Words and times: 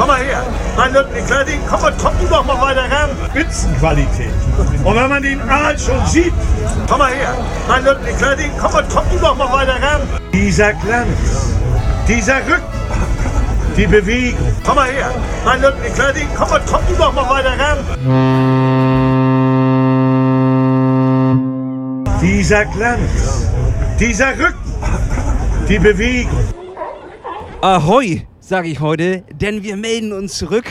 Komm 0.00 0.08
mal 0.08 0.16
her. 0.16 0.42
Mein 0.78 0.92
Kleiding, 1.26 1.60
komm 1.68 1.82
mal, 1.82 1.92
komm 2.00 2.12
du 2.18 2.26
doch 2.26 2.42
mal 2.46 2.58
weiter 2.58 2.90
ran. 2.90 3.10
Spitzenqualität. 3.28 4.32
Und 4.82 4.96
wenn 4.96 5.08
man 5.10 5.22
den 5.22 5.42
Aal 5.42 5.78
schon 5.78 6.06
sieht, 6.06 6.32
komm 6.88 7.00
mal 7.00 7.12
her. 7.12 7.34
Mein 7.68 7.84
Kleiding, 8.16 8.50
komm 8.58 8.72
mal, 8.72 8.84
komm 8.90 9.04
du 9.12 9.18
doch 9.18 9.36
mal 9.36 9.52
weiter 9.52 9.74
ran. 9.74 10.00
Dieser 10.32 10.72
Glanz, 10.72 11.52
dieser 12.08 12.36
Rücken, 12.36 12.62
die 13.76 13.86
Bewegung. 13.86 14.56
Komm 14.64 14.76
mal 14.76 14.88
her. 14.88 15.10
Mein 15.44 15.60
Kleiding, 15.94 16.28
komm 16.34 16.48
mal, 16.48 16.62
komm 16.66 16.80
du 16.88 16.94
doch 16.94 17.12
mal 17.12 17.28
weiter 17.28 17.52
ran. 17.58 17.78
Dieser 22.22 22.64
Glanz, 22.64 23.50
dieser 23.98 24.30
Rücken, 24.30 24.72
die 25.68 25.78
Bewegung. 25.78 26.54
Ahoi, 27.60 28.26
sage 28.50 28.66
ich 28.66 28.80
heute, 28.80 29.22
denn 29.40 29.62
wir 29.62 29.76
melden 29.76 30.12
uns 30.12 30.36
zurück 30.36 30.66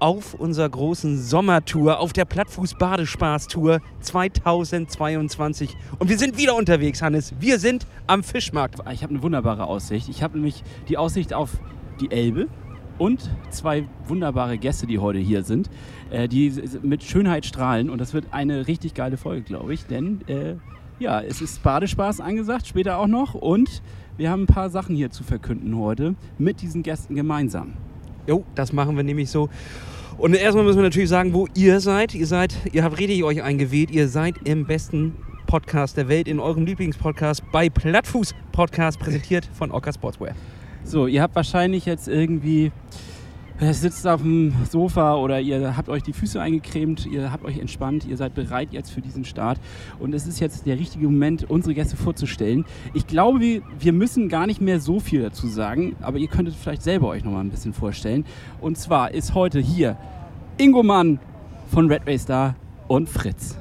auf 0.00 0.34
unserer 0.34 0.68
großen 0.68 1.22
Sommertour, 1.22 2.00
auf 2.00 2.12
der 2.12 2.24
Plattfuß-Badespaß-Tour 2.24 3.78
2022. 4.00 5.76
Und 6.00 6.08
wir 6.08 6.18
sind 6.18 6.36
wieder 6.36 6.56
unterwegs, 6.56 7.00
Hannes. 7.00 7.32
Wir 7.38 7.60
sind 7.60 7.86
am 8.08 8.24
Fischmarkt. 8.24 8.80
Ich 8.92 9.04
habe 9.04 9.14
eine 9.14 9.22
wunderbare 9.22 9.68
Aussicht. 9.68 10.08
Ich 10.08 10.24
habe 10.24 10.34
nämlich 10.34 10.64
die 10.88 10.98
Aussicht 10.98 11.32
auf 11.32 11.50
die 12.00 12.10
Elbe 12.10 12.48
und 12.98 13.30
zwei 13.50 13.86
wunderbare 14.08 14.58
Gäste, 14.58 14.88
die 14.88 14.98
heute 14.98 15.20
hier 15.20 15.44
sind, 15.44 15.70
äh, 16.10 16.26
die 16.26 16.52
mit 16.82 17.04
Schönheit 17.04 17.46
strahlen. 17.46 17.88
Und 17.88 18.00
das 18.00 18.14
wird 18.14 18.24
eine 18.32 18.66
richtig 18.66 18.94
geile 18.94 19.16
Folge, 19.16 19.42
glaube 19.42 19.74
ich. 19.74 19.86
Denn 19.86 20.22
äh, 20.26 20.56
ja, 20.98 21.20
es 21.20 21.40
ist 21.40 21.62
Badespaß 21.62 22.20
angesagt, 22.20 22.66
später 22.66 22.98
auch 22.98 23.06
noch. 23.06 23.34
Und 23.34 23.80
wir 24.16 24.30
haben 24.30 24.42
ein 24.42 24.46
paar 24.46 24.70
Sachen 24.70 24.94
hier 24.94 25.10
zu 25.10 25.24
verkünden 25.24 25.76
heute 25.76 26.14
mit 26.38 26.62
diesen 26.62 26.82
Gästen 26.82 27.14
gemeinsam. 27.14 27.74
Jo, 28.26 28.44
das 28.54 28.72
machen 28.72 28.96
wir 28.96 29.02
nämlich 29.02 29.30
so. 29.30 29.48
Und 30.16 30.34
erstmal 30.34 30.64
müssen 30.64 30.78
wir 30.78 30.84
natürlich 30.84 31.08
sagen, 31.08 31.32
wo 31.34 31.48
ihr 31.54 31.80
seid. 31.80 32.14
Ihr 32.14 32.26
seid, 32.26 32.54
ihr 32.72 32.84
habt 32.84 32.98
richtig 32.98 33.24
euch 33.24 33.42
eingewählt. 33.42 33.90
Ihr 33.90 34.08
seid 34.08 34.36
im 34.44 34.64
besten 34.64 35.16
Podcast 35.46 35.96
der 35.96 36.08
Welt, 36.08 36.28
in 36.28 36.38
eurem 36.38 36.64
Lieblingspodcast 36.64 37.42
bei 37.50 37.68
Plattfuß 37.68 38.34
Podcast, 38.52 39.00
präsentiert 39.00 39.48
von 39.52 39.72
Orca 39.72 39.92
Sportswear. 39.92 40.34
So, 40.84 41.06
ihr 41.06 41.20
habt 41.20 41.34
wahrscheinlich 41.34 41.84
jetzt 41.84 42.08
irgendwie 42.08 42.70
Ihr 43.60 43.72
sitzt 43.72 44.04
auf 44.04 44.20
dem 44.20 44.52
Sofa 44.68 45.14
oder 45.14 45.40
ihr 45.40 45.76
habt 45.76 45.88
euch 45.88 46.02
die 46.02 46.12
Füße 46.12 46.40
eingecremt, 46.40 47.06
ihr 47.06 47.30
habt 47.30 47.44
euch 47.44 47.58
entspannt, 47.58 48.04
ihr 48.04 48.16
seid 48.16 48.34
bereit 48.34 48.72
jetzt 48.72 48.90
für 48.90 49.00
diesen 49.00 49.24
Start. 49.24 49.60
Und 50.00 50.12
es 50.12 50.26
ist 50.26 50.40
jetzt 50.40 50.66
der 50.66 50.76
richtige 50.76 51.04
Moment, 51.06 51.48
unsere 51.48 51.72
Gäste 51.72 51.96
vorzustellen. 51.96 52.64
Ich 52.94 53.06
glaube, 53.06 53.62
wir, 53.78 53.92
müssen 53.92 54.28
gar 54.28 54.48
nicht 54.48 54.60
mehr 54.60 54.80
so 54.80 54.98
viel 54.98 55.22
dazu 55.22 55.46
sagen, 55.46 55.94
aber 56.02 56.18
ihr 56.18 56.28
könntet 56.28 56.56
vielleicht 56.56 56.82
selber 56.82 57.08
euch 57.08 57.22
noch 57.22 57.30
mal 57.30 57.40
ein 57.40 57.50
bisschen 57.50 57.72
vorstellen. 57.72 58.24
Und 58.60 58.76
zwar 58.76 59.14
ist 59.14 59.34
heute 59.34 59.60
hier 59.60 59.96
Ingo 60.58 60.82
Mann 60.82 61.20
von 61.70 61.86
Red 61.86 62.08
Race 62.08 62.26
da 62.26 62.56
und 62.88 63.08
Fritz. 63.08 63.56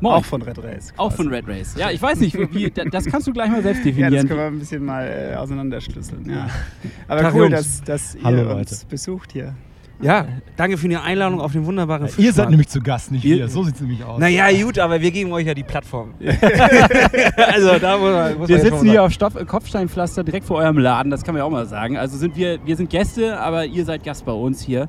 Moin. 0.00 0.14
Auch 0.14 0.24
von 0.24 0.42
Red 0.42 0.58
Race. 0.58 0.86
Quasi. 0.86 0.92
Auch 0.96 1.12
von 1.12 1.28
Red 1.28 1.46
Race. 1.46 1.74
Ja, 1.76 1.90
ich 1.90 2.00
weiß 2.00 2.20
nicht, 2.20 2.36
wie, 2.54 2.70
das 2.70 3.04
kannst 3.06 3.26
du 3.26 3.32
gleich 3.32 3.50
mal 3.50 3.62
selbst 3.62 3.84
definieren. 3.84 4.00
Ja, 4.14 4.22
das 4.22 4.28
können 4.28 4.40
wir 4.40 4.46
ein 4.46 4.58
bisschen 4.58 4.84
mal 4.84 5.06
äh, 5.06 5.36
auseinanderschlüsseln. 5.36 6.28
Ja. 6.28 6.48
Aber 7.08 7.20
Tag 7.20 7.34
cool, 7.34 7.50
dass, 7.50 7.82
dass 7.82 8.14
ihr 8.14 8.24
Hallo, 8.24 8.56
uns 8.56 8.84
besucht 8.86 9.32
hier. 9.32 9.54
Ja, 10.02 10.26
danke 10.56 10.78
für 10.78 10.88
die 10.88 10.96
Einladung 10.96 11.40
auf 11.40 11.52
den 11.52 11.66
wunderbaren 11.66 12.06
ja, 12.06 12.12
Ihr 12.16 12.32
seid 12.32 12.48
nämlich 12.48 12.68
zu 12.68 12.80
Gast, 12.80 13.12
nicht 13.12 13.22
wir. 13.22 13.48
So 13.48 13.64
sieht 13.64 13.74
es 13.74 13.80
nämlich 13.82 14.02
aus. 14.02 14.18
Naja, 14.18 14.50
gut, 14.64 14.78
aber 14.78 15.00
wir 15.00 15.10
geben 15.10 15.30
euch 15.32 15.46
ja 15.46 15.52
die 15.52 15.62
Plattform. 15.62 16.14
also 17.36 17.78
da 17.78 17.98
muss 17.98 18.10
man, 18.10 18.38
muss 18.38 18.48
Wir 18.48 18.60
sitzen 18.60 18.88
hier 18.88 19.02
auf 19.02 19.12
Stoff, 19.12 19.34
Kopfsteinpflaster 19.46 20.24
direkt 20.24 20.46
vor 20.46 20.56
eurem 20.56 20.78
Laden, 20.78 21.10
das 21.10 21.22
kann 21.22 21.34
man 21.34 21.40
ja 21.40 21.44
auch 21.44 21.50
mal 21.50 21.66
sagen. 21.66 21.98
Also 21.98 22.16
sind 22.16 22.34
wir, 22.36 22.64
wir 22.64 22.76
sind 22.76 22.88
Gäste, 22.88 23.38
aber 23.38 23.66
ihr 23.66 23.84
seid 23.84 24.02
Gast 24.02 24.24
bei 24.24 24.32
uns 24.32 24.62
hier. 24.62 24.88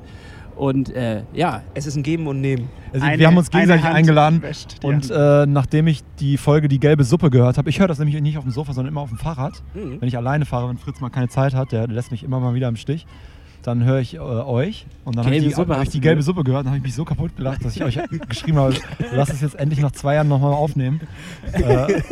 Und 0.56 0.94
äh, 0.94 1.22
ja, 1.32 1.62
es 1.74 1.86
ist 1.86 1.96
ein 1.96 2.02
Geben 2.02 2.26
und 2.26 2.40
Nehmen. 2.40 2.68
Also 2.92 3.06
eine, 3.06 3.18
wir 3.18 3.26
haben 3.26 3.36
uns 3.36 3.50
gegenseitig 3.50 3.84
eingeladen 3.84 4.42
und 4.82 5.10
äh, 5.10 5.46
nachdem 5.46 5.86
ich 5.86 6.02
die 6.20 6.36
Folge 6.36 6.68
Die 6.68 6.78
gelbe 6.78 7.04
Suppe 7.04 7.30
gehört 7.30 7.58
habe, 7.58 7.70
ich 7.70 7.80
höre 7.80 7.88
das 7.88 7.98
nämlich 7.98 8.20
nicht 8.20 8.36
auf 8.36 8.44
dem 8.44 8.52
Sofa, 8.52 8.72
sondern 8.72 8.92
immer 8.92 9.00
auf 9.00 9.08
dem 9.08 9.18
Fahrrad. 9.18 9.62
Mhm. 9.74 10.00
Wenn 10.00 10.08
ich 10.08 10.16
alleine 10.16 10.44
fahre, 10.44 10.68
wenn 10.68 10.78
Fritz 10.78 11.00
mal 11.00 11.10
keine 11.10 11.28
Zeit 11.28 11.54
hat, 11.54 11.72
der 11.72 11.88
lässt 11.88 12.10
mich 12.10 12.22
immer 12.22 12.38
mal 12.40 12.54
wieder 12.54 12.68
im 12.68 12.76
Stich 12.76 13.06
dann 13.62 13.84
höre 13.84 14.00
ich 14.00 14.14
äh, 14.14 14.18
euch 14.18 14.86
und 15.04 15.16
dann 15.16 15.24
habe 15.24 15.36
ich, 15.36 15.54
die, 15.54 15.54
hab 15.54 15.82
ich 15.82 15.88
die 15.90 16.00
gelbe 16.00 16.22
Suppe 16.22 16.44
gehört 16.44 16.64
und 16.64 16.68
habe 16.68 16.78
ich 16.78 16.82
mich 16.82 16.94
so 16.94 17.04
kaputt 17.04 17.36
gelacht, 17.36 17.64
dass 17.64 17.76
ich 17.76 17.84
euch 17.84 17.98
geschrieben 18.28 18.58
habe, 18.58 18.74
lass 19.12 19.30
es 19.30 19.40
jetzt 19.40 19.54
endlich 19.54 19.80
nach 19.80 19.92
zwei 19.92 20.14
Jahren 20.14 20.28
nochmal 20.28 20.52
aufnehmen. 20.52 21.00
äh, 21.52 22.02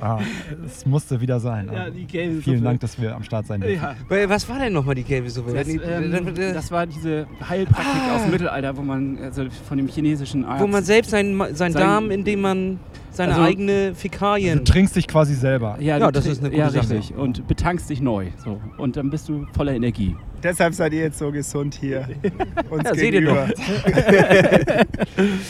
ah, 0.00 0.20
es 0.64 0.86
musste 0.86 1.20
wieder 1.20 1.38
sein. 1.38 1.70
Ja, 1.72 1.90
die 1.90 2.06
gelbe 2.06 2.40
Vielen 2.40 2.64
Dank, 2.64 2.80
dass 2.80 3.00
wir 3.00 3.14
am 3.14 3.22
Start 3.22 3.46
sein 3.46 3.60
dürfen. 3.60 3.82
Ja. 4.10 4.28
Was 4.28 4.48
war 4.48 4.58
denn 4.58 4.72
nochmal 4.72 4.94
die 4.94 5.04
gelbe 5.04 5.28
Suppe? 5.28 5.52
Das, 5.52 5.68
ähm, 5.68 6.34
das 6.34 6.70
war 6.70 6.86
diese 6.86 7.26
Heilpraktik 7.46 8.02
ah. 8.08 8.16
aus 8.16 8.22
dem 8.22 8.30
Mittelalter, 8.30 8.76
wo 8.76 8.82
man 8.82 9.18
also 9.18 9.44
von 9.68 9.76
dem 9.76 9.88
chinesischen 9.88 10.44
Arzt... 10.44 10.62
Wo 10.62 10.66
man 10.66 10.84
selbst 10.84 11.10
seinen 11.10 11.38
sein, 11.38 11.54
sein 11.54 11.72
Darm, 11.72 12.10
indem 12.10 12.40
man 12.40 12.78
seine 13.16 13.34
also, 13.34 13.44
eigene 13.44 13.94
Fäkalien. 13.94 14.58
Du 14.58 14.64
trinkst 14.64 14.94
dich 14.94 15.08
quasi 15.08 15.34
selber. 15.34 15.76
Ja, 15.80 15.98
ja 15.98 16.10
das 16.12 16.26
ist 16.26 16.40
eine 16.40 16.50
gute 16.50 16.60
ja, 16.60 16.70
Sache. 16.70 16.90
richtig. 16.90 17.16
Und 17.16 17.48
betankst 17.48 17.88
dich 17.90 18.00
neu. 18.00 18.28
So. 18.44 18.60
Und 18.76 18.96
dann 18.96 19.10
bist 19.10 19.28
du 19.28 19.46
voller 19.56 19.74
Energie. 19.74 20.14
Deshalb 20.46 20.74
seid 20.74 20.92
ihr 20.92 21.00
jetzt 21.00 21.18
so 21.18 21.32
gesund 21.32 21.74
hier. 21.74 22.08
Uns 22.70 22.84
ja, 22.84 22.94
seht 22.94 23.14
ihr 23.14 23.24
doch. 23.24 23.48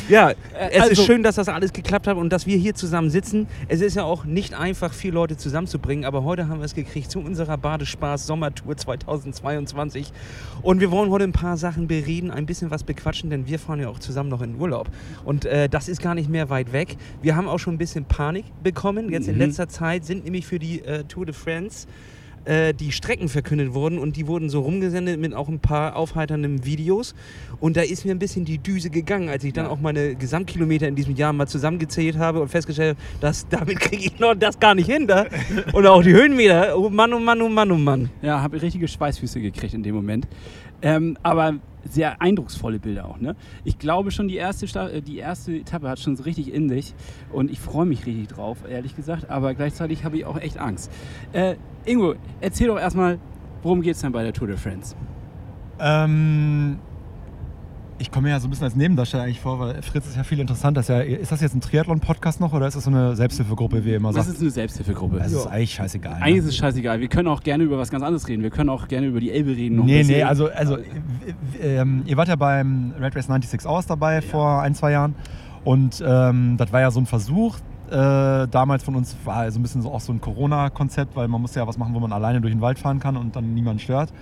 ja, 0.08 0.30
es 0.70 0.80
also, 0.80 0.92
ist 0.92 1.04
schön, 1.04 1.22
dass 1.22 1.34
das 1.34 1.50
alles 1.50 1.74
geklappt 1.74 2.06
hat 2.06 2.16
und 2.16 2.32
dass 2.32 2.46
wir 2.46 2.56
hier 2.56 2.74
zusammen 2.74 3.10
sitzen. 3.10 3.46
Es 3.68 3.82
ist 3.82 3.94
ja 3.94 4.04
auch 4.04 4.24
nicht 4.24 4.54
einfach, 4.54 4.94
vier 4.94 5.12
Leute 5.12 5.36
zusammenzubringen, 5.36 6.06
aber 6.06 6.24
heute 6.24 6.48
haben 6.48 6.60
wir 6.60 6.64
es 6.64 6.74
gekriegt 6.74 7.10
zu 7.10 7.18
unserer 7.18 7.58
Badespaß 7.58 8.26
Sommertour 8.26 8.74
2022. 8.74 10.14
Und 10.62 10.80
wir 10.80 10.90
wollen 10.90 11.10
heute 11.10 11.24
ein 11.24 11.32
paar 11.32 11.58
Sachen 11.58 11.88
bereden, 11.88 12.30
ein 12.30 12.46
bisschen 12.46 12.70
was 12.70 12.82
bequatschen, 12.82 13.28
denn 13.28 13.46
wir 13.46 13.58
fahren 13.58 13.80
ja 13.80 13.90
auch 13.90 13.98
zusammen 13.98 14.30
noch 14.30 14.40
in 14.40 14.58
Urlaub. 14.58 14.88
Und 15.26 15.44
äh, 15.44 15.68
das 15.68 15.90
ist 15.90 16.00
gar 16.00 16.14
nicht 16.14 16.30
mehr 16.30 16.48
weit 16.48 16.72
weg. 16.72 16.96
Wir 17.20 17.36
haben 17.36 17.48
auch 17.48 17.58
schon 17.58 17.74
ein 17.74 17.78
bisschen 17.78 18.06
Panik 18.06 18.46
bekommen. 18.62 19.12
Jetzt 19.12 19.28
in 19.28 19.34
mhm. 19.34 19.42
letzter 19.42 19.68
Zeit 19.68 20.06
sind 20.06 20.24
nämlich 20.24 20.46
für 20.46 20.58
die 20.58 20.80
äh, 20.80 21.04
Tour 21.04 21.26
de 21.26 21.34
France 21.34 21.86
äh, 22.46 22.72
die 22.72 22.92
Strecken 22.92 23.28
verkündet 23.28 23.74
wurden 23.74 23.98
und 23.98 24.16
die 24.16 24.26
wurden 24.26 24.48
so 24.48 24.60
rumgesendet 24.60 25.20
mit 25.20 25.34
auch 25.34 25.48
ein 25.48 25.60
paar 25.60 25.96
aufheiternden 25.96 26.64
Videos. 26.64 27.14
Und 27.60 27.76
da 27.76 27.82
ist 27.82 28.04
mir 28.04 28.12
ein 28.12 28.18
bisschen 28.18 28.44
die 28.44 28.58
Düse 28.58 28.90
gegangen, 28.90 29.28
als 29.28 29.44
ich 29.44 29.52
dann 29.52 29.66
ja. 29.66 29.70
auch 29.70 29.80
meine 29.80 30.14
Gesamtkilometer 30.14 30.88
in 30.88 30.94
diesem 30.94 31.14
Jahr 31.14 31.32
mal 31.32 31.46
zusammengezählt 31.46 32.18
habe 32.18 32.40
und 32.40 32.48
festgestellt 32.48 32.96
habe, 32.96 33.20
dass 33.20 33.48
damit 33.50 33.80
kriege 33.80 34.04
ich 34.06 34.18
noch 34.18 34.34
das 34.34 34.58
gar 34.58 34.74
nicht 34.74 34.90
hin. 34.90 35.06
Da. 35.06 35.26
Und 35.72 35.86
auch 35.86 36.02
die 36.02 36.12
Höhenmeter. 36.12 36.78
Oh 36.78 36.88
Mann, 36.88 37.12
oh 37.12 37.20
Mann, 37.20 37.42
oh 37.42 37.48
Mann, 37.48 37.70
oh 37.70 37.76
Mann. 37.76 38.10
Ja, 38.22 38.40
habe 38.40 38.60
richtige 38.60 38.88
Schweißfüße 38.88 39.40
gekriegt 39.40 39.74
in 39.74 39.82
dem 39.82 39.94
Moment. 39.94 40.26
Ähm, 40.82 41.16
aber 41.22 41.54
sehr 41.88 42.20
eindrucksvolle 42.20 42.78
Bilder 42.78 43.06
auch. 43.06 43.18
Ne? 43.18 43.36
Ich 43.64 43.78
glaube 43.78 44.10
schon, 44.10 44.28
die 44.28 44.36
erste, 44.36 44.66
äh, 44.78 45.02
die 45.02 45.18
erste 45.18 45.54
Etappe 45.54 45.88
hat 45.88 46.00
schon 46.00 46.16
so 46.16 46.24
richtig 46.24 46.52
in 46.52 46.68
sich 46.68 46.94
und 47.32 47.50
ich 47.50 47.60
freue 47.60 47.86
mich 47.86 48.06
richtig 48.06 48.28
drauf, 48.28 48.58
ehrlich 48.68 48.96
gesagt, 48.96 49.30
aber 49.30 49.54
gleichzeitig 49.54 50.04
habe 50.04 50.16
ich 50.16 50.24
auch 50.24 50.38
echt 50.38 50.58
Angst. 50.58 50.90
Äh, 51.32 51.56
Ingo, 51.84 52.14
erzähl 52.40 52.68
doch 52.68 52.78
erstmal, 52.78 53.18
worum 53.62 53.82
geht 53.82 53.94
es 53.94 54.00
denn 54.00 54.12
bei 54.12 54.22
der 54.22 54.32
Tour 54.32 54.48
de 54.48 54.56
France? 54.56 54.96
Ähm, 55.78 56.78
ich 57.98 58.10
komme 58.10 58.28
mir 58.28 58.34
ja 58.34 58.40
so 58.40 58.46
ein 58.46 58.50
bisschen 58.50 58.64
als 58.64 58.76
Nebendarsteller 58.76 59.24
eigentlich 59.24 59.40
vor, 59.40 59.58
weil 59.58 59.82
Fritz 59.82 60.06
ist 60.06 60.16
ja 60.16 60.24
viel 60.24 60.38
interessanter. 60.38 60.80
Ist, 60.80 60.88
ja, 60.88 61.00
ist 61.00 61.32
das 61.32 61.40
jetzt 61.40 61.54
ein 61.54 61.60
Triathlon-Podcast 61.60 62.40
noch 62.40 62.52
oder 62.52 62.66
ist 62.66 62.76
das 62.76 62.84
so 62.84 62.90
eine 62.90 63.16
Selbsthilfegruppe, 63.16 63.84
wie 63.84 63.90
ihr 63.90 63.96
immer 63.96 64.12
sagt? 64.12 64.26
Das 64.26 64.34
ist 64.34 64.40
eine 64.40 64.50
Selbsthilfegruppe. 64.50 65.18
Das 65.18 65.32
ist 65.32 65.46
eigentlich 65.46 65.74
scheißegal. 65.74 66.18
Ne? 66.18 66.22
Eigentlich 66.22 66.38
ist 66.38 66.46
es 66.46 66.56
scheißegal. 66.56 67.00
Wir 67.00 67.08
können 67.08 67.28
auch 67.28 67.42
gerne 67.42 67.64
über 67.64 67.78
was 67.78 67.90
ganz 67.90 68.04
anderes 68.04 68.28
reden. 68.28 68.42
Wir 68.42 68.50
können 68.50 68.68
auch 68.68 68.88
gerne 68.88 69.06
über 69.06 69.20
die 69.20 69.30
Elbe 69.30 69.50
reden. 69.50 69.84
Nee, 69.84 70.02
nee, 70.02 70.22
also, 70.22 70.50
also 70.50 70.78
ähm, 71.60 72.02
ihr 72.06 72.16
wart 72.16 72.28
ja 72.28 72.36
beim 72.36 72.92
Red 73.00 73.16
Race 73.16 73.26
96 73.26 73.66
Hours 73.66 73.86
dabei 73.86 74.16
ja. 74.16 74.20
vor 74.20 74.62
ein, 74.62 74.74
zwei 74.74 74.92
Jahren. 74.92 75.14
Und 75.64 76.02
ähm, 76.06 76.56
das 76.58 76.72
war 76.72 76.80
ja 76.80 76.90
so 76.90 77.00
ein 77.00 77.06
Versuch, 77.06 77.56
äh, 77.90 78.48
damals 78.48 78.82
von 78.82 78.96
uns 78.96 79.16
war 79.24 79.50
so 79.50 79.58
ein 79.58 79.62
bisschen 79.62 79.82
so 79.82 79.92
auch 79.92 80.00
so 80.00 80.12
ein 80.12 80.20
Corona-Konzept, 80.20 81.16
weil 81.16 81.28
man 81.28 81.40
muss 81.40 81.54
ja 81.54 81.66
was 81.66 81.78
machen, 81.78 81.94
wo 81.94 82.00
man 82.00 82.12
alleine 82.12 82.40
durch 82.40 82.52
den 82.52 82.60
Wald 82.60 82.78
fahren 82.78 82.98
kann 82.98 83.16
und 83.16 83.36
dann 83.36 83.54
niemand 83.54 83.80
stört. 83.80 84.12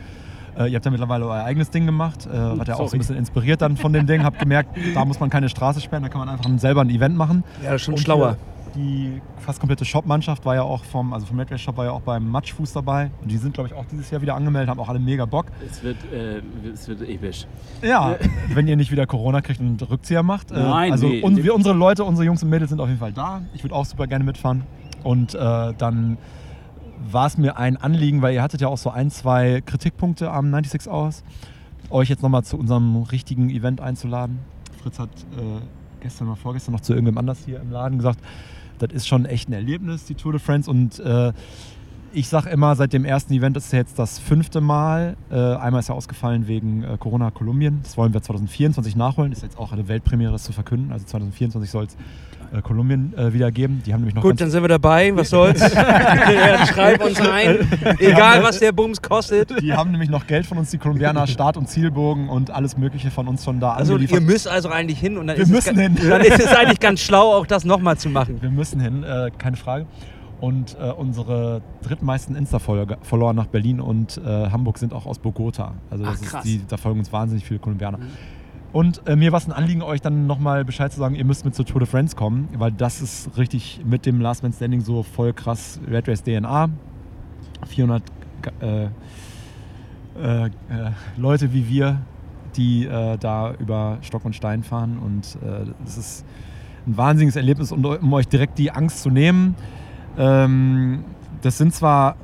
Äh, 0.59 0.69
ihr 0.69 0.77
habt 0.77 0.85
ja 0.85 0.91
mittlerweile 0.91 1.27
euer 1.27 1.45
eigenes 1.45 1.71
Ding 1.71 1.87
gemacht. 1.87 2.27
Äh, 2.27 2.37
hat 2.59 2.69
ja 2.69 2.75
auch 2.77 2.89
so 2.89 2.97
ein 2.97 2.99
bisschen 2.99 3.17
inspiriert 3.17 3.63
dann 3.63 3.77
von 3.77 3.93
dem 3.93 4.07
Ding. 4.07 4.25
Habt 4.25 4.39
gemerkt, 4.39 4.77
da 4.95 5.05
muss 5.05 5.21
man 5.21 5.31
keine 5.31 5.49
Straße 5.49 5.81
sperren, 5.81 6.03
da 6.03 6.09
kann 6.09 6.21
man 6.21 6.29
einfach 6.29 6.49
selber 6.59 6.81
ein 6.83 6.91
Event 6.91 7.17
machen. 7.17 7.45
Ja, 7.63 7.73
das 7.73 7.83
ist 7.83 7.85
schon 7.85 7.95
Und 7.95 8.01
schlauer. 8.01 8.37
Die 8.77 9.23
fast 9.39 9.61
komplette 9.61 9.85
Shop-Mannschaft 9.85 10.45
war 10.45 10.57
ja 10.57 10.63
auch 10.63 10.83
vom, 10.83 11.13
also 11.13 11.27
vom 11.27 11.39
Redway 11.39 11.59
Shop 11.59 11.77
war 11.77 11.85
ja 11.85 11.93
auch 11.93 12.01
beim 12.01 12.29
Matschfuß 12.29 12.73
dabei. 12.73 13.13
Und 13.23 13.31
die 13.31 13.37
sind, 13.37 13.55
glaube 13.55 13.69
ich, 13.69 13.75
auch 13.75 13.85
dieses 13.85 14.11
Jahr 14.11 14.21
wieder 14.21 14.35
angemeldet, 14.35 14.69
haben 14.69 14.81
auch 14.81 14.89
alle 14.89 14.99
mega 14.99 15.27
Bock. 15.27 15.47
Es 15.71 15.85
wird, 15.85 15.97
äh, 16.13 16.41
es 16.73 16.89
wird 16.89 17.03
episch. 17.03 17.47
Ja, 17.83 18.17
wenn 18.53 18.67
ihr 18.67 18.75
nicht 18.75 18.91
wieder 18.91 19.07
Corona 19.07 19.43
kriegt 19.43 19.61
und 19.61 19.89
Rückzieher 19.89 20.25
macht. 20.25 20.51
Äh, 20.51 20.55
Nein, 20.55 20.91
also 20.91 21.07
nee. 21.07 21.23
un 21.23 21.37
wir, 21.37 21.55
unsere 21.55 21.75
Leute, 21.75 22.03
unsere 22.03 22.27
Jungs 22.27 22.43
und 22.43 22.51
Mädels 22.51 22.71
sind 22.71 22.81
auf 22.81 22.89
jeden 22.89 22.99
Fall 22.99 23.13
da. 23.13 23.43
Ich 23.55 23.63
würde 23.63 23.77
auch 23.77 23.85
super 23.85 24.09
gerne 24.09 24.25
mitfahren. 24.25 24.65
Und 25.05 25.37
äh, 25.37 25.73
dann 25.79 26.19
war 27.11 27.27
es 27.27 27.39
mir 27.39 27.57
ein 27.57 27.77
Anliegen, 27.77 28.23
weil 28.23 28.35
ihr 28.35 28.43
hattet 28.43 28.61
ja 28.61 28.69
auch 28.69 28.79
so 28.79 28.91
ein, 28.91 29.11
zwei 29.11 29.63
Kritikpunkte 29.65 30.31
am 30.31 30.51
96 30.51 30.91
Hours, 30.91 31.25
euch 31.91 32.09
jetzt 32.09 32.23
nochmal 32.23 32.45
zu 32.45 32.59
unserem 32.59 33.03
richtigen 33.03 33.51
Event 33.51 33.81
einzuladen. 33.81 34.39
Fritz 34.83 34.99
hat 34.99 35.11
äh, 35.37 35.61
gestern 36.01 36.29
oder 36.29 36.37
vorgestern 36.37 36.73
noch 36.73 36.81
zu 36.81 36.93
irgendjemand 36.93 37.29
anders 37.29 37.45
hier 37.45 37.61
im 37.61 37.71
Laden 37.71 37.99
gesagt, 37.99 38.21
das 38.79 38.93
ist 38.93 39.07
schon 39.07 39.25
echt 39.25 39.49
ein 39.49 39.53
Erlebnis, 39.53 40.05
die 40.05 40.15
Tour 40.15 40.33
de 40.33 40.41
France. 40.41 40.71
Und 40.71 40.99
äh, 41.01 41.33
ich 42.13 42.29
sage 42.29 42.51
immer, 42.51 42.77
seit 42.77 42.93
dem 42.93 43.05
ersten 43.05 43.33
Event 43.33 43.57
ist 43.57 43.73
jetzt 43.73 43.99
das 43.99 44.19
fünfte 44.19 44.61
Mal. 44.61 45.17
Äh, 45.31 45.37
einmal 45.37 45.81
ist 45.81 45.89
er 45.89 45.95
ausgefallen 45.95 46.47
wegen 46.47 46.85
äh, 46.85 46.97
Corona 46.99 47.31
Kolumbien. 47.31 47.81
Das 47.83 47.97
wollen 47.97 48.13
wir 48.13 48.23
2024 48.23 48.97
nachholen. 48.97 49.33
Ist 49.33 49.43
jetzt 49.43 49.59
auch 49.59 49.73
eine 49.73 49.89
Weltpremiere, 49.89 50.33
das 50.33 50.45
zu 50.45 50.53
verkünden. 50.53 50.93
Also 50.93 51.07
2024 51.07 51.71
soll 51.71 51.85
es 51.85 51.97
äh, 52.53 52.63
Kolumbien 52.63 53.13
äh, 53.17 53.33
wieder 53.33 53.51
geben. 53.51 53.83
Die 53.85 53.93
haben 53.93 54.01
nämlich 54.01 54.15
noch 54.15 54.23
Gut, 54.23 54.41
dann 54.41 54.51
sind 54.51 54.63
wir 54.63 54.69
dabei. 54.69 55.15
Was 55.15 55.31
soll's? 55.31 55.61
Schreib 56.69 57.05
uns 57.05 57.21
ein. 57.21 57.69
Egal, 57.99 58.43
was 58.43 58.59
der 58.59 58.73
Bums 58.73 59.01
kostet. 59.01 59.61
Die 59.61 59.73
haben 59.73 59.91
nämlich 59.91 60.11
noch 60.11 60.27
Geld 60.27 60.47
von 60.47 60.59
uns, 60.59 60.71
die 60.71 60.79
Kolumbianer, 60.79 61.27
Start- 61.27 61.57
und 61.57 61.69
Zielbogen 61.69 62.29
und 62.29 62.51
alles 62.51 62.77
Mögliche 62.77 63.11
von 63.11 63.29
uns 63.29 63.45
schon 63.45 63.61
da 63.61 63.73
Also 63.73 63.97
ihr 63.99 64.21
müsst 64.21 64.49
also 64.49 64.69
eigentlich 64.69 64.99
hin. 64.99 65.17
Und 65.17 65.29
dann 65.29 65.37
wir 65.37 65.47
müssen 65.47 65.79
hin. 65.79 65.97
Dann 66.09 66.21
ist 66.21 66.41
es 66.41 66.49
eigentlich 66.49 66.81
ganz 66.81 67.01
schlau, 67.01 67.33
auch 67.33 67.47
das 67.47 67.65
nochmal 67.65 67.97
zu 67.97 68.09
machen. 68.09 68.41
Wir 68.41 68.51
müssen 68.51 68.81
hin, 68.81 69.03
äh, 69.03 69.31
keine 69.37 69.57
Frage. 69.57 69.87
Und 70.41 70.77
äh, 70.79 70.91
unsere 70.91 71.63
drittmeisten 71.83 72.37
Insta-Follower 72.37 73.33
nach 73.33 73.47
Berlin 73.47 73.81
und 73.81 74.19
äh, 74.19 74.51
Hamburg 74.51 74.79
sind 74.79 74.93
auch 74.93 75.07
aus 75.07 75.19
Bogota. 75.19 75.75
Also 75.91 76.05
Ach, 76.07 76.15
ist 76.15 76.37
die, 76.45 76.61
da 76.69 76.77
folgen 76.77 76.99
uns 76.99 77.13
wahnsinnig 77.13 77.47
viele 77.47 77.61
Kolumbianer. 77.61 77.99
Mhm. 77.99 78.11
Und 78.75 79.07
äh, 79.07 79.15
mir 79.15 79.31
war 79.31 79.39
es 79.39 79.47
ein 79.47 79.53
Anliegen, 79.53 79.83
euch 79.83 80.01
dann 80.01 80.27
nochmal 80.27 80.65
Bescheid 80.65 80.93
zu 80.93 80.99
sagen, 80.99 81.15
ihr 81.15 81.25
müsst 81.25 81.45
mit 81.45 81.55
zur 81.55 81.65
Tour 81.65 81.79
de 81.79 81.89
Friends 81.89 82.17
kommen, 82.17 82.49
weil 82.57 82.73
das 82.73 83.01
ist 83.01 83.39
richtig 83.39 83.81
mit 83.85 84.05
dem 84.05 84.21
Last 84.21 84.43
Man 84.43 84.53
Standing 84.53 84.81
so 84.81 85.05
voll 85.05 85.33
krass 85.33 85.79
Red 85.89 86.09
Race 86.09 86.25
DNA. 86.25 86.71
400 87.69 88.03
äh, 88.61 88.85
äh, 88.85 90.47
äh, 90.47 90.51
Leute 91.17 91.53
wie 91.53 91.69
wir, 91.69 92.01
die 92.57 92.87
äh, 92.87 93.17
da 93.17 93.55
über 93.61 93.99
Stock 94.03 94.25
und 94.25 94.35
Stein 94.35 94.65
fahren 94.65 94.99
und 94.99 95.39
es 95.85 95.97
ist 95.97 96.27
ein 96.85 96.97
wahnsinniges 96.97 97.37
Erlebnis, 97.37 97.71
und, 97.71 97.87
um 97.87 98.13
euch 98.13 98.27
direkt 98.27 98.59
die 98.59 98.73
Angst 98.73 99.03
zu 99.05 99.11
nehmen. 99.11 99.55
Ähm, 100.19 101.05
das 101.43 101.59
sind 101.59 101.73
zwar 101.73 102.17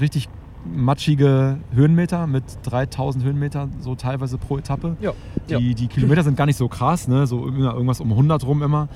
richtig 0.00 0.30
matschige 0.64 1.58
Höhenmeter 1.72 2.26
mit 2.26 2.44
3000 2.64 3.24
Höhenmeter 3.24 3.68
so 3.80 3.94
teilweise 3.94 4.38
pro 4.38 4.58
Etappe. 4.58 4.96
Ja. 5.00 5.12
Die, 5.48 5.52
ja. 5.52 5.74
die 5.74 5.86
Kilometer 5.86 6.22
sind 6.22 6.36
gar 6.36 6.46
nicht 6.46 6.56
so 6.56 6.68
krass, 6.68 7.08
ne? 7.08 7.26
so 7.26 7.46
irgendwas 7.46 8.00
um 8.00 8.10
100 8.10 8.46
rum 8.46 8.62
immer. 8.62 8.88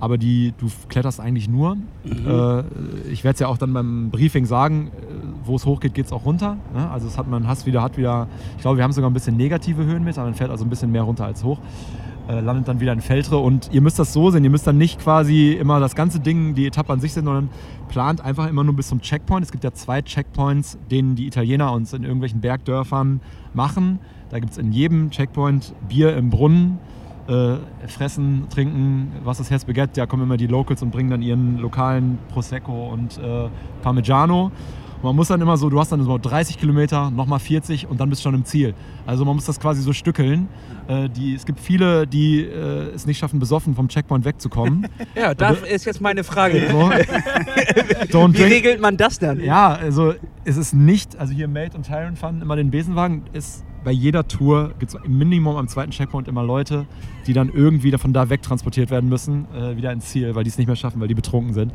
Aber 0.00 0.18
die, 0.18 0.52
du 0.58 0.66
kletterst 0.88 1.20
eigentlich 1.20 1.48
nur. 1.48 1.76
Mhm. 1.76 2.26
Äh, 2.26 2.64
ich 3.10 3.24
werde 3.24 3.34
es 3.34 3.40
ja 3.40 3.46
auch 3.46 3.56
dann 3.56 3.72
beim 3.72 4.10
Briefing 4.10 4.44
sagen, 4.44 4.88
äh, 4.88 5.00
wo 5.44 5.56
es 5.56 5.64
hochgeht, 5.64 5.94
geht 5.94 6.06
es 6.06 6.12
auch 6.12 6.26
runter. 6.26 6.58
Ne? 6.74 6.90
Also 6.90 7.06
es 7.06 7.16
hat 7.16 7.28
man 7.28 7.46
hast 7.46 7.64
wieder, 7.64 7.80
hat 7.80 7.96
wieder, 7.96 8.28
ich 8.56 8.62
glaube, 8.62 8.76
wir 8.76 8.84
haben 8.84 8.92
sogar 8.92 9.08
ein 9.08 9.14
bisschen 9.14 9.36
negative 9.36 9.84
Höhenmeter, 9.84 10.22
man 10.22 10.34
fährt 10.34 10.50
also 10.50 10.64
ein 10.64 10.68
bisschen 10.70 10.90
mehr 10.90 11.02
runter 11.02 11.24
als 11.24 11.44
hoch. 11.44 11.58
Äh, 12.26 12.40
landet 12.40 12.68
dann 12.68 12.80
wieder 12.80 12.94
in 12.94 13.02
Feltre 13.02 13.36
und 13.36 13.68
ihr 13.70 13.82
müsst 13.82 13.98
das 13.98 14.14
so 14.14 14.30
sehen, 14.30 14.44
ihr 14.44 14.50
müsst 14.50 14.66
dann 14.66 14.78
nicht 14.78 14.98
quasi 14.98 15.52
immer 15.52 15.78
das 15.78 15.94
ganze 15.94 16.20
Ding, 16.20 16.54
die 16.54 16.66
Etappe 16.66 16.90
an 16.90 16.98
sich 16.98 17.12
sehen, 17.12 17.26
sondern 17.26 17.50
plant 17.88 18.22
einfach 18.22 18.48
immer 18.48 18.64
nur 18.64 18.74
bis 18.74 18.88
zum 18.88 19.02
Checkpoint. 19.02 19.44
Es 19.44 19.52
gibt 19.52 19.62
ja 19.62 19.74
zwei 19.74 20.00
Checkpoints, 20.00 20.78
denen 20.90 21.16
die 21.16 21.26
Italiener 21.26 21.72
uns 21.72 21.92
in 21.92 22.02
irgendwelchen 22.02 22.40
Bergdörfern 22.40 23.20
machen. 23.52 23.98
Da 24.30 24.38
gibt 24.38 24.52
es 24.52 24.58
in 24.58 24.72
jedem 24.72 25.10
Checkpoint 25.10 25.74
Bier 25.86 26.16
im 26.16 26.30
Brunnen, 26.30 26.78
äh, 27.28 27.56
fressen, 27.88 28.46
trinken, 28.48 29.12
was 29.22 29.36
das 29.36 29.50
Herz 29.50 29.66
begehrt. 29.66 29.94
Da 29.98 30.06
kommen 30.06 30.22
immer 30.22 30.38
die 30.38 30.46
Locals 30.46 30.82
und 30.82 30.92
bringen 30.92 31.10
dann 31.10 31.20
ihren 31.20 31.58
lokalen 31.58 32.18
Prosecco 32.32 32.90
und 32.90 33.18
äh, 33.18 33.48
Parmigiano 33.82 34.50
man 35.04 35.14
muss 35.14 35.28
dann 35.28 35.40
immer 35.40 35.56
so, 35.56 35.68
du 35.70 35.78
hast 35.78 35.92
dann 35.92 36.02
so 36.02 36.18
30 36.18 36.58
Kilometer, 36.58 37.10
nochmal 37.10 37.38
40 37.38 37.88
und 37.88 38.00
dann 38.00 38.10
bist 38.10 38.22
du 38.22 38.24
schon 38.24 38.34
im 38.34 38.44
Ziel. 38.44 38.74
Also 39.06 39.24
man 39.24 39.36
muss 39.36 39.44
das 39.44 39.60
quasi 39.60 39.82
so 39.82 39.92
stückeln. 39.92 40.48
Äh, 40.88 41.08
die, 41.08 41.34
es 41.34 41.46
gibt 41.46 41.60
viele, 41.60 42.06
die 42.06 42.40
äh, 42.40 42.94
es 42.94 43.06
nicht 43.06 43.18
schaffen, 43.18 43.38
besoffen 43.38 43.74
vom 43.74 43.88
Checkpoint 43.88 44.24
wegzukommen. 44.24 44.88
ja, 45.14 45.34
da 45.34 45.50
ist 45.50 45.84
jetzt 45.84 46.00
meine 46.00 46.24
Frage. 46.24 46.68
So. 46.70 46.90
Wie 48.32 48.42
regelt 48.42 48.80
man 48.80 48.96
das 48.96 49.18
dann? 49.18 49.40
Ja, 49.40 49.74
also 49.74 50.14
es 50.44 50.56
ist 50.56 50.74
nicht, 50.74 51.16
also 51.16 51.32
hier 51.32 51.48
Mate 51.48 51.76
und 51.76 51.86
Tyron 51.86 52.16
fahren 52.16 52.42
immer 52.42 52.56
den 52.56 52.70
Besenwagen, 52.70 53.24
ist 53.32 53.64
bei 53.84 53.92
jeder 53.92 54.26
Tour 54.26 54.72
gibt 54.78 54.94
es 54.94 55.00
im 55.04 55.18
Minimum 55.18 55.56
am 55.56 55.68
zweiten 55.68 55.90
Checkpoint 55.90 56.26
immer 56.26 56.42
Leute, 56.42 56.86
die 57.26 57.34
dann 57.34 57.50
irgendwie 57.52 57.92
von 57.92 58.14
da 58.14 58.30
wegtransportiert 58.30 58.90
werden 58.90 59.10
müssen, 59.10 59.46
äh, 59.54 59.76
wieder 59.76 59.92
ins 59.92 60.06
Ziel, 60.06 60.34
weil 60.34 60.42
die 60.42 60.50
es 60.50 60.58
nicht 60.58 60.66
mehr 60.66 60.76
schaffen, 60.76 61.00
weil 61.00 61.08
die 61.08 61.14
betrunken 61.14 61.52
sind. 61.52 61.72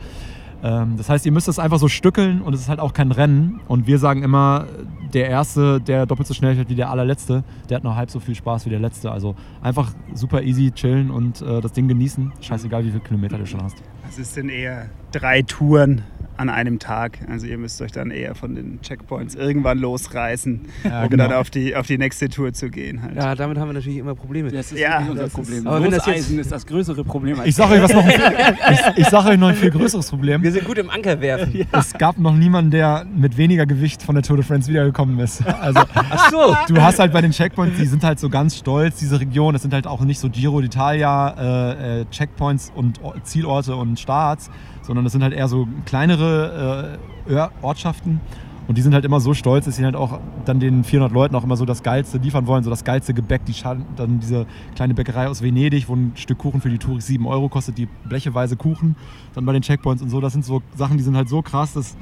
Ähm, 0.64 0.96
das 0.98 1.10
heißt, 1.10 1.26
ihr 1.26 1.32
müsst 1.32 1.48
es 1.48 1.60
einfach 1.60 1.80
so 1.80 1.88
stückeln 1.88 2.42
und 2.42 2.54
es 2.54 2.62
ist 2.62 2.70
halt 2.70 2.80
auch 2.80 2.94
kein 2.94 3.12
Rennen. 3.12 3.62
Und 3.68 3.88
wir 3.88 4.00
sagen 4.00 4.24
immer, 4.24 4.66
der 5.14 5.30
Erste, 5.30 5.80
der 5.80 6.06
doppelt 6.06 6.28
so 6.28 6.34
schnell 6.34 6.56
fährt 6.56 6.70
wie 6.70 6.76
der 6.76 6.90
allerletzte, 6.90 7.44
der 7.70 7.78
hat 7.78 7.84
noch 7.84 7.96
halb 7.96 8.10
so 8.10 8.20
viel 8.20 8.36
Spaß 8.36 8.66
wie 8.66 8.70
der 8.70 8.80
Letzte. 8.80 9.12
Also 9.12 9.36
einfach 9.62 9.94
super 10.14 10.42
easy 10.42 10.72
chillen 10.72 11.12
und 11.12 11.42
äh, 11.42 11.62
das 11.62 11.74
Ding 11.74 11.88
genießen. 11.88 12.32
Scheißegal, 12.42 12.84
wie 12.86 12.90
viele 12.90 13.04
Kilometer 13.04 13.38
du 13.38 13.46
schon 13.46 13.64
hast. 13.64 13.78
Also 14.06 14.22
es 14.22 14.34
sind 14.34 14.50
eher 14.50 14.90
drei 15.12 15.42
Touren 15.42 16.04
an 16.40 16.50
einem 16.50 16.80
Tag. 16.80 17.20
Also 17.30 17.48
ihr 17.48 17.58
müsst 17.58 17.82
euch 17.82 17.92
dann 17.92 18.12
eher 18.12 18.34
von 18.34 18.56
den 18.56 18.82
Checkpoints 18.82 19.36
irgendwann 19.36 19.78
losreißen, 19.78 20.62
ja, 20.86 21.04
um 21.04 21.10
genau. 21.10 21.28
dann 21.28 21.34
auf 21.34 21.50
die, 21.50 21.76
auf 21.76 21.86
die 21.86 21.98
nächste 21.98 22.30
Tour 22.30 22.54
zu 22.54 22.70
gehen. 22.70 23.02
Halt. 23.02 23.16
Ja, 23.18 23.36
damit 23.36 23.58
haben 23.58 23.68
wir 23.68 23.74
natürlich 23.74 23.98
immer 24.00 24.16
Probleme. 24.16 24.50
Das 24.50 24.72
ist 24.72 24.80
ja, 24.80 25.06
unser 25.10 25.28
Problem. 25.28 25.60
Ist, 25.60 25.68
aber 25.68 25.84
wenn 25.84 25.92
das 25.92 26.06
jetzt 26.06 26.32
ist 26.32 26.52
das 26.52 26.66
größere 26.66 27.04
Problem. 27.04 27.38
ich 27.44 27.56
sage 27.56 27.74
euch, 27.74 27.82
was 27.82 27.94
noch 27.94 28.06
ein, 28.06 28.12
ich, 28.72 29.04
ich 29.04 29.08
sag 29.08 29.26
euch 29.26 29.38
noch 29.38 29.50
ein 29.50 29.56
viel 29.56 29.70
größeres 29.70 30.10
Problem. 30.10 30.42
Wir 30.42 30.52
sind 30.52 30.66
gut 30.66 30.78
im 30.78 30.90
Ankerwerfen. 30.90 31.50
Ja. 31.60 31.66
Es 31.74 31.94
gab 31.94 32.18
noch 32.18 32.36
niemanden, 32.36 32.72
der 32.72 33.06
mit 33.14 33.36
weniger 33.36 33.66
Gewicht 33.66 34.02
von 34.02 34.16
der 34.16 34.24
Tour 34.24 34.38
de 34.38 34.46
France 34.46 34.70
wiedergekommen 34.70 35.20
ist. 35.20 35.46
Also, 35.46 35.82
Ach 35.94 36.32
so. 36.32 36.56
Du 36.68 36.82
hast 36.82 37.00
halt 37.00 37.12
bei 37.12 37.22
den 37.22 37.32
Checkpoints, 37.32 37.78
die 37.78 37.86
sind 37.86 38.04
halt 38.04 38.20
so 38.20 38.30
ganz 38.30 38.56
stolz, 38.56 38.98
diese 38.98 39.20
Region. 39.20 39.54
Das 39.54 39.64
sind 39.64 39.74
halt 39.74 39.86
auch 39.86 40.02
nicht 40.02 40.20
so 40.20 40.30
Giro 40.30 40.60
d'Italia 40.60 41.38
äh, 41.38 42.02
äh, 42.02 42.06
Checkpoints 42.12 42.72
und 42.76 43.00
Zielorte 43.24 43.76
und 43.76 44.00
Starts, 44.00 44.50
sondern 44.90 45.04
das 45.06 45.14
sind 45.14 45.22
halt 45.22 45.34
eher 45.34 45.48
so 45.48 45.68
kleinere 45.86 46.98
äh, 47.28 47.48
Ortschaften. 47.62 48.20
Und 48.68 48.76
die 48.76 48.82
sind 48.82 48.96
halt 48.96 49.06
immer 49.06 49.20
so 49.20 49.36
stolz, 49.36 49.66
dass 49.66 49.76
sie 49.76 49.86
halt 49.86 49.96
auch 49.96 50.20
dann 50.46 50.60
den 50.60 50.84
400 50.84 51.14
Leuten 51.14 51.36
auch 51.36 51.44
immer 51.44 51.58
so 51.58 51.66
das 51.66 51.84
Geilste 51.84 52.18
liefern 52.18 52.48
wollen, 52.48 52.64
so 52.64 52.72
das 52.72 52.84
geilste 52.84 53.14
Gebäck. 53.14 53.46
Die 53.46 53.54
dann 53.96 54.20
diese 54.20 54.48
kleine 54.76 54.96
Bäckerei 54.96 55.28
aus 55.28 55.44
Venedig, 55.44 55.88
wo 55.90 55.96
ein 55.96 56.14
Stück 56.16 56.40
Kuchen 56.40 56.60
für 56.60 56.70
die 56.70 56.80
Touris 56.80 57.06
7 57.06 57.28
Euro 57.28 57.50
kostet, 57.50 57.78
die 57.78 57.86
blecheweise 57.86 58.56
Kuchen. 58.56 58.96
Dann 59.36 59.46
bei 59.46 59.54
den 59.54 59.62
Checkpoints 59.62 60.02
und 60.02 60.10
so, 60.10 60.22
das 60.22 60.34
sind 60.34 60.44
so 60.44 60.64
Sachen, 60.76 60.98
die 60.98 61.04
sind 61.04 61.16
halt 61.16 61.30
so 61.30 61.44
krass, 61.44 61.74
dass 61.74 61.96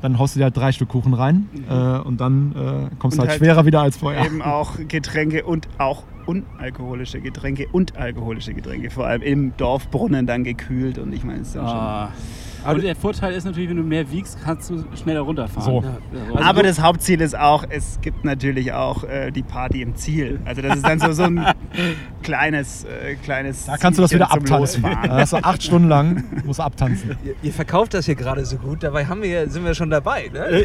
dann 0.00 0.18
haust 0.18 0.34
du 0.34 0.40
dir 0.40 0.44
halt 0.44 0.56
drei 0.56 0.72
Stück 0.72 0.88
Kuchen 0.88 1.14
rein 1.14 1.48
mhm. 1.52 1.64
äh, 1.68 1.98
und 2.00 2.20
dann 2.20 2.52
äh, 2.52 2.96
kommst 2.98 3.18
du 3.18 3.20
halt, 3.20 3.30
halt, 3.30 3.38
schwerer 3.38 3.66
wieder 3.66 3.80
als 3.80 3.96
vorher. 3.96 4.24
Eben 4.24 4.42
auch 4.42 4.76
Getränke 4.88 5.44
und 5.44 5.68
auch 5.78 6.04
unalkoholische 6.26 7.20
Getränke 7.20 7.66
und 7.72 7.96
alkoholische 7.96 8.54
Getränke, 8.54 8.90
vor 8.90 9.06
allem 9.06 9.22
im 9.22 9.56
Dorfbrunnen 9.56 10.26
dann 10.26 10.44
gekühlt 10.44 10.98
und 10.98 11.12
ich 11.12 11.24
meine, 11.24 11.40
es 11.40 11.48
ist 11.48 11.56
dann 11.56 11.64
ah. 11.64 12.06
schon 12.06 12.49
aber 12.64 12.80
der 12.80 12.96
Vorteil 12.96 13.32
ist 13.34 13.44
natürlich, 13.44 13.68
wenn 13.70 13.76
du 13.76 13.82
mehr 13.82 14.10
wiegst, 14.10 14.38
kannst 14.42 14.70
du 14.70 14.84
schneller 15.00 15.20
runterfahren. 15.20 15.82
So. 15.82 15.82
Ja, 15.82 15.98
also 16.34 16.44
Aber 16.44 16.62
das 16.62 16.80
Hauptziel 16.80 17.20
ist 17.20 17.36
auch, 17.36 17.64
es 17.68 18.00
gibt 18.00 18.24
natürlich 18.24 18.72
auch 18.72 19.04
äh, 19.04 19.30
die 19.30 19.42
Party 19.42 19.82
im 19.82 19.96
Ziel. 19.96 20.40
Also 20.44 20.62
das 20.62 20.76
ist 20.76 20.86
dann 20.86 20.98
so, 20.98 21.12
so 21.12 21.24
ein 21.24 21.44
kleines, 22.22 22.84
äh, 22.84 23.14
kleines. 23.16 23.66
Da 23.66 23.76
kannst 23.76 23.98
du 23.98 24.02
das 24.02 24.12
wieder 24.12 24.32
abtanzen. 24.32 24.82
Da 24.82 25.08
hast 25.10 25.32
du 25.32 25.36
acht 25.38 25.62
Stunden 25.62 25.88
lang, 25.88 26.24
musst 26.44 26.58
du 26.58 26.62
abtanzen. 26.62 27.16
Ihr, 27.24 27.34
ihr, 27.42 27.52
verkauft 27.52 27.94
das 27.94 28.06
hier 28.06 28.14
gerade 28.14 28.44
so 28.44 28.56
gut, 28.56 28.82
dabei 28.82 29.06
haben 29.06 29.22
wir, 29.22 29.48
sind 29.48 29.64
wir 29.64 29.74
schon 29.74 29.90
dabei. 29.90 30.30
Ne? 30.32 30.40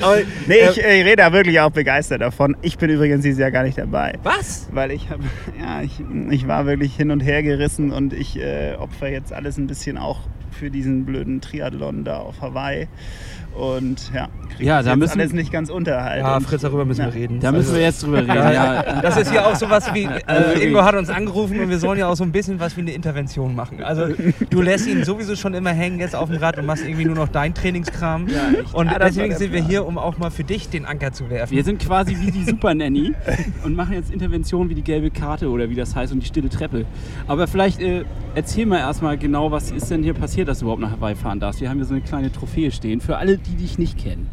Aber, 0.00 0.16
nee, 0.46 0.54
ich, 0.70 0.82
äh, 0.82 1.00
ich, 1.00 1.06
rede 1.06 1.16
da 1.16 1.32
wirklich 1.32 1.60
auch 1.60 1.70
begeistert 1.70 2.20
davon. 2.20 2.56
Ich 2.62 2.78
bin 2.78 2.90
übrigens 2.90 3.22
dieses 3.22 3.38
Jahr 3.38 3.50
gar 3.50 3.62
nicht 3.62 3.78
dabei. 3.78 4.18
Was? 4.22 4.68
Weil 4.72 4.90
ich 4.92 5.10
habe, 5.10 5.22
ja, 5.58 5.82
ich, 5.82 6.02
ich 6.30 6.46
war 6.46 6.66
wirklich 6.66 6.94
hin 6.94 7.10
und 7.10 7.20
her 7.20 7.42
gerissen 7.42 7.92
und 7.92 8.12
ich 8.12 8.38
äh, 8.38 8.74
opfer 8.78 9.08
jetzt 9.08 9.32
alles 9.32 9.56
ein 9.58 9.66
bisschen 9.66 9.98
auch 9.98 10.20
für 10.60 10.70
diesen 10.70 11.06
blöden 11.06 11.40
Triathlon 11.40 12.04
da 12.04 12.18
auf 12.18 12.42
Hawaii. 12.42 12.86
Und 13.54 14.10
ja, 14.14 14.28
ja 14.58 14.82
da 14.82 14.96
müssen 14.96 15.20
alles 15.20 15.32
nicht 15.32 15.52
ganz 15.52 15.70
unterhalten. 15.70 16.24
Ja, 16.24 16.40
Fritz, 16.40 16.62
darüber 16.62 16.84
müssen 16.84 17.00
ja. 17.00 17.06
wir 17.06 17.14
reden. 17.14 17.40
Da 17.40 17.52
müssen 17.52 17.74
wir 17.74 17.82
jetzt 17.82 18.02
drüber 18.02 18.18
reden. 18.18 18.28
ja. 18.28 19.00
Das 19.02 19.16
ist 19.16 19.32
ja 19.32 19.46
auch 19.46 19.56
sowas 19.56 19.92
wie, 19.92 20.04
äh, 20.28 20.66
Ingo 20.66 20.82
hat 20.82 20.94
uns 20.94 21.10
angerufen 21.10 21.60
und 21.60 21.68
wir 21.68 21.78
sollen 21.78 21.98
ja 21.98 22.08
auch 22.08 22.16
so 22.16 22.24
ein 22.24 22.32
bisschen 22.32 22.60
was 22.60 22.76
wie 22.76 22.82
eine 22.82 22.92
Intervention 22.92 23.54
machen. 23.54 23.82
Also 23.82 24.06
du 24.50 24.62
lässt 24.62 24.86
ihn 24.86 25.04
sowieso 25.04 25.36
schon 25.36 25.54
immer 25.54 25.70
hängen 25.70 25.98
jetzt 25.98 26.14
auf 26.14 26.30
dem 26.30 26.38
Rad 26.38 26.58
und 26.58 26.66
machst 26.66 26.84
irgendwie 26.84 27.04
nur 27.04 27.16
noch 27.16 27.28
dein 27.28 27.54
Trainingskram. 27.54 28.28
Ja, 28.28 28.40
und 28.72 28.90
deswegen 29.00 29.36
sind 29.36 29.52
wir 29.52 29.62
hier, 29.62 29.86
um 29.86 29.98
auch 29.98 30.18
mal 30.18 30.30
für 30.30 30.44
dich 30.44 30.68
den 30.68 30.86
Anker 30.86 31.12
zu 31.12 31.28
werfen. 31.28 31.54
Wir 31.54 31.64
sind 31.64 31.80
quasi 31.80 32.16
wie 32.20 32.30
die 32.30 32.44
Super 32.44 32.74
Nanny 32.74 33.12
und 33.64 33.74
machen 33.74 33.94
jetzt 33.94 34.12
Interventionen 34.12 34.70
wie 34.70 34.74
die 34.74 34.84
gelbe 34.84 35.10
Karte 35.10 35.48
oder 35.48 35.68
wie 35.70 35.74
das 35.74 35.94
heißt 35.94 36.12
und 36.12 36.20
die 36.20 36.26
stille 36.26 36.48
Treppe. 36.48 36.84
Aber 37.26 37.46
vielleicht 37.46 37.80
äh, 37.80 38.04
erzähl 38.34 38.66
mal 38.66 38.78
erstmal 38.78 39.18
genau, 39.18 39.50
was 39.50 39.70
ist 39.70 39.90
denn 39.90 40.02
hier 40.02 40.14
passiert, 40.14 40.48
dass 40.48 40.60
du 40.60 40.66
überhaupt 40.66 40.82
nach 40.82 40.92
Hawaii 40.92 41.14
fahren 41.14 41.40
darfst. 41.40 41.60
Wir 41.60 41.68
haben 41.68 41.78
hier 41.78 41.86
so 41.86 41.94
eine 41.94 42.02
kleine 42.02 42.30
Trophäe 42.30 42.70
stehen. 42.70 43.00
Für 43.00 43.16
alle, 43.16 43.39
die 43.46 43.56
dich 43.56 43.78
nicht 43.78 43.98
kennen? 43.98 44.28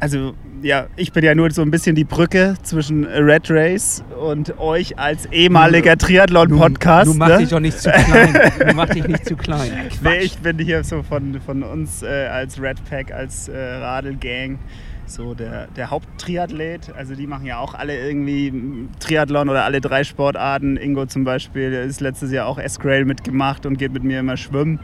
Also, 0.00 0.34
ja, 0.62 0.86
ich 0.96 1.12
bin 1.12 1.24
ja 1.24 1.34
nur 1.34 1.50
so 1.50 1.62
ein 1.62 1.72
bisschen 1.72 1.96
die 1.96 2.04
Brücke 2.04 2.54
zwischen 2.62 3.04
Red 3.04 3.50
Race 3.50 4.04
und 4.20 4.58
euch 4.58 4.96
als 4.96 5.26
ehemaliger 5.26 5.96
Triathlon-Podcast. 5.96 7.08
Du, 7.08 7.12
du 7.12 7.18
mach 7.18 7.28
ne? 7.28 7.38
dich 7.38 7.48
doch 7.48 7.58
nicht 7.58 7.78
zu 7.78 7.90
klein. 7.90 8.52
Du 8.68 8.74
mach 8.74 8.88
dich 8.88 9.08
nicht 9.08 9.24
zu 9.24 9.36
klein. 9.36 9.72
Nee, 10.02 10.18
ich 10.18 10.38
bin 10.38 10.58
hier 10.58 10.84
so 10.84 11.02
von, 11.02 11.40
von 11.40 11.64
uns 11.64 12.02
äh, 12.02 12.28
als 12.30 12.60
Red 12.60 12.78
Pack, 12.88 13.12
als 13.12 13.48
äh, 13.48 13.56
Radelgang 13.56 14.60
so 15.06 15.34
der, 15.34 15.66
der 15.68 15.90
Haupttriathlet. 15.90 16.92
Also 16.96 17.14
die 17.14 17.26
machen 17.26 17.46
ja 17.46 17.58
auch 17.58 17.74
alle 17.74 17.98
irgendwie 17.98 18.88
Triathlon 19.00 19.48
oder 19.48 19.64
alle 19.64 19.80
drei 19.80 20.04
Sportarten. 20.04 20.76
Ingo 20.76 21.06
zum 21.06 21.24
Beispiel 21.24 21.72
ist 21.72 22.00
letztes 22.00 22.30
Jahr 22.30 22.46
auch 22.46 22.58
S-Grail 22.58 23.04
mitgemacht 23.04 23.66
und 23.66 23.78
geht 23.78 23.92
mit 23.92 24.04
mir 24.04 24.20
immer 24.20 24.36
schwimmen. 24.36 24.78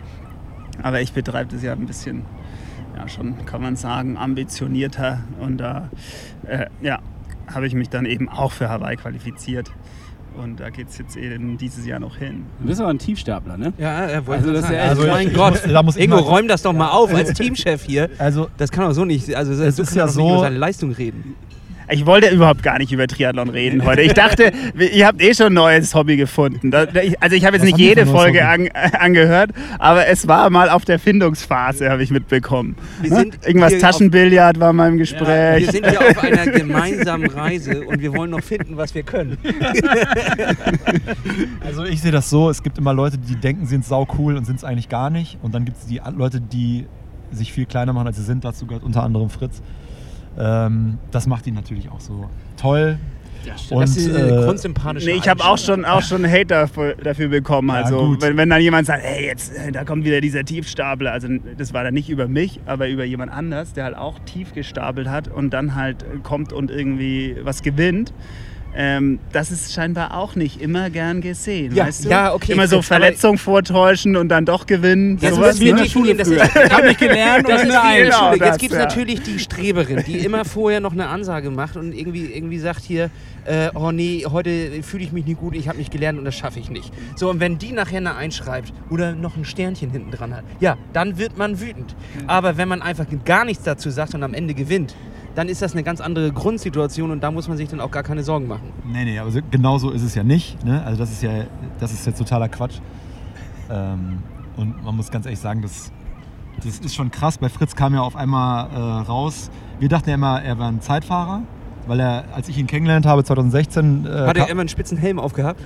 Aber 0.82 1.00
ich 1.00 1.12
betreibe 1.12 1.52
das 1.52 1.62
ja 1.62 1.72
ein 1.72 1.86
bisschen 1.86 2.24
ja, 2.96 3.08
schon, 3.08 3.44
kann 3.46 3.60
man 3.62 3.76
sagen, 3.76 4.16
ambitionierter. 4.16 5.20
Und 5.40 5.58
da 5.58 5.88
äh, 6.46 6.66
ja, 6.82 6.98
habe 7.52 7.66
ich 7.66 7.74
mich 7.74 7.88
dann 7.88 8.06
eben 8.06 8.28
auch 8.28 8.52
für 8.52 8.68
Hawaii 8.68 8.96
qualifiziert. 8.96 9.70
Und 10.36 10.58
da 10.58 10.68
geht 10.70 10.88
es 10.88 10.98
jetzt 10.98 11.16
eben 11.16 11.58
dieses 11.58 11.86
Jahr 11.86 12.00
noch 12.00 12.16
hin. 12.16 12.44
Du 12.58 12.66
bist 12.66 12.80
aber 12.80 12.90
ein 12.90 12.98
Tiefstapler, 12.98 13.56
ne? 13.56 13.72
Ja, 13.78 14.00
er 14.06 14.26
wollte 14.26 14.40
Also 14.42 14.52
das 14.52 14.62
sagen. 14.62 14.74
ja- 14.74 14.82
Also, 14.82 15.02
ich- 15.04 15.08
mein 15.12 15.28
ich 15.28 15.34
Gott, 15.34 15.52
muss- 15.52 15.72
da 15.72 15.82
muss 15.84 15.96
Ingo, 15.96 16.16
räum 16.16 16.48
das 16.48 16.62
doch 16.62 16.72
mal 16.72 16.90
auf 16.90 17.14
als 17.14 17.32
Teamchef 17.34 17.84
hier. 17.84 18.10
Also 18.18 18.48
Das 18.56 18.72
kann 18.72 18.84
doch 18.84 18.92
so 18.94 19.04
nicht, 19.04 19.32
also 19.34 19.52
Es 19.52 19.78
ist 19.78 19.90
kann 19.90 19.98
ja 19.98 20.06
doch 20.06 20.12
so- 20.12 20.22
nicht 20.22 20.30
über 20.32 20.40
seine 20.40 20.58
Leistung 20.58 20.90
reden. 20.90 21.36
Ich 21.90 22.06
wollte 22.06 22.28
überhaupt 22.30 22.62
gar 22.62 22.78
nicht 22.78 22.92
über 22.92 23.06
Triathlon 23.06 23.48
reden 23.50 23.84
heute. 23.84 24.02
Ich 24.02 24.14
dachte, 24.14 24.52
ihr 24.78 25.06
habt 25.06 25.20
eh 25.22 25.34
schon 25.34 25.48
ein 25.48 25.52
neues 25.54 25.94
Hobby 25.94 26.16
gefunden. 26.16 26.72
Also 26.74 27.36
ich 27.36 27.44
habe 27.44 27.56
jetzt 27.56 27.62
Was 27.62 27.62
nicht 27.62 27.78
wir 27.78 27.86
jede 27.86 28.06
Folge 28.06 28.46
an, 28.46 28.66
äh, 28.66 28.70
angehört, 28.98 29.50
aber 29.78 30.06
es 30.06 30.26
war 30.26 30.48
mal 30.50 30.70
auf 30.70 30.84
der 30.84 30.98
Findungsphase, 30.98 31.90
habe 31.90 32.02
ich 32.02 32.10
mitbekommen. 32.10 32.76
Wir 33.02 33.10
Ne? 33.10 33.16
sind 33.16 33.46
Irgendwas 33.46 33.78
Taschenbillard 33.78 34.58
war 34.60 34.72
mal 34.72 34.88
im 34.88 34.94
Wir 34.94 35.00
Gespräch. 35.00 35.70
sind 35.70 35.86
hier 35.88 36.00
auf 36.00 36.18
einer 36.22 36.46
gemeinsamen 36.46 37.28
Reise 37.30 37.82
und 37.82 38.00
wir 38.00 38.14
wollen 38.14 38.30
noch 38.30 38.42
finden, 38.42 38.76
was 38.76 38.94
wir 38.94 39.02
können. 39.02 39.36
Also 41.64 41.84
ich 41.84 42.00
sehe 42.00 42.12
das 42.12 42.30
so, 42.30 42.50
es 42.50 42.62
gibt 42.62 42.78
immer 42.78 42.92
Leute, 42.94 43.18
die 43.18 43.36
denken, 43.36 43.64
sie 43.66 43.70
sind 43.70 43.84
sau 43.84 44.06
cool 44.18 44.36
und 44.36 44.44
sind 44.44 44.56
es 44.56 44.64
eigentlich 44.64 44.88
gar 44.88 45.10
nicht. 45.10 45.38
Und 45.42 45.54
dann 45.54 45.64
gibt 45.64 45.78
es 45.78 45.86
die 45.86 46.00
Leute, 46.16 46.40
die 46.40 46.86
sich 47.32 47.52
viel 47.52 47.66
kleiner 47.66 47.92
machen, 47.92 48.06
als 48.06 48.16
sie 48.16 48.22
sind. 48.22 48.44
Dazu 48.44 48.66
gehört 48.66 48.84
unter 48.84 49.02
anderem 49.02 49.30
Fritz. 49.30 49.62
Ähm, 50.38 50.98
das 51.10 51.26
macht 51.26 51.46
ihn 51.46 51.54
natürlich 51.54 51.90
auch 51.90 52.00
so 52.00 52.28
toll. 52.56 52.98
Und, 53.70 53.82
das 53.82 53.96
ist 53.96 54.14
eine 54.14 54.26
äh, 54.40 54.44
grundsympathische 54.46 55.06
Nee, 55.06 55.16
ich 55.16 55.28
habe 55.28 55.44
auch 55.44 55.58
schon, 55.58 55.84
auch 55.84 56.00
schon 56.00 56.26
Hater 56.26 56.66
dafür- 57.02 57.28
bekommen. 57.28 57.68
Ja, 57.68 57.74
Also, 57.82 58.16
wenn, 58.20 58.38
wenn 58.38 58.48
dann 58.48 58.62
jemand 58.62 58.86
sagt, 58.86 59.02
hey, 59.02 59.26
jetzt, 59.26 59.54
äh, 59.54 59.70
da 59.70 59.84
kommt 59.84 60.06
wieder 60.06 60.22
dieser 60.22 60.44
Tiefstapler. 60.44 61.12
Also, 61.12 61.28
das 61.58 61.74
war 61.74 61.84
dann 61.84 61.92
nicht 61.92 62.08
über 62.08 62.26
mich, 62.26 62.60
aber 62.64 62.88
über 62.88 63.04
jemand 63.04 63.30
anders, 63.32 63.74
der 63.74 63.84
halt 63.84 63.96
auch 63.96 64.18
tief 64.20 64.54
gestapelt 64.54 65.08
hat 65.08 65.28
und 65.28 65.50
dann 65.50 65.74
halt 65.74 66.06
kommt 66.22 66.54
und 66.54 66.70
irgendwie 66.70 67.36
was 67.42 67.62
gewinnt. 67.62 68.14
Ähm, 68.76 69.20
das 69.30 69.52
ist 69.52 69.72
scheinbar 69.72 70.16
auch 70.16 70.34
nicht 70.34 70.60
immer 70.60 70.90
gern 70.90 71.20
gesehen, 71.20 71.74
Ja, 71.76 71.86
weißt 71.86 72.06
du? 72.06 72.08
ja, 72.08 72.34
okay, 72.34 72.52
Immer 72.52 72.66
so 72.66 72.76
Fritz, 72.82 72.90
aber- 72.90 73.00
Verletzung 73.04 73.38
vortäuschen 73.38 74.16
und 74.16 74.28
dann 74.28 74.44
doch 74.44 74.66
gewinnen. 74.66 75.16
Jetzt 75.20 75.36
sowas, 75.36 75.46
müssen 75.60 75.60
wir 75.66 75.74
ne? 75.76 75.82
definieren, 75.82 76.18
das 76.18 76.28
ist, 76.28 76.42
Ich 76.56 76.72
habe 76.72 76.88
nicht 76.88 76.98
gelernt 76.98 77.48
das 77.48 77.62
und 77.62 77.68
ist 77.68 77.76
eine 77.76 77.94
wie 77.94 78.00
in 78.00 78.04
der. 78.04 78.04
Genau, 78.10 78.26
Schule. 78.26 78.38
das, 78.38 78.48
Jetzt 78.48 78.58
gibt 78.60 78.72
es 78.72 78.78
ja. 78.78 78.84
natürlich 78.84 79.22
die 79.22 79.38
Streberin, 79.38 80.02
die 80.04 80.18
immer 80.18 80.44
vorher 80.44 80.80
noch 80.80 80.92
eine 80.92 81.06
Ansage 81.06 81.50
macht 81.50 81.76
und 81.76 81.92
irgendwie, 81.92 82.26
irgendwie 82.26 82.58
sagt 82.58 82.82
hier, 82.82 83.10
äh, 83.44 83.68
oh 83.74 83.92
nee, 83.92 84.24
heute 84.28 84.82
fühle 84.82 85.04
ich 85.04 85.12
mich 85.12 85.24
nicht 85.26 85.38
gut, 85.38 85.54
ich 85.54 85.68
habe 85.68 85.78
nicht 85.78 85.92
gelernt 85.92 86.18
und 86.18 86.24
das 86.24 86.34
schaffe 86.34 86.58
ich 86.58 86.68
nicht. 86.68 86.92
So, 87.14 87.30
und 87.30 87.38
wenn 87.38 87.58
die 87.58 87.70
nachher 87.72 87.98
eine 87.98 88.16
einschreibt 88.16 88.72
oder 88.90 89.12
noch 89.14 89.36
ein 89.36 89.44
Sternchen 89.44 89.90
hinten 89.90 90.10
dran 90.10 90.34
hat, 90.34 90.42
ja, 90.58 90.76
dann 90.92 91.16
wird 91.18 91.38
man 91.38 91.60
wütend. 91.60 91.94
Aber 92.26 92.56
wenn 92.56 92.66
man 92.68 92.82
einfach 92.82 93.06
gar 93.24 93.44
nichts 93.44 93.62
dazu 93.62 93.90
sagt 93.90 94.14
und 94.14 94.22
am 94.24 94.34
Ende 94.34 94.54
gewinnt, 94.54 94.96
dann 95.34 95.48
ist 95.48 95.62
das 95.62 95.72
eine 95.72 95.82
ganz 95.82 96.00
andere 96.00 96.32
Grundsituation 96.32 97.10
und 97.10 97.20
da 97.22 97.30
muss 97.30 97.48
man 97.48 97.56
sich 97.56 97.68
dann 97.68 97.80
auch 97.80 97.90
gar 97.90 98.02
keine 98.02 98.22
Sorgen 98.22 98.46
machen. 98.46 98.72
Nee, 98.86 99.04
nee, 99.04 99.18
aber 99.18 99.30
so, 99.30 99.40
genau 99.50 99.78
so 99.78 99.90
ist 99.90 100.02
es 100.02 100.14
ja 100.14 100.22
nicht. 100.22 100.64
Ne? 100.64 100.82
Also 100.84 100.98
das 100.98 101.10
ist 101.10 101.22
ja, 101.22 101.44
das 101.80 101.92
ist 101.92 102.06
jetzt 102.06 102.18
totaler 102.18 102.48
Quatsch. 102.48 102.78
Ähm, 103.70 104.18
und 104.56 104.84
man 104.84 104.96
muss 104.96 105.10
ganz 105.10 105.26
ehrlich 105.26 105.40
sagen, 105.40 105.62
das, 105.62 105.90
das 106.62 106.78
ist 106.78 106.94
schon 106.94 107.10
krass. 107.10 107.38
Bei 107.38 107.48
Fritz 107.48 107.74
kam 107.74 107.94
ja 107.94 108.02
auf 108.02 108.16
einmal 108.16 108.70
äh, 108.70 109.06
raus, 109.06 109.50
wir 109.80 109.88
dachten 109.88 110.08
ja 110.08 110.14
immer, 110.14 110.42
er 110.42 110.58
war 110.58 110.68
ein 110.68 110.80
Zeitfahrer. 110.80 111.42
Weil 111.86 112.00
er, 112.00 112.24
als 112.34 112.48
ich 112.48 112.56
ihn 112.58 112.66
kennengelernt 112.66 113.06
habe, 113.06 113.24
2016, 113.24 114.06
äh, 114.06 114.08
Hat 114.08 114.36
er 114.36 114.48
immer 114.48 114.60
einen 114.60 114.68
spitzen 114.68 114.96
Helm 114.96 115.18
aufgehabt? 115.18 115.60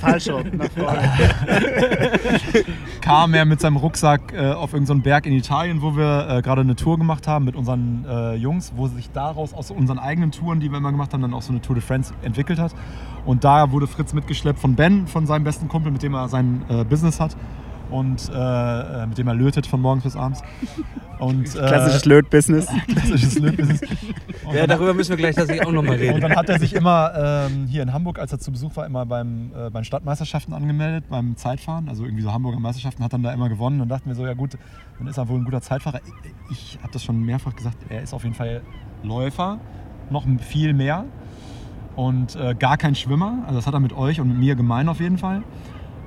Falsch 0.00 0.28
rum, 0.30 0.44
nach 0.56 0.70
vorne. 0.70 0.98
kam 3.00 3.34
er 3.34 3.44
mit 3.44 3.60
seinem 3.60 3.76
Rucksack 3.76 4.32
äh, 4.32 4.52
auf 4.52 4.72
irgendeinen 4.72 5.02
Berg 5.02 5.26
in 5.26 5.32
Italien, 5.32 5.82
wo 5.82 5.96
wir 5.96 6.26
äh, 6.28 6.42
gerade 6.42 6.62
eine 6.62 6.76
Tour 6.76 6.98
gemacht 6.98 7.26
haben 7.26 7.44
mit 7.44 7.56
unseren 7.56 8.04
äh, 8.08 8.34
Jungs, 8.34 8.72
wo 8.76 8.88
sich 8.88 9.10
daraus 9.10 9.52
aus 9.52 9.70
unseren 9.70 9.98
eigenen 9.98 10.30
Touren, 10.30 10.60
die 10.60 10.70
wir 10.70 10.78
immer 10.78 10.90
gemacht 10.90 11.12
haben, 11.12 11.22
dann 11.22 11.34
auch 11.34 11.42
so 11.42 11.52
eine 11.52 11.60
Tour 11.60 11.74
de 11.74 11.84
France 11.84 12.14
entwickelt 12.22 12.58
hat. 12.58 12.74
Und 13.26 13.44
da 13.44 13.70
wurde 13.72 13.86
Fritz 13.86 14.14
mitgeschleppt 14.14 14.58
von 14.58 14.74
Ben, 14.74 15.06
von 15.06 15.26
seinem 15.26 15.44
besten 15.44 15.68
Kumpel, 15.68 15.92
mit 15.92 16.02
dem 16.02 16.14
er 16.14 16.28
sein 16.28 16.62
äh, 16.68 16.84
Business 16.84 17.20
hat 17.20 17.36
und 17.90 18.28
äh, 18.30 18.32
äh, 19.02 19.06
mit 19.06 19.18
dem 19.18 19.28
er 19.28 19.34
lötet 19.34 19.66
von 19.66 19.80
morgens 19.80 20.04
bis 20.04 20.16
abends. 20.16 20.42
Und, 21.18 21.46
äh, 21.56 21.66
Klassisches 21.66 22.04
Löt-Business. 22.04 22.66
klassisches 22.86 23.38
Lötbusiness. 23.40 23.80
Und 23.82 23.90
Ja, 24.54 24.60
dann- 24.60 24.68
darüber 24.68 24.94
müssen 24.94 25.10
wir 25.10 25.16
gleich 25.16 25.34
tatsächlich 25.34 25.66
auch 25.66 25.72
nochmal 25.72 25.94
und 25.94 26.00
reden. 26.00 26.20
dann 26.20 26.36
hat 26.36 26.48
er 26.48 26.60
sich 26.60 26.74
immer 26.74 27.12
ähm, 27.50 27.66
hier 27.66 27.82
in 27.82 27.92
Hamburg, 27.92 28.20
als 28.20 28.30
er 28.32 28.38
zu 28.38 28.52
Besuch 28.52 28.76
war, 28.76 28.86
immer 28.86 29.04
beim, 29.04 29.50
äh, 29.52 29.68
bei 29.70 29.80
den 29.80 29.84
Stadtmeisterschaften 29.84 30.54
angemeldet, 30.54 31.06
beim 31.10 31.36
Zeitfahren, 31.36 31.88
also 31.88 32.04
irgendwie 32.04 32.22
so 32.22 32.32
Hamburger 32.32 32.60
Meisterschaften, 32.60 33.02
hat 33.02 33.12
dann 33.12 33.24
da 33.24 33.32
immer 33.32 33.48
gewonnen. 33.48 33.80
Und 33.80 33.88
dachten 33.88 34.08
wir 34.08 34.14
so, 34.14 34.24
ja 34.24 34.34
gut, 34.34 34.56
dann 34.98 35.08
ist 35.08 35.16
er 35.18 35.28
wohl 35.28 35.38
ein 35.38 35.44
guter 35.44 35.60
Zeitfahrer. 35.60 36.00
Ich, 36.50 36.74
ich 36.76 36.78
habe 36.82 36.92
das 36.92 37.02
schon 37.02 37.20
mehrfach 37.24 37.56
gesagt, 37.56 37.78
er 37.88 38.02
ist 38.02 38.14
auf 38.14 38.22
jeden 38.22 38.36
Fall 38.36 38.62
Läufer, 39.02 39.58
noch 40.10 40.24
viel 40.38 40.72
mehr 40.72 41.04
und 41.96 42.36
äh, 42.36 42.54
gar 42.54 42.76
kein 42.76 42.94
Schwimmer. 42.94 43.38
Also 43.46 43.56
das 43.58 43.66
hat 43.66 43.74
er 43.74 43.80
mit 43.80 43.92
euch 43.92 44.20
und 44.20 44.28
mit 44.28 44.38
mir 44.38 44.54
gemein 44.54 44.88
auf 44.88 45.00
jeden 45.00 45.18
Fall. 45.18 45.42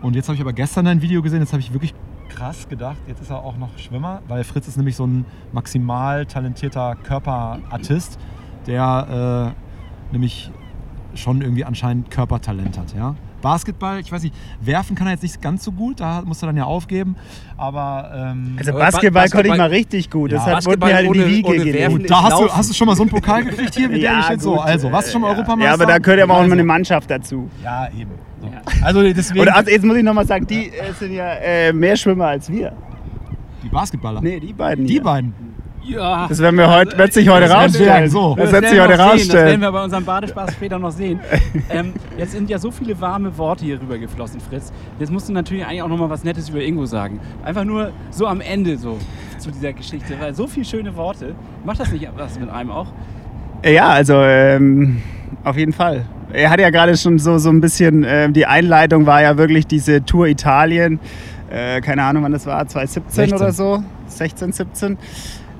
Und 0.02 0.16
jetzt 0.16 0.28
habe 0.28 0.36
ich 0.36 0.42
aber 0.42 0.54
gestern 0.54 0.88
ein 0.88 1.02
Video 1.02 1.22
gesehen, 1.22 1.42
jetzt 1.42 1.54
habe 1.54 1.62
ich 1.62 1.74
wirklich 1.74 1.94
krass 2.30 2.68
gedacht, 2.68 2.98
jetzt 3.08 3.22
ist 3.22 3.30
er 3.30 3.44
auch 3.44 3.58
noch 3.58 3.78
Schwimmer, 3.78 4.22
weil 4.28 4.44
Fritz 4.44 4.68
ist 4.68 4.78
nämlich 4.78 4.96
so 4.96 5.06
ein 5.06 5.26
maximal 5.52 6.26
talentierter 6.26 6.96
Körperartist, 6.96 8.18
der 8.68 9.54
äh, 9.54 10.14
nämlich 10.14 10.52
schon 11.14 11.42
irgendwie 11.42 11.66
anscheinend 11.66 12.10
Körpertalent 12.10 12.78
hat. 12.78 12.96
Ja? 12.96 13.16
Basketball, 13.42 14.00
ich 14.00 14.12
weiß 14.12 14.24
nicht, 14.24 14.36
werfen 14.62 14.96
kann 14.96 15.08
er 15.08 15.14
jetzt 15.14 15.24
nicht 15.24 15.42
ganz 15.42 15.64
so 15.64 15.72
gut, 15.72 16.00
da 16.00 16.22
muss 16.24 16.42
er 16.44 16.48
dann 16.48 16.58
ja 16.58 16.64
aufgeben, 16.66 17.16
aber 17.58 18.12
ähm, 18.14 18.56
Also 18.58 18.72
Aber 18.72 18.80
Basketball, 18.80 19.12
Ba- 19.12 19.30
konnte 19.30 19.48
ich 19.48 19.52
Basketball- 19.54 19.58
mal 19.58 19.70
richtig 19.70 20.10
gut. 20.10 20.32
Ja. 20.32 20.38
Deshalb 20.38 20.66
wurde 20.66 20.86
mir 20.86 20.94
halt 20.96 21.06
in 21.08 21.14
die 21.14 21.20
Basketball 21.20 21.54
Wiege 21.56 21.78
ohne- 21.80 21.90
ohne 21.90 22.00
gut, 22.02 22.10
da 22.10 22.24
hast 22.24 22.40
du, 22.40 22.50
hast 22.52 22.70
du 22.70 22.74
schon 22.74 22.88
mal 22.88 22.96
so 22.96 23.04
einen 23.04 23.10
Pokal 23.12 23.44
gekriegt 23.46 23.76
hier, 23.76 23.90
wie 23.92 24.00
der 24.00 24.14
hier 24.16 24.24
steht? 24.24 24.42
So, 24.42 24.60
also, 24.60 24.92
warst 24.92 25.08
du 25.10 25.12
schon 25.14 25.22
mal 25.22 25.28
äh, 25.30 25.32
Europameister? 25.36 25.68
Ja, 25.70 25.74
aber 25.74 25.86
da 25.86 25.98
gehört 25.98 26.20
ja 26.20 26.26
auch 26.26 26.30
also, 26.30 26.44
immer 26.46 26.54
eine 26.54 26.64
Mannschaft 26.64 27.10
dazu. 27.10 27.50
Ja, 27.64 27.88
eben. 27.90 28.12
So. 28.42 28.50
Also 28.84 29.02
deswegen, 29.04 29.42
Und 29.42 29.50
also 29.50 29.70
jetzt 29.70 29.86
muss 29.86 29.96
ich 29.98 30.04
nochmal 30.04 30.26
sagen, 30.26 30.48
die 30.48 30.70
äh, 30.70 30.94
sind 30.98 31.14
ja 31.14 31.32
äh, 31.36 31.72
mehr 31.74 31.96
Schwimmer 31.96 32.26
als 32.28 32.50
wir. 32.52 32.72
die 33.64 33.70
Basketballer. 33.70 34.22
Nee, 34.22 34.40
die 34.40 34.54
beiden 34.54 34.86
Die 34.88 34.94
hier. 34.94 35.04
beiden. 35.04 35.34
Ja. 35.84 36.28
Das 36.28 36.40
werden 36.40 36.58
wir 36.58 36.70
heute, 36.70 36.98
wird 36.98 37.12
sich 37.14 37.28
heute 37.28 37.48
Das 37.48 37.56
rausstellen. 37.56 38.10
so. 38.10 38.36
Das 38.36 38.52
Das 38.52 38.52
wird 38.54 38.64
werden 38.64 38.70
sich 38.70 38.74
wir 38.74 38.84
heute 38.84 38.92
sehen. 38.94 38.98
Das 38.98 39.08
werden 39.08 39.20
rausstellen. 39.20 39.62
wir 39.62 39.72
bei 39.72 39.84
unserem 39.84 40.06
Badespaß 40.06 40.54
später 40.54 40.80
noch 40.80 40.92
sehen. 40.92 41.20
ähm, 41.70 41.94
jetzt 42.18 42.32
sind 42.34 42.50
ja 42.50 42.60
so 42.60 42.72
viele 42.72 43.00
warme 43.02 43.36
Worte 43.38 43.66
hier 43.66 43.82
rüber 43.82 43.98
geflossen, 43.98 44.40
Fritz. 44.40 44.72
Jetzt 45.00 45.12
musst 45.12 45.30
du 45.30 45.34
natürlich 45.34 45.66
eigentlich 45.66 45.82
auch 45.82 45.88
noch 45.88 45.98
mal 45.98 46.10
was 46.10 46.24
Nettes 46.24 46.50
über 46.50 46.62
Ingo 46.62 46.86
sagen. 46.86 47.20
Einfach 47.44 47.64
nur 47.64 47.92
so 48.12 48.28
am 48.28 48.42
Ende 48.42 48.78
so 48.78 48.98
zu 49.40 49.50
dieser 49.52 49.74
Geschichte, 49.74 50.16
weil 50.20 50.34
so 50.34 50.46
viele 50.48 50.66
schöne 50.66 50.96
Worte. 50.96 51.34
Macht 51.66 51.80
das 51.80 51.92
nicht 51.92 52.08
was 52.16 52.40
mit 52.40 52.50
einem 52.50 52.70
auch? 52.72 52.88
Ja, 53.66 53.90
also 53.90 54.16
ähm, 54.16 55.02
auf 55.44 55.58
jeden 55.58 55.74
Fall. 55.74 56.06
Er 56.34 56.50
hat 56.50 56.60
ja 56.60 56.70
gerade 56.70 56.96
schon 56.96 57.20
so, 57.20 57.38
so 57.40 57.50
ein 57.50 57.60
bisschen, 57.60 58.06
ähm, 58.08 58.34
die 58.34 58.46
Einleitung 58.46 59.06
war 59.06 59.22
ja 59.22 59.38
wirklich 59.38 59.68
diese 59.68 60.06
Tour 60.06 60.28
Italien. 60.28 61.00
Äh, 61.50 61.82
keine 61.82 62.04
Ahnung, 62.04 62.24
wann 62.24 62.32
das 62.32 62.46
war, 62.46 62.66
2017 62.66 63.12
16. 63.30 63.36
oder 63.36 63.52
so, 63.52 63.84
16, 64.08 64.52
17. 64.54 64.98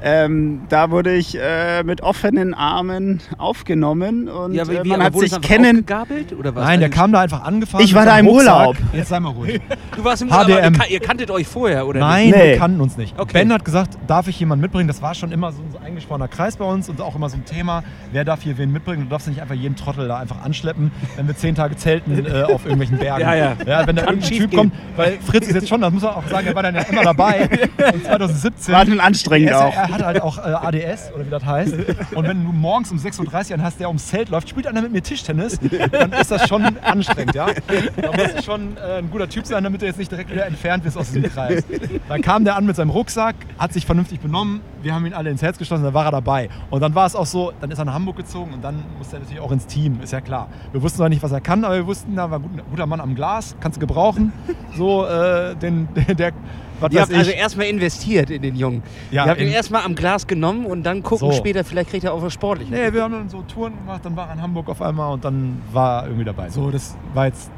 Ähm, 0.04 0.62
da 0.70 0.90
wurde 0.90 1.14
ich 1.14 1.38
äh, 1.38 1.84
mit 1.84 2.02
offenen 2.02 2.54
Armen 2.56 3.20
aufgenommen 3.38 4.28
und 4.30 4.54
Ja, 4.54 4.68
wie- 4.68 4.76
äh, 4.76 4.84
wie- 4.84 4.90
man 4.90 5.02
aber 5.02 5.22
hat 5.22 5.30
sich 5.30 5.42
kennen. 5.42 5.78
aufgegabelt 5.78 6.34
oder 6.34 6.56
was? 6.56 6.66
Nein, 6.66 6.80
der 6.80 6.90
Also, 6.90 7.00
kam 7.00 7.12
da 7.12 7.20
einfach 7.22 7.44
angefahren. 7.44 7.84
Ich 7.86 7.94
war 7.94 8.06
da 8.06 8.18
im 8.18 8.26
Rucksack. 8.26 8.56
Urlaub. 8.68 8.78
Jetzt 8.94 9.10
sei 9.10 9.20
mal 9.20 9.30
ruhig. 9.30 9.62
Du 9.96 10.04
warst 10.06 10.22
im 10.24 10.30
Urlaub, 10.30 10.46
aber 10.46 10.54
HDM. 10.56 10.74
ihr, 10.74 10.80
kan- 10.80 10.90
ihr 10.90 11.00
kanntet 11.02 11.32
euch 11.32 11.48
vorher, 11.48 11.86
oder 11.86 12.00
Nein, 12.00 12.28
nicht? 12.28 12.36
Nee. 12.38 12.50
wir 12.52 12.58
kannten 12.58 12.82
uns 12.82 12.98
nicht. 12.98 13.20
Okay. 13.20 13.34
Ben 13.34 13.52
hat 13.54 13.64
gesagt, 13.66 13.98
darf 14.08 14.28
ich 14.28 14.40
jemanden 14.40 14.62
mitbringen? 14.62 14.88
Das 14.88 15.02
war 15.02 15.14
schon 15.14 15.32
immer 15.32 15.52
so 15.52 15.62
ein 15.62 15.86
eingesporener 15.86 16.28
Kreis 16.30 16.56
bei 16.58 16.66
uns 16.66 16.90
und 16.90 17.00
auch 17.02 17.16
immer 17.16 17.30
so 17.30 17.38
ein 17.38 17.46
Thema. 17.46 17.84
Wer 18.12 18.24
darf 18.26 18.42
hier 18.42 18.58
wen 18.58 18.72
mitbringen? 18.72 19.04
Du 19.04 19.10
darfst 19.10 19.28
nicht 19.28 19.42
einfach 19.42 19.54
jeden 19.56 19.76
Trottel 19.76 20.08
da 20.08 20.18
einfach 20.18 20.42
anschleppen, 20.44 20.92
wenn 21.18 21.28
wir 21.28 21.36
zehn 21.36 21.54
Tage 21.56 21.76
zelten 21.76 22.26
äh, 22.26 22.44
auf 22.52 22.64
irgendwelchen 22.66 22.98
Bergen. 22.98 23.22
Ja, 23.22 23.36
ja. 23.36 23.56
wenn 23.60 23.68
da 23.68 24.04
Kann 24.04 24.16
irgendein 24.16 24.22
Typ 24.22 24.50
gehen. 24.50 24.58
kommt, 24.58 24.74
weil 24.96 25.18
Fritz 25.24 25.48
ist 25.48 25.54
jetzt 25.56 25.70
schon, 25.70 25.82
das 25.82 25.92
muss 25.94 26.02
man 26.04 26.14
auch 26.16 26.28
sagen, 26.28 26.48
er 26.48 26.56
war 26.56 26.64
dann 26.64 26.76
ja 26.76 26.82
immer 26.82 27.04
dabei. 27.04 27.48
Und 27.94 28.06
2017. 28.06 28.74
War 28.74 28.86
schon 28.86 29.00
anstrengend 29.00 29.54
auch. 29.54 29.74
Er 29.92 29.98
hat 29.98 30.06
halt 30.06 30.22
auch 30.22 30.38
äh, 30.38 30.42
ADS 30.42 31.12
oder 31.14 31.26
wie 31.26 31.30
das 31.30 31.46
heißt. 31.46 31.74
Und 32.16 32.28
wenn 32.28 32.44
du 32.44 32.52
morgens 32.52 32.92
um 32.92 32.98
6.30 32.98 33.20
Uhr 33.20 33.54
einen 33.54 33.64
hast, 33.64 33.80
der 33.80 33.88
ums 33.88 34.08
Zelt 34.08 34.30
läuft, 34.30 34.50
spielt 34.50 34.68
einer 34.68 34.82
mit 34.82 34.92
mir 34.92 35.02
Tischtennis, 35.02 35.60
dann 35.92 36.14
ist 36.14 36.32
das 36.32 36.48
schon 36.48 36.78
anstrengend, 36.80 37.36
ja. 37.36 37.48
Da 37.96 38.12
musst 38.12 38.38
du 38.38 38.44
schon 38.44 38.78
äh, 38.78 38.98
ein 38.98 39.10
guter 39.10 39.30
Typ 39.30 39.46
sein, 39.46 39.64
damit 39.64 39.82
du 39.82 39.86
jetzt 39.86 40.00
nicht 40.00 40.12
direkt 40.12 40.32
wieder 40.32 40.46
entfernt 40.46 40.84
wirst 40.84 40.98
aus 40.98 41.12
diesem 41.12 41.32
Kreis. 41.32 41.64
Dann 42.08 42.22
kam 42.22 42.44
der 42.44 42.56
an 42.56 42.66
mit 42.66 42.76
seinem 42.76 42.90
Rucksack, 42.90 43.36
hat 43.58 43.74
sich 43.74 43.86
vernünftig 43.86 44.20
benommen, 44.20 44.62
wir 44.82 44.94
haben 44.94 45.06
ihn 45.06 45.14
alle 45.14 45.30
ins 45.30 45.42
Herz 45.42 45.58
geschlossen, 45.58 45.84
dann 45.84 45.94
war 45.94 46.06
er 46.06 46.12
dabei. 46.12 46.50
Und 46.70 46.82
dann 46.82 46.96
war 46.96 47.06
es 47.06 47.16
auch 47.16 47.26
so, 47.26 47.52
dann 47.62 47.72
ist 47.72 47.80
er 47.80 47.86
nach 47.86 47.94
Hamburg 47.94 48.18
gezogen 48.18 48.54
und 48.54 48.64
dann 48.64 48.84
musste 48.98 49.18
er 49.18 49.20
natürlich 49.20 49.42
auch 49.42 49.52
ins 49.52 49.68
Team, 49.68 50.00
ist 50.02 50.14
ja 50.14 50.22
klar. 50.22 50.50
Wir 50.72 50.82
wussten 50.82 50.98
zwar 50.98 51.10
nicht, 51.10 51.24
was 51.24 51.32
er 51.32 51.42
kann, 51.42 51.64
aber 51.64 51.76
wir 51.76 51.88
wussten, 51.88 52.16
da 52.16 52.32
war 52.32 52.40
ein 52.40 52.62
guter 52.70 52.86
Mann 52.86 53.02
am 53.02 53.16
Glas, 53.16 53.56
kannst 53.60 53.78
du 53.78 53.80
gebrauchen. 53.80 54.34
So, 54.76 55.06
äh, 55.06 55.56
den, 55.56 55.88
der, 56.18 56.34
was 56.82 56.92
Ihr 56.92 57.02
habt 57.02 57.14
also 57.14 57.32
ich. 57.32 57.38
erstmal 57.38 57.68
investiert 57.68 58.30
in 58.30 58.42
den 58.42 58.56
Jungen. 58.56 58.84
Ja, 59.12 59.26
Ihr 59.26 59.30
habt 59.32 59.42
ihn 59.42 59.48
in- 59.48 59.54
erstmal 59.54 59.84
am 59.86 59.96
Glas 59.96 60.28
genommen 60.28 60.66
und 60.66 60.84
dann 60.84 61.04
gucken 61.04 61.32
So. 61.32 61.38
später, 61.38 61.64
vielleicht 61.64 61.90
kriegt 61.92 62.04
er 62.04 62.14
auch 62.14 62.22
was 62.22 62.34
Sportliches. 62.34 62.72
Nee, 62.72 62.92
wir 62.94 63.04
haben 63.04 63.14
dann 63.14 63.30
so 63.30 63.42
Touren 63.44 63.74
gemacht, 63.78 64.02
dann 64.04 64.16
war 64.16 64.28
er 64.28 64.34
in 64.36 64.42
Hamburg 64.42 64.68
auf 64.70 64.82
einmal 64.82 65.14
und 65.14 65.24
dann 65.24 65.62
war 65.72 66.02
er 66.02 66.08
irgendwie 66.08 66.26
dabei. 66.26 66.50
So, 66.50 66.70
das 66.72 66.96
war 67.14 67.28
jetzt 67.28 67.50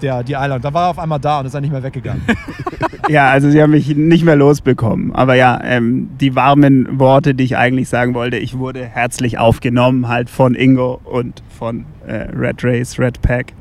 der, 0.00 0.24
die 0.24 0.34
Einladung. 0.34 0.62
Da 0.62 0.74
war 0.74 0.86
er 0.86 0.90
auf 0.90 0.98
einmal 0.98 1.20
da 1.20 1.38
und 1.40 1.46
ist 1.46 1.54
dann 1.54 1.62
nicht 1.62 1.70
mehr 1.70 1.82
weggegangen. 1.82 2.22
ja, 3.08 3.28
also 3.30 3.50
sie 3.50 3.62
haben 3.62 3.70
mich 3.70 3.94
nicht 3.94 4.24
mehr 4.24 4.34
losbekommen. 4.34 5.14
Aber 5.14 5.34
ja, 5.34 5.60
ähm, 5.62 6.10
die 6.20 6.34
warmen 6.34 6.98
Worte, 6.98 7.36
die 7.36 7.44
ich 7.44 7.56
eigentlich 7.56 7.88
sagen 7.88 8.12
wollte, 8.14 8.36
ich 8.36 8.58
wurde 8.58 8.84
herzlich 8.84 9.38
aufgenommen 9.38 10.08
halt 10.08 10.28
von 10.28 10.56
Ingo 10.56 11.00
und 11.04 11.44
von 11.56 11.84
äh, 12.06 12.26
Red 12.36 12.64
Race, 12.64 12.98
Red 12.98 13.22
Pack. 13.22 13.52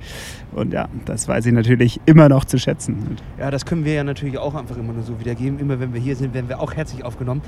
Und 0.54 0.74
ja, 0.74 0.90
das 1.06 1.28
weiß 1.28 1.46
ich 1.46 1.54
natürlich 1.54 2.02
immer 2.06 2.28
noch 2.28 2.46
zu 2.46 2.58
schätzen. 2.58 3.18
Ja, 3.40 3.52
das 3.52 3.66
können 3.66 3.86
wir 3.86 3.94
ja 3.94 4.04
natürlich 4.04 4.38
auch 4.38 4.56
einfach 4.56 4.78
immer 4.78 4.94
nur 4.94 5.04
so 5.04 5.20
wiedergeben. 5.20 5.60
Immer 5.60 5.80
wenn 5.80 5.94
wir 5.94 6.02
hier 6.02 6.16
sind, 6.16 6.34
werden 6.34 6.50
wir 6.50 6.60
auch 6.60 6.74
herzlich 6.74 7.06
aufgenommen. 7.06 7.42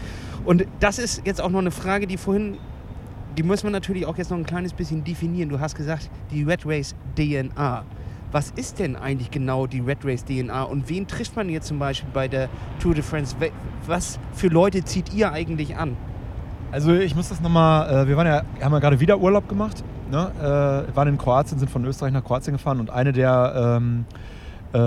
Und 0.46 0.66
das 0.80 1.00
ist 1.00 1.22
jetzt 1.26 1.42
auch 1.42 1.50
noch 1.50 1.60
eine 1.60 1.72
Frage, 1.72 2.08
die 2.08 2.18
vorhin, 2.18 2.58
die 3.38 3.44
müssen 3.44 3.66
wir 3.66 3.72
natürlich 3.72 4.06
auch 4.06 4.18
jetzt 4.18 4.32
noch 4.32 4.38
ein 4.38 4.46
kleines 4.46 4.74
bisschen 4.74 5.04
definieren. 5.04 5.50
Du 5.50 5.60
hast 5.60 5.76
gesagt, 5.76 6.10
die 6.32 6.44
Red 6.44 6.66
Race 6.66 6.96
DNA. 7.16 7.84
Was 8.32 8.52
ist 8.56 8.80
denn 8.80 8.96
eigentlich 8.96 9.30
genau 9.30 9.68
die 9.68 9.82
Red 9.82 10.00
Race 10.04 10.26
DNA 10.26 10.64
und 10.64 10.90
wen 10.90 11.06
trifft 11.06 11.36
man 11.36 11.50
jetzt 11.50 11.68
zum 11.68 11.78
Beispiel 11.78 12.10
bei 12.14 12.28
der 12.28 12.50
Tour 12.80 12.96
de 12.96 13.04
France? 13.04 13.36
Was 13.86 14.18
für 14.34 14.48
Leute 14.48 14.84
zieht 14.84 15.14
ihr 15.14 15.32
eigentlich 15.32 15.76
an? 15.76 15.96
Also 16.74 16.92
ich 16.96 17.16
muss 17.16 17.30
das 17.30 17.40
nochmal, 17.40 18.04
äh, 18.04 18.08
wir 18.08 18.18
waren 18.18 18.26
ja, 18.26 18.42
haben 18.60 18.74
ja 18.74 18.80
gerade 18.80 19.00
wieder 19.00 19.20
Urlaub 19.20 19.48
gemacht, 19.48 19.84
ne? 20.10 20.32
äh, 20.42 20.96
waren 20.96 21.08
in 21.08 21.20
Kroatien, 21.20 21.60
sind 21.60 21.70
von 21.70 21.86
Österreich 21.86 22.12
nach 22.12 22.24
Kroatien 22.24 22.54
gefahren 22.54 22.80
und 22.80 22.90
eine 22.90 23.14
der, 23.14 23.78
ähm, 23.78 24.06
äh, 24.74 24.80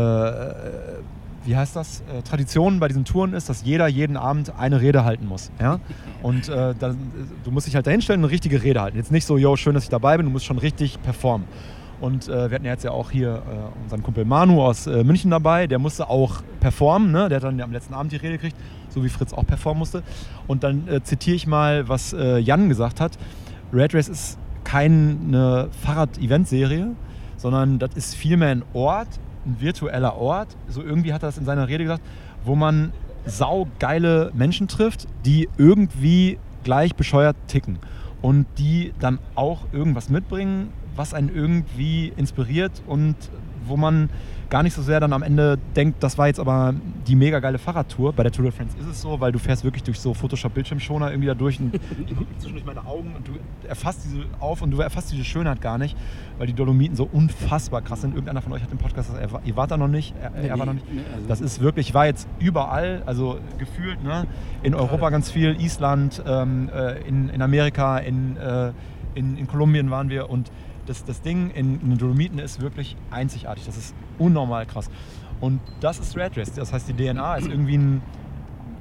wie 1.45 1.57
heißt 1.57 1.77
das, 1.77 2.01
äh, 2.01 2.23
Traditionen 2.23 2.81
bei 2.81 2.89
diesen 2.89 3.05
Touren 3.05 3.35
ist, 3.35 3.49
dass 3.49 3.63
jeder 3.63 3.87
jeden 3.87 4.17
Abend 4.17 4.53
eine 4.59 4.81
Rede 4.81 5.05
halten 5.05 5.29
muss. 5.29 5.53
Ja? 5.61 5.79
Und 6.25 6.49
äh, 6.49 6.75
dann, 6.77 6.99
du 7.45 7.53
musst 7.53 7.69
dich 7.69 7.77
halt 7.77 7.87
dahinstellen 7.87 8.21
und 8.21 8.25
eine 8.25 8.33
richtige 8.33 8.65
Rede 8.65 8.81
halten. 8.83 8.97
Jetzt 8.97 9.13
nicht 9.13 9.25
so, 9.25 9.39
yo, 9.39 9.55
schön, 9.55 9.75
dass 9.75 9.85
ich 9.85 9.91
dabei 9.91 10.17
bin, 10.17 10.27
du 10.27 10.33
musst 10.33 10.45
schon 10.45 10.59
richtig 10.59 11.01
performen. 11.03 11.47
Und 12.01 12.29
äh, 12.29 12.51
wir 12.51 12.55
hatten 12.55 12.65
jetzt 12.65 12.85
ja 12.85 12.91
auch 12.91 13.11
hier 13.11 13.37
äh, 13.37 13.83
unseren 13.83 14.03
Kumpel 14.03 14.25
Manu 14.25 14.63
aus 14.63 14.87
äh, 14.87 15.03
München 15.03 15.31
dabei, 15.31 15.67
der 15.67 15.79
musste 15.79 16.11
auch 16.11 16.43
performen, 16.61 17.11
ne? 17.11 17.29
der 17.29 17.37
hat 17.37 17.45
dann 17.45 17.59
ja 17.59 17.65
am 17.65 17.73
letzten 17.73 17.95
Abend 17.95 18.13
die 18.13 18.17
Rede 18.17 18.35
gekriegt, 18.35 18.57
so 18.91 19.03
wie 19.03 19.09
Fritz 19.09 19.33
auch 19.33 19.47
performen 19.47 19.79
musste. 19.79 20.03
Und 20.47 20.63
dann 20.63 20.87
äh, 20.89 21.03
zitiere 21.03 21.37
ich 21.37 21.47
mal, 21.47 21.89
was 21.89 22.13
äh, 22.13 22.39
Jan 22.39 22.69
gesagt 22.69 23.01
hat. 23.01 23.19
Red 23.73 23.95
Race 23.95 24.09
ist 24.09 24.39
keine 24.65 25.69
Fahrrad-Event-Serie, 25.83 26.89
sondern 27.37 27.79
das 27.79 27.91
ist 27.95 28.15
vielmehr 28.15 28.51
ein 28.51 28.65
Ort, 28.75 29.09
ein 29.47 29.57
virtueller 29.61 30.17
Ort, 30.17 30.49
so 30.69 30.83
irgendwie 30.83 31.13
hat 31.13 31.23
er 31.23 31.29
das 31.29 31.39
in 31.39 31.45
seiner 31.45 31.69
Rede 31.69 31.85
gesagt, 31.85 32.03
wo 32.45 32.55
man 32.57 32.93
saugeile 33.25 34.33
Menschen 34.35 34.69
trifft, 34.69 35.07
die 35.25 35.49
irgendwie 35.57 36.39
gleich 36.65 36.95
bescheuert 36.95 37.37
ticken 37.47 37.79
und 38.23 38.47
die 38.59 38.93
dann 38.99 39.19
auch 39.35 39.63
irgendwas 39.73 40.09
mitbringen, 40.09 40.73
was 40.97 41.15
einen 41.15 41.35
irgendwie 41.35 42.13
inspiriert 42.17 42.83
und 42.87 43.17
wo 43.67 43.77
man 43.77 44.09
gar 44.49 44.63
nicht 44.63 44.75
so 44.75 44.83
sehr 44.83 45.01
dann 45.01 45.13
am 45.13 45.23
Ende 45.23 45.59
denkt, 45.75 46.03
das 46.03 46.19
war 46.19 46.29
jetzt 46.29 46.39
aber 46.39 46.75
die 47.07 47.17
mega 47.17 47.41
geile 47.41 47.59
Fahrradtour. 47.59 48.13
Bei 48.13 48.23
der 48.23 48.33
Tour 48.33 48.45
de 48.45 48.53
France 48.53 48.77
ist 48.79 48.87
es 48.87 49.01
so, 49.01 49.19
weil 49.21 49.33
du 49.33 49.39
fährst 49.39 49.65
wirklich 49.65 49.83
durch 49.83 49.99
so 49.99 50.15
Photoshop-Bildschirmschoner 50.15 51.11
irgendwie 51.11 51.27
da 51.27 51.35
durch 51.35 51.59
und 51.59 51.79
zwischendurch 52.39 52.65
meine 52.65 52.87
Augen 52.87 53.15
und 53.17 53.27
du 53.27 53.33
erfasst 53.69 54.05
diese 54.05 54.25
auf 54.39 54.63
und 54.63 54.71
du 54.71 54.81
erfasst 54.81 55.11
diese 55.11 55.25
Schönheit 55.25 55.61
gar 55.61 55.79
nicht, 55.79 55.97
weil 56.39 56.47
die 56.47 56.53
Dolomiten 56.53 56.97
so 56.97 57.09
unfassbar 57.11 57.83
krass 57.83 58.03
sind. 58.03 58.15
Irgendeiner 58.15 58.43
von 58.43 58.53
euch 58.53 58.63
hat 58.63 58.71
den 58.71 58.79
Podcast, 58.79 59.11
er, 59.19 59.29
ihr 59.45 59.57
wart 59.57 59.71
da 59.71 59.77
noch 59.77 59.89
nicht, 59.89 60.15
er, 60.21 60.33
er 60.35 60.59
war 60.59 60.67
noch 60.67 60.75
nicht. 60.75 60.87
Also 61.15 61.27
das 61.27 61.41
ist 61.41 61.61
wirklich, 61.61 61.89
ich 61.89 61.95
war 61.95 62.07
jetzt 62.07 62.29
überall, 62.39 63.03
also 63.07 63.39
gefühlt, 63.59 64.03
ne? 64.05 64.27
in 64.63 64.75
Europa 64.75 65.11
ganz 65.11 65.31
viel, 65.31 65.61
Island, 65.61 66.23
ähm, 66.27 66.71
äh, 66.73 67.01
in, 67.03 67.29
in 67.31 67.43
Amerika, 67.43 67.99
in, 67.99 68.37
äh, 68.37 68.73
in, 69.15 69.37
in 69.37 69.47
Kolumbien 69.47 69.91
waren 69.91 70.09
wir 70.09 70.31
und 70.31 70.51
das, 70.87 71.05
das 71.05 71.21
Ding 71.23 71.51
in, 71.51 71.81
in 71.81 71.91
den 71.91 71.99
Dolomiten 71.99 72.39
ist 72.39 72.61
wirklich 72.61 72.97
einzigartig. 73.11 73.67
Das 73.67 73.77
ist 73.77 73.95
unnormal 74.19 74.67
krass. 74.67 74.91
Und 75.41 75.61
das 75.81 75.99
ist 75.99 76.17
Red 76.17 76.37
Race. 76.37 76.53
Das 76.53 76.73
heißt, 76.73 76.89
die 76.89 76.95
DNA 76.95 77.37
ist 77.37 77.49
irgendwie 77.49 77.77
ein, 77.77 78.03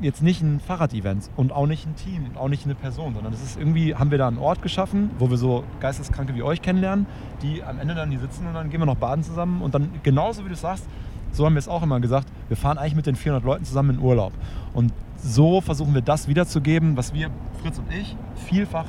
jetzt 0.02 0.22
nicht 0.22 0.42
ein 0.42 0.60
Fahrrad-Event 0.60 1.30
und 1.36 1.52
auch 1.52 1.68
nicht 1.68 1.86
ein 1.86 1.96
Team 1.96 2.26
und 2.26 2.38
auch 2.38 2.48
nicht 2.48 2.66
eine 2.66 2.76
Person, 2.76 3.14
sondern 3.14 3.34
das 3.34 3.44
ist 3.44 3.58
irgendwie, 3.58 3.96
haben 3.96 4.12
wir 4.12 4.18
da 4.18 4.28
einen 4.28 4.38
Ort 4.38 4.62
geschaffen, 4.62 5.12
wo 5.20 5.30
wir 5.30 5.38
so 5.38 5.64
Geisteskranke 5.80 6.36
wie 6.36 6.44
euch 6.44 6.62
kennenlernen, 6.62 7.08
die 7.42 7.64
am 7.64 7.80
Ende 7.80 7.96
dann 7.96 8.10
hier 8.10 8.20
sitzen 8.20 8.48
und 8.48 8.54
dann 8.54 8.70
gehen 8.70 8.80
wir 8.80 8.86
noch 8.86 8.96
baden 8.96 9.24
zusammen 9.24 9.62
und 9.62 9.76
dann 9.76 9.90
genauso 10.04 10.46
wie 10.46 10.50
du 10.50 10.56
sagst, 10.56 10.86
so 11.32 11.46
haben 11.46 11.56
wir 11.56 11.60
es 11.60 11.68
auch 11.68 11.84
immer 11.84 12.00
gesagt, 12.00 12.28
wir 12.48 12.56
fahren 12.56 12.78
eigentlich 12.78 12.96
mit 12.96 13.06
den 13.06 13.16
400 13.16 13.44
Leuten 13.44 13.66
zusammen 13.66 13.98
in 13.98 14.00
Urlaub. 14.00 14.32
Und 14.74 14.94
so 15.18 15.60
versuchen 15.60 15.94
wir 15.94 16.02
das 16.02 16.28
wiederzugeben, 16.30 16.96
was 16.96 17.14
wir, 17.14 17.30
Fritz 17.62 17.78
und 17.78 17.92
ich, 17.92 18.16
vielfach 18.36 18.86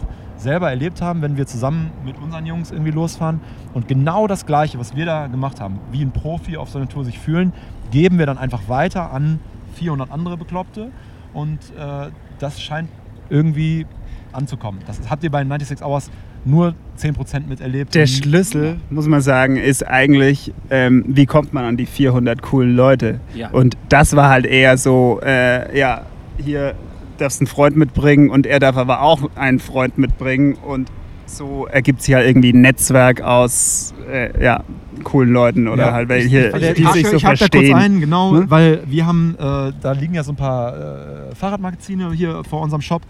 selber 0.47 0.71
erlebt 0.71 1.03
haben, 1.03 1.23
wenn 1.23 1.37
wir 1.37 1.47
zusammen 1.47 1.91
mit 2.05 2.17
unseren 2.19 2.47
Jungs 2.47 2.71
irgendwie 2.71 2.93
losfahren. 2.93 3.41
Und 3.75 3.89
genau 3.89 4.29
das 4.29 4.47
Gleiche, 4.47 4.79
was 4.79 4.95
wir 4.95 5.05
da 5.05 5.27
gemacht 5.27 5.61
haben, 5.61 5.81
wie 5.91 6.03
ein 6.03 6.13
Profi 6.13 6.57
auf 6.57 6.71
so 6.71 6.79
einer 6.79 6.89
Tour 6.89 7.05
sich 7.05 7.19
fühlen, 7.19 7.53
geben 7.91 8.19
wir 8.19 8.27
dann 8.27 8.39
einfach 8.39 8.69
weiter 8.69 9.13
an 9.13 9.41
400 9.75 10.11
andere 10.11 10.37
Bekloppte. 10.37 10.93
Und 11.35 11.59
äh, 11.77 12.11
das 12.39 12.63
scheint 12.63 12.89
irgendwie 13.29 13.87
anzukommen. 14.33 14.81
Das 14.87 15.01
habt 15.11 15.25
ihr 15.25 15.31
bei 15.31 15.41
96 15.41 15.85
Hours 15.85 16.11
nur 16.45 16.75
10% 16.97 17.49
miterlebt. 17.49 17.95
Der 17.95 18.07
Schlüssel, 18.07 18.79
muss 18.89 19.09
man 19.09 19.21
sagen, 19.21 19.57
ist 19.57 19.85
eigentlich, 19.85 20.55
ähm, 20.71 21.05
wie 21.09 21.27
kommt 21.27 21.53
man 21.53 21.65
an 21.65 21.77
die 21.77 21.87
400 21.87 22.41
coolen 22.41 22.77
Leute? 22.77 23.19
Ja. 23.35 23.51
Und 23.51 23.77
das 23.89 24.15
war 24.15 24.31
halt 24.31 24.47
eher 24.47 24.79
so, 24.79 25.21
äh, 25.25 25.77
ja, 25.77 26.03
hier 26.39 26.75
darfst 27.17 27.41
einen 27.41 27.47
Freund 27.47 27.77
mitbringen 27.77 28.31
und 28.31 28.47
er 28.47 28.61
darf 28.61 28.77
aber 28.77 29.03
auch 29.03 29.31
einen 29.35 29.59
Freund 29.59 29.99
mitbringen 29.99 30.55
und 30.55 30.91
so 31.27 31.67
ergibt 31.67 32.03
sich 32.03 32.15
halt 32.15 32.27
irgendwie 32.27 32.53
ein 32.53 32.61
Netzwerk 32.61 33.21
aus 33.21 33.95
äh, 34.11 34.43
ja, 34.43 34.63
coolen 35.03 35.33
Leuten 35.33 35.69
oder 35.69 35.87
ja, 35.87 35.93
halt 35.93 36.09
welche, 36.09 36.49
ich, 36.57 36.75
die 36.75 36.87
sich 36.87 37.07
so 37.07 37.17
ich 37.17 37.23
verstehen. 37.23 37.51
Da 37.51 37.59
kurz 37.59 37.85
ein, 37.85 38.01
genau, 38.01 38.33
hm? 38.33 38.51
weil 38.51 38.83
wir 38.87 39.07
haben, 39.07 39.35
äh, 39.39 39.73
da 39.81 39.93
liegen 39.93 40.15
ja 40.15 40.23
so 40.23 40.33
ein 40.33 40.37
paar 40.37 41.31
äh, 41.31 41.35
Fahrradmagazine 41.35 42.13
hier 42.13 42.43
vor 42.45 42.63
unserem 42.63 42.83
Shop 42.83 43.03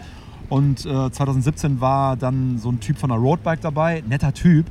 und 0.49 0.81
2017 0.81 1.77
äh, 1.77 1.81
war 1.81 2.17
dann 2.17 2.59
so 2.59 2.71
ein 2.71 2.81
Typ 2.81 2.99
von 2.99 3.11
einer 3.11 3.21
Roadbike 3.21 3.61
dabei, 3.61 4.03
netter 4.09 4.33
Typ, 4.33 4.67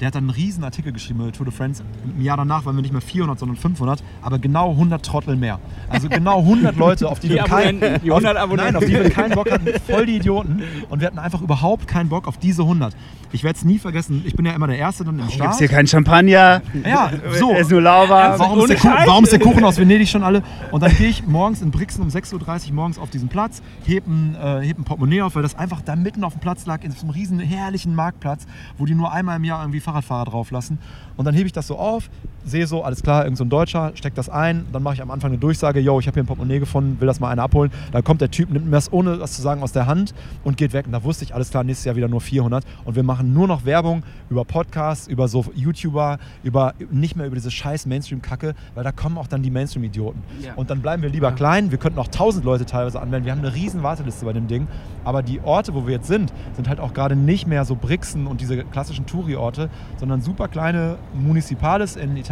der 0.00 0.06
hat 0.06 0.14
dann 0.14 0.24
einen 0.24 0.30
riesen 0.30 0.64
Artikel 0.64 0.92
geschrieben 0.92 1.20
über 1.20 1.32
Tour 1.32 1.44
de 1.46 1.54
France. 1.54 1.84
Im 2.04 2.22
Jahr 2.22 2.36
danach 2.36 2.64
waren 2.64 2.74
wir 2.74 2.82
nicht 2.82 2.92
mehr 2.92 3.02
400, 3.02 3.38
sondern 3.38 3.56
500, 3.56 4.02
aber 4.22 4.38
genau 4.38 4.70
100 4.70 5.04
Trottel 5.04 5.36
mehr. 5.36 5.60
Also 5.88 6.08
genau 6.08 6.40
100 6.40 6.76
Leute, 6.78 7.08
auf 7.08 7.20
die, 7.20 7.28
die 7.28 7.34
wir 7.34 7.44
keinen 7.44 7.82
auf, 8.10 8.22
nein, 8.22 8.76
auf 8.76 8.84
die 8.84 8.92
wir 8.92 9.10
keinen 9.10 9.34
Bock 9.34 9.50
hatten, 9.50 9.68
voll 9.86 10.06
die 10.06 10.16
Idioten. 10.16 10.62
Und 10.88 11.00
wir 11.00 11.06
hatten 11.06 11.18
einfach 11.18 11.42
überhaupt 11.42 11.86
keinen 11.86 12.08
Bock 12.08 12.26
auf 12.26 12.38
diese 12.38 12.62
100. 12.62 12.94
Ich 13.32 13.44
werde 13.44 13.56
es 13.56 13.64
nie 13.64 13.78
vergessen, 13.78 14.22
ich 14.26 14.34
bin 14.34 14.44
ja 14.44 14.52
immer 14.52 14.66
der 14.66 14.78
Erste 14.78 15.04
dann 15.04 15.18
im 15.18 15.28
Start. 15.28 15.40
Gibt 15.40 15.52
es 15.52 15.58
hier 15.58 15.68
keinen 15.68 15.86
Champagner? 15.86 16.62
Ja, 16.84 17.12
so. 17.38 17.52
Es 17.52 17.62
ist 17.62 17.70
nur 17.70 17.80
lauwarm. 17.80 18.38
Warum, 18.38 18.58
ist 18.68 18.82
der, 18.82 18.92
warum 19.06 19.24
ist 19.24 19.32
der 19.32 19.38
Kuchen 19.38 19.64
aus 19.64 19.78
Venedig 19.78 20.08
schon 20.08 20.24
alle? 20.24 20.42
Und 20.72 20.82
dann 20.82 20.94
gehe 20.96 21.08
ich 21.08 21.24
morgens 21.26 21.62
in 21.62 21.70
Brixen 21.70 22.02
um 22.02 22.08
6.30 22.08 22.68
Uhr 22.68 22.74
morgens 22.74 22.98
auf 22.98 23.10
diesen 23.10 23.28
Platz, 23.28 23.62
hebe 23.84 24.10
ein, 24.10 24.34
äh, 24.34 24.66
heb 24.66 24.78
ein 24.78 24.84
Portemonnaie 24.84 25.22
auf, 25.22 25.36
weil 25.36 25.42
das 25.42 25.56
einfach 25.56 25.80
da 25.82 25.94
mitten 25.94 26.24
auf 26.24 26.32
dem 26.32 26.40
Platz 26.40 26.66
lag, 26.66 26.82
in 26.82 26.90
so 26.90 27.02
einem 27.02 27.10
riesen 27.10 27.38
herrlichen 27.38 27.94
Marktplatz, 27.94 28.46
wo 28.78 28.84
die 28.84 28.94
nur 28.94 29.12
einmal 29.12 29.36
im 29.36 29.44
Jahr 29.44 29.62
irgendwie 29.62 29.80
Fahrradfahrer 29.90 30.24
drauf 30.26 30.50
lassen. 30.50 30.78
Und 31.16 31.24
dann 31.24 31.34
hebe 31.34 31.46
ich 31.46 31.52
das 31.52 31.66
so 31.66 31.76
auf, 31.76 32.10
sehe 32.44 32.66
so, 32.66 32.82
alles 32.82 33.02
klar, 33.02 33.24
irgend 33.24 33.38
so 33.38 33.44
ein 33.44 33.50
Deutscher, 33.50 33.92
steckt 33.94 34.18
das 34.18 34.28
ein, 34.28 34.66
dann 34.72 34.82
mache 34.82 34.94
ich 34.94 35.02
am 35.02 35.10
Anfang 35.10 35.30
eine 35.30 35.38
Durchsage, 35.38 35.80
yo, 35.80 36.00
ich 36.00 36.06
habe 36.06 36.14
hier 36.14 36.22
ein 36.22 36.26
Portemonnaie 36.26 36.58
gefunden, 36.58 37.00
will 37.00 37.06
das 37.06 37.20
mal 37.20 37.30
einer 37.30 37.42
abholen. 37.42 37.70
Dann 37.92 38.04
kommt 38.04 38.20
der 38.20 38.30
Typ, 38.30 38.50
nimmt 38.50 38.66
mir 38.66 38.72
das 38.72 38.92
ohne 38.92 39.20
was 39.20 39.32
zu 39.32 39.42
sagen 39.42 39.62
aus 39.62 39.72
der 39.72 39.86
Hand 39.86 40.14
und 40.44 40.56
geht 40.56 40.72
weg. 40.72 40.86
Und 40.86 40.92
da 40.92 41.04
wusste 41.04 41.24
ich, 41.24 41.34
alles 41.34 41.50
klar, 41.50 41.64
nächstes 41.64 41.84
Jahr 41.84 41.96
wieder 41.96 42.08
nur 42.08 42.20
400. 42.20 42.64
Und 42.84 42.96
wir 42.96 43.02
machen 43.02 43.32
nur 43.32 43.46
noch 43.46 43.64
Werbung 43.64 44.02
über 44.28 44.44
Podcasts, 44.44 45.06
über 45.06 45.28
so 45.28 45.44
YouTuber, 45.54 46.18
über 46.42 46.74
nicht 46.90 47.16
mehr 47.16 47.26
über 47.26 47.36
diese 47.36 47.50
scheiß 47.50 47.86
Mainstream-Kacke, 47.86 48.54
weil 48.74 48.84
da 48.84 48.92
kommen 48.92 49.18
auch 49.18 49.26
dann 49.26 49.42
die 49.42 49.50
Mainstream-Idioten. 49.50 50.22
Ja. 50.42 50.54
Und 50.54 50.70
dann 50.70 50.80
bleiben 50.80 51.02
wir 51.02 51.10
lieber 51.10 51.28
ja. 51.28 51.34
klein. 51.34 51.70
Wir 51.70 51.78
könnten 51.78 51.98
auch 51.98 52.06
1000 52.06 52.44
Leute 52.44 52.66
teilweise 52.66 53.00
anmelden. 53.00 53.26
Wir 53.26 53.32
haben 53.32 53.40
eine 53.40 53.54
riesen 53.54 53.82
Warteliste 53.82 54.24
bei 54.24 54.32
dem 54.32 54.46
Ding. 54.46 54.66
Aber 55.04 55.22
die 55.22 55.40
Orte, 55.40 55.74
wo 55.74 55.86
wir 55.86 55.94
jetzt 55.94 56.08
sind, 56.08 56.32
sind 56.54 56.68
halt 56.68 56.80
auch 56.80 56.92
gerade 56.94 57.16
nicht 57.16 57.46
mehr 57.46 57.64
so 57.64 57.74
Brixen 57.74 58.26
und 58.26 58.40
diese 58.40 58.64
klassischen 58.64 59.06
Touri-Orte, 59.06 59.70
sondern 59.96 60.20
super 60.20 60.48
kleine 60.48 60.96
Municipales 61.14 61.96
in 61.96 62.16
Italien, 62.16 62.29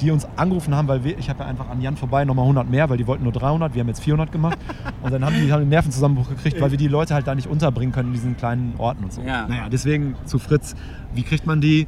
die 0.00 0.10
uns 0.10 0.26
angerufen 0.36 0.74
haben, 0.74 0.88
weil 0.88 1.04
wir, 1.04 1.18
ich 1.18 1.28
habe 1.30 1.40
ja 1.40 1.46
einfach 1.46 1.68
an 1.68 1.80
Jan 1.80 1.96
vorbei 1.96 2.24
nochmal 2.24 2.44
100 2.44 2.68
mehr, 2.68 2.88
weil 2.90 2.96
die 2.96 3.06
wollten 3.06 3.24
nur 3.24 3.32
300, 3.32 3.74
wir 3.74 3.80
haben 3.80 3.88
jetzt 3.88 4.02
400 4.02 4.32
gemacht. 4.32 4.58
Und 5.02 5.12
dann 5.12 5.24
haben 5.24 5.34
die 5.34 5.52
haben 5.52 5.60
den 5.60 5.68
Nervenzusammenbruch 5.68 6.28
gekriegt, 6.28 6.60
weil 6.60 6.70
wir 6.70 6.78
die 6.78 6.88
Leute 6.88 7.14
halt 7.14 7.26
da 7.26 7.34
nicht 7.34 7.48
unterbringen 7.48 7.92
können 7.92 8.08
in 8.08 8.14
diesen 8.14 8.36
kleinen 8.36 8.74
Orten 8.78 9.04
und 9.04 9.12
so. 9.12 9.22
Ja. 9.22 9.46
Naja, 9.46 9.68
deswegen 9.70 10.16
zu 10.24 10.38
Fritz, 10.38 10.74
wie 11.14 11.22
kriegt 11.22 11.46
man 11.46 11.60
die? 11.60 11.86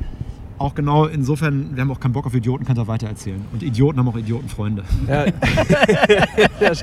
auch 0.60 0.74
genau 0.74 1.06
insofern, 1.06 1.74
wir 1.74 1.80
haben 1.80 1.90
auch 1.90 2.00
keinen 2.00 2.12
Bock 2.12 2.26
auf 2.26 2.34
Idioten, 2.34 2.66
kannst 2.66 2.80
du 2.80 2.86
weiter 2.86 3.08
erzählen. 3.08 3.42
Und 3.50 3.62
Idioten 3.62 3.98
haben 3.98 4.08
auch 4.08 4.16
Idiotenfreunde. 4.16 4.84
Ja. 5.08 5.24
das 6.60 6.82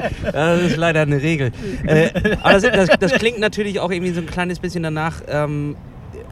ist 0.64 0.78
leider 0.78 1.02
eine 1.02 1.22
Regel. 1.22 1.52
Äh, 1.86 2.10
aber 2.42 2.60
das, 2.60 2.64
das, 2.64 2.90
das, 3.00 3.12
klingt 3.14 3.40
natürlich 3.40 3.80
auch 3.80 3.92
irgendwie 3.92 4.14
so 4.14 4.22
ein 4.22 4.26
kleines 4.26 4.58
bisschen 4.58 4.82
danach. 4.82 5.22
Ähm, 5.28 5.76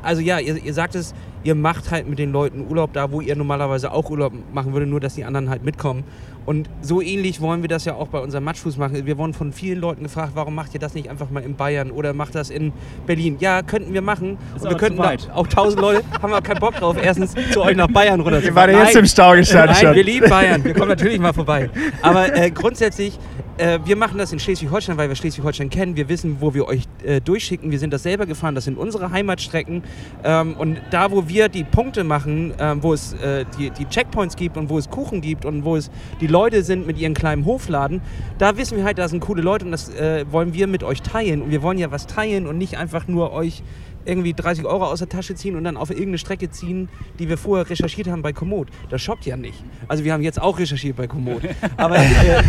also 0.02 0.24
ja, 0.24 0.40
ihr, 0.40 0.58
ihr 0.58 0.74
sagt 0.74 0.96
es, 0.96 1.14
ihr 1.46 1.56
macht 1.56 1.92
halt 1.92 2.10
mit 2.10 2.20
den 2.20 2.32
Leuten 2.32 2.66
Urlaub 2.68 2.92
da, 2.94 3.12
wo 3.12 3.22
ihr 3.22 3.36
normalerweise 3.36 3.92
auch 3.92 4.10
Urlaub 4.10 4.34
machen 4.52 4.74
würdet, 4.74 4.90
nur 4.90 5.00
dass 5.00 5.14
die 5.14 5.24
anderen 5.24 5.50
halt 5.50 5.64
mitkommen. 5.64 6.04
Und 6.46 6.70
so 6.82 7.02
ähnlich 7.02 7.42
wollen 7.42 7.62
wir 7.62 7.70
das 7.70 7.86
ja 7.86 7.96
auch 7.96 8.08
bei 8.08 8.20
unserem 8.20 8.44
Matschfuß 8.44 8.78
machen. 8.78 9.06
Wir 9.06 9.18
wurden 9.18 9.34
von 9.34 9.52
vielen 9.52 9.80
Leuten 9.80 10.04
gefragt, 10.04 10.32
warum 10.36 10.54
macht 10.54 10.74
ihr 10.74 10.80
das 10.80 10.94
nicht 10.94 11.10
einfach 11.10 11.30
mal 11.32 11.42
in 11.42 11.56
Bayern 11.56 11.90
oder 11.92 12.14
macht 12.14 12.36
das 12.36 12.50
in 12.50 12.72
Berlin? 13.08 13.38
Ja, 13.40 13.64
könnten 13.64 13.94
wir 13.94 14.02
machen. 14.02 14.38
Ist 14.56 14.64
und 14.64 14.70
wir 14.72 14.78
könnten 14.78 14.98
da 15.02 15.16
auch 15.34 15.48
tausend 15.48 15.82
Leute, 15.82 16.04
haben 16.22 16.32
wir 16.32 16.42
keinen 16.42 16.60
Bock 16.60 16.76
drauf, 16.76 16.98
erstens 17.02 17.34
zu 17.52 17.62
euch 17.62 17.76
nach 17.76 17.88
Bayern 17.88 18.20
runter 18.20 18.42
fahren. 18.42 18.72
ja 18.72 18.80
jetzt 18.80 18.94
Nein. 18.94 19.04
im 19.04 19.08
Stau 19.08 19.32
gestanden 19.34 19.72
Nein, 19.74 19.86
schon. 19.86 19.96
wir 19.96 20.04
lieben 20.04 20.30
Bayern. 20.30 20.64
Wir 20.64 20.74
kommen 20.74 20.90
natürlich 20.90 21.20
mal 21.20 21.34
vorbei. 21.34 21.70
Aber 22.02 22.36
äh, 22.36 22.52
grundsätzlich, 22.52 23.18
äh, 23.58 23.80
wir 23.86 23.96
machen 23.96 24.18
das 24.18 24.34
in 24.34 24.40
Schleswig-Holstein, 24.40 24.98
weil 24.98 25.10
wir 25.10 25.16
Schleswig-Holstein 25.16 25.70
kennen. 25.70 25.96
Wir 25.96 26.10
wissen, 26.10 26.38
wo 26.40 26.54
wir 26.54 26.68
euch 26.68 26.84
äh, 27.04 27.22
durchschicken. 27.22 27.72
Wir 27.72 27.80
sind 27.80 27.94
das 27.94 28.04
selber 28.04 28.26
gefahren. 28.26 28.56
Das 28.56 28.66
sind 28.66 28.78
unsere 28.78 29.12
Heimatstrecken. 29.12 29.84
Ähm, 30.24 30.56
und 30.58 30.82
da, 30.92 31.12
wo 31.12 31.28
wir 31.28 31.48
die 31.50 31.64
Punkte 31.64 32.04
machen, 32.04 32.54
ähm, 32.60 32.84
wo 32.84 32.94
es 32.94 33.14
äh, 33.14 33.46
die, 33.58 33.70
die 33.70 33.86
Checkpoints 33.86 34.36
gibt 34.36 34.58
und 34.58 34.70
wo 34.70 34.78
es 34.78 34.90
Kuchen 34.90 35.22
gibt 35.22 35.46
und 35.46 35.64
wo 35.64 35.76
es 35.76 35.90
die 36.20 36.28
Leute 36.28 36.64
sind 36.64 36.86
mit 36.86 36.98
ihren 36.98 37.14
kleinen 37.14 37.46
Hofladen, 37.46 38.02
da 38.38 38.58
wissen 38.58 38.78
wir 38.78 38.84
halt, 38.84 38.98
da 38.98 39.08
sind 39.08 39.22
coole 39.22 39.42
Leute 39.42 39.66
und 39.66 39.72
das 39.72 39.90
äh, 39.90 40.26
wollen 40.32 40.54
wir 40.54 40.68
mit 40.68 40.84
euch 40.84 41.02
teilen. 41.02 41.42
Und 41.42 41.52
wir 41.52 41.62
wollen 41.62 41.78
ja 41.78 41.92
was 41.92 42.08
teilen 42.08 42.48
und 42.48 42.58
nicht 42.58 42.78
einfach 42.78 43.08
nur 43.08 43.32
euch 43.32 43.64
irgendwie 44.06 44.34
30 44.34 44.66
Euro 44.66 44.86
aus 44.86 45.00
der 45.00 45.10
Tasche 45.10 45.36
ziehen 45.36 45.56
und 45.56 45.64
dann 45.64 45.78
auf 45.78 45.90
irgendeine 45.90 46.18
Strecke 46.18 46.50
ziehen, 46.50 46.90
die 47.20 47.30
wir 47.30 47.38
vorher 47.38 47.70
recherchiert 47.70 48.08
haben 48.08 48.22
bei 48.22 48.34
Komoot. 48.34 48.70
Das 48.90 49.02
shoppt 49.02 49.26
ja 49.26 49.38
nicht. 49.38 49.64
Also 49.88 50.04
wir 50.04 50.14
haben 50.14 50.24
jetzt 50.24 50.42
auch 50.42 50.58
recherchiert 50.60 50.96
bei 50.96 51.08
Komoot. 51.08 51.42
Aber, 51.78 51.98
äh, 52.00 52.44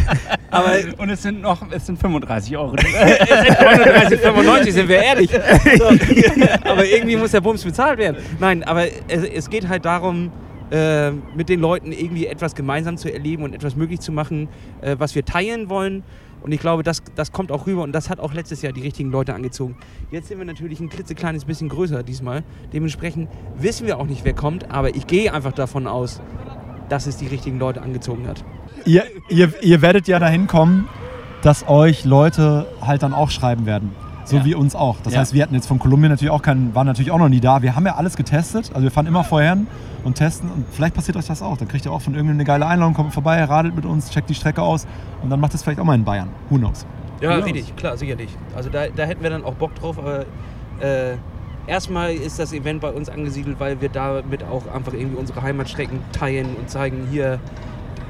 aber 0.51 0.75
Und 0.99 1.11
es 1.11 1.23
sind 1.23 1.41
noch, 1.41 1.63
es 1.71 1.87
sind 1.87 1.99
35 1.99 2.57
Euro. 2.57 2.75
39,95 2.77 4.73
sind 4.73 4.89
wir 4.89 5.03
ehrlich. 5.03 5.31
So. 5.77 5.87
aber 6.65 6.87
irgendwie 6.87 7.17
muss 7.17 7.33
der 7.33 7.41
Bums 7.41 7.65
bezahlt 7.65 7.99
werden. 7.99 8.17
Nein, 8.39 8.63
aber 8.63 8.87
es, 9.09 9.25
es 9.25 9.51
geht 9.51 9.69
halt 9.69 9.85
darum, 9.85 10.31
äh, 10.71 11.11
mit 11.11 11.49
den 11.49 11.61
Leuten 11.61 11.93
irgendwie 11.93 12.27
etwas 12.27 12.55
gemeinsam 12.55 12.97
zu 12.97 13.13
erleben 13.13 13.43
und 13.43 13.55
etwas 13.55 13.77
möglich 13.77 14.01
zu 14.01 14.13
machen, 14.13 14.49
äh, 14.81 14.97
was 14.99 15.15
wir 15.15 15.25
teilen 15.25 15.69
wollen. 15.69 16.03
Und 16.47 16.53
ich 16.53 16.61
glaube, 16.61 16.85
das, 16.85 17.03
das 17.17 17.33
kommt 17.33 17.51
auch 17.51 17.67
rüber 17.67 17.83
und 17.83 17.91
das 17.91 18.09
hat 18.09 18.21
auch 18.21 18.33
letztes 18.33 18.63
Jahr 18.63 18.73
die 18.73 18.81
richtigen 18.83 19.11
Leute 19.11 19.35
angezogen. 19.35 19.77
Jetzt 20.13 20.29
sind 20.29 20.39
wir 20.39 20.45
natürlich 20.45 20.79
ein 20.79 20.89
klitzekleines 20.89 21.45
bisschen 21.45 21.69
größer 21.69 22.05
diesmal. 22.05 22.45
Dementsprechend 22.73 23.29
wissen 23.59 23.85
wir 23.89 23.99
auch 23.99 24.07
nicht, 24.07 24.25
wer 24.25 24.33
kommt, 24.33 24.71
aber 24.71 24.95
ich 24.95 25.09
gehe 25.09 25.35
einfach 25.35 25.51
davon 25.51 25.89
aus, 25.89 26.21
dass 26.89 27.09
es 27.09 27.17
die 27.17 27.27
richtigen 27.27 27.59
Leute 27.59 27.83
angezogen 27.83 28.29
hat. 28.29 28.45
Ihr, 28.85 29.03
ihr, 29.29 29.53
ihr 29.61 29.83
werdet 29.83 30.07
ja 30.07 30.21
dahin 30.21 30.47
kommen, 30.47 30.89
dass 31.43 31.69
euch 31.69 32.05
Leute 32.05 32.67
halt 32.81 33.03
dann 33.03 33.13
auch 33.13 33.31
schreiben 33.31 33.67
werden. 33.67 33.91
So 34.25 34.37
Ja. 34.37 34.45
wie 34.45 34.55
uns 34.55 34.77
auch. 34.77 34.99
Das 35.03 35.15
Ja. 35.15 35.21
heißt, 35.21 35.35
wir 35.35 35.43
hatten 35.43 35.55
jetzt 35.55 35.67
von 35.67 35.81
Kolumbien 35.81 36.11
natürlich 36.13 36.31
auch 36.31 36.43
keinen, 36.43 36.77
waren 36.77 36.87
natürlich 36.87 37.11
auch 37.11 37.19
noch 37.19 37.29
nie 37.29 37.41
da. 37.41 37.63
Wir 37.63 37.75
haben 37.75 37.87
ja 37.87 37.97
alles 37.97 38.15
getestet. 38.17 38.71
Also 38.73 38.85
wir 38.85 38.93
fahren 38.93 39.07
immer 39.07 39.25
vorher 39.25 39.51
hin 39.57 39.67
und 40.07 40.15
testen. 40.15 40.51
Und 40.51 40.65
vielleicht 40.71 40.95
passiert 40.95 41.17
euch 41.17 41.27
das 41.27 41.43
auch. 41.43 41.57
Dann 41.57 41.69
kriegt 41.69 41.85
ihr 41.85 41.93
auch 41.93 42.01
von 42.01 42.15
irgendeiner 42.15 42.39
eine 42.39 42.45
geile 42.45 42.67
Einladung, 42.67 42.95
kommt 42.95 43.13
vorbei, 43.13 43.43
radelt 43.45 43.75
mit 43.75 43.85
uns, 43.85 44.11
checkt 44.11 44.31
die 44.31 44.35
Strecke 44.35 44.63
aus 44.63 44.87
und 45.23 45.31
dann 45.31 45.41
macht 45.41 45.55
es 45.55 45.63
vielleicht 45.63 45.81
auch 45.81 45.85
mal 45.85 45.95
in 45.95 46.05
Bayern. 46.05 46.29
Who 46.49 46.57
knows? 46.57 46.87
Ja, 47.21 47.31
Who 47.31 47.35
knows? 47.35 47.47
richtig, 47.47 47.77
klar, 47.77 47.97
sicherlich. 47.97 48.31
Also 48.55 48.71
da, 48.71 48.87
da 48.89 49.05
hätten 49.05 49.23
wir 49.23 49.31
dann 49.31 49.45
auch 49.45 49.55
Bock 49.55 49.75
drauf, 49.75 49.99
aber 49.99 50.21
äh, 50.81 51.17
erstmal 51.67 52.15
ist 52.15 52.39
das 52.39 52.53
Event 52.53 52.81
bei 52.81 52.91
uns 52.91 53.09
angesiedelt, 53.09 53.59
weil 53.59 53.81
wir 53.81 53.89
damit 53.89 54.45
auch 54.45 54.73
einfach 54.73 54.93
irgendwie 54.93 55.17
unsere 55.17 55.43
Heimatstrecken 55.43 55.99
teilen 56.13 56.55
und 56.57 56.71
zeigen, 56.71 57.09
hier, 57.11 57.41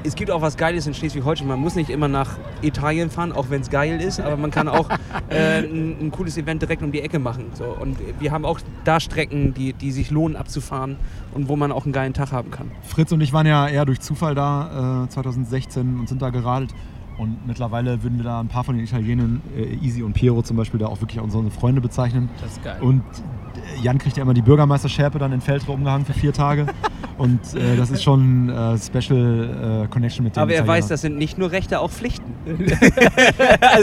es 0.07 0.15
gibt 0.15 0.31
auch 0.31 0.41
was 0.41 0.57
Geiles 0.57 0.87
in 0.87 0.93
Schleswig-Holstein. 0.93 1.47
Man 1.47 1.59
muss 1.59 1.75
nicht 1.75 1.89
immer 1.89 2.07
nach 2.07 2.37
Italien 2.61 3.09
fahren, 3.09 3.33
auch 3.33 3.49
wenn 3.49 3.61
es 3.61 3.69
geil 3.69 4.01
ist, 4.01 4.19
aber 4.19 4.37
man 4.37 4.51
kann 4.51 4.67
auch 4.67 4.89
äh, 5.29 5.59
ein, 5.59 5.97
ein 5.99 6.11
cooles 6.11 6.37
Event 6.37 6.61
direkt 6.61 6.81
um 6.81 6.91
die 6.91 7.01
Ecke 7.01 7.19
machen. 7.19 7.47
So. 7.53 7.65
Und 7.65 7.97
wir 8.19 8.31
haben 8.31 8.45
auch 8.45 8.59
da 8.85 8.99
Strecken, 8.99 9.53
die, 9.53 9.73
die 9.73 9.91
sich 9.91 10.09
lohnen 10.09 10.37
abzufahren 10.37 10.95
und 11.33 11.49
wo 11.49 11.55
man 11.55 11.71
auch 11.71 11.83
einen 11.83 11.93
geilen 11.93 12.13
Tag 12.13 12.31
haben 12.31 12.51
kann. 12.51 12.71
Fritz 12.83 13.11
und 13.11 13.21
ich 13.21 13.33
waren 13.33 13.45
ja 13.45 13.67
eher 13.67 13.85
durch 13.85 13.99
Zufall 13.99 14.33
da 14.33 15.03
äh, 15.03 15.09
2016 15.09 15.99
und 15.99 16.09
sind 16.09 16.21
da 16.21 16.29
geradelt. 16.29 16.73
Und 17.17 17.47
mittlerweile 17.47 18.03
würden 18.03 18.17
wir 18.17 18.25
da 18.25 18.39
ein 18.39 18.47
paar 18.47 18.63
von 18.63 18.75
den 18.75 18.85
Italienern, 18.85 19.41
äh, 19.55 19.73
Easy 19.83 20.03
und 20.03 20.13
Piero 20.13 20.41
zum 20.43 20.55
Beispiel, 20.55 20.79
da 20.79 20.85
auch 20.85 21.01
wirklich 21.01 21.19
unsere 21.19 21.49
Freunde 21.49 21.81
bezeichnen. 21.81 22.29
Das 22.41 22.51
ist 22.51 22.63
geil. 22.63 22.77
Und 22.79 23.01
äh, 23.01 23.81
Jan 23.81 23.97
kriegt 23.97 24.17
ja 24.17 24.23
immer 24.23 24.35
die 24.35 24.43
Bürgermeisterschärpe 24.43 25.17
dann 25.17 25.33
in 25.33 25.41
Feltre 25.41 25.71
umgehangen 25.71 26.05
für 26.05 26.13
vier 26.13 26.31
Tage. 26.31 26.67
Und 27.17 27.39
äh, 27.55 27.75
das 27.75 27.89
ist 27.89 28.03
schon 28.03 28.49
äh, 28.49 28.77
Special 28.77 29.85
äh, 29.85 29.87
Connection 29.87 30.23
mit 30.23 30.35
dem 30.35 30.43
Aber 30.43 30.53
er 30.53 30.67
weiß, 30.67 30.87
das 30.87 31.01
sind 31.01 31.17
nicht 31.17 31.37
nur 31.37 31.51
Rechte, 31.51 31.79
auch 31.79 31.91
Pflichten. 31.91 32.33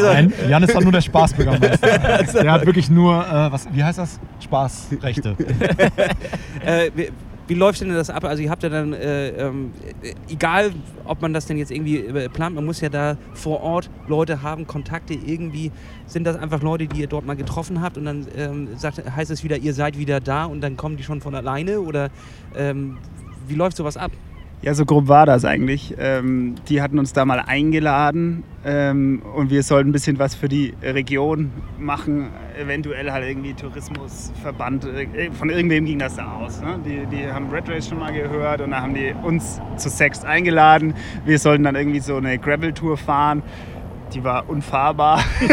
Nein, 0.03 0.33
Jan 0.49 0.62
ist 0.62 0.75
dann 0.75 0.85
nur 0.85 0.92
der 0.92 1.01
Spaßbürgermeister. 1.01 1.99
der 2.42 2.53
hat 2.53 2.66
wirklich 2.66 2.90
nur, 2.90 3.27
äh, 3.27 3.53
was, 3.53 3.66
wie 3.73 3.83
heißt 3.83 3.99
das? 3.99 4.20
Spaßrechte. 4.40 5.37
Äh, 6.64 6.90
wie, 6.94 7.11
wie 7.47 7.55
läuft 7.55 7.83
denn 7.83 7.90
das 7.90 8.09
ab? 8.09 8.25
Also 8.25 8.42
ihr 8.42 8.51
habt 8.51 8.62
ja 8.62 8.70
dann, 8.70 8.94
äh, 8.94 9.29
ähm, 9.31 9.73
äh, 10.03 10.14
egal 10.33 10.73
ob 11.05 11.20
man 11.20 11.35
das 11.35 11.44
denn 11.44 11.59
jetzt 11.59 11.70
irgendwie 11.70 12.01
plant, 12.29 12.55
man 12.55 12.64
muss 12.64 12.81
ja 12.81 12.88
da 12.88 13.18
vor 13.35 13.61
Ort 13.61 13.90
Leute 14.09 14.42
haben, 14.42 14.66
Kontakte 14.66 15.12
irgendwie. 15.12 15.70
Sind 16.07 16.25
das 16.25 16.37
einfach 16.37 16.62
Leute, 16.62 16.87
die 16.87 17.01
ihr 17.01 17.07
dort 17.07 17.27
mal 17.27 17.37
getroffen 17.37 17.83
habt 17.83 17.99
und 17.99 18.07
dann 18.07 18.27
ähm, 18.37 18.68
sagt, 18.77 19.03
heißt 19.14 19.31
es 19.31 19.44
wieder, 19.44 19.59
ihr 19.59 19.75
seid 19.75 19.99
wieder 19.99 20.20
da 20.20 20.47
und 20.47 20.62
dann 20.62 20.79
kommen 20.79 20.97
die 20.97 21.03
schon 21.03 21.20
von 21.20 21.35
alleine? 21.35 21.81
Oder 21.81 22.09
ähm, 22.57 22.97
wie 23.46 23.54
läuft 23.54 23.76
sowas 23.76 23.96
ab? 23.96 24.11
Ja, 24.64 24.72
so 24.72 24.87
grob 24.87 25.09
war 25.09 25.26
das 25.26 25.44
eigentlich. 25.44 25.94
Ähm, 25.98 26.54
die 26.70 26.80
hatten 26.80 26.98
uns 26.98 27.12
da 27.12 27.26
mal 27.26 27.38
eingeladen 27.38 28.44
ähm, 28.64 29.20
und 29.35 29.50
wir 29.50 29.62
sollten 29.62 29.90
ein 29.90 29.92
bisschen 29.92 30.18
was 30.18 30.35
für 30.35 30.48
die 30.48 30.72
Region 30.83 31.50
machen. 31.78 32.30
Eventuell 32.59 33.12
halt 33.12 33.28
irgendwie 33.28 33.52
Tourismusverband. 33.52 34.87
äh, 34.87 35.30
Von 35.33 35.50
irgendwem 35.50 35.85
ging 35.85 35.98
das 35.98 36.16
da 36.16 36.33
aus. 36.33 36.62
Ne? 36.62 36.80
Die, 36.83 37.04
die 37.14 37.30
haben 37.30 37.50
Red 37.50 37.68
Race 37.68 37.88
schon 37.90 37.98
mal 37.98 38.14
gehört 38.14 38.62
und 38.62 38.70
dann 38.70 38.80
haben 38.80 38.94
die 38.94 39.14
uns 39.22 39.61
zu 39.76 39.90
Sext 39.90 40.24
eingeladen. 40.24 40.94
Wir 41.26 41.38
sollten 41.38 41.64
dann 41.64 41.74
irgendwie 41.74 42.00
so 42.00 42.16
eine 42.16 42.38
Gravel-Tour 42.38 42.96
fahren. 42.96 43.42
Die 44.12 44.23
war 44.23 44.49
unfahrbar. 44.49 45.25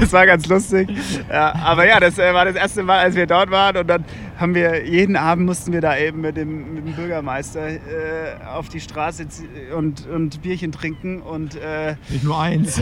das 0.00 0.12
war 0.12 0.26
ganz 0.26 0.46
lustig. 0.46 0.88
Ja, 1.28 1.54
aber 1.62 1.86
ja, 1.86 2.00
das 2.00 2.18
äh, 2.18 2.32
war 2.32 2.44
das 2.44 2.54
erste 2.54 2.82
Mal, 2.82 3.00
als 3.00 3.16
wir 3.16 3.26
dort 3.26 3.50
waren. 3.50 3.76
Und 3.76 3.86
dann 3.86 4.04
haben 4.38 4.54
wir 4.54 4.86
jeden 4.86 5.16
Abend 5.16 5.46
mussten 5.46 5.72
wir 5.72 5.80
da 5.80 5.96
eben 5.96 6.20
mit 6.22 6.36
dem, 6.36 6.74
mit 6.74 6.86
dem 6.86 6.94
Bürgermeister 6.94 7.68
äh, 7.68 7.78
auf 8.46 8.68
die 8.68 8.80
Straße 8.80 9.26
und, 9.76 10.08
und 10.08 10.42
Bierchen 10.42 10.72
trinken. 10.72 11.20
Und 11.20 11.56
äh, 11.56 11.96
Nicht 12.08 12.24
nur 12.24 12.40
eins. 12.40 12.80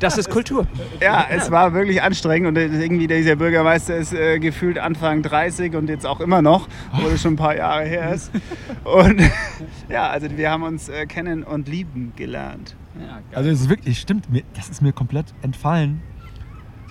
Das 0.00 0.18
ist 0.18 0.30
Kultur. 0.30 0.66
ja, 1.00 1.26
es 1.30 1.50
war 1.50 1.72
wirklich 1.72 2.02
anstrengend. 2.02 2.48
Und 2.48 2.56
irgendwie 2.56 3.06
dieser 3.06 3.36
Bürgermeister 3.36 3.96
ist 3.96 4.12
äh, 4.12 4.38
gefühlt 4.38 4.78
Anfang 4.78 5.22
30 5.22 5.74
und 5.76 5.88
jetzt 5.88 6.06
auch 6.06 6.20
immer 6.20 6.42
noch, 6.42 6.68
obwohl 6.92 7.12
es 7.12 7.22
schon 7.22 7.34
ein 7.34 7.36
paar 7.36 7.56
Jahre 7.56 7.84
her 7.84 8.12
ist. 8.12 8.30
Und 8.84 9.22
ja, 9.88 10.08
also 10.08 10.26
wir 10.36 10.50
haben 10.50 10.62
uns 10.62 10.88
äh, 10.88 11.06
kennen 11.06 11.42
und 11.42 11.68
lieben 11.68 12.12
gelernt. 12.16 12.76
Ja, 13.00 13.14
geil. 13.14 13.22
Also 13.34 13.50
es 13.50 13.60
ist 13.62 13.68
wirklich, 13.70 13.98
stimmt, 13.98 14.30
mir, 14.30 14.42
das 14.54 14.68
ist 14.68 14.82
mir 14.82 14.92
komplett 14.92 15.26
entfallen. 15.42 16.02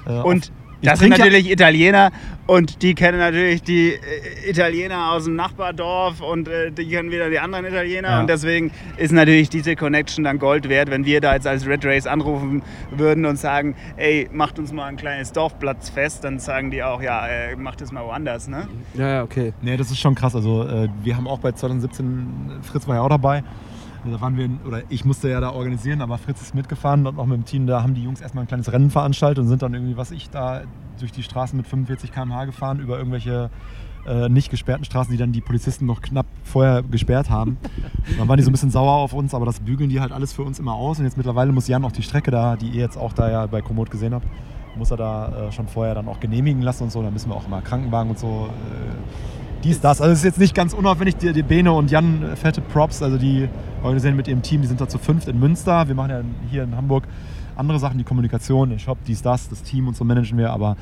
Äh, 0.08 0.12
Und 0.22 0.52
das 0.82 0.98
sind 1.00 1.10
trink 1.10 1.18
ja- 1.20 1.26
natürlich 1.26 1.52
Italiener 1.52 2.10
und 2.48 2.82
die 2.84 2.96
kennen 2.96 3.18
natürlich 3.18 3.62
die 3.62 3.90
äh, 3.96 4.50
Italiener 4.50 5.12
aus 5.12 5.26
dem 5.26 5.36
Nachbardorf 5.36 6.22
und 6.22 6.48
äh, 6.48 6.72
die 6.72 6.88
kennen 6.88 7.12
wieder 7.12 7.30
die 7.30 7.38
anderen 7.38 7.66
Italiener 7.66 8.10
Ja. 8.12 8.20
und 8.22 8.28
deswegen 8.30 8.72
ist 8.96 9.12
natürlich 9.12 9.50
diese 9.50 9.76
Connection 9.76 10.24
dann 10.24 10.40
Gold 10.40 10.70
wert, 10.70 10.90
wenn 10.90 11.04
wir 11.04 11.20
da 11.20 11.34
jetzt 11.34 11.46
als 11.46 11.68
Red 11.68 11.84
Race 11.86 12.08
anrufen 12.08 12.62
würden 12.92 13.26
und 13.26 13.36
sagen, 13.36 13.76
ey, 13.98 14.30
macht 14.32 14.58
uns 14.58 14.72
mal 14.72 14.86
ein 14.86 14.96
kleines 14.96 15.34
Dorfplatzfest, 15.34 16.24
dann 16.24 16.40
sagen 16.40 16.72
die 16.72 16.82
auch, 16.82 17.02
ja, 17.02 17.28
äh, 17.28 17.58
macht 17.58 17.82
es 17.82 17.92
mal 17.92 18.06
woanders, 18.06 18.48
ne? 18.48 18.70
Ja, 18.94 19.10
ja, 19.10 19.24
okay. 19.24 19.52
Nee, 19.62 19.76
das 19.76 19.92
ist 19.92 20.00
schon 20.00 20.16
krass. 20.16 20.34
Also 20.34 20.64
äh, 20.66 20.88
wir 21.04 21.18
haben 21.18 21.28
auch 21.28 21.40
bei 21.40 21.52
2017, 21.52 22.62
Fritz 22.64 22.88
war 22.88 22.96
ja 22.96 23.02
auch 23.02 23.10
dabei. 23.10 23.44
Da 24.06 24.22
waren 24.22 24.38
wir, 24.38 24.50
oder 24.66 24.84
ich 24.90 25.06
musste 25.06 25.30
ja 25.30 25.40
da 25.42 25.52
organisieren, 25.52 26.02
aber 26.02 26.18
Fritz 26.18 26.42
ist 26.42 26.56
mitgefahren 26.56 27.06
und 27.06 27.20
auch 27.20 27.26
mit 27.26 27.38
dem 27.38 27.46
Team. 27.46 27.68
Da 27.68 27.84
haben 27.84 27.94
die 27.94 28.04
Jungs 28.04 28.22
erstmal 28.22 28.46
ein 28.46 28.48
kleines 28.48 28.72
Rennen 28.72 28.90
veranstaltet 28.90 29.42
und 29.44 29.48
sind 29.48 29.62
dann 29.62 29.74
irgendwie, 29.74 29.98
was 29.98 30.12
ich 30.12 30.30
da 30.30 30.62
durch 31.00 31.12
die 31.12 31.24
Straßen 31.24 31.58
mit 31.58 31.68
45 31.68 32.12
km/h 32.12 32.46
gefahren, 32.46 32.80
über 32.80 32.98
irgendwelche 32.98 33.50
äh, 34.08 34.30
nicht 34.30 34.50
gesperrten 34.50 34.86
Straßen, 34.86 35.12
die 35.12 35.18
dann 35.18 35.32
die 35.32 35.42
Polizisten 35.42 35.86
noch 35.86 36.02
knapp 36.02 36.26
vorher 36.44 36.82
gesperrt 36.84 37.30
haben. 37.30 37.58
dann 38.18 38.28
waren 38.28 38.38
die 38.38 38.44
so 38.44 38.50
ein 38.50 38.54
bisschen 38.54 38.72
sauer 38.72 38.94
auf 38.94 39.14
uns, 39.14 39.34
aber 39.34 39.46
das 39.46 39.60
bügeln 39.60 39.90
die 39.90 40.00
halt 40.00 40.12
alles 40.12 40.34
für 40.34 40.44
uns 40.44 40.60
immer 40.60 40.74
aus. 40.74 41.00
Und 41.00 41.06
jetzt 41.06 41.18
mittlerweile 41.18 41.52
muss 41.52 41.68
Jan 41.68 41.84
auch 41.84 41.92
die 41.92 42.04
Strecke 42.04 42.32
da, 42.32 42.56
die 42.56 42.70
ihr 42.70 42.82
jetzt 42.82 42.98
auch 42.98 43.14
da 43.14 43.30
ja 43.30 43.46
bei 43.46 43.62
Komoot 43.62 43.92
gesehen 43.92 44.14
habt, 44.14 44.26
muss 44.76 44.92
er 44.92 44.98
da 44.98 45.48
äh, 45.48 45.52
schon 45.52 45.68
vorher 45.68 45.96
dann 45.96 46.08
auch 46.08 46.20
genehmigen 46.20 46.62
lassen 46.62 46.84
und 46.84 46.92
so. 46.92 47.02
Da 47.02 47.12
müssen 47.12 47.30
wir 47.30 47.36
auch 47.36 47.48
immer 47.48 47.62
Krankenwagen 47.62 48.12
und 48.12 48.20
so. 48.20 48.50
Äh, 48.50 49.49
dies, 49.64 49.80
das. 49.82 50.02
Also 50.02 50.14
es 50.14 50.20
ist 50.20 50.26
jetzt 50.26 50.40
nicht 50.40 50.56
ganz 50.56 50.74
unaufwendig, 50.74 51.18
die, 51.18 51.32
die 51.34 51.44
Bene 51.44 51.72
und 51.72 51.92
Jan 51.92 52.24
äh, 52.24 52.36
fette 52.36 52.62
Props, 52.62 53.02
also 53.04 53.18
die 53.18 53.48
organisieren 53.84 54.16
mit 54.16 54.28
ihrem 54.28 54.42
Team, 54.42 54.62
die 54.62 54.68
sind 54.68 54.80
da 54.82 54.88
zu 54.88 54.98
fünft 54.98 55.28
in 55.28 55.40
Münster. 55.40 55.88
Wir 55.88 55.96
machen 55.96 56.10
ja 56.10 56.22
hier 56.50 56.64
in 56.64 56.76
Hamburg 56.76 57.04
andere 57.56 57.80
Sachen, 57.80 57.98
die 57.98 58.04
Kommunikation, 58.06 58.70
den 58.70 58.80
Shop, 58.80 58.98
dies, 59.06 59.22
das, 59.22 59.50
das 59.50 59.62
Team 59.64 59.88
und 59.90 59.96
so 59.98 60.06
managen 60.06 60.38
wir, 60.38 60.52
aber 60.52 60.78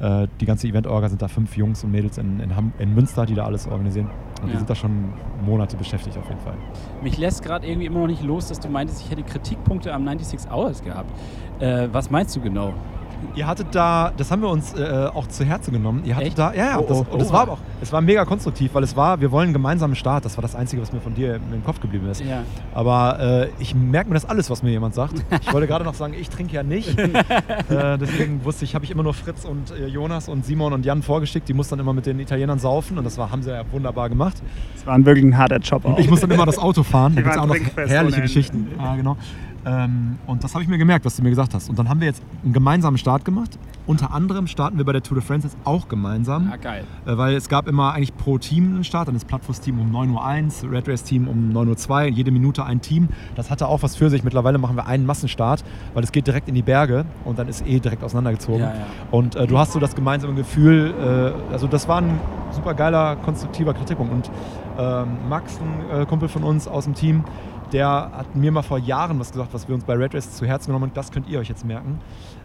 äh, 0.00 0.28
die 0.40 0.46
ganze 0.46 0.68
Event-Orga 0.68 1.08
sind 1.08 1.20
da 1.20 1.26
fünf 1.28 1.56
Jungs 1.56 1.82
und 1.82 1.90
Mädels 1.90 2.18
in, 2.18 2.38
in, 2.38 2.52
in 2.78 2.94
Münster, 2.94 3.26
die 3.26 3.34
da 3.34 3.44
alles 3.44 3.66
organisieren. 3.66 4.08
Und 4.40 4.46
die 4.48 4.52
Ja. 4.52 4.58
sind 4.58 4.70
da 4.70 4.74
schon 4.76 5.12
Monate 5.44 5.76
beschäftigt 5.76 6.16
auf 6.16 6.28
jeden 6.28 6.40
Fall. 6.40 6.54
Mich 7.02 7.18
lässt 7.18 7.42
gerade 7.42 7.66
irgendwie 7.66 7.86
immer 7.86 7.98
noch 8.00 8.06
nicht 8.06 8.22
los, 8.22 8.46
dass 8.46 8.60
du 8.60 8.68
meintest, 8.68 9.02
ich 9.04 9.10
hätte 9.10 9.24
Kritikpunkte 9.24 9.92
am 9.92 10.04
96 10.06 10.50
Hours 10.52 10.82
gehabt. 10.84 11.10
Äh, 11.58 11.88
was 11.92 12.10
meinst 12.10 12.34
du 12.36 12.40
genau? 12.40 12.74
Ihr 13.34 13.46
hattet 13.46 13.68
da, 13.72 14.12
das 14.16 14.30
haben 14.30 14.42
wir 14.42 14.48
uns 14.48 14.74
äh, 14.74 15.08
auch 15.12 15.26
zu 15.26 15.44
Herzen 15.44 15.72
genommen. 15.72 16.02
Ihr 16.04 16.16
hattet 16.16 16.28
Echt? 16.28 16.38
da, 16.38 16.52
ja, 16.52 16.66
ja, 16.66 16.78
Oh, 16.78 16.86
das, 16.88 16.98
oh, 16.98 17.06
und 17.10 17.22
es 17.22 17.30
oh. 17.30 17.32
war 17.32 17.48
auch, 17.48 17.58
es 17.80 17.92
war 17.92 18.00
mega 18.00 18.24
konstruktiv, 18.24 18.74
weil 18.74 18.82
es 18.82 18.96
war, 18.96 19.20
wir 19.20 19.30
wollen 19.30 19.44
einen 19.44 19.52
gemeinsamen 19.52 19.94
Start. 19.94 20.24
Das 20.24 20.36
war 20.36 20.42
das 20.42 20.54
Einzige, 20.54 20.82
was 20.82 20.92
mir 20.92 21.00
von 21.00 21.14
dir 21.14 21.36
im 21.36 21.64
Kopf 21.64 21.80
geblieben 21.80 22.08
ist. 22.08 22.20
Ja. 22.20 22.42
Aber 22.74 23.18
äh, 23.20 23.48
ich 23.62 23.74
merke 23.74 24.08
mir 24.08 24.14
das 24.14 24.24
alles, 24.24 24.50
was 24.50 24.62
mir 24.62 24.70
jemand 24.70 24.94
sagt. 24.94 25.14
Ich 25.42 25.54
wollte 25.54 25.66
gerade 25.66 25.84
noch 25.84 25.94
sagen, 25.94 26.14
ich 26.18 26.28
trinke 26.28 26.54
ja 26.54 26.62
nicht. 26.62 26.98
äh, 26.98 27.98
deswegen 27.98 28.44
wusste 28.44 28.64
ich, 28.64 28.74
habe 28.74 28.84
ich 28.84 28.90
immer 28.90 29.02
nur 29.02 29.14
Fritz 29.14 29.44
und 29.44 29.70
äh, 29.70 29.86
Jonas 29.86 30.28
und 30.28 30.44
Simon 30.44 30.72
und 30.72 30.84
Jan 30.84 31.02
vorgeschickt. 31.02 31.48
Die 31.48 31.54
mussten 31.54 31.72
dann 31.72 31.80
immer 31.80 31.92
mit 31.92 32.06
den 32.06 32.20
Italienern 32.20 32.58
saufen 32.58 32.98
und 32.98 33.04
das 33.04 33.16
war, 33.18 33.30
haben 33.30 33.42
sie 33.42 33.50
ja 33.50 33.64
wunderbar 33.72 34.08
gemacht. 34.08 34.36
Das 34.74 34.86
war 34.86 34.94
ein 34.94 35.04
wirklich 35.04 35.24
ein 35.24 35.36
harter 35.36 35.58
Job 35.58 35.84
auch. 35.84 35.98
Ich 35.98 36.08
muss 36.08 36.20
dann 36.20 36.30
immer 36.30 36.46
das 36.46 36.58
Auto 36.58 36.82
fahren. 36.82 37.14
Da 37.20 37.22
gibt 37.22 37.34
es 37.34 37.40
auch 37.40 37.46
noch 37.46 37.56
herrliche. 37.88 38.20
Geschichten. 38.20 38.68
Ja, 38.78 38.96
genau. 38.96 39.16
Ähm, 39.64 40.18
und 40.26 40.42
das 40.42 40.54
habe 40.54 40.62
ich 40.62 40.68
mir 40.68 40.78
gemerkt, 40.78 41.04
was 41.04 41.16
du 41.16 41.22
mir 41.22 41.30
gesagt 41.30 41.54
hast. 41.54 41.68
Und 41.68 41.78
dann 41.78 41.88
haben 41.88 42.00
wir 42.00 42.06
jetzt 42.06 42.22
einen 42.44 42.52
gemeinsamen 42.52 42.98
Start 42.98 43.24
gemacht. 43.24 43.58
Unter 43.86 44.12
anderem 44.12 44.46
starten 44.46 44.78
wir 44.78 44.84
bei 44.84 44.92
der 44.92 45.02
Tour 45.02 45.16
de 45.16 45.26
France 45.26 45.48
jetzt 45.48 45.56
auch 45.64 45.88
gemeinsam. 45.88 46.50
Ah, 46.52 46.56
geil. 46.56 46.84
Äh, 47.06 47.16
weil 47.16 47.34
es 47.34 47.48
gab 47.48 47.66
immer 47.66 47.92
eigentlich 47.92 48.16
pro 48.16 48.38
Team 48.38 48.74
einen 48.74 48.84
Start. 48.84 49.08
Dann 49.08 49.16
ist 49.16 49.26
Plattfuß-Team 49.26 49.78
um 49.80 49.94
9.01 49.94 50.64
Uhr, 50.64 50.72
Red 50.72 50.88
Race-Team 50.88 51.28
um 51.28 51.50
9.02 51.52 51.90
Uhr, 51.90 52.02
jede 52.08 52.30
Minute 52.30 52.64
ein 52.64 52.80
Team. 52.80 53.08
Das 53.34 53.50
hatte 53.50 53.66
auch 53.66 53.82
was 53.82 53.96
für 53.96 54.10
sich. 54.10 54.24
Mittlerweile 54.24 54.58
machen 54.58 54.76
wir 54.76 54.86
einen 54.86 55.06
Massenstart, 55.06 55.64
weil 55.94 56.04
es 56.04 56.12
geht 56.12 56.26
direkt 56.26 56.48
in 56.48 56.54
die 56.54 56.62
Berge 56.62 57.04
und 57.24 57.38
dann 57.38 57.48
ist 57.48 57.66
eh 57.66 57.80
direkt 57.80 58.02
auseinandergezogen. 58.02 58.60
Ja, 58.60 58.74
ja. 58.74 58.86
Und 59.10 59.36
äh, 59.36 59.46
du 59.46 59.58
hast 59.58 59.72
so 59.72 59.78
das 59.78 59.94
gemeinsame 59.94 60.34
Gefühl, 60.34 60.94
äh, 60.98 61.52
also 61.52 61.66
das 61.66 61.88
war 61.88 62.00
ein 62.00 62.18
super 62.52 62.74
geiler, 62.74 63.16
konstruktiver 63.16 63.74
Kritikpunkt. 63.74 64.12
Und 64.12 64.30
ähm, 64.78 65.08
Max, 65.28 65.58
ein 65.60 66.02
äh, 66.02 66.06
Kumpel 66.06 66.28
von 66.28 66.42
uns 66.42 66.66
aus 66.66 66.84
dem 66.84 66.94
Team, 66.94 67.24
der 67.72 67.88
hat 67.88 68.34
mir 68.34 68.52
mal 68.52 68.62
vor 68.62 68.78
Jahren 68.78 69.18
was 69.18 69.32
gesagt, 69.32 69.52
was 69.52 69.68
wir 69.68 69.74
uns 69.74 69.84
bei 69.84 69.94
Red 69.94 70.14
Race 70.14 70.36
zu 70.36 70.46
Herzen 70.46 70.66
genommen 70.66 70.90
haben. 70.90 70.94
Das 70.94 71.10
könnt 71.10 71.28
ihr 71.28 71.38
euch 71.38 71.48
jetzt 71.48 71.64
merken. 71.64 72.00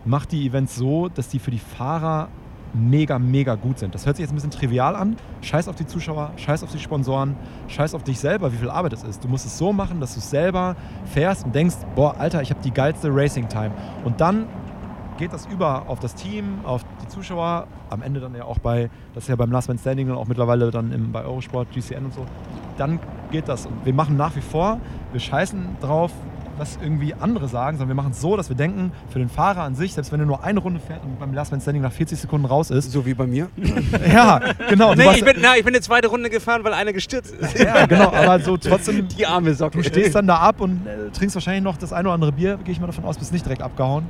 Macht 0.05 0.31
die 0.31 0.45
Events 0.47 0.75
so, 0.75 1.09
dass 1.09 1.29
die 1.29 1.39
für 1.39 1.51
die 1.51 1.59
Fahrer 1.59 2.29
mega, 2.73 3.17
mega 3.17 3.55
gut 3.55 3.79
sind. 3.79 3.95
Das 3.95 4.05
hört 4.05 4.17
sich 4.17 4.23
jetzt 4.23 4.31
ein 4.31 4.35
bisschen 4.35 4.51
trivial 4.51 4.95
an. 4.95 5.15
Scheiß 5.41 5.67
auf 5.67 5.75
die 5.75 5.85
Zuschauer, 5.85 6.31
scheiß 6.37 6.63
auf 6.63 6.71
die 6.71 6.79
Sponsoren, 6.79 7.35
scheiß 7.67 7.93
auf 7.93 8.03
dich 8.03 8.19
selber, 8.19 8.51
wie 8.51 8.57
viel 8.57 8.69
Arbeit 8.69 8.93
es 8.93 9.03
ist. 9.03 9.23
Du 9.23 9.27
musst 9.27 9.45
es 9.45 9.57
so 9.57 9.71
machen, 9.71 9.99
dass 9.99 10.13
du 10.13 10.19
selber 10.19 10.75
fährst 11.05 11.45
und 11.45 11.55
denkst, 11.55 11.77
boah, 11.95 12.15
Alter, 12.17 12.41
ich 12.41 12.49
habe 12.49 12.61
die 12.61 12.71
geilste 12.71 13.09
Racing-Time. 13.13 13.71
Und 14.03 14.19
dann 14.19 14.45
geht 15.17 15.33
das 15.33 15.45
über 15.45 15.83
auf 15.87 15.99
das 15.99 16.15
Team, 16.15 16.59
auf 16.65 16.83
die 17.03 17.07
Zuschauer, 17.07 17.67
am 17.89 18.01
Ende 18.01 18.19
dann 18.19 18.35
ja 18.35 18.43
auch 18.43 18.59
bei, 18.59 18.89
das 19.13 19.23
ist 19.25 19.29
ja 19.29 19.35
beim 19.35 19.51
Last 19.51 19.67
Man 19.67 19.77
Standing 19.77 20.09
und 20.09 20.17
auch 20.17 20.27
mittlerweile 20.27 20.71
dann 20.71 20.91
im, 20.91 21.11
bei 21.11 21.23
Eurosport, 21.23 21.71
GCN 21.73 22.05
und 22.05 22.13
so, 22.13 22.25
dann 22.77 22.99
geht 23.31 23.47
das. 23.47 23.65
Und 23.65 23.85
wir 23.85 23.93
machen 23.93 24.17
nach 24.17 24.35
wie 24.35 24.41
vor, 24.41 24.79
wir 25.11 25.19
scheißen 25.19 25.77
drauf, 25.81 26.11
was 26.57 26.77
irgendwie 26.81 27.13
andere 27.13 27.47
sagen, 27.49 27.77
sondern 27.77 27.97
wir 27.97 28.01
machen 28.01 28.11
es 28.11 28.21
so, 28.21 28.37
dass 28.37 28.47
wir 28.47 28.55
denken, 28.55 28.91
für 29.09 29.19
den 29.19 29.27
Fahrer 29.27 29.63
an 29.63 29.75
sich, 29.75 29.93
selbst 29.93 30.11
wenn 30.11 30.21
er 30.21 30.25
nur 30.25 30.43
eine 30.43 30.59
Runde 30.59 30.79
fährt 30.79 31.03
und 31.03 31.19
beim 31.19 31.33
Last 31.33 31.51
Man 31.51 31.59
Standing 31.59 31.83
nach 31.83 31.91
40 31.91 32.17
Sekunden 32.17 32.45
raus 32.45 32.69
ist, 32.69 32.91
So 32.91 33.05
wie 33.05 33.13
bei 33.13 33.27
mir. 33.27 33.49
ja, 34.13 34.39
genau. 34.69 34.95
Nee, 34.95 35.09
ich 35.15 35.25
bin, 35.25 35.35
na, 35.41 35.57
ich 35.57 35.65
bin 35.65 35.73
eine 35.73 35.81
zweite 35.81 36.07
Runde 36.07 36.29
gefahren, 36.29 36.63
weil 36.63 36.73
einer 36.73 36.93
gestürzt 36.93 37.33
ist. 37.35 37.59
ja, 37.59 37.85
genau, 37.85 38.09
aber 38.11 38.39
so 38.39 38.55
trotzdem, 38.55 39.07
Die 39.09 39.25
arme 39.25 39.53
Socke. 39.53 39.77
du 39.79 39.83
stehst 39.83 40.15
dann 40.15 40.27
da 40.27 40.37
ab 40.37 40.61
und 40.61 40.87
äh, 40.87 41.09
trinkst 41.11 41.35
wahrscheinlich 41.35 41.63
noch 41.63 41.77
das 41.77 41.91
eine 41.91 42.07
oder 42.07 42.15
andere 42.15 42.31
Bier, 42.31 42.57
gehe 42.63 42.71
ich 42.71 42.79
mal 42.79 42.87
davon 42.87 43.03
aus, 43.03 43.17
bist 43.17 43.33
nicht 43.33 43.45
direkt 43.45 43.61
abgehauen. 43.61 44.05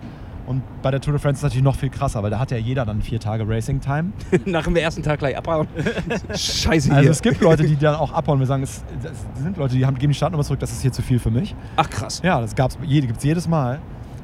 Und 0.47 0.62
bei 0.81 0.91
der 0.91 1.01
Tour 1.01 1.13
de 1.13 1.21
France 1.21 1.38
ist 1.38 1.39
es 1.39 1.43
natürlich 1.43 1.63
noch 1.63 1.75
viel 1.75 1.89
krasser, 1.89 2.21
weil 2.21 2.29
da 2.29 2.39
hat 2.39 2.51
ja 2.51 2.58
jeder 2.58 2.86
dann 2.86 3.01
vier 3.01 3.19
Tage 3.19 3.47
Racing 3.47 3.81
Time. 3.81 4.12
nach 4.45 4.63
dem 4.65 4.75
ersten 4.75 5.01
Tag 5.01 5.19
gleich 5.19 5.38
abhauen. 5.38 5.67
Scheiße 6.36 6.91
Also 6.91 7.01
hier. 7.01 7.12
es 7.12 7.21
gibt 7.21 7.41
Leute, 7.41 7.63
die 7.63 7.75
dann 7.79 7.95
auch 7.95 8.12
abhauen. 8.12 8.39
Wir 8.39 8.45
sagen, 8.45 8.63
es, 8.63 8.84
es 9.03 9.43
sind 9.43 9.58
Leute, 9.58 9.75
die 9.75 9.86
haben, 9.86 9.97
geben 9.97 10.12
die 10.12 10.17
Startnummer 10.17 10.43
zurück, 10.43 10.60
das 10.60 10.71
ist 10.71 10.81
hier 10.81 10.91
zu 10.91 11.01
viel 11.01 11.19
für 11.19 11.31
mich. 11.31 11.55
Ach 11.77 11.89
krass. 11.89 12.21
Ja, 12.23 12.39
das 12.41 12.55
gab's, 12.55 12.77
jede, 12.84 13.08
gibt 13.08 13.17
es 13.17 13.23
jedes 13.23 13.47
Mal. 13.47 13.79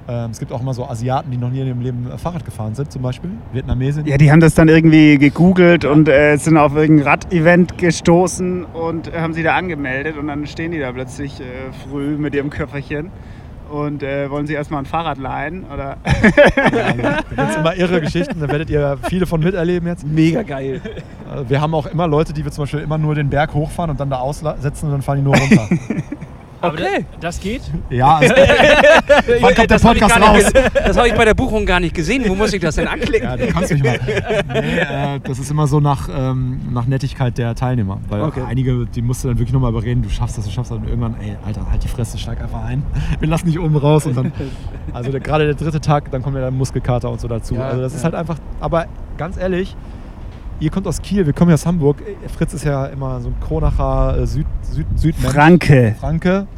Ähm, 0.08 0.32
es 0.32 0.40
gibt 0.40 0.52
auch 0.52 0.62
immer 0.62 0.74
so 0.74 0.86
Asiaten, 0.88 1.32
die 1.32 1.38
noch 1.38 1.50
nie 1.50 1.62
in 1.62 1.68
ihrem 1.68 1.82
Leben 1.82 2.12
äh, 2.12 2.18
Fahrrad 2.18 2.44
gefahren 2.44 2.76
sind, 2.76 2.92
zum 2.92 3.02
Beispiel. 3.02 3.32
Vietnamesen. 3.52 4.06
Ja, 4.06 4.18
die 4.18 4.32
haben 4.32 4.40
das 4.40 4.54
dann 4.56 4.68
irgendwie 4.68 5.18
gegoogelt 5.18 5.86
und 5.86 6.10
äh, 6.10 6.36
sind 6.38 6.58
auf 6.58 6.76
irgendein 6.76 7.08
Rad-Event 7.08 7.78
gestoßen 7.78 8.66
und 8.66 9.12
haben 9.14 9.34
sie 9.34 9.44
da 9.44 9.56
angemeldet 9.56 10.18
und 10.18 10.28
dann 10.28 10.46
stehen 10.48 10.72
die 10.72 10.80
da 10.80 10.92
plötzlich 10.92 11.40
äh, 11.40 11.44
früh 11.88 12.18
mit 12.18 12.34
ihrem 12.36 12.50
Köfferchen 12.50 13.12
und 13.72 14.04
äh, 14.04 14.30
wollen 14.30 14.48
sich 14.48 14.56
erstmal 14.56 14.82
ein 14.82 14.86
Fahrrad 14.86 15.18
leihen 15.18 15.64
oder 15.74 15.98
Da 16.04 16.92
gibt 16.92 17.58
immer 17.58 17.76
irre 17.76 18.02
Geschichten, 18.02 18.40
da 18.40 18.48
werdet 18.50 18.70
ihr 18.70 18.98
viele 19.08 19.26
von 19.26 19.42
miterleben 19.42 19.88
jetzt. 19.88 20.06
Mega 20.06 20.44
geil. 20.44 20.82
Äh, 20.84 21.50
Wir 21.50 21.62
haben 21.62 21.74
auch 21.74 21.86
immer 21.88 22.08
Leute, 22.08 22.34
die 22.34 22.44
wir 22.44 22.52
zum 22.52 22.64
Beispiel 22.64 22.82
immer 22.82 22.98
nur 22.98 23.16
den 23.16 23.30
Berg 23.30 23.54
hochfahren 23.54 23.92
und 23.92 24.00
dann 24.00 24.10
da 24.10 24.18
aussetzen 24.18 24.88
und 24.88 24.92
dann 24.92 25.02
fahren 25.02 25.18
die 25.18 25.24
nur 25.24 25.36
runter. 25.36 25.68
Okay. 26.62 27.06
Das 27.20 27.40
geht? 27.40 27.62
ja, 27.90 28.20
es, 28.22 28.32
wann 29.42 29.56
kommt 29.56 29.72
der 29.72 29.80
Podcast 29.80 30.20
nicht 30.20 30.28
raus? 30.28 30.54
Das 30.74 30.98
habe 30.98 31.08
ich 31.08 31.14
bei 31.14 31.26
der 31.26 31.34
Buchung 31.34 31.66
gar 31.66 31.80
nicht 31.80 31.96
gesehen. 31.96 32.24
Wo 32.28 32.36
muss 32.36 32.54
ich 32.54 32.62
das 32.62 32.76
denn 32.76 32.88
anklicken? 32.88 33.28
Ja, 33.28 33.38
du 33.38 33.48
kannst 33.48 33.72
mich 33.72 33.84
mal. 33.84 34.00
Nee, 34.52 34.80
äh, 34.80 35.20
das 35.24 35.40
ist 35.40 35.50
immer 35.50 35.66
so 35.68 35.80
nach, 35.80 36.10
ähm, 36.14 36.60
nach 36.72 36.86
Nettigkeit 36.86 37.38
der 37.38 37.56
Teilnehmer. 37.56 38.00
Weil 38.10 38.22
Okay. 38.22 38.44
einige, 38.48 38.86
die 38.86 39.02
musst 39.02 39.24
du 39.24 39.30
dann 39.30 39.38
wirklich 39.38 39.54
nochmal 39.54 39.72
überreden, 39.72 40.04
du 40.04 40.10
schaffst 40.10 40.38
das, 40.38 40.46
du 40.46 40.52
schaffst 40.52 40.72
das 40.72 40.78
und 40.78 40.88
irgendwann, 40.88 41.16
ey, 41.20 41.36
Alter, 41.46 41.70
halt 41.70 41.84
die 41.84 41.88
Fresse, 41.88 42.18
steig 42.18 42.42
einfach 42.42 42.64
ein. 42.64 42.84
Wir 43.20 43.28
lassen 43.28 43.48
dich 43.48 43.60
oben 43.60 43.76
raus 43.78 44.06
und 44.06 44.16
dann, 44.16 44.32
also 44.94 45.12
der, 45.12 45.20
gerade 45.20 45.46
der 45.46 45.56
dritte 45.56 45.82
Tag, 45.82 46.12
dann 46.12 46.22
kommt 46.22 46.36
ja 46.36 46.42
der 46.42 46.52
Muskelkater 46.52 47.10
und 47.10 47.20
so 47.20 47.28
dazu. 47.28 47.56
Ja, 47.56 47.68
also 47.68 47.82
das 47.82 47.94
ist 47.94 48.00
ja. 48.00 48.06
halt 48.06 48.16
einfach, 48.16 48.38
aber 48.60 48.86
ganz 49.18 49.38
ehrlich, 49.38 49.76
ihr 50.62 50.70
kommt 50.70 50.88
aus 50.88 51.02
Kiel, 51.02 51.26
wir 51.26 51.34
kommen 51.34 51.50
ja 51.50 51.56
aus 51.56 51.66
Hamburg. 51.66 52.02
Fritz 52.38 52.54
ist 52.54 52.64
ja 52.64 52.86
immer 52.86 53.20
so 53.20 53.28
ein 53.30 53.36
Kronacher 53.42 54.18
äh, 54.20 54.26
Süd, 54.28 54.46
Süd, 54.62 54.86
Südmensch. 54.96 55.34
Franke. 55.34 55.96
Franke. 56.00 56.48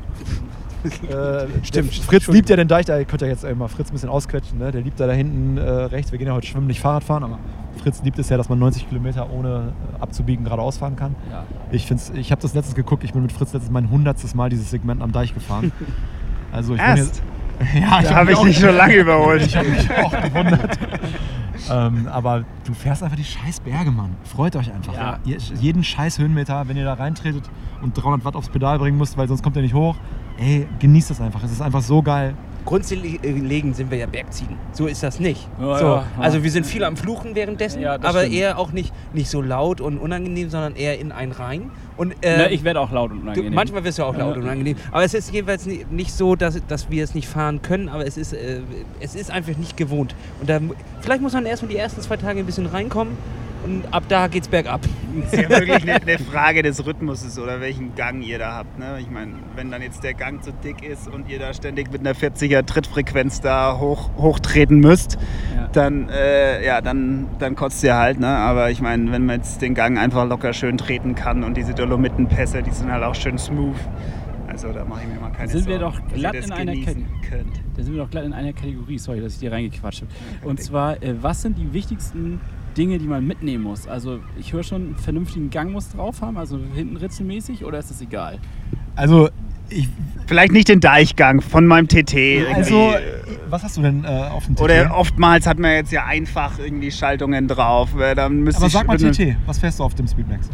Äh, 0.84 1.46
Stimmt. 1.64 1.94
Fritz 1.96 2.28
liebt 2.28 2.50
ja 2.50 2.58
den 2.58 2.68
Deich, 2.68 2.86
da 2.86 3.00
ihr 3.00 3.06
könnt 3.06 3.22
ja 3.22 3.30
jetzt 3.30 3.46
immer 3.46 3.70
Fritz 3.70 3.88
ein 3.90 3.94
bisschen 3.94 4.10
ausquetschen, 4.10 4.58
ne? 4.60 4.70
Der 4.70 4.82
liebt 4.82 5.00
da 5.00 5.08
da 5.08 5.14
hinten 5.14 5.58
äh, 5.58 5.62
rechts. 5.62 6.12
Wir 6.12 6.20
gehen 6.20 6.28
ja 6.28 6.34
heute 6.34 6.46
schwimmen, 6.46 6.68
nicht 6.68 6.82
Fahrrad 6.82 7.06
fahren, 7.06 7.24
aber 7.24 7.40
Fritz 7.82 8.04
liebt 8.04 8.20
es 8.20 8.28
ja, 8.28 8.36
dass 8.36 8.50
man 8.50 8.60
90 8.60 8.90
Kilometer 8.90 9.32
ohne 9.32 9.72
äh, 9.98 10.02
abzubiegen 10.02 10.44
geradeaus 10.44 10.80
fahren 10.80 10.98
kann. 10.98 11.16
Ja. 11.32 11.46
Ich 11.72 11.88
find's, 11.88 12.12
ich 12.14 12.34
habe 12.34 12.42
das 12.42 12.54
letztens 12.54 12.76
geguckt, 12.76 13.06
ich 13.06 13.14
bin 13.14 13.22
mit 13.22 13.32
Fritz 13.32 13.54
letztes 13.54 13.72
mein 13.72 13.90
hundertstes 13.92 14.36
Mal 14.36 14.50
dieses 14.50 14.72
Segment 14.72 15.02
am 15.02 15.14
Deich 15.14 15.34
gefahren. 15.34 15.72
Also 16.52 16.74
ich 16.74 16.82
bin 16.82 16.98
Erst? 16.98 17.00
jetzt, 17.00 17.74
ja, 17.82 18.02
Da 18.02 18.16
habe 18.16 18.34
ich 18.34 18.44
mich 18.44 18.58
dich 18.58 18.66
schon 18.66 18.76
lange 18.76 18.96
überholt. 18.98 19.42
ich 19.42 19.56
habe 19.56 19.70
mich 19.70 19.90
auch 19.90 20.22
gewundert. 20.22 20.78
Ähm, 21.72 22.08
aber 22.08 22.44
du 22.66 22.74
fährst 22.74 23.04
einfach 23.04 23.18
die 23.18 23.24
scheiß 23.24 23.60
Berge, 23.62 23.92
Mann. 23.92 24.16
Freut 24.24 24.56
euch 24.56 24.72
einfach. 24.74 24.94
Ja. 24.94 25.20
Je- 25.24 25.38
Jeden 25.60 25.84
scheiß 25.84 26.20
Höhenmeter, 26.20 26.68
wenn 26.68 26.78
ihr 26.78 26.86
da 26.86 26.94
reintretet 26.94 27.44
und 27.82 27.94
300 27.96 28.26
Watt 28.26 28.36
aufs 28.36 28.50
Pedal 28.50 28.80
bringen 28.80 28.98
müsst, 28.98 29.18
weil 29.18 29.28
sonst 29.28 29.44
kommt 29.44 29.56
ihr 29.56 29.62
nicht 29.62 29.74
hoch. 29.74 29.96
Ey, 30.38 30.68
genießt 30.80 31.10
das 31.10 31.22
einfach. 31.22 31.44
Es 31.44 31.52
ist 31.52 31.62
einfach 31.62 31.82
so 31.82 32.02
geil. 32.02 32.36
Grundlegend 32.66 33.76
sind 33.76 33.92
wir 33.92 33.98
ja 33.98 34.06
Bergziegen. 34.06 34.58
So 34.72 34.88
ist 34.88 35.04
das 35.04 35.20
nicht. 35.20 35.48
Ja, 35.60 35.78
so, 35.78 35.86
ja. 35.86 36.06
Also 36.20 36.44
wir 36.44 36.52
sind 36.52 36.66
viel 36.66 36.84
am 36.84 36.98
Fluchen 36.98 37.36
währenddessen, 37.36 37.82
Ja, 37.82 37.94
aber 37.96 38.22
stimmt. 38.22 38.34
eher 38.36 38.58
auch 38.60 38.72
nicht, 38.72 38.94
nicht 39.14 39.30
so 39.30 39.42
laut 39.42 39.82
und 39.82 39.98
unangenehm, 39.98 40.50
sondern 40.50 40.76
eher 40.76 41.00
in 41.00 41.12
einen 41.12 41.32
rein. 41.32 41.72
Und, 41.96 42.16
Na, 42.24 42.28
äh, 42.30 42.54
ich 42.54 42.64
werde 42.64 42.80
auch 42.80 42.92
laut 42.92 43.12
und 43.12 43.18
Du, 43.18 43.24
unangenehm. 43.24 43.54
manchmal 43.54 43.84
wirst 43.84 44.00
du 44.00 44.04
auch 44.04 44.18
laut 44.18 44.36
und 44.36 44.44
unangenehm. 44.44 44.78
Aber 44.92 45.04
es 45.04 45.14
ist 45.14 45.32
jedenfalls 45.32 45.66
ni- 45.68 45.86
nicht 45.92 46.12
so, 46.14 46.36
dass, 46.36 46.60
dass 46.68 46.90
wir 46.90 47.04
es 47.04 47.14
nicht 47.14 47.28
fahren 47.28 47.62
können, 47.62 47.88
aber 47.90 48.06
es 48.08 48.18
ist, 48.18 48.34
äh, 48.34 48.62
es 49.00 49.14
ist 49.16 49.30
einfach 49.30 49.56
nicht 49.58 49.78
gewohnt. 49.78 50.16
Und 50.42 50.50
da, 50.50 50.60
vielleicht 51.02 51.22
muss 51.22 51.34
man 51.34 51.46
erstmal 51.46 51.70
die 51.72 51.78
ersten 51.78 52.02
zwei 52.02 52.18
Tage 52.18 52.40
ein 52.40 52.46
bisschen 52.46 52.66
reinkommen 52.66 53.16
und 53.64 53.84
ab 53.94 54.04
da 54.10 54.28
geht's 54.28 54.48
bergab. 54.48 54.82
Das 55.22 55.34
ist 55.34 55.42
ja 55.44 55.50
wirklich 55.50 55.84
eine, 55.84 56.02
eine 56.02 56.18
Frage 56.20 56.64
des 56.64 56.86
Rhythmuses 56.86 57.38
oder 57.40 57.62
welchen 57.62 57.96
Gang 57.96 58.22
ihr 58.22 58.40
da 58.40 58.54
habt. 58.54 58.78
Ne? 58.80 58.98
Ich 59.00 59.10
meine, 59.10 59.34
wenn 59.56 59.70
dann 59.72 59.82
jetzt 59.82 60.04
der 60.04 60.14
Gang 60.14 60.44
zu 60.44 60.52
dick 60.52 60.84
ist 60.84 61.08
und 61.08 61.30
ihr 61.30 61.40
da 61.40 61.54
ständig 61.54 61.92
mit 61.92 62.02
einer 62.02 62.14
40er 62.16 62.66
Trittfrequenz 62.66 63.42
da 63.42 63.78
hoch, 63.80 64.10
hochtreten 64.18 64.80
müsst, 64.80 65.18
Ja. 65.56 65.68
dann, 65.72 66.10
äh, 66.10 66.66
ja, 66.66 66.82
dann, 66.82 67.28
dann 67.40 67.56
kotzt 67.56 67.84
ihr 67.84 67.96
halt. 67.96 68.20
Ne? 68.20 68.28
Aber 68.28 68.72
ich 68.72 68.82
meine, 68.82 69.12
wenn 69.12 69.26
man 69.26 69.38
jetzt 69.38 69.62
den 69.62 69.74
Gang 69.76 69.98
einfach 70.00 70.28
locker 70.28 70.54
schön 70.54 70.78
treten 70.78 71.16
kann 71.16 71.44
und 71.44 71.56
diese 71.58 71.74
Dolomitenpässe, 71.74 72.64
die 72.64 72.72
sind 72.72 72.92
halt 72.92 73.04
auch 73.04 73.16
schön 73.16 73.38
smooth. 73.38 73.76
Also 74.48 74.72
da 74.72 74.86
mache 74.86 75.02
ich 75.02 75.08
mir 75.14 75.20
mal 75.20 75.32
keine 75.32 75.50
Sind 75.52 75.68
wir 75.68 75.80
Sorgen, 75.80 75.96
doch 75.98 76.02
dass 76.10 76.14
ihr 76.14 76.20
glatt 76.20 76.36
in 76.36 76.52
einer. 76.52 76.74
Da 77.76 77.84
sind 77.84 77.94
wir 77.96 78.04
doch 78.04 78.10
glatt 78.12 78.24
in 78.26 78.34
einer 78.34 78.54
Kategorie. 78.54 79.00
Sorry, 79.00 79.20
dass 79.20 79.34
ich 79.34 79.40
dir 79.40 79.52
reingequatscht 79.52 80.04
habe. 80.04 80.48
Und 80.48 80.62
zwar, 80.62 81.02
äh, 81.02 81.16
was 81.22 81.42
sind 81.42 81.58
die 81.58 81.74
wichtigsten 81.74 82.40
Dinge, 82.74 82.98
die 82.98 83.08
man 83.08 83.26
mitnehmen 83.26 83.64
muss? 83.64 83.88
Also 83.88 84.20
ich 84.38 84.54
höre 84.54 84.64
schon, 84.64 84.82
einen 84.84 84.96
vernünftigen 84.96 85.50
Gang 85.50 85.72
muss 85.72 85.90
drauf 85.90 86.22
haben, 86.22 86.38
also 86.38 86.60
hinten 86.74 86.98
ritzelmäßig, 86.98 87.64
oder 87.66 87.80
ist 87.80 87.90
das 87.90 88.02
egal? 88.02 88.40
Also, 88.96 89.30
ich, 89.70 89.88
Vielleicht 90.28 90.54
nicht 90.54 90.70
den 90.70 90.80
Deichgang 90.80 91.42
von 91.42 91.66
meinem 91.66 91.88
TT. 91.88 92.14
irgendwie. 92.14 92.54
also 92.54 92.94
was 93.50 93.64
hast 93.64 93.78
du 93.78 93.82
denn 93.82 94.04
äh, 94.04 94.08
auf 94.08 94.46
dem 94.46 94.56
TT? 94.56 94.62
Oder 94.62 94.98
oftmals 94.98 95.46
hat 95.48 95.60
man 95.60 95.72
jetzt 95.72 95.92
ja 95.92 96.06
einfach 96.06 96.60
irgendwie 96.60 96.92
Schaltungen 96.92 97.48
drauf. 97.48 97.90
äh, 98.00 98.16
Dann 98.16 98.48
Aber 98.48 98.66
ich 98.66 98.72
sag 98.74 98.88
mal 98.88 98.98
TT, 98.98 99.36
was 99.46 99.60
fährst 99.60 99.80
du 99.80 99.84
auf 99.84 99.96
dem 99.96 100.08
Speedmax? 100.08 100.50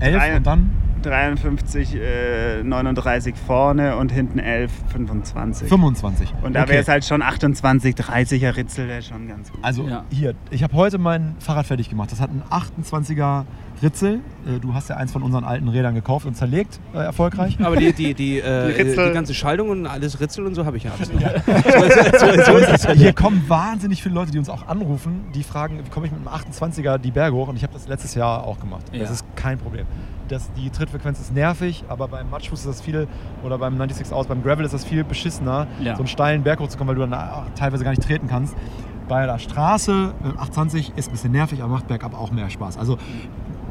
11 0.00 0.16
Drei- 0.16 0.36
und 0.36 0.46
dann 0.46 0.70
53, 1.04 1.94
äh, 1.96 2.62
39 2.62 3.34
vorne 3.36 3.96
und 3.96 4.10
hinten 4.12 4.38
11, 4.38 4.70
25. 4.92 5.68
25. 5.68 6.32
Und 6.42 6.54
da 6.54 6.62
Okay. 6.62 6.70
wäre 6.72 6.82
es 6.82 6.88
halt 6.88 7.04
schon 7.04 7.22
28, 7.22 7.94
30er 7.94 8.56
Ritzel, 8.56 8.88
wäre 8.88 9.02
schon 9.02 9.28
ganz 9.28 9.50
gut. 9.50 9.60
Also 9.62 9.86
Ja. 9.86 10.04
hier, 10.10 10.34
ich 10.50 10.62
habe 10.62 10.74
heute 10.74 10.98
mein 10.98 11.36
Fahrrad 11.38 11.66
fertig 11.66 11.90
gemacht. 11.90 12.10
Das 12.12 12.20
hat 12.20 12.30
einen 12.30 12.42
28er 12.50 13.44
Ritzel. 13.84 14.20
Äh, 14.46 14.58
du 14.60 14.74
hast 14.74 14.88
ja 14.88 14.96
eins 14.96 15.12
von 15.12 15.22
unseren 15.22 15.44
alten 15.44 15.68
Rädern 15.68 15.94
gekauft 15.94 16.26
und 16.26 16.34
zerlegt, 16.36 16.80
äh, 16.94 16.98
erfolgreich. 16.98 17.58
Aber 17.62 17.76
die, 17.76 17.92
die, 17.92 18.14
die, 18.14 18.38
äh, 18.40 18.68
Die 18.74 18.82
Ritzel. 18.82 19.08
die 19.08 19.14
ganze 19.14 19.34
Schaltung 19.34 19.68
und 19.70 19.86
alles 19.86 20.20
Ritzel 20.20 20.46
und 20.46 20.54
so 20.54 20.64
habe 20.66 20.76
ich 20.78 20.84
ja. 20.84 20.92
Hier 22.94 23.12
kommen 23.12 23.44
wahnsinnig 23.48 24.02
viele 24.02 24.14
Leute, 24.14 24.30
die 24.32 24.38
uns 24.38 24.48
auch 24.48 24.66
anrufen, 24.68 25.24
die 25.34 25.42
fragen, 25.42 25.78
wie 25.84 25.90
komme 25.90 26.06
ich 26.06 26.12
mit 26.12 26.26
einem 26.26 26.34
28er 26.34 26.98
die 26.98 27.10
Berge 27.10 27.36
hoch? 27.36 27.48
Und 27.48 27.56
ich 27.56 27.62
habe 27.62 27.72
das 27.72 27.88
letztes 27.88 28.14
Jahr 28.14 28.44
auch 28.44 28.58
gemacht. 28.60 28.84
Ja. 28.92 29.00
Das 29.00 29.10
ist 29.10 29.24
kein 29.36 29.58
Problem. 29.58 29.86
Das, 30.28 30.50
die 30.54 30.70
Trittfrequenz 30.70 31.20
ist 31.20 31.34
nervig, 31.34 31.84
aber 31.88 32.08
beim 32.08 32.30
Matschfuß 32.30 32.60
ist 32.60 32.68
das 32.68 32.80
viel, 32.80 33.06
oder 33.44 33.58
beim 33.58 33.74
96 33.76 34.12
aus, 34.14 34.26
beim 34.26 34.42
Gravel 34.42 34.64
ist 34.64 34.72
das 34.72 34.84
viel 34.84 35.04
beschissener, 35.04 35.66
Ja. 35.80 35.94
so 35.96 35.98
einen 35.98 36.06
steilen 36.08 36.42
Berg 36.42 36.60
hochzukommen, 36.60 36.96
weil 36.96 37.06
du 37.06 37.10
dann 37.10 37.12
äh, 37.12 37.58
teilweise 37.58 37.84
gar 37.84 37.90
nicht 37.90 38.02
treten 38.02 38.26
kannst. 38.26 38.54
Bei 39.06 39.26
der 39.26 39.38
Straße, 39.38 40.14
äh, 40.24 40.28
820, 40.38 40.92
ist 40.96 41.08
ein 41.08 41.12
bisschen 41.12 41.32
nervig, 41.32 41.62
aber 41.62 41.72
macht 41.74 41.88
bergab 41.88 42.14
auch 42.18 42.30
mehr 42.30 42.48
Spaß. 42.48 42.78
Also 42.78 42.96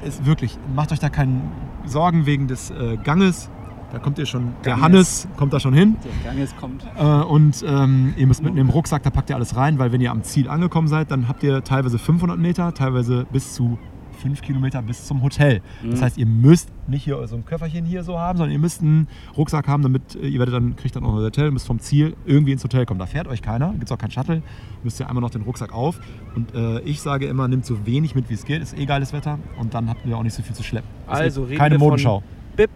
ist 0.03 0.25
wirklich, 0.25 0.57
macht 0.75 0.91
euch 0.91 0.99
da 0.99 1.09
keine 1.09 1.41
Sorgen 1.85 2.25
wegen 2.25 2.47
des 2.47 2.71
äh, 2.71 2.97
Ganges. 3.03 3.49
Da 3.91 3.99
kommt 3.99 4.17
ihr 4.17 4.25
schon, 4.25 4.53
der 4.63 4.71
Ganges. 4.71 4.83
Hannes 4.83 5.27
kommt 5.37 5.53
da 5.53 5.59
schon 5.59 5.73
hin. 5.73 5.97
Der 6.03 6.31
Gang 6.31 6.43
ist 6.43 6.57
kommt. 6.57 6.85
Äh, 6.97 7.03
und 7.03 7.63
ähm, 7.67 8.13
ihr 8.17 8.25
müsst 8.25 8.41
mit 8.41 8.51
einem 8.51 8.69
Rucksack, 8.69 9.03
da 9.03 9.11
packt 9.11 9.29
ihr 9.29 9.35
alles 9.35 9.55
rein, 9.55 9.77
weil 9.77 9.91
wenn 9.91 10.01
ihr 10.01 10.11
am 10.11 10.23
Ziel 10.23 10.49
angekommen 10.49 10.87
seid, 10.87 11.11
dann 11.11 11.27
habt 11.27 11.43
ihr 11.43 11.63
teilweise 11.63 11.99
500 11.99 12.39
Meter, 12.39 12.73
teilweise 12.73 13.25
bis 13.31 13.53
zu 13.53 13.77
5 14.23 14.41
Kilometer 14.41 14.81
bis 14.81 15.05
zum 15.05 15.21
Hotel. 15.21 15.61
Das 15.87 16.01
heißt, 16.01 16.17
ihr 16.17 16.25
müsst 16.25 16.69
nicht 16.87 17.03
hier 17.03 17.25
so 17.27 17.35
ein 17.35 17.45
Köfferchen 17.45 17.85
hier 17.85 18.03
so 18.03 18.17
haben, 18.17 18.37
sondern 18.37 18.51
ihr 18.51 18.59
müsst 18.59 18.81
einen 18.81 19.07
Rucksack 19.37 19.67
haben, 19.67 19.83
damit 19.83 20.15
äh, 20.15 20.27
ihr 20.27 20.39
werdet 20.39 20.55
dann, 20.55 20.75
kriegt 20.75 20.95
dann 20.95 21.03
auch 21.03 21.09
ein 21.09 21.15
Hotel 21.21 21.47
und 21.49 21.53
müsst 21.53 21.67
vom 21.67 21.79
Ziel 21.79 22.15
irgendwie 22.25 22.53
ins 22.53 22.63
Hotel 22.63 22.85
kommen. 22.85 22.99
Da 22.99 23.05
fährt 23.05 23.27
euch 23.27 23.41
keiner, 23.41 23.71
gibt 23.73 23.85
es 23.85 23.91
auch 23.91 23.97
keinen 23.99 24.11
Shuttle, 24.11 24.41
müsst 24.83 24.99
ihr 24.99 25.07
einmal 25.07 25.21
noch 25.21 25.29
den 25.29 25.43
Rucksack 25.43 25.71
auf. 25.73 25.99
Und 26.35 26.55
äh, 26.55 26.79
ich 26.81 27.01
sage 27.01 27.27
immer, 27.27 27.47
nehmt 27.47 27.65
so 27.65 27.85
wenig 27.85 28.15
mit, 28.15 28.29
wie 28.29 28.33
es 28.33 28.45
geht, 28.45 28.61
ist 28.63 28.75
eh 28.77 28.85
geiles 28.85 29.13
Wetter 29.13 29.37
und 29.59 29.73
dann 29.75 29.89
habt 29.89 30.05
ihr 30.05 30.17
auch 30.17 30.23
nicht 30.23 30.33
so 30.33 30.41
viel 30.41 30.55
zu 30.55 30.63
schleppen. 30.63 30.89
Es 31.07 31.13
Also 31.19 31.43
reden 31.43 31.57
keine 31.57 31.75
wir 31.75 31.79
von- 31.79 31.87
Modenschau. 31.89 32.23
Bib, 32.55 32.69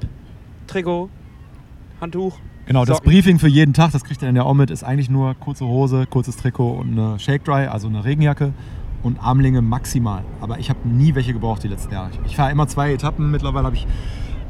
Trikot, 0.67 1.09
Handtuch. 2.01 2.37
Genau, 2.65 2.83
das 2.83 2.97
Socken. 2.97 3.11
Briefing 3.11 3.39
für 3.39 3.47
jeden 3.47 3.73
Tag, 3.73 3.91
das 3.93 4.03
kriegt 4.03 4.21
ihr 4.21 4.25
dann 4.27 4.35
ja 4.35 4.43
auch 4.43 4.53
mit, 4.53 4.69
ist 4.71 4.83
eigentlich 4.83 5.09
nur 5.09 5.33
kurze 5.35 5.65
Hose, 5.65 6.05
kurzes 6.05 6.35
Trikot 6.35 6.71
und 6.71 6.91
eine 6.99 7.17
Shake 7.17 7.45
Dry, 7.45 7.65
also 7.67 7.87
eine 7.87 8.03
Regenjacke 8.03 8.51
und 9.03 9.19
Armlinge 9.19 9.61
maximal. 9.61 10.23
Aber 10.41 10.59
ich 10.59 10.69
habe 10.69 10.87
nie 10.87 11.15
welche 11.15 11.33
gebraucht 11.33 11.63
die 11.63 11.67
letzten 11.67 11.93
Jahre. 11.93 12.09
Ich 12.25 12.35
fahre 12.35 12.51
immer 12.51 12.67
zwei 12.67 12.93
Etappen. 12.93 13.31
Mittlerweile 13.31 13.65
habe 13.65 13.75
ich 13.75 13.87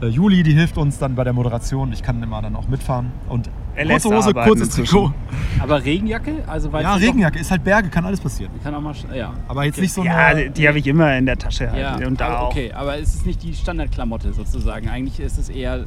äh, 0.02 0.08
Juli, 0.08 0.44
die 0.44 0.54
hilft 0.54 0.78
uns 0.78 1.00
dann 1.00 1.16
bei 1.16 1.24
der 1.24 1.34
Moderation. 1.34 1.92
Ich 1.92 2.04
kann 2.04 2.22
immer 2.22 2.42
dann 2.42 2.56
auch 2.56 2.68
mitfahren. 2.68 3.12
Und 3.30 3.50
lässt 3.76 4.06
kurze 4.06 4.28
Hose, 4.28 4.34
kurzes. 4.34 4.70
Trikot. 4.70 5.12
Aber 5.60 5.84
Regenjacke? 5.84 6.44
Also 6.48 6.72
weil 6.72 6.84
Ja, 6.84 6.94
Regenjacke 6.96 7.40
ist 7.40 7.50
halt 7.52 7.64
Berge, 7.64 7.90
kann 7.90 8.06
alles 8.06 8.20
passieren. 8.22 8.52
Kann 8.64 8.76
auch 8.76 8.82
mal. 8.82 8.94
Ja. 9.16 9.34
Aber 9.48 9.66
jetzt 9.66 9.80
nicht 9.82 9.94
so 9.94 10.04
Ja, 10.04 10.28
eine. 10.28 10.46
die, 10.46 10.62
die 10.62 10.68
habe 10.68 10.80
ich 10.80 10.88
immer 10.88 11.18
in 11.18 11.26
der 11.26 11.38
Tasche 11.38 11.72
halt. 11.72 11.82
Ja, 12.02 12.08
und 12.08 12.20
da 12.22 12.28
aber 12.28 12.42
auch. 12.42 12.52
okay, 12.52 12.72
aber 12.74 12.98
es 13.00 13.16
ist 13.16 13.26
nicht 13.26 13.42
die 13.44 13.54
Standardklamotte 13.54 14.34
sozusagen. 14.34 14.88
Eigentlich 14.88 15.20
ist 15.20 15.38
es 15.38 15.50
eher 15.50 15.86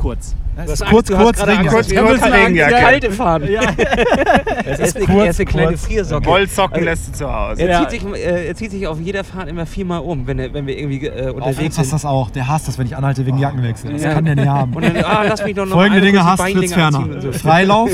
kurz. 0.00 0.34
Ist 0.66 0.84
kurz, 0.84 1.08
kurz, 1.10 1.38
gerade 1.38 1.52
Regenjacke. 1.52 1.76
Angst. 1.78 1.96
Kurz, 1.96 2.20
kurz 2.20 2.32
Regenjacke. 2.32 2.74
Kalte. 2.74 3.06
Es 3.06 3.18
Er 3.18 4.80
ist, 4.80 4.96
eine, 4.96 5.06
kurz, 5.06 5.38
eine 5.38 5.46
kleine 5.46 5.68
kurz. 5.68 5.86
Friersocke. 5.86 6.26
Wollsocken 6.26 6.84
lässt 6.84 7.08
du 7.08 7.12
zu 7.12 7.32
Hause. 7.32 7.62
Er, 7.62 7.68
Ja. 7.70 7.88
zieht 7.88 8.00
sich, 8.02 8.12
äh, 8.14 8.48
er 8.48 8.54
zieht 8.54 8.70
sich 8.72 8.86
auf 8.86 9.00
jeder 9.00 9.24
Fahrt 9.24 9.48
immer 9.48 9.64
viermal 9.64 10.00
um, 10.00 10.26
wenn, 10.26 10.38
er, 10.38 10.52
wenn 10.52 10.66
wir 10.66 10.76
irgendwie 10.78 11.06
äh, 11.06 11.30
unterwegs 11.30 11.56
Fritz 11.58 11.78
hast 11.78 11.86
sind. 11.86 11.92
das 11.94 12.04
auch. 12.04 12.30
Der 12.30 12.48
hasst 12.48 12.68
das, 12.68 12.78
wenn 12.78 12.86
ich 12.86 12.96
anhalte 12.96 13.24
wegen 13.24 13.38
Jackenwechsel. 13.38 13.92
Das 13.92 14.02
Ja. 14.02 14.12
kann 14.12 14.24
der 14.26 14.34
nicht 14.34 14.48
haben. 14.48 14.74
Und 14.74 14.84
dann, 14.84 14.96
ah, 15.04 15.22
lass 15.26 15.42
mich 15.44 15.54
doch 15.54 15.64
noch 15.64 15.72
Folgende 15.76 16.00
Dinge 16.02 16.24
hasst 16.24 16.42
Fritz 16.42 16.74
Ferner. 16.74 17.06
so. 17.20 17.32
Freilauf, 17.32 17.90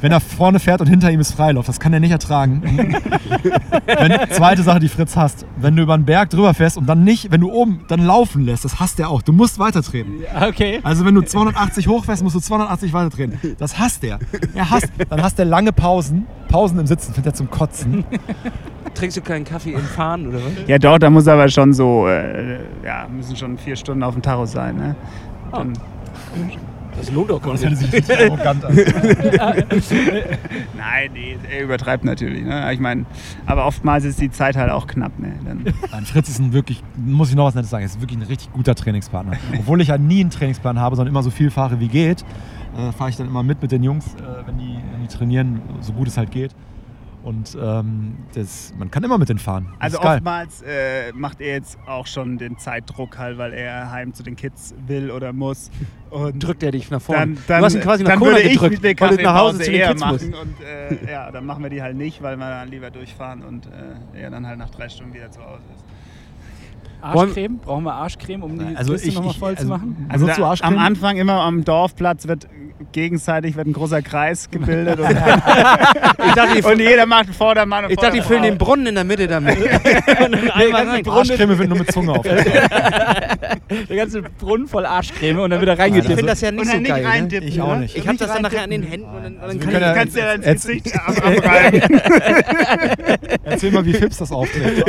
wenn 0.00 0.10
er 0.10 0.20
vorne 0.20 0.58
fährt 0.58 0.80
und 0.80 0.88
hinter 0.88 1.10
ihm 1.12 1.20
ist 1.20 1.32
Freilauf. 1.32 1.66
Das 1.66 1.78
kann 1.78 1.92
er 1.92 2.00
nicht 2.00 2.10
ertragen. 2.12 2.62
wenn, 3.86 4.18
zweite 4.30 4.62
Sache, 4.62 4.80
die 4.80 4.88
Fritz 4.88 5.16
hasst. 5.16 5.46
Wenn 5.56 5.76
du 5.76 5.82
über 5.82 5.94
einen 5.94 6.04
Berg 6.06 6.30
drüber 6.30 6.54
fährst 6.54 6.76
und 6.76 6.86
dann 6.86 7.04
nicht, 7.04 7.30
wenn 7.30 7.40
du 7.40 7.52
oben 7.52 7.84
dann 7.88 8.04
laufen 8.04 8.44
lässt, 8.44 8.64
das 8.64 8.80
hasst 8.80 8.98
er 8.98 9.10
auch. 9.10 9.22
Du 9.22 9.32
musst 9.32 9.58
weitertreten. 9.58 10.14
Okay. 10.48 10.80
Also 10.82 11.04
wenn 11.04 11.14
du 11.14 11.22
280 11.40 11.88
hochfährst, 11.88 12.22
musst 12.22 12.36
du 12.36 12.40
280 12.40 12.92
weitertreten. 12.92 13.56
Das 13.58 13.78
hasst 13.78 14.04
er. 14.04 14.18
Er 14.54 14.70
hasst, 14.70 14.88
dann 15.08 15.22
hasst 15.22 15.38
er 15.38 15.46
lange 15.46 15.72
Pausen. 15.72 16.26
Pausen 16.48 16.78
im 16.78 16.86
Sitzen 16.86 17.14
findet 17.14 17.32
er 17.32 17.34
zum 17.34 17.50
Kotzen. 17.50 18.04
Trinkst 18.94 19.16
du 19.16 19.22
keinen 19.22 19.44
Kaffee 19.44 19.72
im 19.72 19.80
Fahren 19.80 20.26
oder 20.26 20.38
was? 20.38 20.52
Ja, 20.66 20.78
doch, 20.78 20.98
da 20.98 21.08
muss 21.08 21.26
aber 21.28 21.48
schon 21.48 21.72
so, 21.72 22.06
äh, 22.08 22.58
ja, 22.84 23.06
müssen 23.08 23.36
schon 23.36 23.56
vier 23.56 23.76
Stunden 23.76 24.02
auf 24.02 24.14
dem 24.14 24.22
Tacho 24.22 24.44
sein. 24.44 24.76
Ne? 24.76 24.96
Dann, 25.52 25.72
Das 27.00 27.10
lohnt 27.10 27.30
doch 27.30 27.40
gar 27.40 27.52
Das 27.52 27.62
nicht. 27.62 27.76
sich 27.78 27.92
richtig 27.92 28.18
arrogant 28.18 28.64
an. 28.64 28.74
nein, 30.76 31.10
nee, 31.14 31.38
er 31.50 31.62
übertreibt 31.64 32.04
natürlich. 32.04 32.44
Ne? 32.44 32.72
Ich 32.72 32.80
meine, 32.80 33.06
aber 33.46 33.66
oftmals 33.66 34.04
ist 34.04 34.20
die 34.20 34.30
Zeit 34.30 34.56
halt 34.56 34.70
auch 34.70 34.86
knapp. 34.86 35.18
Ne? 35.18 35.32
Dann, 35.44 35.64
Nein, 35.90 36.04
Fritz 36.04 36.28
ist 36.28 36.38
ein 36.40 36.52
wirklich, 36.52 36.82
muss 36.96 37.30
ich 37.30 37.36
noch 37.36 37.46
was 37.46 37.54
Nettes 37.54 37.70
sagen, 37.70 37.84
ist 37.84 38.00
wirklich 38.00 38.18
ein 38.18 38.26
richtig 38.26 38.52
guter 38.52 38.74
Trainingspartner. 38.74 39.36
Obwohl 39.58 39.80
ich 39.80 39.88
ja 39.88 39.98
nie 39.98 40.20
einen 40.20 40.30
Trainingsplan 40.30 40.78
habe, 40.78 40.96
sondern 40.96 41.12
immer 41.12 41.22
so 41.22 41.30
viel 41.30 41.50
fahre 41.50 41.80
wie 41.80 41.88
geht, 41.88 42.24
äh, 42.76 42.92
fahre 42.92 43.10
ich 43.10 43.16
dann 43.16 43.26
immer 43.28 43.42
mit 43.42 43.62
mit 43.62 43.72
den 43.72 43.82
Jungs, 43.82 44.06
äh, 44.14 44.46
wenn, 44.46 44.58
die, 44.58 44.78
wenn 44.92 45.00
die 45.02 45.08
trainieren, 45.08 45.60
so 45.80 45.92
gut 45.92 46.08
es 46.08 46.16
halt 46.18 46.30
geht. 46.30 46.54
Und 47.22 47.56
ähm, 47.60 48.16
das, 48.34 48.72
man 48.78 48.90
kann 48.90 49.04
immer 49.04 49.18
mit 49.18 49.28
denen 49.28 49.38
fahren. 49.38 49.68
Das 49.80 49.94
also 49.94 50.00
oftmals 50.00 50.62
äh, 50.62 51.12
macht 51.12 51.40
er 51.42 51.54
jetzt 51.54 51.78
auch 51.86 52.06
schon 52.06 52.38
den 52.38 52.56
Zeitdruck 52.56 53.18
halt, 53.18 53.36
weil 53.36 53.52
er 53.52 53.90
heim 53.90 54.14
zu 54.14 54.22
den 54.22 54.36
Kids 54.36 54.74
will 54.86 55.10
oder 55.10 55.32
muss. 55.34 55.70
Und 56.08 56.42
Drückt 56.42 56.62
er 56.62 56.70
dich 56.72 56.90
nach 56.90 57.02
vorne. 57.02 57.20
dann, 57.20 57.38
dann, 57.46 57.58
du 57.60 57.64
hast 57.66 57.74
ihn 57.74 57.80
quasi 57.82 58.04
nach 58.04 58.10
dann 58.12 58.18
Kona 58.20 58.32
würde 58.32 58.42
ich 58.42 58.52
gedrückt, 58.54 58.82
mit 58.82 58.98
der 58.98 59.08
weil 59.08 59.16
du 59.18 59.22
nach 59.22 59.34
Hause 59.38 59.58
zu 59.60 59.70
den 59.70 59.86
Kids 59.88 60.04
musst. 60.04 60.30
machen. 60.30 60.48
Und 60.48 60.64
äh, 60.64 61.12
ja, 61.12 61.30
dann 61.30 61.44
machen 61.44 61.62
wir 61.62 61.70
die 61.70 61.82
halt 61.82 61.96
nicht, 61.96 62.22
weil 62.22 62.36
wir 62.36 62.48
dann 62.48 62.68
lieber 62.68 62.90
durchfahren 62.90 63.42
und 63.42 63.66
äh, 63.66 64.20
er 64.22 64.30
dann 64.30 64.46
halt 64.46 64.58
nach 64.58 64.70
drei 64.70 64.88
Stunden 64.88 65.12
wieder 65.12 65.30
zu 65.30 65.40
Hause 65.40 65.62
ist. 65.76 65.84
Arschcreme? 67.02 67.58
Brauchen 67.58 67.84
wir 67.84 67.94
Arschcreme, 67.94 68.42
um 68.42 68.58
die 68.58 68.76
Also 68.76 68.92
Kiste 68.92 69.08
ich, 69.08 69.14
nochmal 69.14 69.32
ich 69.32 69.38
voll 69.38 69.54
zu 69.56 69.60
also, 69.60 69.72
machen? 69.72 70.06
Also 70.08 70.26
Arschcreme? 70.26 70.72
am 70.72 70.78
Anfang 70.78 71.16
immer 71.16 71.40
am 71.40 71.64
Dorfplatz 71.64 72.26
wird 72.26 72.48
gegenseitig 72.92 73.56
wird 73.56 73.66
ein 73.66 73.72
großer 73.72 74.02
Kreis 74.02 74.50
gebildet 74.50 74.98
und, 75.00 75.10
Ich 75.10 76.34
dachte, 76.34 76.56
die, 76.56 76.62
und 76.62 76.78
jeder 76.78 77.06
macht 77.06 77.26
einen 77.26 77.34
Vordermann 77.34 77.84
und 77.84 77.90
ich 77.90 77.96
dachte, 77.96 78.16
die 78.16 78.22
füllen 78.22 78.42
den 78.42 78.58
Brunnen 78.58 78.86
in 78.86 78.94
der 78.94 79.04
Mitte 79.04 79.26
damit. 79.26 79.56
Und 80.20 80.32
dann 80.32 80.50
einmal 80.50 80.88
rein. 80.88 81.06
Arschcreme 81.08 81.58
wird 81.58 81.68
nur 81.68 81.78
mit 81.78 81.92
Zunge 81.92 82.12
auf. 82.12 82.22
Der 82.22 83.96
ganze 83.96 84.22
Brunnen 84.22 84.66
voll 84.66 84.84
Arschcreme 84.86 85.40
und 85.40 85.50
dann 85.50 85.60
wieder 85.60 85.74
Ich 85.74 85.78
reingedippt. 85.78 86.14
finde 86.14 86.26
das 86.26 86.40
ja 86.40 86.50
nicht 86.50 86.60
und 86.62 86.70
so 86.70 86.76
nicht 86.78 86.88
geil. 86.88 87.02
Ne? 87.02 87.08
reindippen. 87.08 87.48
Ich 87.48 87.60
auch 87.60 87.74
ne? 87.74 87.80
nicht. 87.80 87.96
Ich 87.96 88.06
habe 88.06 88.18
das 88.18 88.32
dann 88.32 88.42
nachher 88.42 88.62
an 88.62 88.70
den 88.70 88.82
Händen 88.82 89.06
und 89.08 89.22
dann, 89.22 89.40
wir 89.40 89.60
kann 89.60 89.74
ich 89.74 89.80
ja- 89.80 89.94
kannst 89.94 90.16
dir 90.16 90.24
dann 90.24 90.42
ins 90.42 90.66
Gesicht 90.66 90.94
ab 90.94 91.14
abreiben. 91.24 92.00
Erzähl 93.44 93.70
mal, 93.72 93.84
wie 93.84 93.94
Fips 93.94 94.18
das 94.18 94.32
aufträgt. 94.32 94.86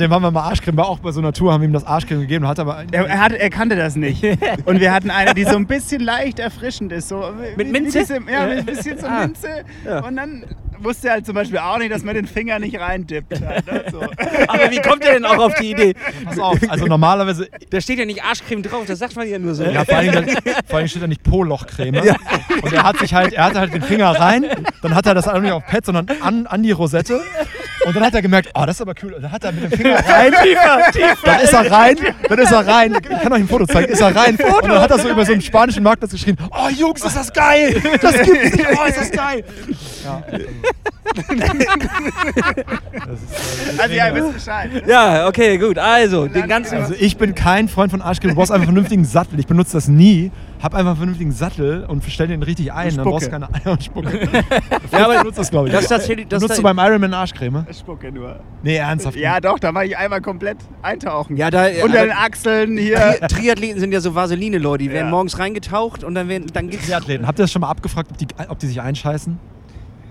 dem, 0.00 0.10
haben 0.12 0.22
wir 0.22 0.30
mal 0.30 0.42
Arschcreme, 0.42 0.76
war 0.76 0.88
auch 0.88 0.98
bei 1.00 1.12
so 1.12 1.20
einer 1.20 1.32
Tour, 1.32 1.52
haben 1.52 1.62
wir 1.62 1.68
ihm 1.68 1.72
das 1.72 1.84
Arschcreme 1.84 2.20
gegeben. 2.20 2.46
Hat 2.46 2.58
aber 2.58 2.84
Er, 2.90 3.06
er, 3.06 3.20
hatte, 3.20 3.38
er 3.38 3.50
kannte 3.50 3.76
das 3.76 3.96
nicht. 3.96 4.24
Und 4.64 4.80
wir 4.80 4.92
hatten 4.92 5.10
eine, 5.10 5.34
die 5.34 5.44
so 5.50 5.56
ein 5.56 5.66
bisschen 5.66 6.00
leicht 6.00 6.38
erfrischend 6.38 6.92
ist. 6.92 7.08
So, 7.08 7.32
Mit 7.56 7.66
wie 7.66 7.72
Minze? 7.72 7.98
Diese, 8.00 8.14
ja, 8.14 8.46
mit 8.46 8.58
ein 8.58 8.66
bisschen 8.66 8.98
so 8.98 9.06
Ah. 9.06 9.20
Minze. 9.26 9.64
Und 10.06 10.16
dann 10.16 10.44
wusste 10.80 11.08
er 11.08 11.14
halt 11.14 11.26
zum 11.26 11.34
Beispiel 11.34 11.58
auch 11.58 11.78
nicht, 11.78 11.90
dass 11.90 12.04
man 12.04 12.14
den 12.14 12.26
Finger 12.26 12.58
nicht 12.60 12.78
reindippt. 12.78 13.40
Halt, 13.44 13.66
ne? 13.66 13.84
so. 13.90 14.00
Aber 14.48 14.70
wie 14.70 14.80
kommt 14.80 15.04
er 15.04 15.14
denn 15.14 15.24
auch 15.24 15.38
auf 15.38 15.54
die 15.54 15.72
Idee? 15.72 15.94
pass 16.24 16.38
auf, 16.38 16.58
also 16.68 16.86
normalerweise, 16.86 17.48
Da 17.70 17.80
steht 17.80 17.98
ja 17.98 18.04
nicht 18.04 18.22
Arschcreme 18.22 18.62
drauf, 18.62 18.84
das 18.86 18.98
sagt 19.00 19.16
man 19.16 19.28
ja 19.28 19.38
nur 19.40 19.54
so. 19.54 19.64
ja, 19.64 19.84
vor 19.84 19.96
allem, 19.96 20.28
vor 20.66 20.78
allem 20.78 20.86
steht 20.88 21.02
da 21.02 21.06
nicht 21.08 21.22
Po-Loch-Creme. 21.24 22.00
Und 22.62 22.72
er 22.72 22.82
hat 22.84 22.98
sich 22.98 23.12
halt, 23.14 23.32
er 23.32 23.44
hatte 23.46 23.58
halt 23.58 23.74
den 23.74 23.82
Finger 23.82 24.10
rein, 24.10 24.46
dann 24.82 24.94
hat 24.94 25.06
er 25.06 25.14
das 25.14 25.26
auch 25.26 25.40
nicht 25.40 25.50
auf 25.52 25.66
Pad, 25.66 25.84
sondern 25.84 26.06
an, 26.20 26.46
an 26.46 26.62
die 26.62 26.70
Rosette. 26.72 27.20
Und 27.86 27.94
dann 27.96 28.04
hat 28.04 28.14
er 28.14 28.22
gemerkt, 28.22 28.50
oh, 28.54 28.64
das 28.66 28.76
ist 28.76 28.82
aber 28.82 28.94
cool. 29.02 29.14
Und 29.14 29.22
dann 29.22 29.32
hat 29.32 29.44
er 29.44 29.52
mit 29.52 29.64
dem 29.64 29.72
Finger 29.72 29.96
rein. 30.08 30.32
tiefer, 30.42 30.90
tiefer. 30.92 31.16
Dann 31.24 31.40
ist 31.40 31.52
er 31.52 31.70
rein, 31.70 31.96
dann 32.28 32.38
ist 32.38 32.52
er 32.52 32.66
rein. 32.66 32.96
Ich 33.18 33.22
kann 33.22 33.32
euch 33.32 33.40
ein 33.40 33.48
Foto 33.48 33.66
zeigen. 33.66 33.92
Ist 33.92 34.00
er 34.00 34.14
rein. 34.14 34.36
Und 34.36 34.68
dann 34.68 34.80
hat 34.80 34.90
er 34.90 34.98
so 34.98 35.08
über 35.08 35.24
so 35.24 35.32
einen 35.32 35.40
spanischen 35.40 35.82
Marktplatz 35.82 36.12
geschrien, 36.12 36.36
oh 36.50 36.68
Jungs, 36.68 37.02
ist 37.04 37.16
das 37.16 37.32
geil. 37.32 37.80
Das 38.00 38.12
gibt's 38.22 38.56
nicht. 38.56 38.66
Oh, 38.80 38.84
ist 38.86 38.98
das 38.98 39.10
geil. 39.10 39.44
Ja, 40.08 40.22
das 40.32 40.40
ist, 43.20 43.78
Also 43.80 43.94
ja, 43.94 44.08
ihr 44.08 44.14
wisst 44.14 44.34
Bescheid. 44.34 44.72
ne? 44.72 44.82
Ja, 44.86 45.28
okay, 45.28 45.58
gut. 45.58 45.78
Also, 45.78 46.26
den 46.26 46.48
ganzen. 46.48 46.78
Also 46.78 46.94
ich 46.98 47.16
bin 47.16 47.34
kein 47.34 47.68
Freund 47.68 47.90
von 47.90 48.02
Arschcreme. 48.02 48.30
Du 48.30 48.36
brauchst 48.36 48.50
einfach 48.50 48.66
einen 48.66 48.74
vernünftigen 48.74 49.04
Sattel. 49.04 49.38
Ich 49.38 49.46
benutze 49.46 49.72
das 49.74 49.88
nie. 49.88 50.30
Hab 50.62 50.74
einfach 50.74 50.90
einen 50.90 50.96
vernünftigen 50.96 51.32
Sattel 51.32 51.84
und 51.84 52.02
stell 52.08 52.26
den 52.26 52.42
richtig 52.42 52.72
ein. 52.72 52.94
Dann 52.96 53.04
brauchst 53.04 53.26
du 53.26 53.30
keine 53.30 53.48
Eier 53.52 53.72
und 53.72 53.84
Spucke. 53.84 54.28
Ja, 54.92 55.04
aber 55.04 55.18
benutzt 55.18 55.38
das, 55.38 55.50
glaube 55.50 55.68
ich. 55.68 55.74
das. 55.74 55.86
Das 55.88 56.06
Benutzt 56.08 56.50
ist 56.50 56.58
du 56.58 56.62
beim 56.62 56.78
Ironman 56.78 57.14
Arschcreme? 57.14 57.66
Spucke 57.72 58.10
nur. 58.12 58.40
Nee, 58.62 58.76
ernsthaft. 58.76 59.16
Ja, 59.16 59.40
doch, 59.40 59.58
da 59.58 59.72
mache 59.72 59.86
ich 59.86 59.96
einmal 59.96 60.20
komplett 60.20 60.58
eintauchen. 60.82 61.36
ja, 61.36 61.50
da. 61.50 61.66
Unter 61.84 62.02
den 62.02 62.12
Achseln 62.12 62.76
hier. 62.76 62.96
Tri 63.20 63.28
Triathleten 63.28 63.80
sind 63.80 63.92
ja 63.92 64.00
so 64.00 64.14
Vaseline-Leute. 64.14 64.84
Die 64.84 64.90
werden 64.90 65.06
Ja. 65.06 65.10
morgens 65.10 65.38
reingetaucht 65.38 66.04
und 66.04 66.14
dann, 66.14 66.28
werden, 66.28 66.46
dann 66.52 66.68
gibt's. 66.68 66.86
Die 66.86 66.94
Athleten. 66.94 67.26
Habt 67.26 67.38
ihr 67.38 67.44
das 67.44 67.52
schon 67.52 67.60
mal 67.60 67.70
abgefragt, 67.70 68.10
ob 68.10 68.18
die, 68.18 68.26
ob 68.48 68.58
die 68.58 68.66
sich 68.66 68.80
einscheißen? 68.80 69.38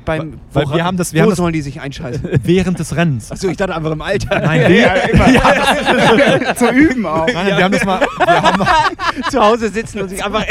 Beim. 0.07 0.39
Weil 0.53 0.67
wo, 0.67 0.73
wir 0.75 0.83
haben 0.83 0.97
das- 0.97 1.13
wir 1.13 1.19
wo 1.19 1.23
haben 1.25 1.29
das- 1.29 1.37
sollen 1.37 1.53
die 1.53 1.61
sich 1.61 1.79
einschalten? 1.79 2.27
Während 2.43 2.79
des 2.79 2.95
Rennens. 2.95 3.31
Achso, 3.31 3.47
ich 3.49 3.57
dachte 3.57 3.75
einfach 3.75 3.91
im 3.91 4.01
Alter. 4.01 4.39
Nein, 4.39 4.67
wir, 4.71 6.55
Zu 6.55 6.69
üben 6.71 7.05
auch. 7.05 7.27
nein, 7.31 7.47
wir 7.47 7.63
haben 7.63 7.71
das 7.71 7.85
mal. 7.85 7.99
Wir 8.17 8.41
haben 8.41 8.57
mal 8.59 8.67
Zu 9.29 9.39
Hause 9.39 9.69
sitzen 9.69 10.01
und 10.01 10.09
sich 10.09 10.23
einfach. 10.23 10.43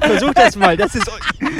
Versuch 0.00 0.32
das 0.34 0.56
mal. 0.56 0.76
Das 0.76 0.94
ist, 0.94 1.08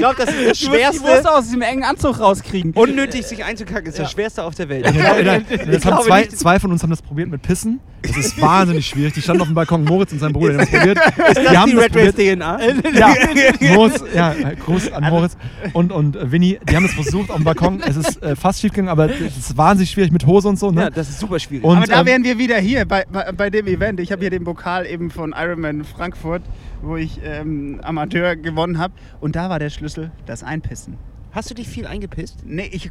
glaube, 0.01 0.16
das 0.16 0.30
ist 0.30 0.36
das 0.36 0.36
Du 0.36 0.44
musst 0.44 0.61
die 0.61 0.66
Schwerste. 0.66 1.03
Wurst 1.03 1.28
aus 1.28 1.44
diesem 1.44 1.62
engen 1.62 1.84
Anzug 1.84 2.20
rauskriegen. 2.20 2.72
Unnötig 2.72 3.26
sich 3.26 3.44
einzukacken 3.44 3.86
ist 3.86 3.98
das 3.98 4.11
Schwerste 4.11 4.44
auf 4.44 4.55
der 4.55 4.68
Welt. 4.68 4.84
Nein, 4.84 5.24
nein, 5.24 5.44
Ich 5.48 5.59
das 5.59 5.84
haben 5.84 6.05
zwei, 6.05 6.26
zwei 6.26 6.59
von 6.59 6.72
uns 6.72 6.82
haben 6.82 6.90
das 6.90 7.03
probiert 7.03 7.28
mit 7.28 7.42
Pissen. 7.42 7.80
Das 8.03 8.16
ist 8.16 8.40
wahnsinnig 8.40 8.86
schwierig. 8.86 9.12
Die 9.12 9.22
standen 9.22 9.42
auf 9.42 9.48
dem 9.48 9.55
Balkon, 9.55 9.84
Moritz 9.84 10.12
und 10.12 10.20
sein 10.20 10.32
Bruder, 10.32 10.55
die 10.55 10.59
haben 10.59 10.70
das 10.70 10.70
probiert. 10.70 10.98
Ist 11.28 11.36
das 11.36 11.51
die 11.51 11.59
haben 11.59 11.70
die 11.70 11.76
das 11.76 11.84
Red 11.84 11.96
Race. 11.96 12.14
DNA? 12.14 12.98
Ja, 12.98 13.74
Moritz, 13.74 14.05
ja, 14.14 14.34
Gruß 14.64 14.92
an 14.92 15.05
Moritz 15.05 15.36
und, 15.74 15.92
und 15.92 16.16
äh, 16.16 16.32
Winnie, 16.32 16.59
die 16.68 16.76
haben 16.76 16.84
das 16.84 16.94
versucht 16.94 17.30
auf 17.30 17.36
dem 17.36 17.44
Balkon. 17.44 17.82
Es 17.86 17.96
ist 17.96 18.22
äh, 18.22 18.36
fast 18.36 18.61
schief 18.61 18.72
gegangen, 18.72 18.88
aber 18.88 19.11
es 19.11 19.36
ist 19.36 19.57
wahnsinnig 19.57 19.90
schwierig 19.90 20.12
mit 20.12 20.26
Hose 20.26 20.48
und 20.48 20.59
so. 20.59 20.70
Ne? 20.70 20.82
Ja, 20.82 20.90
das 20.90 21.11
ist 21.11 21.20
super 21.20 21.38
schwierig. 21.38 21.64
Und, 21.64 21.76
Aber 21.76 21.86
da 21.86 22.01
ähm, 22.01 22.07
wären 22.07 22.24
wir 22.24 22.38
wieder 22.38 22.59
hier 22.59 22.84
bei, 22.86 23.05
bei, 23.11 23.32
bei 23.32 23.51
dem 23.51 23.66
Event. 23.66 24.01
Ich 24.01 24.11
habe 24.12 24.22
hier 24.22 24.30
den 24.30 24.44
Pokal 24.44 24.86
eben 24.86 25.11
von 25.11 25.34
Ironman 25.36 25.84
Frankfurt, 25.84 26.42
wo 26.82 26.96
ich 26.96 27.20
ähm, 27.24 27.80
Amateur 27.82 28.36
gewonnen 28.36 28.78
habe. 28.78 28.94
Und 29.20 29.36
da 29.36 29.50
war 29.50 29.58
der 29.58 29.70
Schlüssel 29.70 30.10
das 30.26 30.42
Einpissen. 30.42 30.96
Hast 31.32 31.50
du 31.50 31.54
dich 31.54 31.68
viel 31.68 31.86
eingepisst? 31.86 32.44
Nee, 32.44 32.68
ich, 32.72 32.90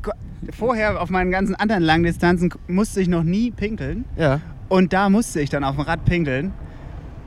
vorher 0.52 1.02
auf 1.02 1.10
meinen 1.10 1.32
ganzen 1.32 1.56
anderen 1.56 1.84
Langdistanzen 1.84 2.54
musste 2.68 3.02
ich 3.02 3.08
noch 3.08 3.24
nie 3.24 3.52
pinkeln. 3.52 4.06
Ja. 4.16 4.40
Und 4.70 4.94
da 4.94 5.10
musste 5.10 5.42
ich 5.42 5.50
dann 5.50 5.64
auf 5.64 5.76
dem 5.76 5.82
Rad 5.82 6.06
pinkeln. 6.06 6.54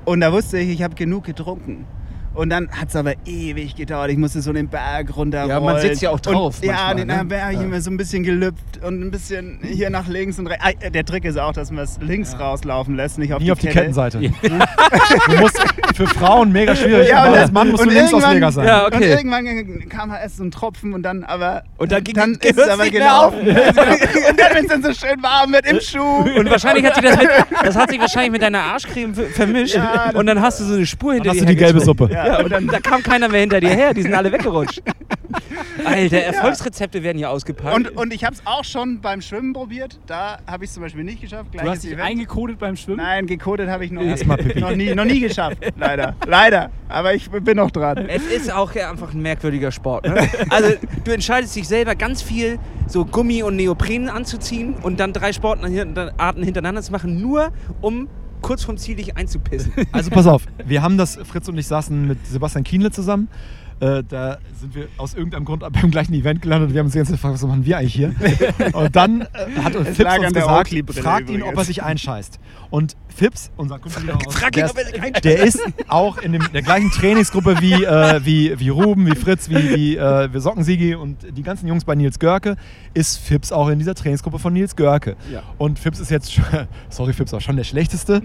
Und 0.05 0.21
da 0.21 0.33
wusste 0.33 0.59
ich, 0.59 0.71
ich 0.71 0.83
habe 0.83 0.95
genug 0.95 1.25
getrunken. 1.25 1.87
Und 2.35 2.49
dann 2.51 2.71
hat 2.71 2.89
es 2.89 2.97
aber 2.97 3.13
ewig 3.27 3.77
gedauert. 3.77 4.11
Ich 4.11 4.17
musste 4.17 4.41
so 4.41 4.53
den 4.53 4.69
Berg 4.69 5.15
runterrollen. 5.17 5.51
Ja, 5.51 5.61
man 5.61 5.81
sitzt 5.81 6.01
ja 6.01 6.11
auch 6.11 6.21
drauf 6.21 6.57
Und, 6.61 6.67
ja, 6.67 6.73
manchmal, 6.73 6.95
den 6.97 7.07
ne? 7.09 7.25
Berg 7.27 7.53
Ja. 7.53 7.61
immer 7.63 7.81
so 7.81 7.91
ein 7.91 7.97
bisschen 7.99 8.23
gelüpft 8.23 8.81
und 8.83 9.03
ein 9.03 9.11
bisschen 9.11 9.59
hier 9.63 9.91
nach 9.91 10.09
links 10.09 10.39
und 10.39 10.47
rechts. 10.47 10.65
Ah, 10.65 10.89
Der 10.91 11.05
Trick 11.05 11.25
ist 11.27 11.39
auch, 11.39 11.53
dass 11.53 11.71
man 11.71 11.85
es 11.85 11.99
links 12.01 12.39
rauslaufen 12.39 12.97
lässt, 12.97 13.19
nicht 13.19 13.35
auf 13.35 13.41
nie 13.41 13.47
die 13.47 13.53
auf 13.53 13.59
die 13.59 13.67
Kette. 13.67 13.81
Kettenseite. 13.81 14.19
Du 14.21 15.37
musst 15.41 15.59
für 15.95 16.07
Frauen 16.07 16.53
mega 16.53 16.75
schwierig, 16.75 17.09
Ja, 17.09 17.19
aber 17.25 17.33
und- 17.33 17.39
als 17.39 17.53
Mann 17.53 17.71
musst 17.71 17.85
du 17.85 17.89
und 17.89 17.95
Linksausleger 17.95 18.33
irgendwann- 18.33 18.53
sein. 18.53 18.67
Ja, 18.67 18.87
Und 18.87 18.95
okay. 18.95 19.11
irgendwann 19.13 19.89
kam 19.89 20.11
halt 20.13 20.23
erst 20.23 20.37
so 20.39 20.45
ein 20.45 20.51
Tropfen 20.51 20.95
und 20.95 21.03
dann 21.03 21.25
aber. 21.25 21.65
Und 21.77 21.93
dann 21.93 22.03
ging- 22.03 22.15
dann 22.15 22.33
ist 22.41 22.59
es 22.59 22.69
aber 22.69 22.89
gelaufen. 22.89 23.41
und 23.49 23.57
dann, 23.57 24.55
wenn 24.55 24.65
es 24.65 24.69
dann 24.71 24.83
so 24.83 24.93
schön 24.95 25.23
warm 25.23 25.53
wird 25.53 25.67
im 25.67 25.81
Schuh. 25.81 26.01
Und 26.39 26.51
wahrscheinlich 26.51 26.85
hat 26.87 26.95
sich 26.95 27.05
das, 27.05 27.17
mit, 27.19 27.29
das 27.63 27.77
hat 27.77 27.91
sich 27.91 28.01
wahrscheinlich 28.01 28.33
mit 28.33 28.43
deiner 28.43 28.61
Arschcreme 28.61 29.15
ver- 29.15 29.25
vermischt. 29.27 29.75
Ja, 29.75 30.11
und 30.15 30.27
dann 30.27 30.41
hast 30.41 30.61
du 30.61 30.65
so 30.65 30.75
eine 30.75 30.87
Spur 30.87 31.13
hinter 31.15 31.29
Dann 31.31 31.31
hast 31.37 31.41
dir 31.43 31.47
du 31.47 31.53
die 31.53 31.57
gelbe. 31.57 31.81
Suppe. 31.81 32.09
Ja, 32.27 32.39
und 32.43 32.51
dann 32.53 32.67
da 32.67 32.81
kam 32.81 33.03
keiner 33.03 33.29
mehr 33.29 33.41
hinter 33.41 33.61
dir 33.61 33.71
her. 33.71 33.95
Die 33.95 34.03
sind 34.03 34.15
alle 34.15 34.33
weggerutscht. 34.33 34.83
Alter, 35.85 36.19
Erfolgsrezepte 36.19 37.03
werden 37.03 37.19
hier 37.19 37.31
ausgepackt. 37.31 37.75
Und, 37.75 37.97
und 37.97 38.13
ich 38.13 38.25
habe 38.25 38.35
es 38.35 38.43
auch 38.45 38.65
schon 38.65 39.01
beim 39.01 39.21
Schwimmen 39.21 39.53
probiert. 39.53 39.99
Da 40.07 40.39
habe 40.47 40.65
ich 40.65 40.71
es 40.71 40.75
zum 40.75 40.83
Beispiel 40.83 41.05
nicht 41.05 41.21
geschafft. 41.21 41.47
Du 41.47 41.53
Gleiches 41.53 41.71
hast 41.71 41.85
dich 41.85 41.93
Event. 41.93 42.09
eingekodet 42.09 42.59
beim 42.59 42.77
Schwimmen? 42.77 42.99
Nein, 42.99 43.27
gecodet 43.27 43.69
habe 43.69 43.85
ich 43.85 43.91
noch, 43.91 44.03
Erstmal 44.03 44.37
Pipi. 44.37 44.61
noch, 44.61 44.75
nie, 44.75 44.95
noch 44.95 45.05
nie 45.05 45.21
geschafft. 45.21 45.59
Leider. 45.77 46.15
Leider. 46.27 46.71
Aber 46.89 47.15
ich 47.15 47.31
bin 47.31 47.57
noch 47.57 47.71
dran. 47.71 48.09
es 48.09 48.25
ist 48.27 48.53
auch 48.53 48.75
einfach 48.75 49.13
ein 49.15 49.23
merkwürdiger 49.23 49.73
Sport. 49.73 50.07
Ne? 50.07 50.29
Also 50.51 50.71
du 51.05 51.11
entscheidest 51.13 51.57
dich 51.57 51.67
selber 51.67 51.95
ganz 51.95 52.23
viel 52.23 52.59
so 52.87 53.05
Gummi 53.05 53.43
und 53.43 53.57
Neopren 53.57 54.09
anzuziehen 54.09 54.75
und 54.83 55.01
dann 55.01 55.13
drei 55.13 55.33
Sportarten 55.33 56.43
hintereinander 56.45 56.83
zu 56.83 56.93
machen, 56.93 57.21
nur 57.21 57.53
um 57.81 58.09
kurz 58.43 58.65
vom 58.65 58.77
Ziel 58.77 58.97
dich 58.97 59.17
einzupissen. 59.17 59.73
Also 59.93 60.11
pass 60.11 60.27
auf, 60.27 60.45
wir 60.65 60.83
haben 60.83 60.99
das, 60.99 61.17
Fritz 61.17 61.49
und 61.49 61.57
ich 61.57 61.67
saßen 61.67 62.07
mit 62.07 62.27
Sebastian 62.27 62.65
Kienle 62.65 62.91
zusammen. 62.91 63.29
Äh, 63.83 64.05
da 64.09 64.39
sind 64.61 64.77
wir 64.77 64.87
aus 64.97 65.15
irgendeinem 65.15 65.45
Grund 65.45 65.65
beim 65.73 65.91
gleichen 65.91 66.15
Event 66.15 66.41
gelandet 66.41 66.69
und 66.69 66.75
wir 66.75 66.79
haben 66.79 66.87
uns 66.87 66.93
die 66.93 66.99
ganze 66.99 67.11
Zeit 67.13 67.19
gefragt, 67.21 67.35
was 67.35 67.43
machen 67.49 67.67
wir 67.67 67.79
eigentlich 67.79 67.95
hier? 67.95 68.15
Und 68.75 68.95
dann 68.95 69.23
äh, 69.23 69.27
hat 69.61 69.75
uns 69.75 69.89
Es 69.89 69.97
Fips 69.97 70.19
uns 70.19 70.33
gesagt, 70.33 70.71
fragt 71.01 71.29
ihn, 71.31 71.43
ob 71.43 71.57
er 71.57 71.65
sich 71.65 71.83
einscheißt. 71.83 72.39
Und 72.71 72.97
Fips, 73.09 73.51
unser 73.57 73.81
Kumpel, 73.81 74.09
aus- 74.13 74.35
Frag 74.35 74.57
ihn, 74.57 74.65
der, 74.65 74.65
er 74.65 74.85
sich 74.85 75.15
ist, 75.17 75.25
der 75.25 75.43
ist 75.43 75.61
auch 75.89 76.17
in 76.19 76.33
dem, 76.33 76.43
der 76.53 76.63
gleichen 76.63 76.91
Trainingsgruppe 76.93 77.61
wie, 77.61 77.73
äh, 77.85 78.21
wie, 78.25 78.59
wie 78.59 78.69
Ruben, 78.69 79.05
wie 79.07 79.17
Fritz, 79.17 79.51
wie, 79.51 79.57
wie, 79.75 79.97
äh, 79.97 80.33
wie 80.33 80.39
Sockensigi 80.39 80.95
und 80.95 81.19
die 81.37 81.43
ganzen 81.43 81.67
Jungs 81.67 81.85
bei 81.85 81.97
Nils 81.97 82.21
Görke, 82.21 82.57
ist 82.95 83.19
Fips 83.19 83.51
auch 83.51 83.69
in 83.69 83.81
dieser 83.81 83.97
Trainingsgruppe 83.97 84.39
von 84.39 84.53
Nils 84.53 84.77
Görke. 84.77 85.17
Ja. 85.31 85.43
Und 85.59 85.79
Fips 85.81 85.99
ist 85.99 86.11
jetzt, 86.13 86.41
sorry 86.89 87.13
Fips, 87.13 87.35
aber 87.35 87.41
schon 87.41 87.57
der 87.57 87.65
Schlechteste, 87.65 88.23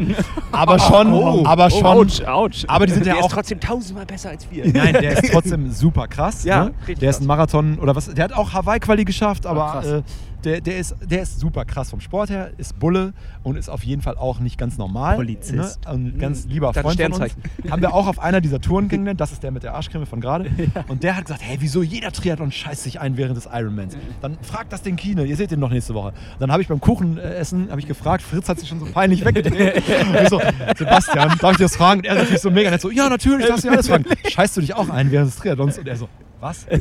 aber 0.51 0.77
schon, 0.79 1.45
aber 1.47 1.69
schon, 1.71 1.83
Autsch, 1.83 2.21
autsch. 2.23 2.63
aber 2.67 2.85
die 2.85 2.93
sind 2.93 3.05
Der 3.07 3.15
ja 3.15 3.19
ist 3.19 3.25
auch 3.25 3.31
trotzdem 3.33 3.59
tausendmal 3.59 4.05
besser 4.05 4.29
als 4.29 4.47
wir. 4.51 4.71
Nein, 4.71 4.93
der 4.93 5.21
ist 5.23 5.31
trotzdem 5.31 5.46
super 5.71 6.07
krass. 6.07 6.43
Ja, 6.43 6.65
ne? 6.65 6.73
Der 7.01 7.09
ist 7.09 7.21
ein 7.21 7.27
Marathon 7.27 7.79
oder 7.79 7.95
was? 7.95 8.13
Der 8.13 8.23
hat 8.23 8.33
auch 8.33 8.53
Hawaii-Quali 8.53 9.05
geschafft, 9.05 9.45
aber 9.45 9.71
krass. 9.71 9.85
äh, 9.87 10.01
der, 10.47 10.61
der, 10.61 10.77
ist, 10.77 10.95
der 11.03 11.23
ist 11.23 11.41
super 11.41 11.65
krass 11.65 11.89
vom 11.89 11.99
Sport 11.99 12.29
her, 12.29 12.51
ist 12.57 12.79
Bulle 12.79 13.13
und 13.43 13.57
ist 13.57 13.67
auf 13.67 13.83
jeden 13.83 14.01
Fall 14.01 14.17
auch 14.17 14.39
nicht 14.39 14.57
ganz 14.57 14.77
normal. 14.77 15.17
Polizist. 15.17 15.83
Ne? 15.85 15.91
Ein 15.91 16.17
ganz 16.19 16.45
lieber 16.45 16.71
Dann 16.71 16.83
Freund 16.83 17.01
von 17.01 17.21
uns. 17.21 17.35
Haben 17.69 17.81
wir 17.81 17.93
auch 17.93 18.07
auf 18.07 18.19
einer 18.19 18.39
dieser 18.39 18.61
Touren 18.61 18.87
kennengelernt. 18.87 19.19
Das 19.19 19.33
ist 19.33 19.43
der 19.43 19.51
mit 19.51 19.63
der 19.63 19.73
Arschcreme 19.73 20.05
von 20.05 20.21
gerade. 20.21 20.49
Und 20.87 21.03
der 21.03 21.17
hat 21.17 21.25
gesagt, 21.25 21.41
hey, 21.43 21.57
wieso 21.59 21.83
jeder 21.83 22.13
Triathlon 22.13 22.51
scheißt 22.51 22.83
sich 22.83 23.01
ein 23.01 23.17
während 23.17 23.35
des 23.35 23.49
Ironmans? 23.51 23.97
Dann 24.21 24.37
fragt 24.41 24.71
das 24.71 24.81
den 24.83 24.95
Kine. 24.95 25.25
Ihr 25.25 25.35
seht 25.35 25.51
ihn 25.51 25.59
noch 25.59 25.69
nächste 25.69 25.93
Woche. 25.93 26.13
Dann 26.39 26.49
habe 26.49 26.61
ich 26.61 26.69
beim 26.69 26.79
Kuchenessen 26.79 27.69
habe 27.69 27.81
ich 27.81 27.87
gefragt. 27.87 28.23
Fritz 28.23 28.47
hat 28.47 28.59
sich 28.59 28.69
schon 28.69 28.79
so 28.79 28.85
peinlich 28.85 29.25
weggedreht. 29.25 29.83
So, 30.29 30.41
Sebastian, 30.75 31.37
darf 31.39 31.51
ich 31.51 31.57
dir 31.57 31.63
das 31.63 31.75
fragen? 31.75 31.99
Und 31.99 32.05
er 32.05 32.15
natürlich 32.15 32.41
so 32.41 32.51
mega 32.51 32.69
nett 32.69 32.81
so, 32.81 32.89
ja 32.89 33.09
natürlich, 33.09 33.47
darfst 33.47 33.63
du 33.63 33.69
dir 33.69 33.73
alles 33.73 33.87
fragen. 33.87 34.05
Scheißt 34.27 34.57
du 34.57 34.61
dich 34.61 34.73
auch 34.73 34.89
ein 34.89 35.11
während 35.11 35.29
des 35.29 35.37
Triathlons? 35.37 35.77
Und 35.77 35.87
er 35.87 35.95
so, 35.95 36.09
was? 36.39 36.65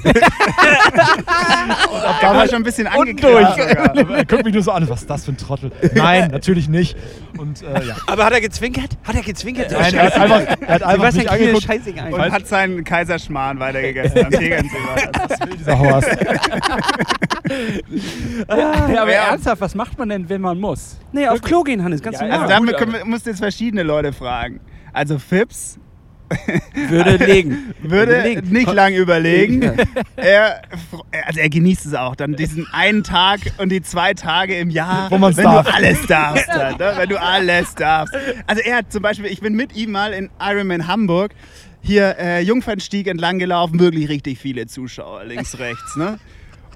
Da 2.20 2.34
war 2.34 2.46
schon 2.46 2.56
ein 2.56 2.62
bisschen 2.62 2.86
Und 2.96 3.22
durch. 3.22 3.46
sogar. 3.48 3.94
Er 3.96 4.24
guckt 4.24 4.44
mich 4.44 4.54
nur 4.54 4.62
so 4.62 4.70
an, 4.72 4.88
was 4.88 5.00
ist 5.02 5.10
das 5.10 5.24
für 5.24 5.32
ein 5.32 5.36
Trottel? 5.36 5.70
Nein, 5.94 6.30
natürlich 6.30 6.68
nicht. 6.68 6.96
Und 7.38 7.62
äh, 7.62 7.84
ja. 7.86 7.96
Aber 8.06 8.24
hat 8.24 8.32
er 8.32 8.40
gezwinkert? 8.40 8.96
Hat 9.04 9.14
er 9.14 9.22
gezwinkert? 9.22 9.70
Nein, 9.72 9.94
er 9.94 10.04
hat 10.06 10.14
einfach, 10.14 10.40
er 10.60 10.74
hat 10.74 10.82
einfach 10.82 11.10
Kiel 11.12 11.28
angeguckt. 11.28 11.68
Und 12.12 12.32
hat 12.32 12.46
seinen 12.46 12.84
Kaiserschmarrn 12.84 13.58
weitergegessen 13.60 14.24
am 14.26 14.30
Tegernsee. 14.38 14.76
das. 15.12 15.38
Dieser 15.58 15.78
Horst. 15.78 16.08
ja, 18.48 19.02
aber 19.02 19.12
Ja. 19.12 19.28
ernsthaft, 19.30 19.60
was 19.60 19.74
macht 19.74 19.98
man 19.98 20.08
denn, 20.08 20.28
wenn 20.28 20.40
man 20.40 20.58
muss? 20.60 20.96
Nee, 21.12 21.26
auf 21.28 21.40
Klo 21.42 21.62
gehen, 21.62 21.82
Hannes, 21.82 22.02
ganz 22.02 22.20
Ja, 22.20 22.26
normal. 22.26 22.52
Also 22.52 22.74
da 22.74 23.04
musst 23.04 23.26
du 23.26 23.30
jetzt 23.30 23.38
verschiedene 23.40 23.82
Leute 23.82 24.12
fragen. 24.12 24.60
Also 24.92 25.18
Fips 25.18 25.78
würde 26.88 27.16
legen. 27.24 27.74
würde 27.82 28.22
legen. 28.22 28.48
nicht 28.50 28.72
lang 28.72 28.94
überlegen. 28.94 29.62
er, 30.16 30.62
also 31.26 31.40
er 31.40 31.48
genießt 31.48 31.86
es 31.86 31.94
auch. 31.94 32.16
Dann 32.16 32.34
diesen 32.34 32.66
einen 32.72 33.04
Tag 33.04 33.40
und 33.58 33.70
die 33.70 33.82
zwei 33.82 34.14
Tage 34.14 34.56
im 34.58 34.70
Jahr, 34.70 35.10
Wo 35.10 35.18
man's 35.18 35.36
wenn 35.36 35.44
darf. 35.44 35.66
du 35.66 35.74
alles 35.74 36.06
darfst. 36.06 36.48
Dann, 36.48 36.76
ne? 36.78 36.92
Wenn 36.96 37.08
du 37.08 37.20
alles 37.20 37.74
darfst. 37.74 38.14
Also 38.46 38.62
er 38.62 38.76
hat 38.78 38.92
zum 38.92 39.02
Beispiel, 39.02 39.26
ich 39.30 39.40
bin 39.40 39.54
mit 39.54 39.76
ihm 39.76 39.92
mal 39.92 40.12
in 40.12 40.30
Ironman 40.40 40.86
Hamburg 40.86 41.32
hier 41.80 42.16
äh, 42.18 42.40
Jungfernstieg 42.42 43.06
entlang 43.06 43.38
gelaufen, 43.38 43.78
wirklich 43.78 44.08
richtig 44.08 44.38
viele 44.38 44.66
Zuschauer, 44.66 45.24
links, 45.24 45.58
rechts. 45.58 45.94
Ne? 45.96 46.18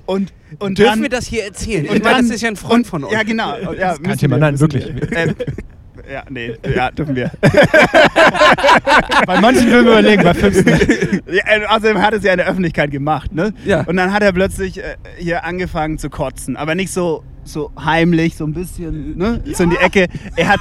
Und, 0.07 0.32
und 0.61 0.78
Dürfen 0.78 0.92
dann, 0.94 1.03
wir 1.03 1.09
das 1.09 1.26
hier 1.26 1.44
erzählen? 1.44 1.84
Ich 1.84 1.90
und 1.90 2.03
meine, 2.05 2.16
dann- 2.16 2.26
das 2.26 2.36
ist 2.36 2.42
ja 2.42 2.48
ein 2.48 2.57
Freund 2.57 2.84
und, 2.84 2.86
von 2.86 3.05
uns. 3.05 3.12
Ja, 3.12 3.22
genau. 3.24 3.57
Ja, 3.72 3.96
Kein 3.98 4.18
Thema, 4.18 4.36
wir, 4.36 4.40
nein, 4.40 4.61
wirklich. 4.61 4.86
wir. 4.86 5.12
Äh, 5.12 5.34
ja, 6.11 6.24
nee, 6.28 6.56
ja, 6.74 6.90
dürfen 6.90 7.14
wir. 7.14 7.30
Bei 9.26 9.40
manchen 9.40 9.70
würden 9.70 9.86
wir 9.86 9.92
überlegen, 9.92 10.22
bei 10.22 10.32
nicht. 10.32 11.22
Ja, 11.30 11.42
äh, 11.46 11.66
außerdem 11.66 12.02
hat 12.02 12.14
es 12.14 12.24
ja 12.24 12.32
in 12.32 12.38
der 12.38 12.48
Öffentlichkeit 12.48 12.90
gemacht, 12.90 13.32
ne? 13.32 13.52
Ja. 13.64 13.82
Und 13.82 13.96
dann 13.96 14.12
hat 14.12 14.22
er 14.22 14.32
plötzlich 14.32 14.78
äh, 14.78 14.96
hier 15.18 15.44
angefangen 15.44 15.98
zu 15.98 16.11
kotzen. 16.11 16.56
Aber 16.56 16.74
nicht 16.74 16.92
so, 16.92 17.22
so 17.45 17.70
heimlich, 17.82 18.36
so 18.36 18.45
ein 18.45 18.53
bisschen, 18.53 19.16
ne? 19.16 19.43
So 19.55 19.64
in 19.64 19.70
die 19.70 19.76
Ecke. 19.78 20.07
Er 20.36 20.49
hat, 20.49 20.61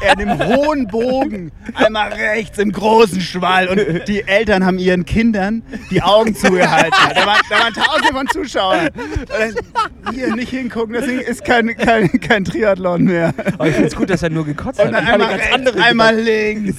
er 0.00 0.12
hat 0.12 0.20
im 0.20 0.38
hohen 0.38 0.86
Bogen 0.86 1.50
einmal 1.74 2.12
rechts 2.12 2.58
im 2.58 2.70
großen 2.72 3.20
Schwall 3.20 3.68
und 3.68 4.06
die 4.08 4.22
Eltern 4.26 4.64
haben 4.64 4.78
ihren 4.78 5.04
Kindern 5.04 5.62
die 5.90 6.02
Augen 6.02 6.34
zugehalten. 6.34 6.92
Da 7.14 7.26
waren, 7.26 7.40
da 7.48 7.58
waren 7.58 7.72
tausende 7.74 8.12
von 8.12 8.26
Zuschauern. 8.28 8.86
Äh, 8.88 10.12
Hier 10.12 10.34
nicht 10.36 10.50
hingucken, 10.50 10.94
das 10.94 11.06
ist 11.06 11.44
kein, 11.44 11.74
kein, 11.76 12.08
kein 12.20 12.44
Triathlon 12.44 13.04
mehr. 13.04 13.32
Aber 13.54 13.66
ich 13.68 13.74
finde 13.74 13.88
es 13.88 13.96
gut, 13.96 14.10
dass 14.10 14.22
er 14.22 14.30
nur 14.30 14.44
gekotzt 14.44 14.80
Und 14.80 14.86
hat. 14.88 14.94
dann 14.94 15.06
einmal 15.06 15.38
ganz 15.38 15.66
rechts, 15.68 15.80
einmal 15.82 16.16
links. 16.16 16.76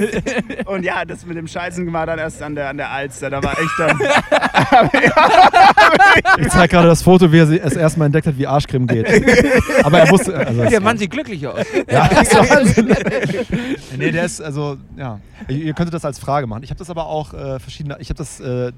Und 0.65 0.83
ja, 0.83 1.03
das 1.05 1.25
mit 1.25 1.35
dem 1.37 1.47
Scheißen 1.47 1.91
war 1.91 2.05
dann 2.05 2.19
erst 2.19 2.41
an 2.41 2.55
der, 2.55 2.69
an 2.69 2.77
der 2.77 2.91
Alster. 2.91 3.29
Da 3.29 3.43
war 3.43 3.53
echt 3.57 3.71
dann. 3.79 3.99
Ich 6.39 6.49
zeige 6.49 6.67
gerade 6.69 6.87
das 6.87 7.01
Foto, 7.01 7.31
wie 7.31 7.39
er 7.39 7.49
es 7.65 7.75
erstmal 7.75 8.07
entdeckt 8.07 8.27
hat, 8.27 8.37
wie 8.37 8.47
Arschcreme 8.47 8.87
geht. 8.87 9.24
Aber 9.83 9.99
er 9.99 10.09
wusste. 10.11 10.35
Also 10.35 10.65
Der 10.65 10.81
Mann 10.81 10.97
sieht 10.97 11.11
glücklich 11.11 11.45
aus. 11.47 11.65
Ja, 11.89 12.07
das 12.07 12.27
ist 12.27 12.35
Wahnsinn. 12.49 12.95
nee, 13.97 14.11
der 14.11 14.25
ist, 14.25 14.41
also, 14.41 14.77
ja. 14.97 15.19
Ihr 15.47 15.73
könntet 15.73 15.93
das 15.93 16.05
als 16.05 16.19
Frage 16.19 16.47
machen. 16.47 16.63
Ich 16.63 16.69
habe 16.69 16.79
das 16.79 16.89
aber 16.89 17.07
auch 17.07 17.33
äh, 17.33 17.59
verschiedene. 17.59 17.97
Ich 17.99 18.09
habe 18.09 18.17
das. 18.17 18.39
Äh, 18.39 18.71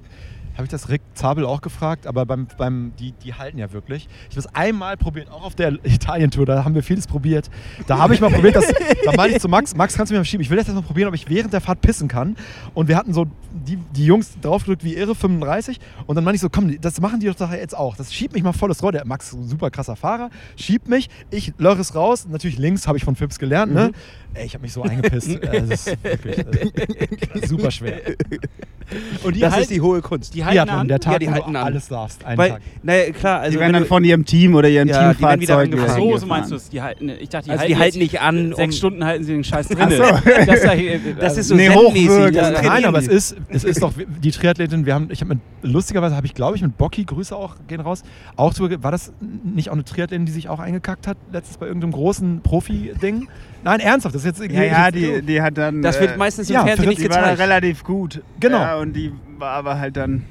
habe 0.57 0.65
ich 0.65 0.69
das 0.69 0.89
Rick 0.89 1.01
Zabel 1.13 1.45
auch 1.45 1.61
gefragt, 1.61 2.07
aber 2.07 2.25
beim, 2.25 2.47
beim 2.57 2.93
die, 2.99 3.13
die 3.13 3.33
halten 3.33 3.57
ja 3.57 3.71
wirklich. 3.71 4.07
Ich 4.29 4.35
habe 4.35 4.47
es 4.47 4.55
einmal 4.55 4.97
probiert, 4.97 5.29
auch 5.31 5.43
auf 5.43 5.55
der 5.55 5.73
Italien-Tour, 5.85 6.45
da 6.45 6.65
haben 6.65 6.75
wir 6.75 6.83
vieles 6.83 7.07
probiert. 7.07 7.49
Da 7.85 7.97
habe 7.99 8.13
ich 8.13 8.21
mal 8.21 8.31
probiert, 8.31 8.55
dass, 8.55 8.65
da 9.05 9.11
meinte 9.13 9.35
ich 9.35 9.41
zu 9.41 9.49
Max, 9.49 9.75
Max, 9.75 9.95
kannst 9.95 10.09
du 10.09 10.15
mir 10.15 10.19
mal 10.19 10.25
schieben? 10.25 10.41
Ich 10.43 10.49
will 10.49 10.57
jetzt 10.57 10.67
erstmal 10.67 10.83
probieren, 10.83 11.07
ob 11.09 11.15
ich 11.15 11.29
während 11.29 11.53
der 11.53 11.61
Fahrt 11.61 11.81
pissen 11.81 12.07
kann. 12.07 12.35
Und 12.73 12.87
wir 12.87 12.97
hatten 12.97 13.13
so 13.13 13.27
die, 13.67 13.77
die 13.95 14.05
Jungs 14.05 14.31
draufgedrückt 14.41 14.83
wie 14.83 14.95
irre, 14.95 15.15
35. 15.15 15.79
Und 16.05 16.15
dann 16.15 16.23
meinte 16.23 16.35
ich 16.35 16.41
so, 16.41 16.49
komm, 16.49 16.79
das 16.81 16.99
machen 17.01 17.19
die 17.19 17.27
doch 17.27 17.51
jetzt 17.51 17.77
auch. 17.77 17.95
Das 17.95 18.13
schiebt 18.13 18.33
mich 18.33 18.43
mal 18.43 18.53
volles 18.53 18.81
Rohr. 18.81 18.91
Der 18.91 19.05
Max, 19.05 19.31
super 19.31 19.69
krasser 19.69 19.95
Fahrer, 19.95 20.29
schiebt 20.55 20.87
mich, 20.87 21.09
ich 21.29 21.53
löre 21.57 21.79
es 21.79 21.95
raus. 21.95 22.27
Natürlich 22.27 22.57
links 22.57 22.87
habe 22.87 22.97
ich 22.97 23.03
von 23.03 23.15
Fips 23.15 23.39
gelernt, 23.39 23.73
ne? 23.73 23.91
Ey, 24.33 24.45
ich 24.45 24.53
habe 24.53 24.63
mich 24.63 24.73
so 24.73 24.81
eingepisst. 24.83 25.27
Äh, 25.47 25.61
Das 25.67 25.87
ist 25.87 26.03
wirklich 26.03 26.37
äh, 26.39 27.47
super 27.47 27.71
schwer. 27.71 28.01
Und 29.23 29.35
die 29.35 29.39
das 29.39 29.57
ist 29.59 29.69
die 29.71 29.81
hohe 29.81 30.01
Kunst. 30.01 30.33
Die 30.33 30.43
halten 30.43 30.46
Biathlon, 30.51 30.75
an. 30.79 30.87
der 30.87 30.99
Tag, 30.99 31.13
Ja, 31.13 31.19
die 31.19 31.27
wo 31.27 31.31
halten 31.31 31.53
du 31.53 31.59
an. 31.59 31.65
alles 31.65 31.87
darfst. 31.87 32.25
Einen 32.25 32.37
Weil, 32.37 32.49
Tag. 32.51 32.61
naja, 32.83 33.11
klar, 33.11 33.39
also 33.39 33.51
die 33.51 33.55
wenn 33.55 33.61
werden 33.61 33.73
dann 33.73 33.85
von 33.85 34.03
ihrem 34.03 34.25
Team 34.25 34.55
oder 34.55 34.69
ihrem 34.69 34.87
Ja, 34.87 35.13
Teamfahrzeug. 35.13 35.69
Ach 35.79 35.95
so, 35.95 36.17
so 36.17 36.25
meinst 36.25 36.51
du 36.51 36.55
es. 36.55 36.69
Die 36.69 36.81
halten, 36.81 37.09
ich 37.09 37.29
dachte, 37.29 37.45
die 37.45 37.51
also 37.51 37.61
halten 37.61 37.73
die 37.73 37.79
halten 37.79 37.97
nicht 37.99 38.21
an, 38.21 38.47
um, 38.53 38.55
Sechs 38.55 38.77
Stunden 38.77 39.03
halten 39.05 39.23
sie 39.23 39.33
den 39.33 39.43
Scheiß 39.43 39.67
drin. 39.67 39.89
So. 39.89 40.03
das, 40.45 40.61
das 41.19 41.37
ist 41.37 41.47
so 41.47 41.55
Nee, 41.55 41.69
das 42.31 42.63
Nein, 42.63 42.85
aber 42.85 42.99
es 42.99 43.07
ist, 43.07 43.35
es 43.49 43.63
ist 43.63 43.81
doch 43.81 43.93
die 43.97 44.31
Triathletin, 44.31 44.85
wir 44.85 44.93
haben, 44.93 45.09
ich 45.11 45.21
habe 45.21 45.35
mit, 45.35 45.39
lustigerweise 45.61 46.15
habe 46.15 46.25
ich, 46.25 46.33
glaube 46.33 46.55
ich, 46.55 46.61
mit 46.61 46.77
Bocky, 46.77 47.05
Grüße 47.05 47.35
auch, 47.35 47.55
gehen 47.67 47.79
raus, 47.81 48.03
auch 48.35 48.53
so, 48.53 48.69
war 48.83 48.91
das 48.91 49.11
nicht 49.43 49.69
auch 49.69 49.73
eine 49.73 49.83
Triathletin, 49.83 50.25
die 50.25 50.31
sich 50.31 50.49
auch 50.49 50.59
eingekackt 50.59 51.07
hat, 51.07 51.17
letztens 51.31 51.57
bei 51.57 51.67
irgendeinem 51.67 51.91
großen 51.93 52.41
Profi-Ding? 52.41 53.27
Nein, 53.63 53.79
ernsthaft, 53.79 54.15
das 54.15 54.23
ist 54.23 54.39
jetzt 54.39 54.51
Ja, 54.51 54.63
ja, 54.63 54.91
die, 54.91 55.21
die 55.21 55.41
hat 55.41 55.57
dann. 55.57 55.81
Das 55.81 55.97
äh, 55.97 56.01
wird 56.01 56.17
meistens 56.17 56.49
im 56.49 56.53
ja, 56.55 56.65
Fernsehen 56.65 56.89
nicht 56.89 57.01
Die 57.01 57.09
war 57.09 57.17
gezeigt. 57.21 57.39
relativ 57.39 57.83
gut. 57.83 58.21
Genau. 58.39 58.59
Ja, 58.59 58.75
und 58.77 58.93
die 58.93 59.11
war 59.37 59.51
aber 59.51 59.79
halt 59.79 59.97
dann 59.97 60.23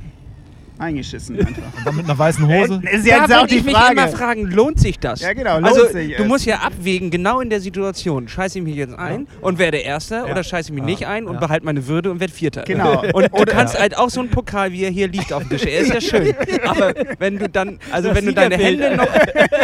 eingeschissen 0.79 1.39
einfach. 1.47 1.63
dann 1.85 1.97
mit 1.97 2.05
einer 2.07 2.19
weißen 2.19 2.47
Hose. 2.47 2.81
ist 2.91 3.07
da 3.09 3.23
jetzt 3.23 3.35
auch 3.35 3.47
die 3.47 3.57
ich 3.57 3.65
mich 3.65 3.75
immer 3.91 4.09
fragen, 4.09 4.51
lohnt 4.51 4.79
sich 4.81 4.99
das? 4.99 5.21
Ja, 5.21 5.33
genau, 5.33 5.55
lohnt 5.59 5.67
also, 5.69 5.87
sich 5.89 6.17
Du 6.17 6.23
es. 6.23 6.29
musst 6.29 6.47
ja 6.47 6.57
abwägen, 6.59 7.11
genau 7.11 7.41
in 7.41 7.51
der 7.51 7.61
Situation, 7.61 8.29
scheiße 8.29 8.59
ich 8.59 8.65
mich 8.65 8.77
jetzt 8.77 8.95
ein 8.99 9.27
und 9.41 9.59
werde 9.59 9.79
Erster 9.79 10.27
Ja. 10.27 10.33
oder 10.33 10.43
scheiße 10.45 10.69
ich 10.71 10.75
mich 10.75 10.81
Ja. 10.83 10.87
nicht 10.87 11.07
ein 11.07 11.27
und 11.27 11.35
Ja. 11.35 11.41
behalte 11.41 11.65
meine 11.65 11.87
Würde 11.87 12.11
und 12.11 12.21
werde 12.21 12.33
Vierter. 12.33 12.63
Genau. 12.63 13.03
Und 13.13 13.31
du 13.39 13.45
kannst 13.47 13.79
halt 13.79 13.97
auch 13.97 14.11
so 14.11 14.21
einen 14.21 14.31
Pokal, 14.31 14.73
wie 14.73 14.83
er 14.85 14.91
hier 14.91 15.09
liegt 15.09 15.33
auf 15.33 15.43
dem 15.43 15.51
Tisch, 15.51 15.65
er 15.65 15.81
ist 15.81 15.93
ja 15.95 16.01
schön, 16.01 16.35
aber 16.67 16.95
wenn 17.19 17.39
du 17.39 17.49
dann, 17.49 17.79
also 17.91 18.09
Das 18.09 18.17
wenn 18.19 18.27
du 18.27 18.33
deine. 18.35 18.57
Hände 18.57 18.97
noch 18.97 19.07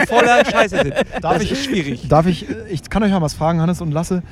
voller 0.08 0.44
Scheiße 0.44 0.76
sind, 0.82 0.94
Darf 1.20 1.34
das 1.34 1.42
ich- 1.42 1.52
ist 1.52 1.64
schwierig. 1.64 2.08
Darf 2.08 2.26
ich, 2.26 2.46
ich 2.70 2.88
kann 2.88 3.02
euch 3.02 3.10
mal 3.10 3.20
was 3.22 3.34
fragen, 3.34 3.60
Hannes 3.60 3.80
und 3.80 3.92
Lasse. 3.92 4.22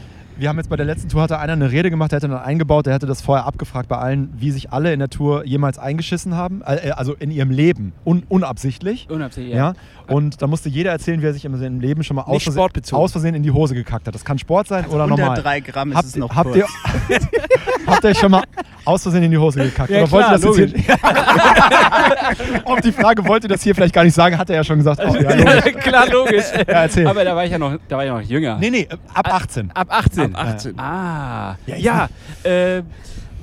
Wir 0.40 0.48
haben 0.48 0.56
jetzt 0.56 0.70
bei 0.70 0.76
der 0.76 0.86
letzten 0.86 1.10
Tour, 1.10 1.20
hatte 1.20 1.38
einer 1.38 1.52
eine 1.52 1.70
Rede 1.70 1.90
gemacht, 1.90 2.12
der 2.12 2.16
hätte 2.16 2.28
dann 2.28 2.38
eingebaut, 2.40 2.86
der 2.86 2.94
hätte 2.94 3.04
das 3.04 3.20
vorher 3.20 3.44
abgefragt 3.44 3.90
bei 3.90 3.98
allen, 3.98 4.30
wie 4.38 4.50
sich 4.52 4.72
alle 4.72 4.90
in 4.90 4.98
der 4.98 5.10
Tour 5.10 5.44
jemals 5.44 5.78
eingeschissen 5.78 6.34
haben, 6.34 6.62
äh, 6.64 6.92
also 6.96 7.12
in 7.12 7.30
ihrem 7.30 7.50
Leben, 7.50 7.92
un, 8.06 8.22
unabsichtlich. 8.26 9.06
Unabsichtlich, 9.10 9.54
Ja. 9.54 9.74
Und 10.10 10.42
da 10.42 10.46
musste 10.46 10.68
jeder 10.68 10.90
erzählen, 10.90 11.22
wie 11.22 11.26
er 11.26 11.32
sich 11.32 11.44
in 11.44 11.56
seinem 11.56 11.80
Leben 11.80 12.02
schon 12.02 12.16
mal 12.16 12.22
aus 12.22 12.42
Versehen, 12.42 12.70
aus 12.92 13.12
Versehen 13.12 13.34
in 13.34 13.42
die 13.42 13.50
Hose 13.50 13.74
gekackt 13.74 14.06
hat. 14.06 14.14
Das 14.14 14.24
kann 14.24 14.38
Sport 14.38 14.68
sein 14.68 14.86
oder 14.86 15.04
Unter 15.04 15.16
normal. 15.16 15.42
drei 15.42 15.60
Gramm 15.60 15.90
ist 15.92 15.96
Habt, 15.96 16.06
es 16.08 16.16
noch 16.16 16.34
habt, 16.34 16.52
kurz. 16.52 16.56
ihr, 16.58 16.66
habt 17.86 18.04
ihr 18.04 18.10
euch 18.10 18.18
schon 18.18 18.30
mal 18.30 18.42
aus 18.84 19.02
Versehen 19.02 19.22
in 19.22 19.30
die 19.30 19.38
Hose 19.38 19.60
gekackt? 19.62 19.90
Ja, 19.90 20.02
oder 20.02 20.10
wollt 20.10 20.24
klar, 20.26 20.38
ihr 20.38 20.46
das 20.46 20.56
jetzt 20.58 20.76
hier, 20.76 20.96
Auf 22.64 22.80
die 22.80 22.92
Frage, 22.92 23.26
wollt 23.26 23.42
ihr 23.44 23.48
das 23.48 23.62
hier 23.62 23.74
vielleicht 23.74 23.94
gar 23.94 24.04
nicht 24.04 24.14
sagen, 24.14 24.36
hat 24.38 24.50
er 24.50 24.56
ja 24.56 24.64
schon 24.64 24.78
gesagt. 24.78 25.00
Oh, 25.06 25.14
ja, 25.14 25.34
logisch. 25.34 25.74
Klar, 25.82 26.08
logisch. 26.10 26.44
Ja, 26.70 26.82
erzähl. 26.82 27.06
Aber 27.06 27.24
da 27.24 27.34
war 27.34 27.44
ich 27.44 27.50
ja 27.50 27.58
noch, 27.58 27.76
da 27.88 27.96
war 27.96 28.04
ich 28.04 28.10
noch 28.10 28.20
jünger. 28.20 28.58
nee, 28.58 28.70
nee, 28.70 28.88
ab 29.14 29.32
18. 29.32 29.70
Ab 29.72 29.88
18. 29.90 30.34
Ab 30.34 30.46
18. 30.54 30.78
Ah, 30.78 31.56
Ja, 31.66 31.76
ja. 31.76 32.08
äh, 32.50 32.82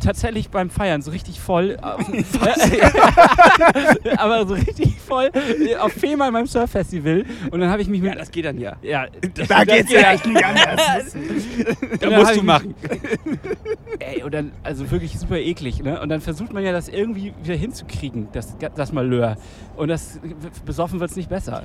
tatsächlich 0.03 0.49
beim 0.49 0.69
Feiern 0.69 1.01
so 1.01 1.11
richtig 1.11 1.39
voll. 1.39 1.77
aber 4.17 4.47
so 4.47 4.53
richtig 4.53 4.97
voll 4.99 5.29
äh, 5.33 5.75
auf 5.75 5.93
Fehmarn 5.93 6.33
beim 6.33 6.47
Surffestival. 6.47 7.25
Und 7.51 7.59
dann 7.59 7.69
habe 7.69 7.81
ich 7.81 7.87
mich 7.87 8.01
mit. 8.01 8.11
Ja, 8.11 8.17
das 8.17 8.31
geht 8.31 8.45
dann 8.45 8.59
ja. 8.59 8.75
Ja, 8.81 9.07
das, 9.35 9.47
Da 9.47 9.65
das 9.65 9.75
geht's 9.75 9.89
geht 9.89 10.01
ja 10.01 10.13
echt 10.13 10.25
nicht 10.25 10.43
anders. 10.43 11.15
Da 11.99 12.09
musst 12.09 12.35
du 12.35 12.43
machen. 12.43 12.75
Ey, 13.99 14.23
und 14.23 14.33
dann, 14.33 14.51
also 14.63 14.89
wirklich 14.91 15.17
super 15.17 15.37
eklig, 15.37 15.81
ne? 15.81 15.99
Und 15.99 16.09
dann 16.09 16.21
versucht 16.21 16.53
man 16.53 16.63
ja 16.63 16.71
das 16.71 16.87
irgendwie 16.87 17.33
wieder 17.41 17.55
hinzukriegen, 17.55 18.27
das, 18.31 18.55
das 18.75 18.91
Malheur. 18.91 19.37
Und 19.75 19.89
das 19.89 20.19
besoffen 20.65 20.99
wird 20.99 21.11
es 21.11 21.15
nicht 21.15 21.29
besser. 21.29 21.63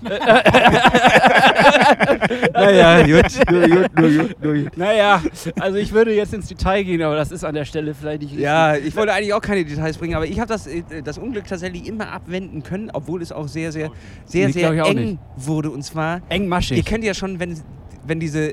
Naja, 2.52 3.02
gut, 3.02 3.50
nur 3.50 3.68
gut, 3.68 3.98
nur 3.98 4.10
gut, 4.10 4.42
nur 4.42 4.54
gut. 4.54 4.76
naja, 4.76 5.22
also 5.58 5.78
ich 5.78 5.92
würde 5.92 6.14
jetzt 6.14 6.32
ins 6.32 6.48
Detail 6.48 6.84
gehen, 6.84 7.02
aber 7.02 7.16
das 7.16 7.30
ist 7.30 7.44
an 7.44 7.54
der 7.54 7.64
Stelle 7.64 7.94
vielleicht 7.94 8.21
nicht 8.30 8.38
Ja, 8.38 8.76
ich 8.76 8.94
wollte 8.96 9.12
eigentlich 9.12 9.34
auch 9.34 9.40
keine 9.40 9.64
Details 9.64 9.98
bringen, 9.98 10.14
aber 10.14 10.26
ich 10.26 10.38
habe 10.38 10.48
das, 10.48 10.66
äh, 10.66 10.82
das 11.04 11.18
Unglück 11.18 11.46
tatsächlich 11.46 11.86
immer 11.86 12.10
abwenden 12.10 12.62
können, 12.62 12.90
obwohl 12.92 13.22
es 13.22 13.32
auch 13.32 13.48
sehr, 13.48 13.72
sehr, 13.72 13.90
sehr, 14.24 14.52
sehr 14.52 14.84
auch 14.84 14.88
eng 14.88 14.96
nicht. 14.96 15.18
wurde. 15.36 15.70
Und 15.70 15.82
zwar, 15.82 16.22
engmaschig. 16.28 16.76
ihr 16.78 16.84
kennt 16.84 17.04
ja 17.04 17.14
schon, 17.14 17.40
wenn, 17.40 17.58
wenn 18.06 18.20
diese 18.20 18.52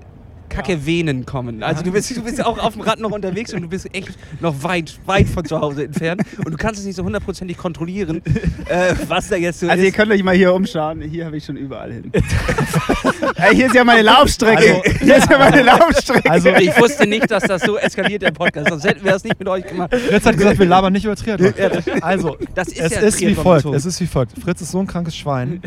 kacke 0.49 0.85
Venen 0.85 1.25
kommen. 1.25 1.63
Also 1.63 1.83
du 1.83 1.91
bist, 1.91 2.15
du 2.15 2.21
bist 2.23 2.43
auch 2.43 2.57
auf 2.57 2.73
dem 2.73 2.81
Rad 2.81 2.99
noch 2.99 3.11
unterwegs 3.11 3.53
und 3.53 3.61
du 3.61 3.69
bist 3.69 3.87
echt 3.95 4.09
noch 4.41 4.63
weit, 4.63 4.97
weit 5.05 5.27
von 5.27 5.45
zu 5.45 5.59
Hause 5.59 5.85
entfernt 5.85 6.21
und 6.43 6.51
du 6.51 6.57
kannst 6.57 6.79
es 6.79 6.85
nicht 6.85 6.95
so 6.95 7.03
hundertprozentig 7.03 7.57
kontrollieren, 7.57 8.21
äh, 8.67 8.93
was 9.07 9.29
da 9.29 9.35
jetzt 9.35 9.59
so 9.59 9.67
Also 9.69 9.81
ihr 9.83 9.89
ist. 9.89 9.95
könnt 9.95 10.11
euch 10.11 10.23
mal 10.23 10.35
hier 10.35 10.53
umschauen. 10.53 11.01
Hier 11.01 11.25
habe 11.25 11.37
ich 11.37 11.45
schon 11.45 11.55
überall 11.57 11.91
hin. 11.93 12.11
Ey, 13.35 13.55
hier 13.55 13.67
ist 13.67 13.75
ja 13.75 13.83
meine 13.83 14.01
Laufstrecke. 14.01 14.75
Also- 14.83 14.99
hier 14.99 15.15
ist 15.17 15.29
ja 15.29 15.37
meine 15.37 15.61
Laufstrecke. 15.61 16.29
Also, 16.29 16.49
Ich 16.55 16.77
wusste 16.79 17.07
nicht, 17.07 17.29
dass 17.31 17.43
das 17.43 17.61
so 17.63 17.77
eskaliert 17.77 18.23
im 18.23 18.33
Podcast, 18.33 18.69
sonst 18.69 18.83
hätten 18.83 19.03
wir 19.03 19.11
das 19.11 19.23
nicht 19.23 19.39
mit 19.39 19.47
euch 19.47 19.65
gemacht. 19.65 19.93
Fritz 19.95 20.25
hat 20.25 20.37
gesagt, 20.37 20.59
wir 20.59 20.65
labern 20.65 20.93
nicht 20.93 21.05
über 21.05 21.15
Triathlon. 21.15 21.53
Also, 22.01 22.37
Das 22.55 22.67
ist 22.69 22.79
es 22.79 22.91
ja 22.95 22.99
ist 23.01 23.21
wie 23.21 23.35
folgt. 23.35 23.65
Es 23.65 23.85
ist 23.85 23.99
wie 24.01 24.07
folgt. 24.07 24.39
Fritz 24.41 24.61
ist 24.61 24.71
so 24.71 24.79
ein 24.79 24.87
krankes 24.87 25.15
Schwein. 25.15 25.61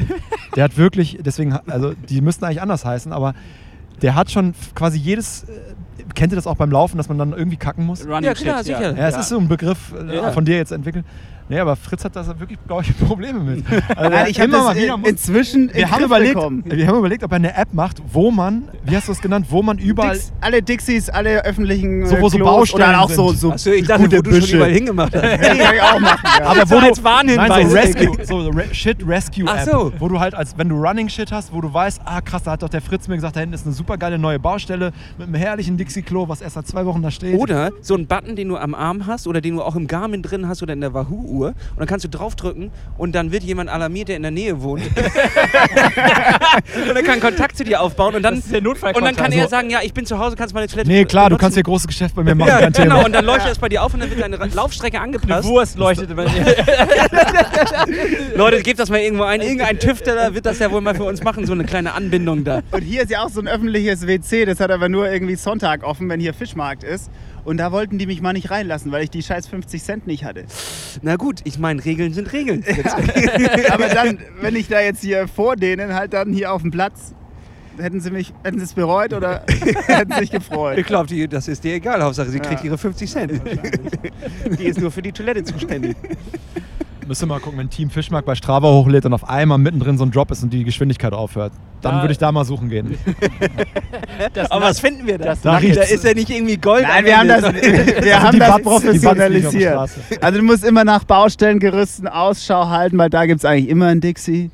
Der 0.56 0.64
hat 0.64 0.76
wirklich, 0.76 1.18
deswegen, 1.20 1.52
also 1.66 1.94
die 2.08 2.20
müssten 2.20 2.44
eigentlich 2.44 2.60
anders 2.62 2.84
heißen, 2.84 3.12
aber 3.12 3.34
der 4.02 4.14
hat 4.14 4.30
schon 4.30 4.54
quasi 4.74 4.98
jedes. 4.98 5.44
äh, 5.44 5.72
Kennt 6.14 6.32
ihr 6.32 6.36
das 6.36 6.46
auch 6.46 6.56
beim 6.56 6.70
Laufen, 6.70 6.96
dass 6.98 7.08
man 7.08 7.16
dann 7.18 7.32
irgendwie 7.32 7.56
kacken 7.56 7.86
muss? 7.86 8.04
Running 8.06 8.24
Ja, 8.24 8.34
klar, 8.34 8.58
Shit, 8.58 8.66
sicher. 8.66 8.96
Ja, 8.96 9.08
es 9.08 9.16
ist 9.16 9.28
so 9.28 9.38
ein 9.38 9.48
Begriff 9.48 9.94
äh, 9.98 10.16
Ja. 10.16 10.32
von 10.32 10.44
dir 10.44 10.56
jetzt 10.56 10.72
entwickelt. 10.72 11.04
Nee, 11.48 11.58
aber 11.58 11.76
Fritz 11.76 12.04
hat 12.04 12.16
da 12.16 12.26
wirklich, 12.38 12.58
glaube 12.66 12.82
ich, 12.82 12.96
Probleme 13.06 13.40
mit. 13.40 13.64
Also 13.96 14.10
Nein, 14.10 14.26
ich 14.30 14.38
habe 14.40 14.48
immer 14.48 14.58
das 14.58 14.66
mal 14.66 14.76
wieder 14.76 14.94
in- 14.94 15.00
muss- 15.00 15.10
inzwischen 15.10 15.68
in 15.68 15.74
wir 15.76 15.86
haben, 15.90 15.98
Griff 15.98 16.06
überlegt, 16.06 16.34
bekommen. 16.34 16.64
wir 16.66 16.86
haben 16.86 16.98
überlegt, 16.98 17.24
ob 17.24 17.32
er 17.32 17.36
eine 17.36 17.56
App 17.56 17.68
macht, 17.72 18.02
wo 18.12 18.30
man, 18.30 18.68
wie 18.84 18.96
hast 18.96 19.08
du 19.08 19.12
es 19.12 19.20
genannt, 19.20 19.46
wo 19.50 19.62
man 19.62 19.78
überall. 19.78 20.14
Dix, 20.14 20.32
alle 20.40 20.62
Dixies, 20.62 21.08
alle 21.10 21.44
öffentlichen 21.44 22.06
So, 22.06 22.18
wo 22.20 22.26
äh, 22.26 22.30
so 22.30 22.36
Klos 22.38 22.46
Baustellen 22.48 22.88
oder 22.90 23.00
auch 23.02 23.10
so, 23.10 23.28
sind. 23.30 23.38
so 23.40 23.52
Achso, 23.52 23.70
ich 23.70 23.86
dachte, 23.86 24.02
gute 24.04 24.16
wo 24.18 24.22
du 24.22 24.30
schon 24.30 24.40
Büsche. 24.40 24.56
überall 24.56 24.72
hingemacht 24.72 25.14
hast. 25.14 25.22
Hätte 25.22 25.56
ich 25.56 25.66
eigentlich 25.66 25.82
auch 25.82 26.00
machen 26.00 26.18
können. 26.22 26.46
Aber 26.46 26.66
So 26.66 26.74
wo 26.76 26.80
du, 26.80 26.86
als 26.86 27.04
Warnhinweis 27.04 27.48
nein, 27.48 27.68
so. 27.68 27.76
Rescue, 27.76 28.24
so 28.26 28.48
Re 28.50 28.64
Shit 28.74 29.06
Rescue 29.06 29.44
Ach 29.46 29.56
App, 29.66 29.68
so. 29.70 29.92
wo 29.98 30.08
du 30.08 30.18
halt 30.20 30.34
als 30.34 30.56
wenn 30.56 30.68
du 30.68 30.76
Running 30.76 31.08
Shit 31.08 31.30
hast, 31.32 31.52
wo 31.52 31.60
du 31.60 31.72
weißt, 31.72 32.00
ah 32.04 32.20
krass, 32.20 32.42
da 32.44 32.52
hat 32.52 32.62
doch 32.62 32.68
der 32.68 32.80
Fritz 32.80 33.08
mir 33.08 33.16
gesagt, 33.16 33.36
da 33.36 33.40
hinten 33.40 33.54
ist 33.54 33.66
eine 33.66 33.74
super 33.74 33.98
geile 33.98 34.18
neue 34.18 34.38
Baustelle 34.38 34.92
mit 35.18 35.26
einem 35.26 35.34
herrlichen 35.36 35.76
Dixie 35.76 36.02
Klo, 36.02 36.28
was 36.28 36.40
erst 36.40 36.54
seit 36.54 36.66
zwei 36.66 36.86
Wochen 36.86 37.02
da 37.02 37.10
steht. 37.10 37.38
Oder 37.38 37.70
so 37.82 37.94
ein 37.94 38.06
Button, 38.06 38.36
den 38.36 38.48
du 38.48 38.56
am 38.56 38.74
Arm 38.74 39.06
hast 39.06 39.26
oder 39.26 39.40
den 39.40 39.56
du 39.56 39.62
auch 39.62 39.76
im 39.76 39.86
Garmin 39.86 40.22
drin 40.22 40.48
hast 40.48 40.62
oder 40.62 40.72
in 40.72 40.80
der 40.80 40.94
Wahoo-Uhr. 41.32 41.48
Und 41.48 41.56
dann 41.78 41.86
kannst 41.86 42.04
du 42.04 42.08
draufdrücken 42.08 42.70
und 42.98 43.14
dann 43.14 43.32
wird 43.32 43.42
jemand 43.42 43.70
alarmiert, 43.70 44.08
der 44.08 44.16
in 44.16 44.22
der 44.22 44.30
Nähe 44.30 44.62
wohnt. 44.62 44.82
und 44.86 44.94
dann 46.94 47.04
kann 47.04 47.20
Kontakt 47.20 47.56
zu 47.56 47.64
dir 47.64 47.80
aufbauen 47.80 48.14
und 48.14 48.22
dann, 48.22 48.36
Das 48.36 48.44
ist 48.44 48.52
der 48.52 48.60
Notfallkontakt. 48.62 49.10
und 49.12 49.16
dann 49.18 49.24
kann 49.24 49.32
er 49.32 49.42
Also- 49.42 49.50
sagen, 49.50 49.70
ja, 49.70 49.80
ich 49.82 49.92
bin 49.94 50.06
zu 50.06 50.18
Hause, 50.18 50.36
kannst 50.36 50.54
meine 50.54 50.66
Toilette 50.68 50.88
Nee, 50.88 51.04
klar, 51.04 51.30
du 51.30 51.36
kannst 51.36 51.56
hier 51.56 51.62
benutzen. 51.62 51.86
großes 51.86 51.88
Geschäft 51.88 52.14
bei 52.14 52.22
mir 52.22 52.34
machen, 52.34 52.48
ja, 52.48 52.58
kein 52.60 52.72
genau, 52.72 52.96
Thema. 52.96 53.06
und 53.06 53.12
dann 53.14 53.24
leuchtet 53.24 53.52
es 53.52 53.58
bei 53.58 53.68
dir 53.68 53.82
auf 53.82 53.94
und 53.94 54.00
dann 54.00 54.10
wird 54.10 54.20
deine 54.20 54.36
Laufstrecke 54.36 54.98
Eine 54.98 55.04
angepasst. 55.16 55.48
Wurst 55.48 55.78
leuchtet 55.78 56.10
immer. 56.10 56.24
Leute, 58.36 58.62
gebt 58.62 58.78
das 58.78 58.90
mal 58.90 58.98
irgendwo 59.00 59.24
ein. 59.24 59.40
Irgendein 59.40 59.78
Tüfteler 59.78 60.34
wird 60.34 60.46
das 60.46 60.58
ja 60.58 60.70
wohl 60.70 60.80
mal 60.80 60.94
für 60.94 61.04
uns 61.04 61.22
machen, 61.22 61.46
so 61.46 61.52
eine 61.52 61.64
kleine 61.64 61.94
Anbindung 61.94 62.44
da. 62.44 62.62
Und 62.70 62.82
hier 62.82 63.02
ist 63.02 63.10
ja 63.10 63.22
auch 63.22 63.28
so 63.28 63.40
ein 63.40 63.48
öffentliches 63.48 64.06
WC, 64.06 64.44
das 64.44 64.60
hat 64.60 64.70
aber 64.70 64.88
nur 64.88 65.10
irgendwie 65.10 65.36
Sonntag 65.36 65.84
offen, 65.84 66.08
wenn 66.08 66.20
hier 66.20 66.34
Fischmarkt 66.34 66.84
ist. 66.84 67.10
Und 67.44 67.56
da 67.56 67.72
wollten 67.72 67.98
die 67.98 68.06
mich 68.06 68.20
mal 68.20 68.32
nicht 68.32 68.50
reinlassen, 68.50 68.92
weil 68.92 69.02
ich 69.02 69.10
die 69.10 69.22
scheiß 69.22 69.48
50 69.48 69.82
Cent 69.82 70.06
nicht 70.06 70.24
hatte. 70.24 70.44
Na 71.02 71.16
gut, 71.16 71.40
ich 71.44 71.58
meine, 71.58 71.84
Regeln 71.84 72.12
sind 72.14 72.32
Regeln. 72.32 72.64
aber 73.70 73.88
dann, 73.88 74.18
wenn 74.40 74.54
ich 74.54 74.68
da 74.68 74.80
jetzt 74.80 75.02
hier 75.02 75.26
vor 75.26 75.56
denen 75.56 75.94
halt 75.94 76.12
dann 76.12 76.32
hier 76.32 76.52
auf 76.52 76.62
dem 76.62 76.70
Platz, 76.70 77.14
hätten 77.78 78.00
sie 78.00 78.10
mich, 78.10 78.32
hätten 78.44 78.58
sie 78.58 78.64
es 78.64 78.74
bereut 78.74 79.12
oder 79.12 79.44
hätten 79.86 80.12
sie 80.12 80.20
sich 80.20 80.30
gefreut. 80.30 80.78
Ich 80.78 80.86
glaube, 80.86 81.28
das 81.28 81.48
ist 81.48 81.64
dir 81.64 81.74
egal. 81.74 82.02
Hauptsache, 82.02 82.28
sie 82.30 82.38
kriegt 82.38 82.60
Ja. 82.60 82.66
ihre 82.66 82.78
50 82.78 83.10
Cent. 83.10 83.40
Die 84.58 84.64
ist 84.64 84.80
nur 84.80 84.90
für 84.90 85.02
die 85.02 85.12
Toilette 85.12 85.42
zuständig. 85.42 85.96
Müsste 87.12 87.26
mal 87.26 87.40
gucken, 87.40 87.58
wenn 87.58 87.68
Team 87.68 87.90
Fischmarkt 87.90 88.24
bei 88.24 88.34
Strava 88.34 88.68
hochlädt 88.70 89.04
und 89.04 89.12
auf 89.12 89.28
einmal 89.28 89.58
mittendrin 89.58 89.98
so 89.98 90.04
ein 90.06 90.10
Drop 90.10 90.30
ist 90.30 90.42
und 90.44 90.50
die 90.50 90.64
Geschwindigkeit 90.64 91.12
aufhört. 91.12 91.52
Dann 91.82 91.96
Da- 91.96 92.00
würde 92.02 92.12
ich 92.12 92.16
da 92.16 92.32
mal 92.32 92.46
suchen 92.46 92.70
gehen. 92.70 92.96
Das 94.32 94.50
Aber 94.50 94.64
was 94.64 94.80
finden 94.80 95.06
wir 95.06 95.18
da? 95.18 95.24
das 95.34 95.42
Da 95.42 95.58
ist 95.58 96.04
ja 96.04 96.14
nicht 96.14 96.30
irgendwie 96.30 96.56
Gold. 96.56 96.84
Nein, 96.84 97.04
wir 97.04 97.18
haben 97.18 97.28
das, 97.28 97.42
wir 97.52 98.22
haben 98.22 98.32
die 98.32 98.38
das 98.38 98.62
professionalisiert. 98.62 99.76
Also 100.22 100.38
du 100.38 100.42
musst 100.42 100.64
immer 100.64 100.84
nach 100.84 101.04
Baustellengerüsten 101.04 102.08
Ausschau 102.08 102.68
halten, 102.70 102.96
weil 102.96 103.10
da 103.10 103.26
gibt 103.26 103.40
es 103.40 103.44
eigentlich 103.44 103.68
immer 103.68 103.88
einen 103.88 104.00
Dixie. 104.00 104.50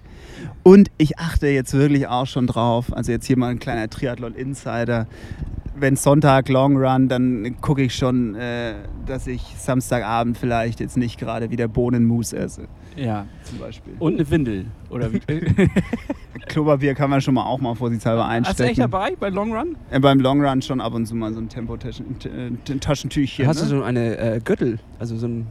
Und 0.64 0.90
ich 0.98 1.16
achte 1.20 1.46
jetzt 1.46 1.74
wirklich 1.74 2.08
auch 2.08 2.26
schon 2.26 2.48
drauf, 2.48 2.86
also 2.92 3.12
jetzt 3.12 3.26
hier 3.26 3.38
mal 3.38 3.50
ein 3.52 3.60
kleiner 3.60 3.88
Triathlon-Insider. 3.88 5.06
Wenn 5.80 5.96
Sonntag 5.96 6.48
Long 6.48 6.76
Run, 6.76 7.08
dann 7.08 7.56
gucke 7.60 7.82
ich 7.82 7.94
schon, 7.94 8.34
äh, 8.34 8.74
dass 9.06 9.26
ich 9.26 9.42
Samstagabend 9.56 10.38
vielleicht 10.38 10.80
jetzt 10.80 10.96
nicht 10.96 11.18
gerade 11.18 11.50
wieder 11.50 11.68
Bohnenmus 11.68 12.32
esse. 12.32 12.68
Ja, 12.96 13.26
zum 13.44 13.58
Beispiel. 13.58 13.94
Und 13.98 14.14
eine 14.14 14.30
Windel, 14.30 14.66
oder 14.90 15.12
wie? 15.12 15.20
Klopapier 16.48 16.94
kann 16.94 17.10
man 17.10 17.20
schon 17.20 17.34
mal 17.34 17.44
auch 17.44 17.60
mal 17.60 17.74
vorsichtshalber 17.74 18.26
einstecken. 18.26 18.50
Hast 18.50 18.60
du 18.60 18.64
echt 18.64 18.78
dabei 18.80 19.14
bei 19.18 19.28
Long 19.28 19.52
Run? 19.54 19.76
Äh, 19.90 20.00
beim 20.00 20.20
Long 20.20 20.44
Run 20.44 20.62
schon 20.62 20.80
ab 20.80 20.94
und 20.94 21.06
zu 21.06 21.14
mal 21.14 21.32
so 21.32 21.40
ein 21.40 21.48
Tempo-Taschentüchchen. 21.48 23.46
Hast 23.46 23.62
ne? 23.62 23.68
du 23.68 23.68
so 23.76 23.82
eine 23.82 24.16
äh, 24.18 24.40
Gürtel? 24.40 24.78
Also 24.98 25.16
so 25.16 25.26
ein. 25.26 25.46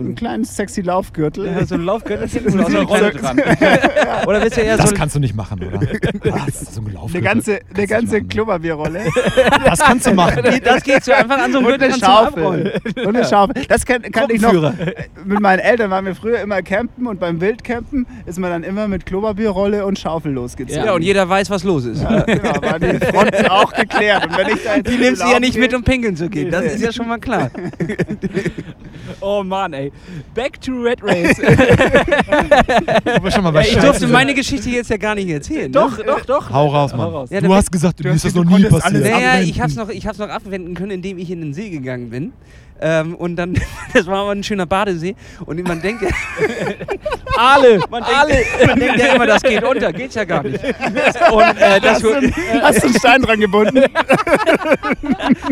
So 0.00 0.08
ein 0.08 0.14
kleines 0.14 0.56
sexy 0.56 0.80
Laufgürtel. 0.80 1.46
Ja, 1.46 1.66
so 1.66 1.74
ein 1.74 1.84
Laufgürtel 1.84 2.26
hinten 2.28 2.60
aus 2.60 2.70
der 2.70 2.82
Rolle 2.82 3.10
dran. 3.12 3.38
Oder 4.26 4.42
willst 4.42 4.56
du 4.56 4.62
eher 4.62 4.76
Das 4.78 4.90
so 4.90 4.96
kannst 4.96 5.14
du 5.14 5.20
nicht 5.20 5.34
machen, 5.34 5.62
oder? 5.62 5.80
Was? 5.80 6.74
So 6.74 6.80
ein 6.80 6.86
Eine 6.86 6.94
Laufgürtel? 6.94 7.20
ganze, 7.22 7.52
eine 7.52 7.86
Kannst 7.86 8.12
du 8.12 8.16
ganze. 8.16 8.22
Klopapierrolle 8.22 9.00
Das 9.64 9.78
kannst 9.80 10.06
du 10.06 10.14
machen. 10.14 10.42
Das 10.64 10.82
geht 10.82 11.04
so 11.04 11.12
einfach 11.12 11.38
an 11.38 11.52
so 11.52 11.60
Gürtel 11.60 11.90
eine 11.92 11.98
Schaufel. 11.98 12.80
Und 13.04 13.16
eine 13.16 13.24
Schaufel. 13.26 13.64
Das 13.68 13.84
kann, 13.84 14.02
kann 14.02 14.30
ich 14.30 14.40
noch. 14.40 14.72
Mit 15.24 15.40
meinen 15.40 15.58
Eltern 15.60 15.90
waren 15.90 16.04
wir 16.06 16.14
früher 16.14 16.40
immer 16.40 16.62
campen 16.62 17.06
und 17.06 17.20
beim 17.20 17.40
Wildcampen 17.40 18.06
ist 18.26 18.38
man 18.38 18.50
dann 18.50 18.62
immer 18.62 18.88
mit 18.88 19.04
Klopapierrolle 19.06 19.84
und 19.84 19.98
Schaufel 19.98 20.32
losgezogen. 20.32 20.84
Ja, 20.84 20.92
und 20.92 21.02
jeder 21.02 21.28
weiß, 21.28 21.50
was 21.50 21.64
los 21.64 21.84
ist. 21.84 22.02
Ja, 22.02 22.22
genau, 22.22 22.62
waren 22.62 22.80
die 22.80 23.04
Fronten 23.06 23.46
auch 23.48 23.72
geklärt. 23.72 24.26
Und 24.26 24.36
wenn 24.36 24.48
ich 24.48 24.62
da 24.64 24.78
Die 24.78 24.96
nimmst 24.96 25.22
du 25.22 25.26
ja 25.28 25.40
nicht 25.40 25.56
mit, 25.58 25.74
um 25.74 25.82
pinkeln 25.82 26.16
zu 26.16 26.28
gehen. 26.28 26.50
Das 26.50 26.64
ist 26.64 26.82
ja 26.82 26.92
schon 26.92 27.08
mal 27.08 27.18
klar. 27.18 27.50
Oh 29.20 29.42
Mann, 29.42 29.72
ey. 29.72 29.89
Back 30.34 30.60
to 30.60 30.72
Red 30.72 31.02
Race. 31.02 31.36
Schon 33.34 33.44
mal 33.44 33.50
bei 33.52 33.62
Ich 33.62 33.68
Scheiße 33.72 33.86
durfte 33.86 34.06
meine 34.08 34.34
Geschichte 34.34 34.70
jetzt 34.70 34.90
ja 34.90 34.96
gar 34.96 35.14
nicht 35.14 35.28
erzählen. 35.28 35.70
doch, 35.70 35.96
ne? 35.98 36.04
doch, 36.04 36.24
doch. 36.24 36.50
Hau 36.50 36.68
raus, 36.68 36.92
Hau 36.92 36.96
Mann. 36.96 37.08
raus. 37.10 37.30
Ja, 37.30 37.40
du 37.40 37.54
hast 37.54 37.70
gesagt, 37.70 37.98
mir 38.00 38.10
du 38.10 38.16
ist 38.16 38.24
das 38.24 38.34
noch 38.34 38.44
nie 38.44 38.50
konntest 38.62 38.72
alles 38.84 39.00
passiert. 39.00 39.04
Naja, 39.14 39.28
abwenden. 39.30 39.50
ich 39.50 39.60
hab's, 39.60 39.74
noch, 39.76 39.88
ich 39.88 40.06
hab's 40.06 40.18
noch 40.18 40.28
abwenden 40.28 40.74
können, 40.74 40.90
indem 40.92 41.18
ich 41.18 41.30
in 41.30 41.40
den 41.40 41.54
See 41.54 41.70
gegangen 41.70 42.10
bin. 42.10 42.32
Ähm, 42.82 43.14
und 43.14 43.36
dann, 43.36 43.54
das 43.92 44.06
war 44.06 44.20
aber 44.20 44.30
ein 44.32 44.42
schöner 44.42 44.66
Badesee. 44.66 45.14
Und 45.44 45.62
man 45.66 45.82
denkt 45.82 46.02
ja, 46.02 46.08
Alle, 47.38 47.78
man 47.90 48.02
denkt, 48.02 48.66
man 48.66 48.78
denkt 48.78 48.98
ja 48.98 49.14
immer, 49.14 49.26
das 49.26 49.42
geht 49.42 49.62
unter. 49.62 49.92
Geht 49.92 50.14
ja 50.14 50.24
gar 50.24 50.42
nicht. 50.42 50.62
Und 50.62 51.60
äh, 51.60 51.80
das 51.80 52.02
Hast 52.02 52.82
du 52.82 52.86
einen 52.86 52.98
Stein 52.98 53.22
dran 53.22 53.40
gebunden? 53.40 53.82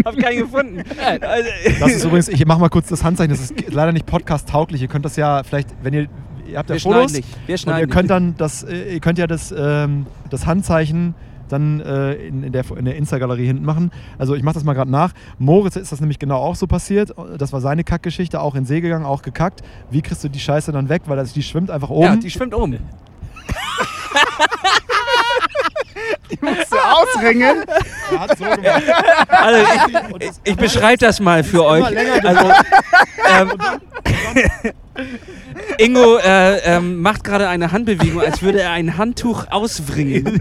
hab 0.04 0.14
ich 0.16 0.22
keinen 0.24 0.38
gefunden. 0.38 0.82
Also, 1.20 1.48
Das 1.80 1.92
ist 1.92 2.04
übrigens, 2.04 2.28
ich 2.28 2.44
mach 2.46 2.58
mal 2.58 2.68
kurz 2.68 2.88
das 2.88 3.04
Handzeichen, 3.04 3.30
das 3.30 3.40
ist 3.40 3.54
leider 3.72 3.92
nicht 3.92 4.06
podcast-tauglich. 4.06 4.82
Ihr 4.82 4.88
könnt 4.88 5.04
das 5.04 5.16
ja 5.16 5.42
vielleicht, 5.44 5.68
wenn 5.82 5.94
ihr, 5.94 6.08
ihr 6.46 6.58
habt 6.58 6.70
ja 6.70 6.76
wir 6.76 6.80
Fotos 6.80 7.10
schneiden 7.10 7.16
nicht. 7.16 7.46
Wir 7.46 7.52
und 7.54 7.58
schneiden 7.58 7.80
ihr 7.80 7.86
nicht. 7.86 7.94
könnt 7.94 8.10
dann 8.10 8.34
das, 8.36 8.62
äh, 8.64 8.94
ihr 8.94 9.00
könnt 9.00 9.18
ja 9.18 9.26
das, 9.26 9.54
ähm, 9.56 10.06
das 10.30 10.46
Handzeichen 10.46 11.14
dann 11.49 11.80
äh, 11.80 12.14
in, 12.14 12.42
in 12.42 12.53
der, 12.53 12.64
in 12.76 12.84
der 12.84 12.96
Insta-Galerie 12.96 13.46
hinten 13.46 13.64
machen. 13.64 13.90
Also 14.18 14.34
ich 14.34 14.42
mache 14.42 14.55
das 14.55 14.64
mal 14.64 14.74
gerade 14.74 14.90
nach. 14.90 15.12
Moritz 15.38 15.76
ist 15.76 15.92
das 15.92 16.01
nämlich 16.01 16.18
genau 16.18 16.38
auch 16.38 16.57
so 16.57 16.66
passiert. 16.66 17.14
Das 17.38 17.53
war 17.53 17.61
seine 17.61 17.84
Kackgeschichte, 17.84 18.40
auch 18.40 18.55
in 18.55 18.64
See 18.64 18.80
gegangen, 18.80 19.05
auch 19.05 19.22
gekackt. 19.22 19.62
Wie 19.90 20.03
kriegst 20.03 20.24
du 20.24 20.28
die 20.28 20.40
Scheiße 20.40 20.72
dann 20.72 20.88
weg? 20.88 21.03
Weil 21.07 21.16
das, 21.16 21.32
die 21.32 21.42
schwimmt 21.42 21.70
einfach 21.70 21.90
oben. 21.90 22.05
Ja, 22.05 22.16
die 22.16 22.30
schwimmt 22.30 22.55
um. 22.55 22.68
Musst 26.40 26.72
du 26.72 26.76
ausringen? 26.76 27.64
Er 28.12 28.20
hat 28.20 28.38
so 28.38 28.44
gemacht. 28.44 28.82
Also 29.28 29.66
ich, 30.20 30.30
ich, 30.44 30.56
beschreibe 30.56 30.98
das 30.98 31.20
mal 31.20 31.42
für 31.44 31.64
euch. 31.64 31.84
Also, 32.24 32.52
ähm, 33.28 33.52
Ingo 35.78 36.18
äh, 36.18 36.58
ähm, 36.58 37.00
macht 37.00 37.24
gerade 37.24 37.48
eine 37.48 37.72
Handbewegung, 37.72 38.20
als 38.20 38.42
würde 38.42 38.60
er 38.60 38.72
ein 38.72 38.96
Handtuch 38.96 39.46
auswringen 39.50 40.40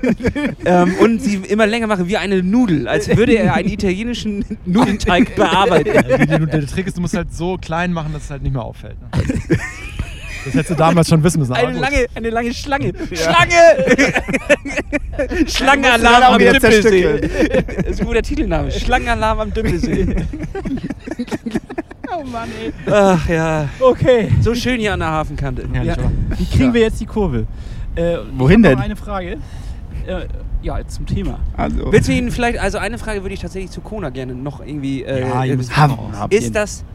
ähm, 0.65 0.95
und 0.99 1.21
sie 1.21 1.35
immer 1.35 1.67
länger 1.67 1.88
machen 1.88 2.07
wie 2.07 2.17
eine 2.17 2.41
Nudel, 2.41 2.88
als 2.88 3.15
würde 3.15 3.33
er 3.33 3.53
einen 3.53 3.69
italienischen 3.69 4.45
Nudelteig 4.65 5.35
bearbeiten. 5.35 5.93
Ja, 5.93 6.01
die, 6.01 6.27
die, 6.27 6.45
der 6.45 6.65
Trick 6.65 6.88
ist, 6.88 6.97
du 6.97 7.01
musst 7.01 7.15
halt 7.15 7.33
so 7.33 7.57
klein 7.57 7.93
machen, 7.93 8.13
dass 8.13 8.23
es 8.23 8.29
halt 8.31 8.41
nicht 8.41 8.53
mehr 8.53 8.63
auffällt. 8.63 8.97
Ne? 8.99 9.57
Das 10.48 10.56
hättest 10.56 10.70
du 10.72 10.76
damals 10.76 11.08
schon 11.10 11.24
wissen 11.24 11.39
müssen. 11.39 11.54
Eine 11.54 11.80
lange, 11.80 12.06
eine 12.16 12.30
lange 12.30 12.54
Schlange. 12.54 12.93
Schlange! 13.14 13.86
Schlangenalarm 15.48 16.34
am 16.34 16.39
zerstückeln. 16.60 17.30
Das 17.78 17.86
ist 17.91 18.02
ein 18.02 18.06
guter 18.08 18.22
Titelname. 18.22 18.72
Schlangenalarm 18.72 19.39
am 19.39 19.54
Düppelsee. 19.54 20.16
Oh 22.10 22.24
Mann, 22.24 22.48
ey. 22.64 22.72
Ach 22.89 23.28
ja. 23.28 23.68
Okay. 23.82 24.30
So 24.41 24.56
schön 24.56 24.80
hier 24.80 24.93
an 24.93 25.00
der 25.02 25.10
Hafenkante. 25.10 25.68
Herrlich, 25.72 25.93
Ja. 25.95 26.02
oder? 26.02 26.12
Wie 26.38 26.45
kriegen 26.45 26.74
wir 26.74 26.82
jetzt 26.82 27.02
die 27.02 27.06
Kurve? 27.06 27.45
Äh, 27.95 28.18
Wohin 28.38 28.64
denn? 28.64 28.76
Noch 28.78 28.84
eine 28.84 28.95
Frage. 28.95 29.32
Äh, 30.08 30.26
ja, 30.62 30.80
zum 30.88 31.06
Thema. 31.06 31.39
Also, 31.58 31.91
Willst 31.91 32.08
du 32.08 32.14
ihn 32.14 32.32
vielleicht, 32.32 32.60
also 32.60 32.78
eine 32.78 32.98
Frage 32.98 33.24
würde 33.24 33.34
ich 33.34 33.41
tatsächlich 33.41 33.72
zu 33.72 33.82
Kona 33.82 34.10
gerne 34.10 34.34
noch 34.34 34.62
irgendwie. 34.66 35.04
Äh, 35.04 35.28
Ja, 35.28 35.43
ihr 35.43 35.54
äh, 35.54 35.58
müsst 35.58 35.76
haben- 35.76 35.98
ist 36.30 36.56
das 36.56 36.86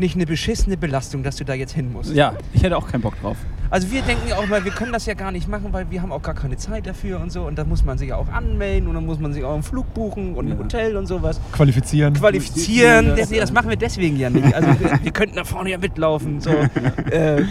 nicht 0.00 0.16
eine 0.16 0.26
beschissene 0.26 0.76
Belastung, 0.76 1.22
dass 1.22 1.36
du 1.36 1.44
da 1.44 1.54
jetzt 1.54 1.72
hin 1.72 1.92
musst? 1.92 2.12
Ja, 2.12 2.34
ich 2.52 2.62
hätte 2.62 2.76
auch 2.76 2.88
keinen 2.88 3.02
Bock 3.02 3.20
drauf. 3.20 3.36
Also 3.72 3.92
wir 3.92 4.02
denken 4.02 4.26
ja 4.28 4.36
auch 4.36 4.48
mal, 4.48 4.64
wir 4.64 4.72
können 4.72 4.92
das 4.92 5.06
ja 5.06 5.14
gar 5.14 5.30
nicht 5.30 5.46
machen, 5.46 5.72
weil 5.72 5.88
wir 5.92 6.02
haben 6.02 6.10
auch 6.10 6.22
gar 6.22 6.34
keine 6.34 6.56
Zeit 6.56 6.88
dafür 6.88 7.20
und 7.20 7.30
so. 7.30 7.42
Und 7.42 7.56
da 7.56 7.62
muss 7.62 7.84
man 7.84 7.98
sich 7.98 8.08
ja 8.08 8.16
auch 8.16 8.28
anmelden 8.28 8.88
und 8.88 8.96
dann 8.96 9.06
muss 9.06 9.20
man 9.20 9.32
sich 9.32 9.44
auch 9.44 9.54
einen 9.54 9.62
Flug 9.62 9.94
buchen 9.94 10.34
und 10.34 10.46
ein 10.46 10.52
Ja. 10.54 10.58
Hotel 10.58 10.96
und 10.96 11.06
sowas. 11.06 11.40
Qualifizieren. 11.52 12.14
Qualifizieren. 12.14 13.14
Das, 13.16 13.30
Nee, 13.30 13.38
das 13.38 13.52
machen 13.52 13.68
wir 13.68 13.76
deswegen 13.76 14.16
ja 14.18 14.28
nicht. 14.28 14.52
Also 14.52 14.68
wir, 14.80 14.98
wir 15.04 15.12
könnten 15.12 15.36
da 15.36 15.44
vorne 15.44 15.70
ja 15.70 15.78
mitlaufen. 15.78 16.40
So. 16.40 16.50
äh, 16.50 17.44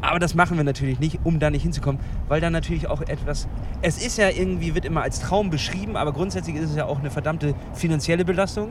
aber 0.00 0.18
das 0.18 0.34
machen 0.34 0.56
wir 0.56 0.64
natürlich 0.64 0.98
nicht, 0.98 1.20
um 1.22 1.38
da 1.38 1.50
nicht 1.50 1.62
hinzukommen. 1.62 2.00
Weil 2.26 2.40
da 2.40 2.50
natürlich 2.50 2.88
auch 2.88 3.02
etwas. 3.02 3.46
Es 3.80 4.04
ist 4.04 4.18
ja 4.18 4.28
irgendwie, 4.28 4.74
wird 4.74 4.84
immer 4.86 5.02
als 5.02 5.20
Traum 5.20 5.50
beschrieben, 5.50 5.96
aber 5.96 6.12
grundsätzlich 6.12 6.56
ist 6.56 6.70
es 6.70 6.76
ja 6.76 6.86
auch 6.86 6.98
eine 6.98 7.10
verdammte 7.12 7.54
finanzielle 7.74 8.24
Belastung. 8.24 8.70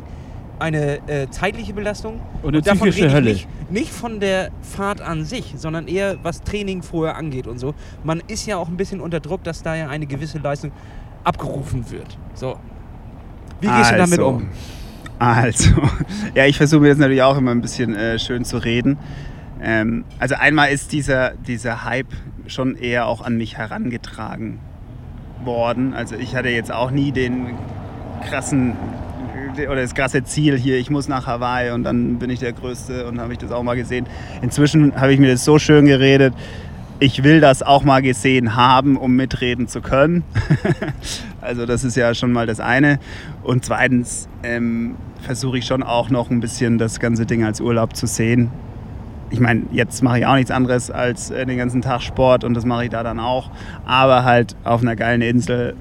Eine 0.60 1.08
äh, 1.08 1.30
zeitliche 1.30 1.74
Belastung. 1.74 2.20
Und 2.44 2.54
eine 2.54 2.62
davon 2.62 2.90
rede 2.90 3.08
ich 3.08 3.14
Hölle. 3.14 3.32
Nicht, 3.32 3.48
nicht 3.72 3.92
von 3.92 4.20
der 4.20 4.50
Fahrt 4.62 5.02
an 5.02 5.24
sich, 5.26 5.54
sondern 5.56 5.88
eher 5.88 6.18
was 6.24 6.42
Training 6.42 6.84
vorher 6.84 7.16
angeht 7.16 7.48
und 7.48 7.60
so. 7.60 7.74
Man 8.04 8.22
ist 8.28 8.46
ja 8.46 8.58
auch 8.58 8.68
ein 8.68 8.78
bisschen 8.78 9.00
unter 9.00 9.20
Druck, 9.20 9.44
dass 9.44 9.64
da 9.64 9.76
ja 9.76 9.88
eine 9.88 10.06
gewisse 10.06 10.40
Leistung 10.40 10.72
abgerufen 11.24 11.90
wird. 11.90 12.18
So. 12.34 12.58
Wie 13.62 13.68
gehst 13.68 13.92
du 13.92 13.98
damit 13.98 14.20
um? 14.20 14.48
Also, 15.18 15.72
ja, 16.36 16.46
ich 16.46 16.58
versuche 16.58 16.82
mir 16.82 16.88
jetzt 16.88 17.00
natürlich 17.00 17.24
auch 17.24 17.38
immer 17.38 17.52
ein 17.52 17.62
bisschen 17.62 17.94
äh, 17.96 18.20
schön 18.20 18.46
zu 18.46 18.58
reden. 18.58 18.98
Ähm, 19.62 20.06
also 20.18 20.36
einmal 20.36 20.72
ist 20.72 20.94
dieser, 20.94 21.32
dieser 21.32 21.84
Hype 21.84 22.14
schon 22.48 22.76
eher 22.76 23.08
auch 23.08 23.22
an 23.22 23.38
mich 23.38 23.58
herangetragen 23.58 24.60
worden. 25.44 25.94
Also 25.94 26.16
ich 26.16 26.36
hatte 26.36 26.50
jetzt 26.50 26.72
auch 26.72 26.92
nie 26.92 27.12
den 27.12 27.54
krassen 28.28 28.76
oder 29.68 29.82
das 29.82 29.94
krasse 29.94 30.24
Ziel 30.24 30.58
hier, 30.58 30.78
ich 30.78 30.90
muss 30.90 31.08
nach 31.08 31.28
Hawaii 31.28 31.72
und 31.72 31.84
dann 31.84 32.20
bin 32.20 32.30
ich 32.30 32.40
der 32.40 32.54
Größte 32.54 33.08
und 33.08 33.20
habe 33.20 33.34
ich 33.34 33.40
das 33.40 33.52
auch 33.52 33.64
mal 33.64 33.76
gesehen. 33.76 34.08
Inzwischen 34.42 34.96
habe 35.00 35.14
ich 35.14 35.20
mir 35.20 35.32
das 35.32 35.44
so 35.44 35.60
schön 35.60 35.86
geredet, 35.86 36.34
ich 37.02 37.24
will 37.24 37.40
das 37.40 37.64
auch 37.64 37.84
mal 37.84 38.02
gesehen 38.02 38.56
haben, 38.56 38.98
um 38.98 39.16
mitreden 39.16 39.68
zu 39.68 39.82
können. 39.82 40.24
also 41.42 41.66
das 41.66 41.84
ist 41.84 41.96
ja 41.96 42.14
schon 42.14 42.34
mal 42.34 42.46
das 42.46 42.60
eine. 42.60 43.00
Und 43.42 43.64
zweitens 43.64 44.28
ähm, 44.44 44.96
versuche 45.22 45.58
ich 45.58 45.66
schon 45.66 45.82
auch 45.82 46.10
noch 46.10 46.30
ein 46.30 46.42
bisschen 46.42 46.78
das 46.78 47.00
ganze 47.00 47.26
Ding 47.26 47.44
als 47.44 47.62
Urlaub 47.62 47.96
zu 47.96 48.06
sehen. 48.06 48.52
Ich 49.30 49.40
meine, 49.40 49.64
jetzt 49.72 50.02
mache 50.04 50.20
ich 50.20 50.26
auch 50.26 50.36
nichts 50.36 50.52
anderes 50.52 50.92
als 50.92 51.30
äh, 51.30 51.46
den 51.46 51.58
ganzen 51.58 51.82
Tag 51.82 52.02
Sport 52.02 52.44
und 52.44 52.54
das 52.54 52.66
mache 52.66 52.86
ich 52.86 52.90
da 52.90 53.04
dann 53.04 53.20
auch. 53.20 53.50
Aber 53.86 54.26
halt 54.26 54.56
auf 54.64 54.82
einer 54.82 54.96
geilen 54.96 55.22
Insel 55.22 55.76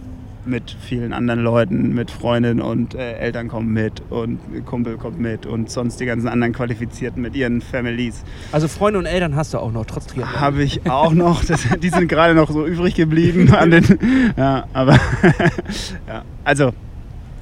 mit 0.49 0.77
vielen 0.81 1.13
anderen 1.13 1.41
Leuten, 1.41 1.95
mit 1.95 2.11
Freundinnen 2.11 2.61
und 2.61 2.95
äh, 2.95 3.13
Eltern 3.19 3.49
kommen 3.49 3.73
mit 3.73 4.03
und 4.11 4.39
Kumpel 4.67 4.97
kommt 4.97 5.21
mit 5.21 5.47
und 5.47 5.71
sonst 5.71 6.01
die 6.01 6.07
ganzen 6.07 6.29
anderen 6.29 6.53
Qualifizierten 6.53 7.23
mit 7.23 7.37
ihren 7.37 7.61
Families. 7.61 8.25
Also 8.53 8.67
Freunde 8.69 8.99
und 8.99 9.07
Eltern 9.07 9.37
hast 9.37 9.55
du 9.55 9.59
auch 9.59 9.71
noch, 9.73 9.85
trotz 9.87 10.07
Triathlon. 10.07 10.41
Habe 10.41 10.63
ich 10.63 10.89
auch 10.91 11.13
noch. 11.13 11.45
Das, 11.45 11.63
die 11.83 11.91
sind 11.91 12.09
gerade 12.09 12.35
noch 12.35 12.51
so 12.51 12.67
übrig 12.67 12.95
geblieben 12.95 13.53
an 13.55 13.71
den. 13.71 13.99
Ja, 14.37 14.65
aber. 14.73 14.95
ja, 16.09 16.23
also, 16.45 16.73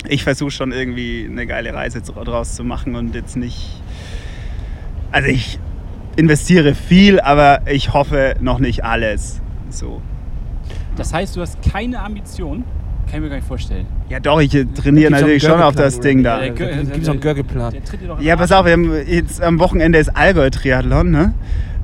ich 0.08 0.22
versuche 0.24 0.50
schon 0.50 0.72
irgendwie 0.72 1.26
eine 1.30 1.46
geile 1.46 1.72
Reise 1.74 2.00
dra- 2.00 2.24
draus 2.24 2.54
zu 2.54 2.64
machen 2.64 2.94
und 2.96 3.14
jetzt 3.14 3.36
nicht. 3.36 3.80
Also, 5.12 5.28
ich 5.28 5.58
investiere 6.16 6.74
viel, 6.74 7.20
aber 7.20 7.60
ich 7.70 7.92
hoffe 7.92 8.34
noch 8.40 8.58
nicht 8.58 8.84
alles. 8.84 9.40
So. 9.70 10.00
Das 10.96 11.12
heißt, 11.12 11.36
du 11.36 11.42
hast 11.42 11.60
keine 11.62 12.00
Ambition? 12.02 12.64
Kann 13.06 13.14
ich 13.16 13.20
mir 13.20 13.28
gar 13.28 13.36
nicht 13.36 13.46
vorstellen. 13.48 13.86
Ja, 14.08 14.18
doch, 14.20 14.40
ich 14.40 14.54
äh, 14.54 14.64
trainiere 14.64 15.10
natürlich 15.12 15.42
schon 15.42 15.60
auf 15.62 15.74
das 15.74 16.00
Ding 16.00 16.22
da. 16.22 16.40
Der 16.40 16.54
Gö- 16.54 16.90
Gibt's 16.92 17.08
auch 17.08 17.12
einen 17.14 17.22
in 18.18 18.24
Ja, 18.24 18.36
pass 18.36 18.50
auf, 18.52 18.64
wir 18.66 18.72
haben 18.72 18.92
jetzt 19.06 19.40
am 19.42 19.58
Wochenende 19.60 19.98
ist 19.98 20.08
Allgäu-Triathlon, 20.16 21.10
ne? 21.10 21.34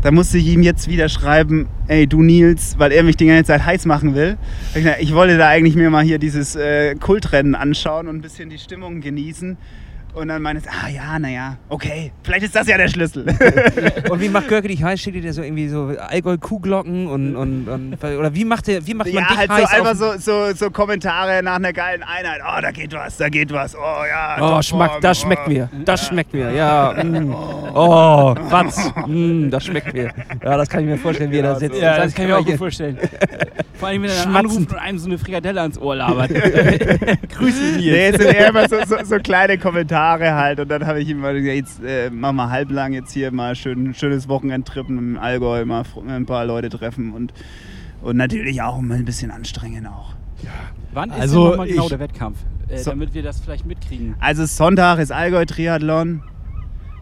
Da 0.03 0.11
musste 0.11 0.37
ich 0.39 0.49
ihm 0.49 0.63
jetzt 0.65 0.89
wieder 0.89 1.09
schreiben, 1.09 1.69
ey 1.87 2.09
du 2.09 2.23
Nils, 2.23 2.75
weil 2.77 2.91
er 2.91 3.05
mich 3.05 3.17
die 3.17 3.27
ganze 3.27 3.45
Zeit 3.45 3.65
heiß 3.65 3.87
machen 3.87 4.17
will. 4.17 4.37
Ich 4.99 5.15
wollte 5.15 5.39
da 5.39 5.47
eigentlich 5.47 5.77
mir 5.77 5.91
mal 5.91 6.03
hier 6.03 6.19
dieses 6.19 6.57
äh, 6.57 6.97
Kultrennen 6.97 7.55
anschauen 7.55 8.09
und 8.09 8.17
ein 8.17 8.21
bisschen 8.21 8.51
die 8.51 8.59
Stimmung 8.59 9.01
genießen. 9.01 9.57
Und 10.15 10.29
dann 10.29 10.43
meinte 10.43 10.69
ah 10.69 10.89
ja, 10.89 11.19
naja, 11.19 11.57
okay, 11.71 12.13
vielleicht 12.23 12.45
ist 12.45 12.55
das 12.55 12.67
ja 12.67 12.77
der 12.77 12.89
Schlüssel. 12.89 13.25
und 14.11 14.21
wie 14.21 14.29
macht 14.29 14.49
Görke 14.49 14.69
dich 14.69 14.83
heiß? 14.83 15.01
Schickt 15.01 15.17
ihr 15.17 15.23
dir 15.23 15.33
so 15.33 15.43
irgendwie 15.43 15.69
so 15.69 15.95
Allgäu-Kuhglocken 15.99 17.07
und, 17.07 17.35
und, 17.35 17.69
und, 17.69 18.05
oder 18.05 18.35
wie 18.35 18.45
macht, 18.45 18.67
der, 18.67 18.87
wie 18.87 18.93
macht 18.93 19.13
man 19.13 19.23
ja, 19.23 19.29
dich 19.29 19.39
halt 19.39 19.51
heiß? 19.51 19.71
so 19.71 19.77
einfach 19.77 19.95
so, 19.95 20.19
so, 20.19 20.55
so 20.55 20.71
Kommentare 20.71 21.43
nach 21.43 21.57
einer 21.57 21.73
geilen 21.73 22.03
Einheit. 22.03 22.43
Oh, 22.47 22.61
da 22.61 22.71
geht 22.73 22.93
was, 22.93 23.17
da 23.17 23.31
geht 23.31 23.51
was. 23.53 23.75
Oh 23.75 24.05
ja. 24.07 24.37
Oh, 24.59 24.61
schmack, 24.61 25.01
das 25.01 25.19
oh. 25.19 25.27
schmeckt 25.27 25.49
mir. 25.49 25.71
Das 25.87 26.07
schmeckt 26.07 26.35
mir, 26.35 26.53
ja. 26.53 26.95
Mm. 27.03 27.35
Oh, 27.75 28.35
was? 28.49 28.93
Mm, 29.07 29.51
das 29.51 29.65
schmeckt 29.65 29.93
mir. 29.93 30.13
Ja, 30.43 30.57
das 30.57 30.69
kann 30.69 30.81
ich 30.81 30.87
mir 30.87 30.97
vorstellen, 30.97 31.31
wie 31.31 31.39
er 31.39 31.43
da 31.43 31.55
sitzt. 31.57 31.81
Ja, 31.81 31.97
das 31.97 32.15
kann 32.15 32.27
ich 32.27 32.31
mir 32.31 32.39
auch 32.39 32.45
gut 32.45 32.57
vorstellen. 32.57 32.99
Vor 33.75 33.89
allem, 33.89 34.03
wenn 34.03 34.11
er 34.11 34.25
dann 34.25 34.37
anruft 34.37 34.71
und 34.71 34.79
einem 34.79 34.99
so 34.99 35.07
eine 35.07 35.19
Frikadelle 35.19 35.61
ans 35.61 35.77
Ohr 35.77 35.97
labert. 35.97 36.31
Grüße 36.31 37.63
Nils. 37.77 37.79
Nee, 37.79 38.09
es 38.09 38.17
sind 38.17 38.33
eher 38.33 38.49
immer 38.51 38.69
so, 38.69 38.77
so, 38.87 38.97
so, 39.03 39.17
kleine 39.17 39.59
Kommentare 39.59 40.02
halt. 40.03 40.61
Und 40.61 40.69
dann 40.69 40.87
habe 40.87 41.01
ich 41.01 41.09
immer 41.09 41.33
gesagt, 41.33 41.55
jetzt 41.55 41.85
äh, 41.85 42.11
machen 42.11 42.37
wir 42.37 42.51
halblang 42.51 42.93
jetzt 42.93 43.13
hier 43.13 43.33
mal 43.33 43.55
schön, 43.55 43.95
schönes 43.95 44.29
Wochenendtrippen 44.29 44.99
im 44.99 45.19
Allgäu, 45.19 45.65
mal 45.65 45.85
ein 46.09 46.27
paar 46.27 46.45
Leute 46.45 46.69
treffen 46.69 47.13
und, 47.13 47.33
und 48.03 48.17
natürlich 48.17 48.63
auch 48.63 48.81
mal 48.81 48.99
ein 48.99 49.05
bisschen 49.05 49.31
anstrengen 49.31 49.87
auch. 49.87 50.15
Ja. 50.43 50.51
Wann 50.93 51.11
ist 51.11 51.21
also 51.21 51.43
denn 51.43 51.51
nochmal 51.51 51.69
genau 51.69 51.89
der 51.89 52.01
Wettkampf? 52.01 52.39
Äh, 52.69 52.79
so 52.79 52.91
damit 52.91 53.15
wir 53.15 53.23
das 53.23 53.41
vielleicht 53.41 53.67
mitkriegen. 53.67 54.15
Also 54.21 54.45
Sonntag 54.45 54.99
ist 54.99 55.13
Allgäu-Triathlon. 55.13 56.23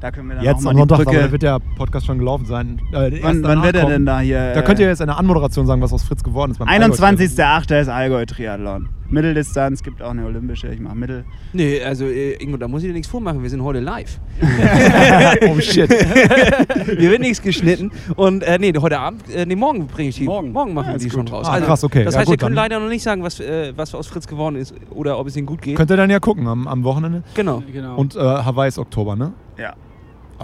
Da 0.01 0.11
können 0.11 0.29
wir 0.29 0.37
dann 0.37 0.45
jetzt 0.45 0.67
auch 0.67 0.73
mal 0.73 0.81
am 0.83 0.89
Sonntag, 0.89 1.07
aber 1.07 1.31
wird 1.31 1.43
der 1.43 1.59
Podcast 1.77 2.07
schon 2.07 2.19
gelaufen 2.19 2.47
sein. 2.47 2.81
Äh, 2.93 3.23
wann, 3.23 3.43
wann 3.43 3.63
wird 3.63 3.77
er 3.77 3.87
denn 3.87 4.07
da 4.07 4.21
hier? 4.21 4.55
Da 4.55 4.63
könnt 4.63 4.79
ihr 4.79 4.87
jetzt 4.87 5.03
eine 5.03 5.17
Anmoderation 5.17 5.67
sagen, 5.67 5.83
was 5.83 5.93
aus 5.93 6.05
Fritz 6.05 6.25
geworden 6.25 6.53
ist. 6.53 6.61
21.08. 6.61 7.81
ist 7.81 7.89
Allgäu-Triathlon. 7.89 8.89
Mitteldistanz, 9.11 9.83
gibt 9.83 10.01
auch 10.01 10.11
eine 10.11 10.25
olympische, 10.25 10.69
ich 10.69 10.81
mache 10.81 10.95
Mittel. 10.95 11.25
Nee, 11.53 11.83
also 11.83 12.07
äh, 12.07 12.35
Ingo, 12.43 12.57
da 12.57 12.69
muss 12.69 12.83
ich 12.83 12.89
dir 12.89 12.93
nichts 12.93 13.09
vormachen, 13.09 13.43
wir 13.43 13.51
sind 13.51 13.63
heute 13.63 13.81
live. 13.81 14.21
oh 15.49 15.61
shit. 15.61 15.93
Hier 15.93 17.11
wird 17.11 17.21
nichts 17.21 17.43
geschnitten. 17.43 17.91
Und 18.15 18.45
äh, 18.45 18.59
nee, 18.59 18.73
heute 18.81 19.01
Abend, 19.01 19.29
äh, 19.35 19.45
nee, 19.45 19.57
morgen 19.57 19.87
bringe 19.89 20.11
ich 20.11 20.17
die. 20.17 20.25
Morgen, 20.25 20.53
morgen 20.53 20.75
machen 20.75 20.87
ja, 20.87 20.93
wir 20.93 20.99
die 21.01 21.05
gut. 21.07 21.13
schon 21.13 21.29
raus. 21.29 21.47
Ah, 21.47 21.55
also, 21.55 21.67
krass, 21.67 21.85
okay. 21.85 22.05
Das 22.05 22.15
ja, 22.15 22.21
heißt, 22.21 22.29
gut, 22.29 22.41
wir 22.41 22.47
können 22.47 22.55
leider 22.57 22.79
noch 22.79 22.89
nicht 22.89 23.03
sagen, 23.03 23.23
was, 23.25 23.41
äh, 23.41 23.73
was 23.77 23.95
aus 23.95 24.07
Fritz 24.07 24.29
geworden 24.29 24.55
ist 24.55 24.75
oder 24.91 25.19
ob 25.19 25.27
es 25.27 25.37
ihm 25.37 25.45
gut 25.45 25.61
geht. 25.61 25.77
Könnt 25.77 25.91
ihr 25.91 25.97
dann 25.97 26.09
ja 26.09 26.21
gucken 26.21 26.47
am, 26.47 26.69
am 26.69 26.85
Wochenende. 26.85 27.25
Genau. 27.35 27.63
genau. 27.71 27.97
Und 27.97 28.15
äh, 28.15 28.21
Hawaii 28.21 28.69
ist 28.69 28.79
Oktober, 28.79 29.17
ne? 29.17 29.33
Ja. 29.59 29.75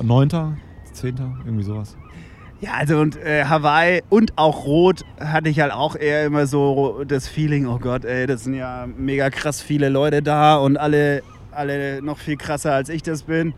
9., 0.03 0.59
10., 0.92 1.16
irgendwie 1.44 1.64
sowas. 1.64 1.97
Ja, 2.61 2.72
also 2.72 2.99
und 2.99 3.16
äh, 3.16 3.44
Hawaii 3.44 4.03
und 4.09 4.32
auch 4.36 4.64
Rot 4.64 5.05
hatte 5.20 5.51
ich 5.51 5.61
halt 5.61 5.72
auch 5.72 5.94
eher 5.94 6.24
immer 6.24 6.47
so 6.47 7.05
das 7.05 7.28
Feeling, 7.28 7.66
oh 7.66 7.78
Gott, 7.78 8.07
ey, 8.07 8.26
das 8.26 8.44
sind 8.44 8.55
ja 8.55 8.86
mega 8.97 9.28
krass 9.28 9.61
viele 9.61 9.90
Leute 9.90 10.22
da 10.22 10.57
und 10.57 10.78
alle, 10.78 11.22
alle 11.51 12.01
noch 12.01 12.16
viel 12.16 12.38
krasser 12.38 12.72
als 12.72 12.88
ich 12.88 13.03
das 13.03 13.24
bin. 13.24 13.53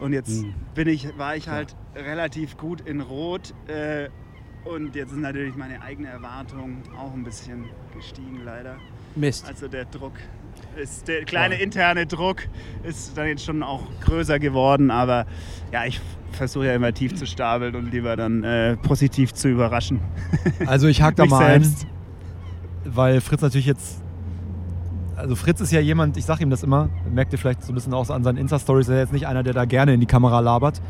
Und 0.00 0.12
jetzt 0.12 0.42
mhm. 0.42 0.54
bin 0.74 0.86
ich, 0.86 1.18
war 1.18 1.34
ich 1.34 1.48
halt 1.48 1.74
ja. 1.96 2.02
relativ 2.02 2.56
gut 2.56 2.80
in 2.82 3.00
Rot. 3.00 3.54
Äh, 3.66 4.08
und 4.68 4.94
jetzt 4.94 5.12
ist 5.12 5.18
natürlich 5.18 5.56
meine 5.56 5.80
eigene 5.82 6.08
Erwartung 6.08 6.78
auch 6.98 7.12
ein 7.14 7.24
bisschen 7.24 7.64
gestiegen, 7.94 8.42
leider. 8.44 8.76
Mist. 9.16 9.46
Also 9.48 9.68
der 9.68 9.84
Druck 9.86 10.12
ist 10.76 11.08
der 11.08 11.24
kleine 11.24 11.56
interne 11.60 12.06
Druck 12.06 12.42
ist 12.82 13.16
dann 13.16 13.26
jetzt 13.26 13.44
schon 13.44 13.62
auch 13.62 13.82
größer 14.04 14.38
geworden, 14.38 14.90
aber 14.90 15.26
ja, 15.72 15.86
ich 15.86 16.00
versuche 16.32 16.66
ja 16.66 16.74
immer 16.74 16.92
tief 16.92 17.14
zu 17.14 17.26
stapeln 17.26 17.74
und 17.74 17.90
lieber 17.90 18.16
dann 18.16 18.44
äh, 18.44 18.76
positiv 18.76 19.32
zu 19.32 19.48
überraschen. 19.48 20.00
Also 20.66 20.88
ich 20.88 21.02
hake 21.02 21.16
da 21.16 21.26
mal 21.26 21.60
selbst. 21.60 21.84
ein, 21.84 22.94
weil 22.94 23.20
Fritz 23.20 23.40
natürlich 23.40 23.66
jetzt 23.66 24.02
also 25.16 25.34
Fritz 25.34 25.60
ist 25.60 25.72
ja 25.72 25.80
jemand, 25.80 26.16
ich 26.16 26.24
sage 26.24 26.44
ihm 26.44 26.50
das 26.50 26.62
immer, 26.62 26.90
merkt 27.12 27.32
ihr 27.32 27.38
vielleicht 27.38 27.64
so 27.64 27.72
ein 27.72 27.74
bisschen 27.74 27.92
auch 27.92 28.04
so 28.04 28.12
an 28.12 28.22
seinen 28.22 28.36
Insta-Stories, 28.36 28.88
er 28.88 28.96
ist 28.96 29.00
jetzt 29.00 29.12
nicht 29.12 29.26
einer, 29.26 29.42
der 29.42 29.52
da 29.52 29.64
gerne 29.64 29.92
in 29.94 30.00
die 30.00 30.06
Kamera 30.06 30.38
labert. 30.38 30.80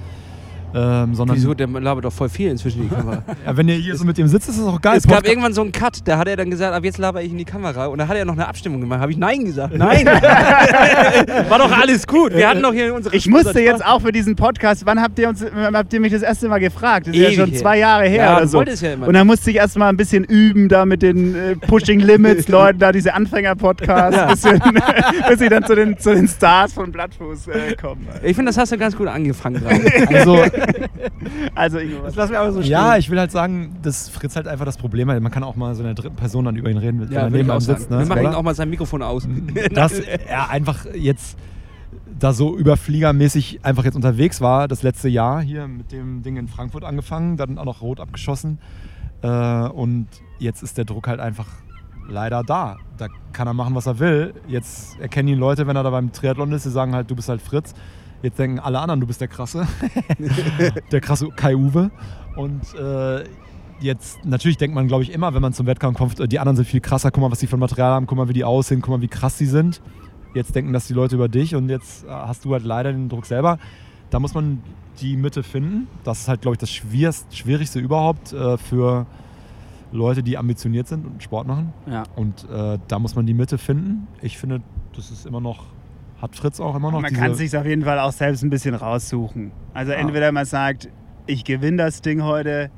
Ähm, 0.75 1.14
sondern 1.14 1.37
Wieso? 1.37 1.55
Der 1.55 1.66
labert 1.66 2.05
doch 2.05 2.12
voll 2.12 2.29
viel 2.29 2.51
inzwischen 2.51 2.83
in 2.83 2.89
die 2.89 2.95
Kamera. 2.95 3.23
ja, 3.47 3.57
wenn 3.57 3.69
ihr 3.69 3.77
hier 3.77 3.97
so 3.97 4.05
mit 4.05 4.19
dem 4.19 4.29
sitzt, 4.29 4.49
ist 4.49 4.59
das 4.59 4.66
auch 4.66 4.81
geil. 4.81 4.99
Es 4.99 5.07
gab 5.07 5.27
irgendwann 5.27 5.55
so 5.55 5.62
einen 5.62 5.73
Cut, 5.73 6.01
da 6.05 6.19
hat 6.19 6.29
er 6.29 6.37
dann 6.37 6.51
gesagt, 6.51 6.75
ab 6.75 6.85
jetzt 6.85 6.99
laber 6.99 7.23
ich 7.23 7.31
in 7.31 7.39
die 7.39 7.45
Kamera. 7.45 7.87
Und 7.87 7.99
da 7.99 8.09
hat 8.09 8.16
er 8.16 8.25
noch 8.25 8.35
eine 8.35 8.47
Abstimmung 8.47 8.81
gemacht. 8.81 9.01
Habe 9.01 9.12
ich 9.12 9.19
Nein 9.19 9.45
gesagt? 9.45 9.75
Nein! 9.75 10.07
War 11.49 11.59
doch 11.59 11.73
alles 11.73 12.07
gut. 12.07 12.35
Wir 12.35 12.49
hatten 12.49 12.62
doch 12.62 12.73
hier 12.73 12.95
unsere 12.95 13.16
Ich 13.16 13.27
musste 13.29 13.61
jetzt 13.61 13.85
auch 13.85 14.03
für 14.03 14.12
diesen 14.12 14.37
Podcast, 14.37 14.85
wann 14.85 15.01
habt 15.01 15.19
ihr, 15.19 15.29
uns, 15.29 15.45
habt 15.45 15.93
ihr 15.93 16.01
mich 16.01 16.12
das 16.12 16.23
erste 16.23 16.49
Mal 16.49 16.59
gefragt? 16.59 17.07
Das 17.07 17.16
ist 17.16 17.23
Ewig 17.23 17.39
ja 17.39 17.45
schon 17.45 17.55
zwei 17.55 17.79
Jahre 17.79 18.05
her 18.05 18.25
ja, 18.25 18.37
oder 18.37 18.47
so. 18.47 18.62
Ja 18.62 18.93
immer. 18.93 19.09
Und 19.09 19.14
dann 19.14 19.27
musste 19.27 19.51
ich 19.51 19.57
erst 19.57 19.79
mal 19.79 19.89
ein 19.89 19.97
bisschen 19.97 20.25
üben, 20.25 20.69
da 20.69 20.85
mit 20.85 21.03
den 21.03 21.35
äh, 21.35 21.57
Pushing 21.57 22.01
Limits 22.01 22.49
Leuten, 22.49 22.79
da 22.79 22.93
diese 22.93 23.14
Anfänger-Podcasts, 23.14 24.45
ja. 24.45 24.55
bis 25.29 25.41
ich 25.41 25.49
dann 25.49 25.64
zu 25.64 25.75
den, 25.75 25.99
zu 25.99 26.14
den 26.14 26.29
Stars 26.29 26.73
von 26.75 26.93
Blattfuß 26.93 27.49
äh, 27.49 27.75
komme. 27.81 28.03
Ich 28.23 28.37
finde, 28.37 28.51
das 28.51 28.59
hast 28.59 28.73
du 28.73 28.79
ganz 28.79 28.97
gut 28.97 29.09
angefangen. 29.09 29.62
also, 30.09 30.45
also 31.54 31.78
Ingo, 31.78 32.02
das 32.02 32.16
lassen 32.16 32.32
wir 32.32 32.40
aber 32.40 32.52
so 32.52 32.61
stehen. 32.61 32.72
Ja, 32.72 32.96
ich 32.96 33.11
will 33.11 33.18
halt 33.18 33.30
sagen, 33.30 33.76
dass 33.82 34.09
Fritz 34.09 34.36
halt 34.36 34.48
einfach 34.48 34.64
das 34.64 34.76
Problem 34.76 35.11
hat. 35.11 35.20
Man 35.20 35.32
kann 35.32 35.42
auch 35.42 35.56
mal 35.56 35.74
so 35.74 35.82
einer 35.82 35.94
dritten 35.94 36.16
Person 36.16 36.44
dann 36.44 36.56
über 36.56 36.70
ihn 36.70 36.78
reden, 36.78 37.00
wenn 37.00 37.12
ja, 37.12 37.22
er 37.22 37.30
neben 37.30 37.50
einem 37.50 37.61
sitzt. 37.61 37.90
Ne? 37.90 38.00
Wir 38.00 38.06
machen 38.06 38.22
ihn 38.22 38.34
auch 38.34 38.42
mal 38.42 38.54
sein 38.54 38.70
Mikrofon 38.70 39.02
aus. 39.02 39.28
Dass 39.72 39.98
er 39.98 40.50
einfach 40.50 40.86
jetzt 40.94 41.38
da 42.18 42.32
so 42.32 42.56
überfliegermäßig 42.56 43.61
einfach 43.62 43.84
jetzt 43.84 43.94
unterwegs 43.94 44.40
war, 44.40 44.68
das 44.68 44.82
letzte 44.82 45.09
Jahr 45.09 45.40
hier 45.40 45.68
mit 45.68 45.92
dem 45.92 46.22
Ding 46.22 46.36
in 46.36 46.48
Frankfurt 46.48 46.84
angefangen, 46.84 47.36
dann 47.36 47.59
auch 47.59 47.64
noch 47.64 47.82
rot 47.82 48.00
abgeschossen. 48.00 48.59
Äh, 49.22 49.28
und 49.28 50.09
jetzt 50.38 50.62
ist 50.62 50.78
der 50.78 50.84
Druck 50.84 51.09
halt 51.09 51.20
einfach 51.20 51.46
leider 52.09 52.42
da. 52.42 52.78
Da 52.96 53.09
kann 53.32 53.46
er 53.46 53.54
machen, 53.54 53.74
was 53.74 53.86
er 53.86 53.98
will. 53.98 54.34
Jetzt 54.48 54.98
erkennen 54.98 55.28
ihn 55.28 55.38
Leute, 55.38 55.66
wenn 55.66 55.76
er 55.76 55.82
da 55.82 55.90
beim 55.90 56.12
Triathlon 56.12 56.50
ist, 56.52 56.64
sie 56.64 56.70
sagen 56.70 56.94
halt, 56.94 57.11
du 57.11 57.14
bist 57.14 57.28
halt 57.28 57.42
Fritz. 57.42 57.74
Jetzt 58.23 58.39
denken 58.39 58.59
alle 58.59 58.81
anderen, 58.81 59.01
du 59.01 59.07
bist 59.07 59.21
der 59.21 59.29
Krasse. 59.29 59.66
der 60.93 61.01
krasse 61.01 61.29
Kai 61.29 61.57
Uwe. 61.57 61.91
Und 62.37 62.75
äh, 62.75 63.25
jetzt, 63.81 64.25
natürlich 64.25 64.57
denkt 64.57 64.75
man, 64.75 64.89
glaube 64.89 65.05
ich, 65.05 65.12
immer, 65.12 65.35
wenn 65.35 65.43
man 65.43 65.53
zum 65.53 65.66
Wettkampf 65.66 65.99
kommt, 65.99 66.21
äh, 66.21 66.27
die 66.27 66.39
anderen 66.39 66.57
sind 66.57 66.66
viel 66.66 66.81
krasser. 66.81 67.11
Guck 67.11 67.23
mal, 67.23 67.31
was 67.31 67.39
die 67.39 67.47
für 67.47 67.57
ein 67.57 67.61
Material 67.61 67.93
haben. 67.93 68.07
Guck 68.07 68.19
mal, 68.19 68.29
wie 68.29 68.33
die 68.33 68.45
aussehen. 68.45 68.81
Guck 68.81 68.91
mal, 68.91 69.01
wie 69.01 69.09
krass 69.09 69.39
die 69.39 69.47
sind. 69.47 69.81
Jetzt 70.35 70.55
denken 70.55 70.73
das 70.73 70.87
die 70.87 70.95
Leute 70.95 71.14
über 71.14 71.29
dich. 71.29 71.55
Und 71.55 71.69
jetzt 71.69 72.05
äh, 72.05 72.09
hast 72.09 72.45
du 72.45 72.53
halt 72.53 72.64
leider 72.64 72.93
den 72.93 73.09
Druck 73.09 73.27
selber. 73.27 73.59
Da 74.11 74.19
muss 74.19 74.35
man 74.35 74.62
die 75.01 75.16
Mitte 75.16 75.43
finden. 75.43 75.87
Das 76.03 76.21
ist 76.21 76.29
halt, 76.29 76.43
glaube 76.43 76.55
ich, 76.55 76.59
das 76.59 76.71
Schwierigste 76.71 77.79
überhaupt 77.79 78.33
äh, 78.33 78.59
für 78.59 79.07
Leute, 79.93 80.23
die 80.23 80.37
ambitioniert 80.37 80.89
sind 80.89 81.07
und 81.07 81.23
Sport 81.23 81.47
machen. 81.47 81.73
Ja. 81.87 82.05
Und 82.16 82.49
äh, 82.51 82.79
da 82.89 82.99
muss 82.99 83.14
man 83.14 83.27
die 83.27 83.35
Mitte 83.35 83.59
finden. 83.59 84.07
Ich 84.23 84.39
finde, 84.39 84.61
das 84.95 85.11
ist 85.11 85.27
immer 85.27 85.41
noch 85.41 85.66
hat 86.21 86.37
Fritz 86.37 86.61
auch 86.61 86.75
immer 86.75 86.91
noch. 86.91 87.01
Man 87.01 87.12
kann 87.12 87.35
sich 87.35 87.57
auf 87.57 87.66
jeden 87.66 87.85
Fall 87.85 87.99
auch 87.99 88.12
selbst 88.12 88.43
ein 88.43 88.51
bisschen 88.51 88.75
raussuchen. 88.75 89.53
Also 89.75 89.93
ah. 89.93 89.97
entweder 89.97 90.33
man 90.33 90.45
sagt, 90.45 90.89
ich 91.27 91.45
gewinne 91.45 91.77
das 91.79 92.03
Ding 92.03 92.23
heute. 92.23 92.71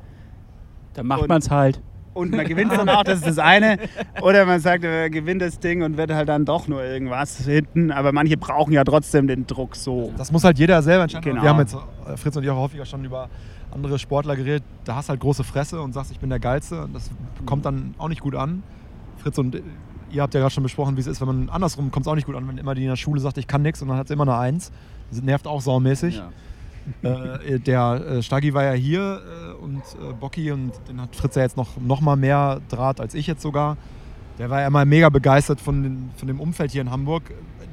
Dann 0.95 1.07
macht 1.07 1.28
man 1.28 1.38
es 1.38 1.51
halt. 1.51 1.80
Und 2.12 2.32
man 2.32 2.45
gewinnt 2.45 2.72
dann 2.72 2.88
auch, 2.88 3.05
das 3.05 3.18
ist 3.18 3.26
das 3.26 3.38
eine. 3.38 3.78
Oder 4.20 4.45
man 4.45 4.61
sagt, 4.61 4.82
man 4.82 5.11
gewinnt 5.11 5.41
das 5.41 5.61
Ding 5.61 5.82
und 5.82 5.97
wird 5.97 6.12
halt 6.12 6.28
dann 6.28 6.45
doch 6.45 6.66
nur 6.66 6.82
irgendwas 6.82 7.45
hinten. 7.45 7.93
Aber 7.93 8.12
manche 8.12 8.36
brauchen 8.36 8.72
ja 8.72 8.82
trotzdem 8.82 9.28
den 9.28 9.47
Druck 9.47 9.76
so. 9.76 10.12
Das 10.16 10.32
muss 10.32 10.43
halt 10.43 10.59
jeder 10.59 10.82
selber 10.82 11.05
entscheiden. 11.05 11.30
Genau. 11.30 11.43
Wir 11.43 11.51
haben 11.51 11.61
jetzt, 11.61 11.74
äh, 11.74 12.16
Fritz 12.16 12.36
und 12.36 12.43
ich 12.43 12.51
auch 12.51 12.57
häufiger 12.57 12.84
schon 12.84 13.05
über 13.05 13.28
andere 13.70 13.99
Sportler 13.99 14.34
geredet. 14.34 14.64
Da 14.84 14.97
hast 14.97 15.09
halt 15.09 15.20
große 15.20 15.45
Fresse 15.45 15.80
und 15.80 15.93
sagst, 15.93 16.11
ich 16.11 16.18
bin 16.18 16.30
der 16.30 16.41
Geilste. 16.41 16.82
Und 16.82 16.95
das 16.95 17.11
kommt 17.47 17.64
dann 17.64 17.95
auch 17.97 18.09
nicht 18.09 18.20
gut 18.20 18.34
an. 18.34 18.64
Fritz 19.18 19.38
und 19.38 19.62
ihr 20.11 20.22
habt 20.22 20.34
ja 20.34 20.40
gerade 20.40 20.52
schon 20.52 20.62
besprochen, 20.62 20.96
wie 20.96 21.00
es 21.00 21.06
ist, 21.06 21.20
wenn 21.20 21.28
man 21.28 21.48
andersrum 21.50 21.90
kommt 21.90 22.06
es 22.06 22.11
auch 22.11 22.14
nicht 22.14 22.26
gut 22.26 22.36
an, 22.36 22.46
wenn 22.48 22.58
immer 22.58 22.74
die 22.74 22.82
in 22.82 22.88
der 22.88 22.96
Schule 22.96 23.20
sagt, 23.20 23.38
ich 23.38 23.46
kann 23.46 23.62
nichts 23.62 23.82
und 23.82 23.88
dann 23.88 23.96
hat 23.96 24.06
es 24.06 24.11
immer 24.11 24.22
eine 24.22 24.36
Eins. 24.36 24.72
Das 25.11 25.22
nervt 25.22 25.46
auch 25.46 25.61
saumäßig. 25.61 26.22
Ja. 27.02 27.11
äh, 27.11 27.61
der 27.61 28.04
äh, 28.06 28.22
Stagi 28.22 28.54
war 28.54 28.64
ja 28.64 28.72
hier 28.72 29.20
äh, 29.20 29.62
und 29.62 29.78
äh, 29.78 30.12
Bocki 30.18 30.50
und 30.50 30.72
den 30.88 31.00
hat 31.00 31.14
Fritz 31.14 31.34
ja 31.36 31.42
jetzt 31.42 31.56
noch, 31.56 31.76
noch 31.78 32.00
mal 32.00 32.16
mehr 32.16 32.61
Draht 32.68 33.00
als 33.00 33.14
ich 33.14 33.26
jetzt 33.26 33.42
sogar. 33.42 33.76
Der 34.38 34.48
war 34.48 34.61
ja 34.61 34.66
immer 34.66 34.84
mega 34.84 35.11
begeistert 35.11 35.61
von, 35.61 35.82
den, 35.82 36.11
von 36.16 36.26
dem 36.26 36.40
Umfeld 36.40 36.72
hier 36.72 36.80
in 36.80 36.90
Hamburg 36.90 37.24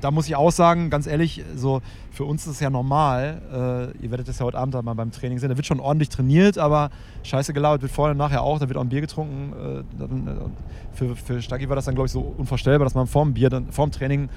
da 0.02 0.12
muss 0.12 0.28
ich 0.28 0.36
auch 0.36 0.52
sagen, 0.52 0.90
ganz 0.90 1.08
ehrlich, 1.08 1.44
so 1.56 1.82
für 2.12 2.26
uns 2.26 2.46
ist 2.46 2.54
es 2.54 2.60
ja 2.60 2.70
normal. 2.70 3.42
Äh, 4.00 4.04
ihr 4.04 4.12
werdet 4.12 4.28
das 4.28 4.40
ja 4.40 4.46
heute 4.46 4.58
Abend 4.58 4.74
mal 4.84 4.94
beim 4.94 5.12
Training 5.12 5.40
sehen. 5.40 5.50
Da 5.50 5.58
wird 5.58 5.68
schon 5.68 5.80
ordentlich 5.80 6.10
trainiert, 6.10 6.58
aber 6.58 6.90
scheiße 7.24 7.54
gelabert 7.54 7.82
wird 7.82 7.92
vorher 7.92 8.12
und 8.12 8.18
nachher 8.18 8.42
auch. 8.42 8.60
Da 8.60 8.68
wird 8.68 8.78
auch 8.78 8.82
ein 8.82 8.90
Bier 8.90 9.02
getrunken. 9.02 9.54
Äh, 9.54 9.84
dann, 10.00 10.28
äh, 10.28 10.96
für, 10.98 11.16
für 11.16 11.42
Stagi 11.42 11.70
war 11.70 11.76
das 11.76 11.86
dann, 11.86 11.96
glaube 11.96 12.08
ich, 12.08 12.12
so 12.12 12.34
unvorstellbar, 12.38 12.86
dass 12.86 12.96
man 12.96 13.08
vorm 13.08 13.34
Bier, 13.34 13.50
dann, 13.50 13.72
vorm 13.72 13.92
Training 13.92 14.30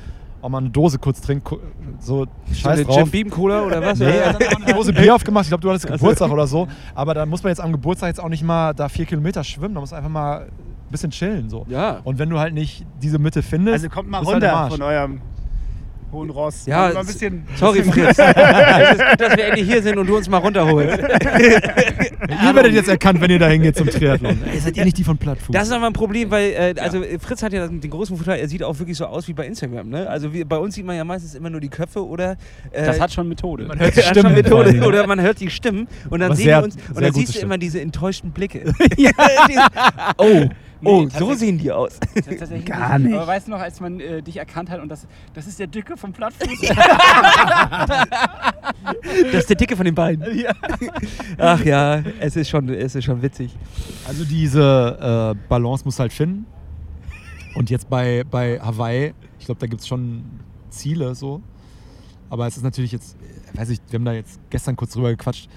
auch 0.42 0.48
mal 0.48 0.58
eine 0.58 0.70
Dose 0.70 0.98
kurz 0.98 1.20
trinkt. 1.20 1.48
So 2.00 2.26
scheiß 2.52 2.84
drauf. 2.84 2.96
Jim 2.96 3.10
Beam 3.10 3.30
Cola 3.30 3.62
oder 3.62 3.82
was? 3.82 3.98
Nee, 3.98 4.06
er 4.06 4.32
hat 4.32 4.40
dann 4.40 4.62
eine 4.62 4.74
Dose 4.74 4.92
Bier 4.92 5.14
aufgemacht. 5.14 5.44
Ich 5.44 5.50
glaube, 5.50 5.62
du 5.62 5.68
hattest 5.68 5.86
Geburtstag 5.86 6.30
oder 6.30 6.46
so. 6.46 6.66
Aber 6.94 7.14
da 7.14 7.26
muss 7.26 7.42
man 7.42 7.50
jetzt 7.50 7.60
am 7.60 7.72
Geburtstag 7.72 8.08
jetzt 8.08 8.20
auch 8.20 8.28
nicht 8.28 8.42
mal 8.42 8.72
da 8.72 8.88
vier 8.88 9.06
Kilometer 9.06 9.44
schwimmen. 9.44 9.74
Da 9.74 9.80
muss 9.80 9.90
man 9.90 9.98
einfach 9.98 10.10
mal 10.10 10.40
ein 10.42 10.50
bisschen 10.90 11.10
chillen. 11.10 11.48
So. 11.48 11.66
Ja. 11.68 12.00
Und 12.04 12.18
wenn 12.18 12.30
du 12.30 12.38
halt 12.38 12.54
nicht 12.54 12.86
diese 13.02 13.18
Mitte 13.18 13.42
findest. 13.42 13.84
Also 13.84 13.88
kommt 13.88 14.10
mal 14.10 14.22
runter 14.22 14.60
halt 14.60 14.72
von 14.72 14.82
eurem 14.82 15.20
Hohen 16.12 16.30
Ross. 16.30 16.66
Ja, 16.66 16.88
Mal 16.92 16.96
ein 16.98 17.06
bisschen, 17.06 17.44
sorry 17.56 17.82
Fritz. 17.84 18.18
es 18.18 18.18
ist 18.18 19.08
gut, 19.10 19.20
dass 19.20 19.36
wir 19.36 19.44
endlich 19.46 19.66
hier 19.68 19.82
sind 19.82 19.96
und 19.98 20.06
du 20.06 20.16
uns 20.16 20.28
mal 20.28 20.38
runterholst. 20.38 20.98
ihr 20.98 22.54
werdet 22.54 22.72
jetzt 22.74 22.88
erkannt, 22.88 23.20
wenn 23.20 23.30
ihr 23.30 23.38
da 23.38 23.48
hingeht 23.48 23.76
zum 23.76 23.88
Triathlon. 23.88 24.38
Ey, 24.52 24.58
seid 24.60 24.76
ihr 24.76 24.84
nicht 24.84 24.98
die 24.98 25.04
von 25.04 25.16
Plattfuß? 25.18 25.52
Das 25.52 25.68
ist 25.68 25.72
aber 25.72 25.86
ein 25.86 25.92
Problem, 25.92 26.30
weil 26.30 26.50
äh, 26.50 26.74
also 26.80 27.02
Fritz 27.20 27.42
hat 27.42 27.52
ja 27.52 27.66
den 27.66 27.80
großen 27.90 28.16
Vorteil, 28.16 28.40
er 28.40 28.48
sieht 28.48 28.62
auch 28.62 28.78
wirklich 28.78 28.96
so 28.96 29.06
aus 29.06 29.28
wie 29.28 29.32
bei 29.32 29.46
Instagram. 29.46 29.88
Ne? 29.88 30.08
Also 30.08 30.32
wie, 30.32 30.44
bei 30.44 30.56
uns 30.58 30.74
sieht 30.74 30.84
man 30.84 30.96
ja 30.96 31.04
meistens 31.04 31.34
immer 31.34 31.50
nur 31.50 31.60
die 31.60 31.68
Köpfe 31.68 32.04
oder 32.06 32.32
äh, 32.72 32.86
Das 32.86 33.00
hat 33.00 33.12
schon 33.12 33.28
Methode. 33.28 33.64
Man 33.66 33.78
hört 33.78 33.94
die 33.96 34.00
hat 34.00 34.04
schon 34.06 34.14
Stimmen 34.14 34.34
Methode 34.34 34.70
allem. 34.70 34.82
oder 34.82 35.06
man 35.06 35.20
hört 35.20 35.40
die 35.40 35.50
Stimmen 35.50 35.88
und 36.10 36.20
dann 36.20 36.28
Aber 36.30 36.36
sehen 36.36 36.44
sehr- 36.46 36.58
wir 36.58 36.64
uns 36.64 36.76
und 36.94 37.02
dann 37.02 37.12
siehst 37.12 37.36
du 37.36 37.40
immer 37.40 37.58
diese 37.58 37.80
enttäuschten 37.80 38.30
Blicke. 38.32 38.72
Diese- 38.96 39.12
oh, 40.18 40.46
oh, 40.84 41.08
so 41.08 41.34
sehen 41.34 41.58
die 41.58 41.70
aus. 41.72 41.98
Tatsächlich 42.14 42.64
Gar 42.64 42.98
nicht. 42.98 43.14
Aber 43.14 43.26
weißt 43.26 43.46
du 43.46 43.52
noch, 43.52 43.60
als 43.60 43.80
man 43.80 44.00
äh, 44.00 44.22
dich 44.22 44.36
erkannt 44.36 44.70
hat 44.70 44.80
und 44.80 44.88
das, 44.88 45.06
das 45.34 45.46
ist 45.46 45.58
der 45.58 45.66
Dicke 45.66 45.96
vom 45.96 46.12
Plattfuß? 46.12 46.48
Das 49.32 49.42
ist 49.42 49.50
der 49.50 49.56
Dicke 49.56 49.76
von 49.76 49.84
den 49.84 49.94
beiden. 49.94 50.24
Ach 51.38 51.62
ja, 51.64 52.02
es 52.18 52.36
ist 52.36 52.48
schon, 52.48 52.68
es 52.70 52.94
ist 52.94 53.04
schon 53.04 53.20
witzig. 53.20 53.54
Also 54.06 54.24
diese 54.24 55.34
äh, 55.36 55.48
Balance 55.48 55.84
muss 55.84 55.98
halt 55.98 56.12
finden. 56.12 56.46
Und 57.54 57.70
jetzt 57.70 57.88
bei, 57.90 58.24
bei 58.30 58.58
Hawaii, 58.60 59.12
ich 59.38 59.46
glaube, 59.46 59.60
da 59.60 59.66
gibt 59.66 59.82
es 59.82 59.88
schon 59.88 60.24
Ziele 60.70 61.14
so. 61.14 61.42
Aber 62.30 62.46
es 62.46 62.56
ist 62.56 62.62
natürlich 62.62 62.92
jetzt, 62.92 63.16
äh, 63.16 63.58
weiß 63.58 63.70
ich, 63.70 63.80
wir 63.90 63.98
haben 63.98 64.04
da 64.04 64.12
jetzt 64.12 64.40
gestern 64.50 64.76
kurz 64.76 64.92
drüber 64.92 65.10
gequatscht. 65.10 65.48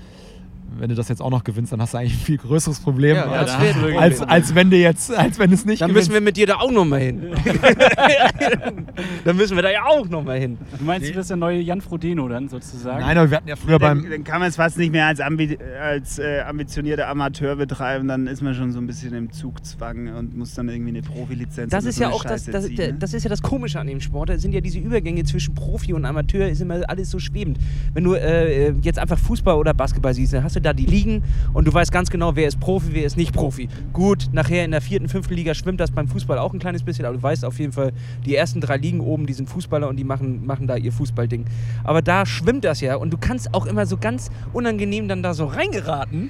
Wenn 0.77 0.89
du 0.89 0.95
das 0.95 1.09
jetzt 1.09 1.21
auch 1.21 1.29
noch 1.29 1.43
gewinnst, 1.43 1.71
dann 1.71 1.81
hast 1.81 1.93
du 1.93 1.97
eigentlich 1.97 2.13
ein 2.13 2.25
viel 2.25 2.37
größeres 2.37 2.79
Problem, 2.79 3.15
Ja, 3.15 3.25
als, 3.25 3.53
Problem. 3.53 3.97
als, 3.97 4.21
als 4.21 4.55
wenn 4.55 4.69
du 4.69 4.77
jetzt, 4.77 5.13
als 5.13 5.39
wenn 5.39 5.51
es 5.51 5.65
nicht 5.65 5.81
Dann 5.81 5.89
gewinnst. 5.89 6.09
müssen 6.09 6.13
wir 6.19 6.21
mit 6.25 6.37
dir 6.37 6.47
da 6.47 6.55
auch 6.55 6.71
noch 6.71 6.85
mal 6.85 6.99
hin. 6.99 7.33
dann 9.25 9.35
müssen 9.37 9.55
wir 9.55 9.63
da 9.63 9.71
ja 9.71 9.85
auch 9.85 10.07
noch 10.09 10.23
mal 10.23 10.39
hin. 10.39 10.57
Du 10.77 10.83
meinst, 10.83 11.09
du 11.09 11.13
bist 11.13 11.29
der 11.29 11.37
neue 11.37 11.59
Jan 11.59 11.81
Frodeno 11.81 12.27
dann 12.27 12.49
sozusagen? 12.49 13.01
Nein, 13.01 13.17
aber 13.17 13.29
wir 13.29 13.37
hatten 13.37 13.47
ja 13.47 13.55
früher 13.55 13.79
dann, 13.79 14.01
beim. 14.01 14.11
dann 14.11 14.23
kann 14.23 14.39
man 14.39 14.49
es 14.49 14.55
fast 14.55 14.77
nicht 14.77 14.91
mehr 14.91 15.07
als, 15.07 15.19
ambi 15.19 15.57
als 15.81 16.19
äh, 16.19 16.41
ambitionierter 16.41 17.07
Amateur 17.07 17.55
betreiben, 17.55 18.07
dann 18.07 18.27
ist 18.27 18.41
man 18.41 18.53
schon 18.55 18.71
so 18.71 18.79
ein 18.79 18.87
bisschen 18.87 19.13
im 19.13 19.31
Zugzwang 19.31 20.13
und 20.15 20.35
muss 20.35 20.53
dann 20.53 20.69
irgendwie 20.69 20.89
eine 20.91 21.01
Profilizenz 21.01 21.71
Das 21.71 21.85
ist 21.85 21.97
so 21.97 22.03
ja 22.03 22.09
auch 22.09 22.23
das, 22.23 22.45
das, 22.45 22.65
ziehen, 22.65 22.75
ne? 22.75 22.93
das 22.93 23.13
ist 23.13 23.23
ja 23.23 23.29
das 23.29 23.41
Komische 23.41 23.79
an 23.79 23.87
dem 23.87 24.01
Sport. 24.01 24.29
Da 24.29 24.37
sind 24.37 24.53
ja 24.53 24.61
diese 24.61 24.79
Übergänge 24.79 25.23
zwischen 25.23 25.53
Profi 25.55 25.93
und 25.93 26.05
Amateur, 26.05 26.47
ist 26.47 26.61
immer 26.61 26.81
alles 26.87 27.09
so 27.11 27.19
schwebend. 27.19 27.57
Wenn 27.93 28.03
du 28.03 28.13
äh, 28.15 28.71
jetzt 28.81 28.99
einfach 28.99 29.17
Fußball 29.19 29.55
oder 29.55 29.73
Basketball 29.73 30.13
siehst, 30.13 30.33
dann 30.33 30.43
hast 30.43 30.55
du 30.55 30.59
da 30.63 30.73
die 30.73 30.85
Ligen 30.85 31.23
und 31.53 31.67
du 31.67 31.73
weißt 31.73 31.91
ganz 31.91 32.09
genau, 32.09 32.35
wer 32.35 32.47
ist 32.47 32.59
Profi, 32.59 32.89
wer 32.91 33.05
ist 33.05 33.17
nicht 33.17 33.33
Profi. 33.33 33.69
Gut, 33.93 34.29
nachher 34.31 34.65
in 34.65 34.71
der 34.71 34.81
vierten, 34.81 35.07
fünften 35.09 35.33
Liga 35.33 35.53
schwimmt 35.53 35.79
das 35.79 35.91
beim 35.91 36.07
Fußball 36.07 36.37
auch 36.37 36.53
ein 36.53 36.59
kleines 36.59 36.83
bisschen, 36.83 37.05
aber 37.05 37.15
du 37.17 37.23
weißt 37.23 37.45
auf 37.45 37.59
jeden 37.59 37.71
Fall, 37.73 37.91
die 38.25 38.35
ersten 38.35 38.61
drei 38.61 38.77
Ligen 38.77 38.99
oben, 38.99 39.25
die 39.25 39.33
sind 39.33 39.49
Fußballer 39.49 39.87
und 39.87 39.97
die 39.97 40.03
machen, 40.03 40.45
machen 40.45 40.67
da 40.67 40.75
ihr 40.75 40.91
Fußballding. 40.91 41.45
Aber 41.83 42.01
da 42.01 42.25
schwimmt 42.25 42.63
das 42.63 42.81
ja 42.81 42.95
und 42.95 43.11
du 43.11 43.17
kannst 43.17 43.53
auch 43.53 43.65
immer 43.65 43.85
so 43.85 43.97
ganz 43.97 44.29
unangenehm 44.53 45.07
dann 45.07 45.21
da 45.23 45.33
so 45.33 45.45
reingeraten 45.45 46.29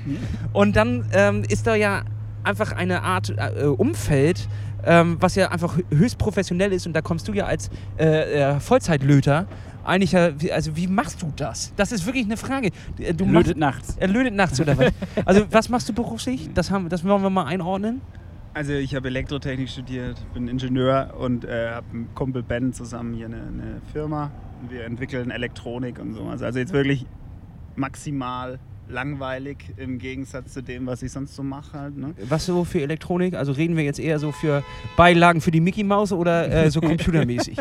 und 0.52 0.76
dann 0.76 1.06
ähm, 1.14 1.44
ist 1.48 1.68
da 1.68 1.76
ja 1.76 2.04
einfach 2.44 2.74
eine 2.74 3.04
Art 3.04 3.34
äh, 3.38 3.66
Umfeld, 3.66 4.48
ähm, 4.86 5.16
was 5.20 5.36
ja 5.36 5.50
einfach 5.50 5.78
hö- 5.78 5.98
höchst 5.98 6.18
professionell 6.18 6.74
ist 6.74 6.86
und 6.86 6.94
da 6.94 7.02
kommst 7.02 7.28
du 7.28 7.34
ja 7.34 7.46
als 7.46 7.70
äh, 7.98 8.56
äh, 8.56 8.60
Vollzeitlöter 8.60 9.48
eigentlich 9.84 10.14
wie- 10.14 10.52
also 10.52 10.76
wie 10.76 10.88
machst 10.88 11.22
du 11.22 11.32
das? 11.36 11.74
Das 11.76 11.92
ist 11.92 12.06
wirklich 12.06 12.26
eine 12.26 12.38
Frage. 12.38 12.70
Äh, 13.00 13.14
Du 13.14 13.26
Lötet 13.26 13.58
machst, 13.58 13.58
nachts. 13.86 13.98
er 14.00 14.08
lötet 14.08 14.34
nachts 14.34 14.60
oder 14.62 14.78
was? 14.78 14.92
Also 15.26 15.46
was 15.52 15.70
machst 15.70 15.90
du 15.90 15.94
beruflich? 15.94 16.50
Das, 16.54 16.72
haben, 16.72 16.90
das 16.90 17.04
wollen 17.04 17.22
wir 17.22 17.30
mal 17.30 17.46
einordnen. 17.46 18.02
Also 18.56 18.74
ich 18.74 18.94
habe 18.96 19.08
Elektrotechnik 19.08 19.68
studiert, 19.68 20.16
bin 20.34 20.48
Ingenieur 20.48 21.16
und 21.20 21.44
äh, 21.44 21.72
habe 21.72 21.86
mit 21.92 22.14
Kumpel 22.16 22.44
Ben 22.44 22.72
zusammen 22.72 23.14
hier 23.16 23.26
eine, 23.26 23.38
eine 23.38 23.82
Firma. 23.92 24.32
Wir 24.70 24.86
entwickeln 24.86 25.32
Elektronik 25.32 26.00
und 26.00 26.14
sowas. 26.14 26.42
Also 26.44 26.60
jetzt 26.60 26.72
wirklich 26.72 27.06
maximal 27.76 28.60
langweilig 28.90 29.58
im 29.78 29.98
Gegensatz 29.98 30.54
zu 30.54 30.62
dem, 30.62 30.86
was 30.86 31.04
ich 31.04 31.12
sonst 31.12 31.36
so 31.36 31.44
mache 31.44 31.80
halt. 31.80 31.98
Ne? 31.98 32.14
Was 32.28 32.46
so 32.46 32.64
für 32.64 32.82
Elektronik? 32.82 33.34
Also 33.34 33.52
reden 33.52 33.78
wir 33.78 33.84
jetzt 33.84 34.00
eher 34.00 34.20
so 34.20 34.32
für 34.32 34.64
Beilagen 34.98 35.42
für 35.42 35.52
die 35.52 35.62
Mickey 35.62 35.84
Maus 35.84 36.12
oder 36.12 36.50
äh, 36.52 36.70
so 36.70 36.82
computermäßig? 36.82 37.58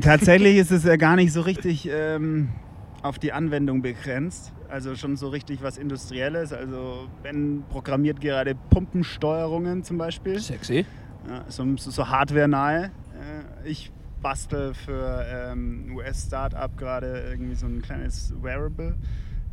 Tatsächlich 0.00 0.56
ist 0.56 0.70
es 0.70 0.84
ja 0.84 0.96
gar 0.96 1.16
nicht 1.16 1.32
so 1.32 1.40
richtig 1.42 1.88
ähm, 1.90 2.48
auf 3.02 3.18
die 3.18 3.32
Anwendung 3.32 3.82
begrenzt. 3.82 4.52
Also 4.68 4.96
schon 4.96 5.16
so 5.16 5.28
richtig 5.28 5.62
was 5.62 5.76
Industrielles. 5.78 6.52
Also 6.52 7.08
Ben 7.22 7.64
programmiert 7.68 8.20
gerade 8.20 8.54
Pumpensteuerungen 8.70 9.84
zum 9.84 9.98
Beispiel. 9.98 10.40
Sexy. 10.40 10.86
Ja, 11.28 11.44
so, 11.48 11.64
so, 11.76 12.08
hardware-nahe. 12.08 12.84
Äh, 12.84 13.68
ich 13.68 13.92
bastel 14.20 14.72
für 14.74 15.24
ähm, 15.28 15.94
US-Startup 15.94 16.76
gerade 16.76 17.24
irgendwie 17.30 17.54
so 17.54 17.66
ein 17.66 17.82
kleines 17.82 18.32
Wearable. 18.42 18.94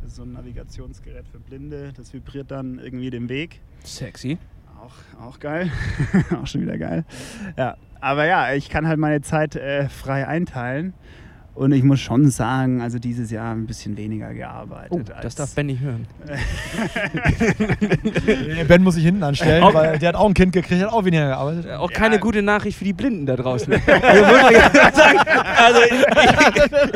Das 0.02 0.10
ist 0.10 0.16
so 0.16 0.24
ein 0.24 0.32
Navigationsgerät 0.32 1.28
für 1.28 1.38
Blinde. 1.38 1.92
Das 1.96 2.12
vibriert 2.12 2.50
dann 2.50 2.80
irgendwie 2.80 3.10
den 3.10 3.28
Weg. 3.28 3.60
Sexy. 3.84 4.36
Auch, 4.80 4.94
auch 5.20 5.38
geil. 5.38 5.70
auch 6.42 6.46
schon 6.48 6.62
wieder 6.62 6.76
geil. 6.76 7.04
Ja, 7.56 7.76
aber 8.00 8.26
ja, 8.26 8.52
ich 8.52 8.68
kann 8.68 8.88
halt 8.88 8.98
meine 8.98 9.20
Zeit 9.20 9.54
äh, 9.54 9.88
frei 9.88 10.26
einteilen. 10.26 10.92
Und 11.54 11.72
ich 11.72 11.82
muss 11.82 12.00
schon 12.00 12.30
sagen, 12.30 12.80
also 12.80 12.98
dieses 12.98 13.30
Jahr 13.30 13.52
ein 13.54 13.66
bisschen 13.66 13.94
weniger 13.98 14.32
gearbeitet. 14.32 14.90
Oh, 14.90 15.00
das 15.22 15.34
darf 15.34 15.54
Ben 15.54 15.66
nicht 15.66 15.82
hören. 15.82 16.06
Ben 18.68 18.82
muss 18.82 18.94
sich 18.94 19.04
hinten 19.04 19.22
anstellen, 19.22 19.62
weil 19.72 19.98
der 19.98 20.10
hat 20.10 20.14
auch 20.16 20.26
ein 20.28 20.34
Kind 20.34 20.52
gekriegt, 20.52 20.82
hat 20.82 20.92
auch 20.92 21.04
weniger 21.04 21.26
gearbeitet. 21.28 21.70
Auch 21.72 21.90
Ja. 21.90 21.98
keine 21.98 22.18
gute 22.18 22.42
Nachricht 22.42 22.78
für 22.78 22.84
die 22.84 22.92
Blinden 22.94 23.26
da 23.26 23.36
draußen. 23.36 23.72
Sagen, 23.82 25.18
also 25.56 25.80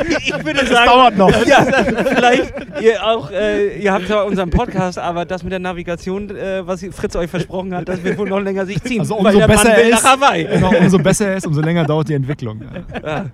ich, 0.09 0.29
ich 0.29 0.45
würde 0.45 0.67
sagen, 0.67 0.87
dauert 0.87 1.17
noch. 1.19 1.47
Ja, 1.47 1.63
vielleicht 1.65 2.53
ihr 2.81 3.05
auch, 3.05 3.31
äh, 3.31 3.79
ihr 3.79 3.93
habt 3.93 4.09
ja 4.09 4.23
unseren 4.23 4.51
Podcast, 4.51 4.99
aber 4.99 5.25
das 5.25 5.43
mit 5.43 5.53
der 5.53 5.59
Navigation, 5.61 6.31
äh, 6.31 6.67
was 6.67 6.85
Fritz 6.93 7.17
euch 7.17 7.31
versprochen 7.31 7.75
hat, 7.75 7.89
das 7.89 8.03
wird 8.03 8.19
wohl 8.19 8.29
noch 8.29 8.41
länger 8.41 8.67
sich 8.67 8.83
ziehen. 8.83 9.01
Also 9.01 9.15
weil 9.19 9.27
umso 9.35 9.39
der 9.39 9.49
besser 9.49 9.77
er 9.77 9.89
ist, 9.89 10.03
nach 10.03 10.13
Hawaii. 10.13 10.45
genau, 10.45 10.71
umso 10.79 10.99
besser 10.99 11.29
er 11.29 11.37
ist, 11.37 11.47
umso 11.47 11.61
länger 11.61 11.85
dauert 11.85 12.09
die 12.09 12.15
Entwicklung. 12.15 12.61
Ja. 13.05 13.27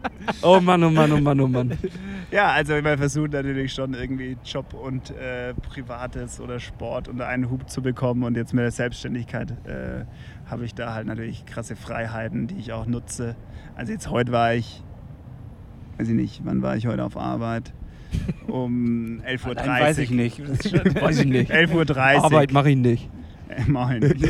Oh 0.42 0.60
Mann, 0.60 0.82
oh 0.84 0.90
Mann, 0.90 1.11
oh 1.12 1.20
Mann, 1.20 1.40
oh 1.40 1.48
Mann. 1.48 1.72
Ja, 2.30 2.50
also 2.52 2.80
man 2.80 2.96
versucht 2.96 3.32
natürlich 3.32 3.74
schon 3.74 3.92
irgendwie 3.92 4.38
Job 4.42 4.72
und 4.72 5.10
äh, 5.10 5.52
Privates 5.52 6.40
oder 6.40 6.60
Sport 6.60 7.08
unter 7.08 7.26
einen 7.28 7.50
Hub 7.50 7.68
zu 7.68 7.82
bekommen. 7.82 8.22
Und 8.22 8.36
jetzt 8.38 8.54
mit 8.54 8.62
der 8.62 8.70
Selbstständigkeit 8.70 9.50
äh, 9.66 10.06
habe 10.46 10.64
ich 10.64 10.74
da 10.74 10.94
halt 10.94 11.06
natürlich 11.06 11.44
krasse 11.44 11.76
Freiheiten, 11.76 12.46
die 12.46 12.56
ich 12.56 12.72
auch 12.72 12.86
nutze. 12.86 13.36
Also 13.74 13.92
jetzt 13.92 14.08
heute 14.08 14.32
war 14.32 14.54
ich, 14.54 14.82
weiß 15.98 16.08
ich 16.08 16.14
nicht, 16.14 16.40
wann 16.44 16.62
war 16.62 16.76
ich 16.76 16.86
heute 16.86 17.04
auf 17.04 17.16
Arbeit? 17.16 17.74
Um 18.46 19.22
11.30 19.26 19.46
Uhr. 19.46 19.54
Nein, 19.54 19.66
weiß 19.82 19.98
ich 19.98 20.10
nicht. 20.10 20.40
Weiß 20.40 21.18
ich 21.20 21.26
nicht. 21.26 21.50
11.30 21.52 22.16
Uhr. 22.16 22.24
Arbeit 22.24 22.52
mache 22.52 22.70
ich 22.70 22.76
nicht. 22.76 23.10
Äh, 23.48 23.62
mach 23.66 23.90
ich 23.90 24.00
nicht. 24.00 24.24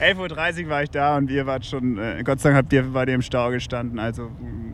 11.30 0.00 0.64
Uhr 0.64 0.70
war 0.70 0.82
ich 0.82 0.90
da 0.90 1.16
und 1.16 1.30
ihr 1.30 1.46
wart 1.46 1.64
schon, 1.64 1.98
äh, 1.98 2.22
Gott 2.24 2.40
sei 2.40 2.50
Dank 2.50 2.58
habt 2.64 2.72
ihr, 2.72 2.84
ihr 2.84 3.14
im 3.14 3.22
Stau 3.22 3.50
gestanden, 3.50 3.98
also 3.98 4.24
mm, 4.24 4.69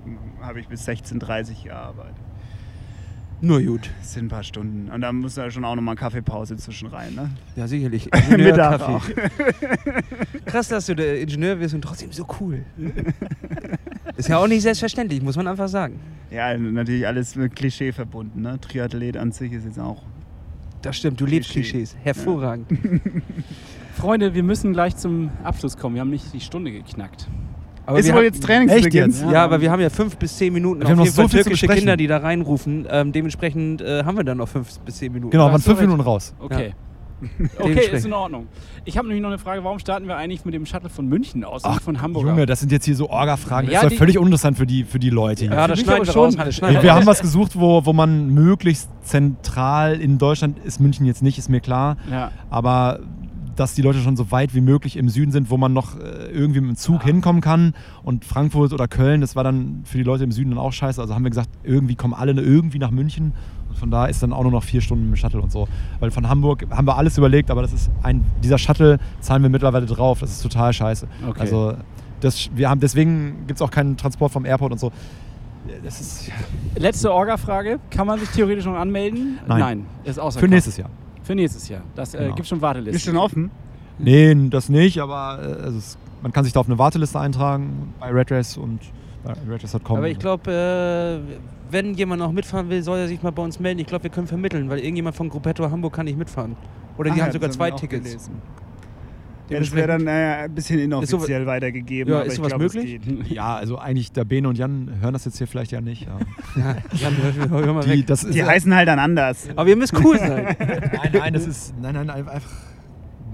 habe 0.47 0.61
ich 0.61 0.68
bis 0.68 0.88
16.30 0.88 1.59
Uhr 1.59 1.64
gearbeitet. 1.64 2.16
Nur 3.42 3.61
gut. 3.62 3.90
Das 3.99 4.14
sind 4.14 4.26
ein 4.26 4.28
paar 4.28 4.42
Stunden. 4.42 4.90
Und 4.90 5.03
dann 5.03 5.16
muss 5.16 5.34
da 5.34 5.51
schon 5.51 5.64
auch 5.64 5.74
nochmal 5.74 5.94
Kaffeepause 5.94 6.57
zwischen 6.57 6.88
rein, 6.88 7.14
ne? 7.14 7.30
Ja, 7.55 7.68
sicherlich. 7.68 8.09
Mittag 8.30 8.80
Kaffee. 8.80 8.92
auch. 8.92 9.05
Krass, 10.47 10.68
dass 10.68 10.86
du 10.86 10.94
der 10.97 11.20
Ingenieur 11.20 11.61
wirst 11.61 11.74
und 11.74 11.82
trotzdem 11.82 12.12
so 12.12 12.26
cool. 12.40 12.64
Ist 14.16 14.30
ja 14.30 14.38
auch 14.38 14.47
nicht 14.47 14.62
selbstverständlich, 14.62 15.20
muss 15.20 15.36
man 15.36 15.47
einfach 15.47 15.68
sagen. 15.68 16.01
Ja, 16.30 16.57
natürlich 16.57 17.07
alles 17.07 17.36
mit 17.36 17.55
Klischee 17.55 17.92
verbunden, 17.92 18.40
ne? 18.40 18.59
Triathlet 18.59 19.18
an 19.18 19.32
sich 19.32 19.53
ist 19.53 19.66
jetzt 19.66 19.78
auch. 19.78 20.03
Das 20.80 20.97
stimmt, 20.97 21.20
du 21.20 21.26
lebst 21.26 21.51
Klischee. 21.51 21.72
Klischees. 21.72 21.97
Hervorragend. 22.03 22.66
Freunde, 23.94 24.34
wir 24.34 24.42
müssen 24.42 24.72
gleich 24.72 24.97
zum 24.97 25.30
Abschluss 25.44 25.76
kommen. 25.76 25.94
Wir 25.94 26.01
haben 26.01 26.11
nicht 26.11 26.32
die 26.32 26.40
Stunde 26.40 26.72
geknackt. 26.72 27.28
Aber 27.87 27.99
ist 27.99 28.09
wohl 28.09 28.16
haben- 28.16 28.24
jetzt 28.24 28.43
Trainingsbeginn? 28.43 28.87
Echt 29.11 29.20
jetzt? 29.22 29.32
Ja, 29.32 29.45
aber 29.45 29.61
wir 29.61 29.70
haben 29.70 29.80
ja 29.80 29.91
fünf 29.91 30.16
bis 30.16 30.37
zehn 30.37 30.53
Minuten. 30.53 30.80
Wir 30.80 30.89
haben 30.89 30.95
Auf 30.95 30.99
noch 30.99 31.05
jeden 31.05 31.14
so 31.16 31.22
Fall 31.22 31.43
türkische. 31.43 31.66
Kinder, 31.68 31.97
die 31.97 32.07
da 32.07 32.18
reinrufen. 32.18 32.87
Ähm, 32.91 33.12
dementsprechend 33.12 33.80
äh, 33.80 34.05
haben 34.05 34.16
wir 34.16 34.24
dann 34.24 34.39
noch 34.39 34.49
fünf 34.49 34.78
bis 34.80 34.97
zehn 34.97 35.12
Minuten. 35.12 35.30
Genau, 35.30 35.47
waren 35.51 35.61
fünf. 35.61 35.80
Minuten 35.80 36.01
raus. 36.01 36.34
Okay. 36.39 36.74
Okay, 37.18 37.39
Dementsprechend. 37.59 37.95
ist 37.95 38.05
in 38.05 38.12
Ordnung. 38.12 38.47
Ich 38.84 38.99
habe 38.99 39.09
nämlich 39.09 39.22
noch 39.22 39.30
eine 39.30 39.39
Frage, 39.39 39.64
warum 39.64 39.78
starten 39.78 40.07
wir 40.07 40.18
eigentlich 40.18 40.45
mit 40.45 40.53
dem 40.53 40.66
Shuttle 40.66 40.91
von 40.91 41.07
München 41.07 41.45
aus 41.45 41.64
und 41.64 41.70
Ach, 41.70 41.74
nicht 41.76 41.84
von 41.84 42.03
Hamburg? 42.03 42.26
Junge, 42.26 42.45
das 42.45 42.61
sind 42.61 42.70
jetzt 42.70 42.84
hier 42.84 42.95
so 42.95 43.09
Orga-Fragen. 43.09 43.68
Ja, 43.70 43.80
das 43.80 43.84
ist 43.84 43.93
doch 43.93 43.99
völlig 44.01 44.18
uninteressant 44.18 44.59
für 44.59 44.66
die, 44.66 44.84
für 44.84 44.99
die 44.99 45.09
Leute 45.09 45.47
hier. 45.47 45.55
Ja, 45.55 45.66
das 45.66 45.80
Für 45.80 45.87
mich 45.87 45.87
schneiden 45.87 46.07
wir 46.07 46.12
schon. 46.12 46.39
raus. 46.39 46.61
Wir, 46.74 46.82
wir 46.82 46.95
haben 46.95 47.07
was 47.07 47.20
gesucht, 47.22 47.59
wo, 47.59 47.87
wo 47.87 47.95
man 47.95 48.34
möglichst 48.34 48.91
zentral 49.03 49.99
in 49.99 50.18
Deutschland 50.18 50.59
ist 50.64 50.78
München 50.78 51.07
jetzt 51.07 51.22
nicht, 51.22 51.39
ist 51.39 51.49
mir 51.49 51.61
klar. 51.61 51.97
Ja. 52.11 52.32
Aber 52.51 53.01
dass 53.57 53.74
die 53.74 53.82
Leute 53.82 54.00
schon 54.00 54.16
so 54.16 54.30
weit 54.30 54.54
wie 54.54 54.61
möglich 54.61 54.96
im 54.96 55.09
Süden 55.09 55.32
sind, 55.32 55.50
wo 55.50 55.57
man 55.57 55.72
noch 55.72 55.98
äh, 55.98 56.30
irgendwie 56.30 56.61
mit 56.61 56.70
dem 56.70 56.76
Zug 56.76 57.02
hinkommen 57.02 57.40
kann. 57.40 57.74
Und 58.02 58.24
Frankfurt 58.24 58.72
oder 58.72 58.86
Köln, 58.86 59.20
das 59.20 59.34
war 59.34 59.44
dann 59.44 59.82
für 59.84 59.98
die 59.98 60.04
Leute 60.04 60.24
im 60.24 60.32
Süden 60.32 60.50
dann 60.50 60.59
auch 60.59 60.72
scheiße. 60.72 61.00
Also 61.00 61.14
haben 61.14 61.24
wir 61.24 61.30
gesagt, 61.30 61.50
irgendwie 61.64 61.96
kommen 61.96 62.14
alle 62.14 62.32
irgendwie 62.32 62.78
nach 62.78 62.90
München. 62.90 63.32
Und 63.68 63.78
von 63.78 63.90
da 63.90 64.07
ist 64.07 64.22
dann 64.22 64.32
auch 64.32 64.42
nur 64.42 64.52
noch 64.52 64.62
vier 64.62 64.80
Stunden 64.80 65.04
mit 65.11 65.14
dem 65.14 65.16
Shuttle 65.16 65.40
und 65.40 65.50
so. 65.50 65.66
Weil 66.00 66.11
von 66.11 66.28
Hamburg 66.28 66.66
haben 66.70 66.86
wir 66.86 66.96
alles 66.96 67.18
überlegt, 67.18 67.50
aber 67.50 67.62
das 67.62 67.72
ist 67.72 67.90
ein, 68.02 68.24
dieser 68.42 68.59
Shuttle 68.59 68.98
zahlen 69.20 69.42
wir 69.42 69.50
mittlerweile 69.50 69.86
drauf. 69.86 70.20
Das 70.20 70.30
ist 70.30 70.42
total 70.42 70.72
scheiße. 70.72 71.09
Okay. 71.28 71.40
Also 71.40 71.74
das, 72.20 72.50
wir 72.54 72.68
haben, 72.68 72.80
deswegen 72.80 73.46
gibt 73.46 73.59
es 73.59 73.62
auch 73.62 73.70
keinen 73.70 73.96
Transport 73.96 74.32
vom 74.32 74.44
Airport 74.44 74.72
und 74.72 74.78
so. 74.78 74.92
Ist 75.84 76.30
Letzte 76.76 77.12
Orga-Frage. 77.12 77.80
Kann 77.90 78.07
man 78.07 78.20
sich 78.20 78.28
theoretisch 78.28 78.64
noch 78.66 78.76
anmelden? 78.76 79.38
Nein. 79.48 79.86
ist 80.04 80.18
außer 80.18 80.38
für 80.38 80.48
nächstes 80.48 80.76
Jahr. 80.76 80.90
Für 81.27 81.35
nächstes 81.35 81.68
Jahr. 81.68 81.83
Das 81.95 82.14
äh, 82.14 82.18
Genau. 82.18 82.35
gibt 82.37 82.47
schon 82.49 82.61
Wartelisten. 82.62 82.95
Ist 82.97 83.05
schon 83.05 83.16
offen? 83.16 83.51
Nee, 83.99 84.35
das 84.51 84.68
nicht, 84.68 85.01
aber 85.01 85.39
äh, 85.43 85.62
also 85.64 85.79
es, 85.79 85.99
man 86.22 86.33
kann 86.33 86.45
sich 86.45 86.53
da 86.53 86.61
auf 86.61 86.66
eine 86.68 86.79
Warteliste 86.79 87.18
eintragen 87.18 87.93
bei 87.99 88.11
Red 88.11 88.31
Race 88.31 88.57
und 88.57 88.79
bei 89.24 89.33
redrace.com. 89.49 89.97
Aber 89.97 90.09
ich 90.09 90.18
glaube, 90.18 90.51
äh, 90.53 91.72
wenn 91.72 91.95
jemand 91.95 92.20
noch 92.20 92.31
mitfahren 92.31 92.68
will, 92.70 92.83
soll 92.83 92.99
er 92.99 93.09
sich 93.09 93.22
mal 93.22 93.33
bei 93.33 93.43
uns 93.43 93.59
melden. 93.59 93.81
Ich 93.81 93.87
glaube, 93.87 94.05
wir 94.05 94.11
können 94.11 94.27
vermitteln, 94.29 94.68
weil 94.70 94.79
irgendjemand 94.79 95.16
von 95.16 95.29
Gruppetto 95.29 95.68
Hamburg 95.70 95.95
kann 95.95 96.05
nicht 96.07 96.16
mitfahren. 96.18 96.55
Oder 96.97 97.11
die 97.11 97.20
Ah, 97.20 97.24
haben 97.24 97.29
ja, 97.31 97.33
sogar 97.33 97.51
zwei 97.51 97.70
Tickets. 97.72 98.05
gelesen. 98.05 98.41
Ja, 99.49 99.61
das 99.61 99.72
wäre 99.72 99.86
dann 99.86 100.07
äh, 100.09 100.11
ein 100.44 100.55
bisschen 100.55 100.78
inoffiziell 100.80 101.47
weitergegeben, 101.47 102.11
Ja, 102.12 102.18
aber 102.18 102.26
ist 102.26 102.32
ich 102.32 102.36
sowas 102.38 102.49
glaube, 102.51 102.64
es 102.66 102.74
möglich? 102.74 103.01
geht. 103.01 103.30
Ja, 103.30 103.55
also 103.57 103.78
eigentlich 103.78 104.11
der 104.12 104.24
Bene 104.24 104.49
und 104.49 104.59
Jan 104.59 104.90
hören 105.01 105.12
das 105.12 105.24
jetzt 105.24 105.38
hier 105.38 105.47
vielleicht 105.47 105.70
ja 105.72 105.80
nicht. 105.80 106.07
Ja. 106.07 106.18
Ja, 106.57 106.76
Jan, 106.92 107.16
hör, 107.51 107.64
hör 107.66 107.72
mal 107.74 107.84
Die, 107.84 107.90
weg. 107.90 108.07
das 108.07 108.24
ist, 108.24 108.34
Die 108.34 108.42
heißen 108.44 108.74
halt 108.74 108.88
dann 108.88 108.99
anders. 108.99 109.49
Aber 109.55 109.68
ihr 109.68 109.76
müsst 109.76 109.94
cool 110.03 110.18
sein. 110.18 110.57
nein, 110.59 111.11
nein, 111.12 111.32
das 111.34 111.47
ist. 111.47 111.74
Nein, 111.80 111.94
nein, 111.94 112.11
einfach. 112.11 112.42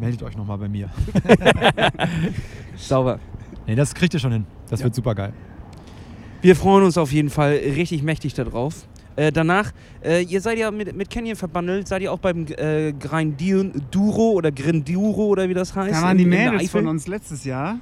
Meldet 0.00 0.22
euch 0.22 0.36
nochmal 0.36 0.58
bei 0.58 0.68
mir. 0.68 0.90
Sauber. 2.76 3.18
Nee, 3.66 3.74
das 3.74 3.94
kriegt 3.94 4.12
ihr 4.14 4.20
schon 4.20 4.32
hin. 4.32 4.46
Das 4.68 4.80
Ja. 4.80 4.84
wird 4.84 4.94
super 4.94 5.14
geil. 5.14 5.32
Wir 6.40 6.56
freuen 6.56 6.84
uns 6.84 6.98
auf 6.98 7.12
jeden 7.12 7.30
Fall 7.30 7.52
richtig 7.52 8.02
mächtig 8.02 8.34
darauf. 8.34 8.86
Äh, 9.16 9.30
danach, 9.32 9.72
äh, 10.02 10.22
ihr 10.22 10.40
seid 10.40 10.58
ja 10.58 10.70
mit, 10.70 10.94
mit 10.96 11.10
Canyon 11.10 11.36
verbandelt, 11.36 11.86
seid 11.86 12.02
ihr 12.02 12.12
auch 12.12 12.18
beim 12.18 12.46
äh, 12.56 12.92
Grinduro 12.92 14.32
oder 14.32 14.50
Grinduro 14.50 15.26
oder 15.26 15.48
wie 15.48 15.54
das 15.54 15.74
heißt? 15.74 15.94
Da 15.94 16.02
waren 16.02 16.16
die 16.16 16.24
in, 16.24 16.32
in 16.32 16.52
Mädels 16.52 16.70
von 16.70 16.86
uns 16.86 17.06
letztes 17.06 17.44
Jahr. 17.44 17.78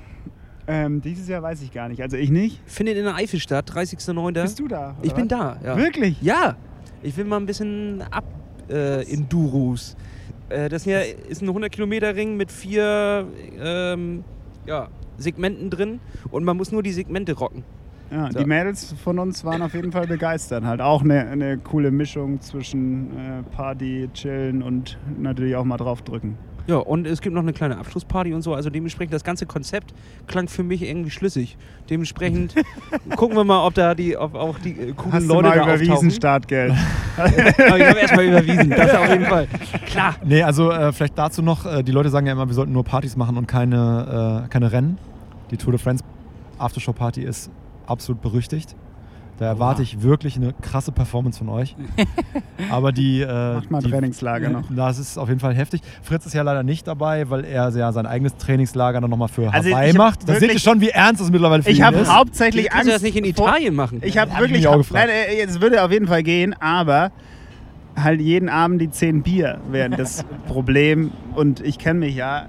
Ähm, 0.66 1.01
dieses 1.01 1.28
Jahr 1.28 1.43
weiß 1.43 1.62
ich 1.62 1.72
gar 1.72 1.89
nicht. 1.89 2.03
Also 2.03 2.16
ich 2.16 2.31
nicht. 2.31 2.61
Findet 2.66 2.97
in 2.97 3.05
der 3.05 3.16
Eifel 3.16 3.41
statt, 3.41 3.70
30.09. 3.70 4.43
Bist 4.43 4.59
du 4.59 4.68
da? 4.68 4.97
Ich 5.03 5.12
oder 5.12 5.20
bin 5.20 5.31
was? 5.31 5.39
da, 5.39 5.59
ja. 5.64 5.76
Wirklich? 5.76 6.20
Ja, 6.22 6.57
ich 7.03 7.16
will 7.16 7.24
mal 7.24 7.39
ein 7.39 7.47
bisschen 7.47 8.03
ab 8.11 8.24
äh, 8.68 9.03
Enduros. 9.12 9.97
Äh, 10.49 10.68
das 10.68 10.85
hier 10.85 11.03
ist 11.28 11.43
ein 11.43 11.49
100 11.49 11.72
Kilometer 11.72 12.14
Ring 12.14 12.37
mit 12.37 12.53
vier 12.53 13.26
ähm, 13.59 14.24
ja, 14.66 14.89
Segmenten 15.16 15.70
drin 15.70 16.01
und 16.31 16.45
man 16.45 16.57
muss 16.57 16.72
nur 16.72 16.83
die 16.83 16.93
Segmente 16.93 17.33
rocken. 17.33 17.64
Ja, 18.11 18.31
So. 18.33 18.39
die 18.41 18.45
Mädels 18.45 18.95
von 19.05 19.19
uns 19.19 19.45
waren 19.45 19.63
auf 19.63 19.75
jeden 19.75 19.93
Fall 19.93 20.07
begeistert. 20.07 20.65
Halt 20.65 20.81
auch 20.81 21.03
eine, 21.03 21.27
eine 21.29 21.59
coole 21.59 21.91
Mischung 21.91 22.41
zwischen 22.41 23.11
äh, 23.17 23.43
Party, 23.55 24.09
Chillen 24.15 24.63
und 24.63 24.99
natürlich 25.19 25.55
auch 25.57 25.65
mal 25.65 25.77
draufdrücken. 25.77 26.37
Ja, 26.67 26.77
und 26.77 27.07
es 27.07 27.21
gibt 27.21 27.35
noch 27.35 27.43
eine 27.43 27.53
kleine 27.53 27.79
Abschlussparty 27.79 28.33
und 28.35 28.43
so. 28.43 28.55
Also 28.55 28.69
dementsprechend, 28.71 29.13
das 29.15 29.25
ganze 29.25 29.47
Konzept 29.47 29.93
klang 30.27 30.47
für 30.47 30.63
mich 30.63 30.83
irgendwie 30.83 31.11
schlüssig. 31.11 31.57
Dementsprechend 31.89 32.55
gucken 33.17 33.37
wir 33.37 33.45
mal, 33.45 33.65
ob 33.67 33.75
da 33.75 33.95
die, 33.95 34.17
ob 34.17 34.35
auch 34.35 34.59
die 34.59 34.73
äh, 34.73 34.93
coolen 34.93 35.13
Hast 35.13 35.27
Leute 35.27 35.43
du 35.43 35.49
mal 35.49 35.57
da 35.57 35.65
überwiesen 35.65 35.93
auftauchen. 35.93 36.11
Startgeld? 36.11 36.73
Aber 37.17 37.79
ich 37.79 37.87
habe 37.87 37.99
erstmal 37.99 38.25
überwiesen, 38.27 38.71
das 38.71 38.95
auf 38.95 39.09
jeden 39.09 39.25
Fall. 39.25 39.49
Klar. 39.87 40.15
Nee, 40.25 40.43
also 40.43 40.71
äh, 40.71 40.93
vielleicht 40.93 41.17
dazu 41.19 41.43
noch, 41.43 41.65
äh, 41.67 41.83
die 41.83 41.93
Leute 41.93 42.09
sagen 42.11 42.27
ja 42.27 42.33
immer, 42.35 42.47
wir 42.47 42.55
sollten 42.55 42.73
nur 42.73 42.85
Partys 42.85 43.17
machen 43.17 43.37
und 43.37 43.47
keine, 43.49 44.45
äh, 44.47 44.49
keine 44.49 44.71
Rennen. 44.71 44.99
Die 45.51 45.57
Tour 45.57 45.73
de 45.73 45.81
France 45.81 46.05
Aftershow 46.59 46.93
Party 46.93 47.23
ist 47.23 47.51
absolut 47.91 48.22
berüchtigt. 48.22 48.76
Da 49.38 49.47
erwarte 49.47 49.80
ich 49.82 50.03
wirklich 50.03 50.36
eine 50.36 50.53
krasse 50.53 50.93
Performance 50.93 51.38
von 51.38 51.49
euch. 51.49 51.74
Aber 52.70 52.93
die. 52.93 53.22
Äh, 53.22 53.55
Macht 53.55 53.70
mal 53.70 53.80
die, 53.82 53.91
Trainingslager 53.91 54.51
noch. 54.51 54.64
Das 54.68 54.99
ist 54.99 55.16
auf 55.16 55.28
jeden 55.30 55.41
Fall 55.41 55.55
heftig. 55.55 55.80
Fritz 56.03 56.26
ist 56.26 56.34
ja 56.34 56.43
leider 56.43 56.62
nicht 56.62 56.86
dabei, 56.86 57.30
weil 57.30 57.47
er 57.47 57.70
ja 57.70 57.91
sein 57.93 58.05
eigenes 58.05 58.36
Trainingslager 58.36 59.01
dann 59.01 59.09
nochmal 59.09 59.28
für 59.28 59.51
Also 59.51 59.70
Hawaii 59.70 59.91
ich 59.93 59.97
hab 59.99 60.05
macht. 60.07 60.28
Da 60.28 60.34
seht 60.34 60.53
ihr 60.53 60.59
schon, 60.59 60.82
wie 60.82 60.91
ernst 60.91 61.22
es 61.22 61.30
mittlerweile 61.30 61.62
für 61.62 61.70
Ich 61.70 61.78
ihn 61.78 61.84
habe 61.86 61.97
ist. 61.97 62.14
hauptsächlich 62.14 62.68
Kannst 62.68 62.88
du 62.88 62.93
Angst. 62.93 62.97
das 62.97 63.03
nicht 63.03 63.16
in 63.16 63.24
Italien 63.24 63.74
machen? 63.74 64.01
Ich 64.05 64.18
habe 64.18 64.30
Hab 64.30 64.36
ich 64.41 64.43
wirklich. 64.51 64.59
mich 64.59 64.68
auch 64.68 64.72
Nein, 64.72 64.80
gefragt. 64.82 65.09
äh, 65.09 65.41
es 65.43 65.61
würde 65.62 65.82
auf 65.84 65.91
jeden 65.91 66.07
Fall 66.07 66.22
gehen, 66.22 66.55
aber 66.61 67.11
halt 67.97 68.20
jeden 68.20 68.51
Abend 68.51 68.82
die 68.82 68.91
10 68.91 69.22
Bier 69.22 69.59
wären 69.70 69.93
das 69.93 70.22
Problem. 70.49 71.12
Und 71.34 71.61
ich 71.61 71.78
kenne 71.78 72.01
mich 72.01 72.14
ja. 72.14 72.47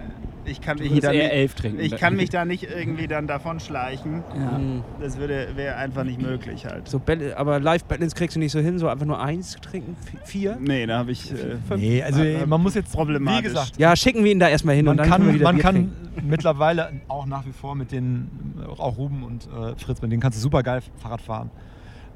Ich 0.52 0.62
kann, 0.62 0.78
mich 0.78 0.90
würdest 0.90 1.04
da 1.08 1.12
eher 1.12 1.24
nicht, 1.24 1.34
elf 1.34 1.56
trinken. 1.56 1.80
ich 1.80 1.96
kann 1.96 2.16
mich 2.16 2.30
da 2.32 2.46
nicht 2.46 2.64
irgendwie 2.64 3.08
dann 3.08 3.28
davon 3.28 3.60
schleichen. 3.60 4.24
Ja. 4.36 4.58
Hm. 4.58 4.84
Das 5.00 5.18
würde 5.18 5.50
wäre 5.56 5.76
einfach 5.78 6.04
nicht 6.04 6.22
möglich 6.22 6.66
halt. 6.66 6.88
So 6.88 7.02
aber 7.36 7.60
Live-Balance 7.60 8.16
kriegst 8.16 8.36
du 8.36 8.40
nicht 8.40 8.52
so 8.52 8.60
hin, 8.60 8.78
so 8.80 8.88
einfach 8.88 9.06
nur 9.06 9.22
eins 9.22 9.56
trinken? 9.62 9.96
Vier? 10.24 10.58
Nee, 10.60 10.86
da 10.86 11.00
habe 11.00 11.12
ich. 11.12 11.32
Äh, 11.32 11.36
Nee, 11.78 12.04
also 12.04 12.22
Äh, 12.24 12.46
man 12.46 12.62
muss 12.62 12.76
jetzt, 12.76 12.92
problematisch. 12.94 13.40
wie 13.40 13.48
gesagt, 13.50 13.78
Ja, 13.78 13.96
schicken 13.96 14.24
wir 14.24 14.32
ihn 14.32 14.40
da 14.40 14.50
erstmal 14.50 14.76
hin 14.76 14.86
man 14.86 14.94
und 14.94 14.98
dann 14.98 15.10
können 15.10 15.24
wir 15.24 15.28
kann, 15.32 15.36
wieder 15.36 15.44
man 15.46 15.56
Bier 15.56 15.64
kann 15.64 15.76
trinken. 15.76 16.12
mittlerweile 16.30 16.92
auch 17.08 17.26
nach 17.26 17.46
wie 17.46 17.54
vor 17.54 17.76
mit 17.76 17.92
den, 17.92 18.30
auch 18.78 18.98
Ruben 18.98 19.24
und 19.24 19.48
äh, 19.48 19.76
Fritz, 19.78 20.02
mit 20.02 20.12
denen 20.12 20.22
kannst 20.22 20.38
du 20.38 20.42
super 20.42 20.64
geil 20.64 20.82
Fahrrad 20.98 21.22
fahren. 21.22 21.50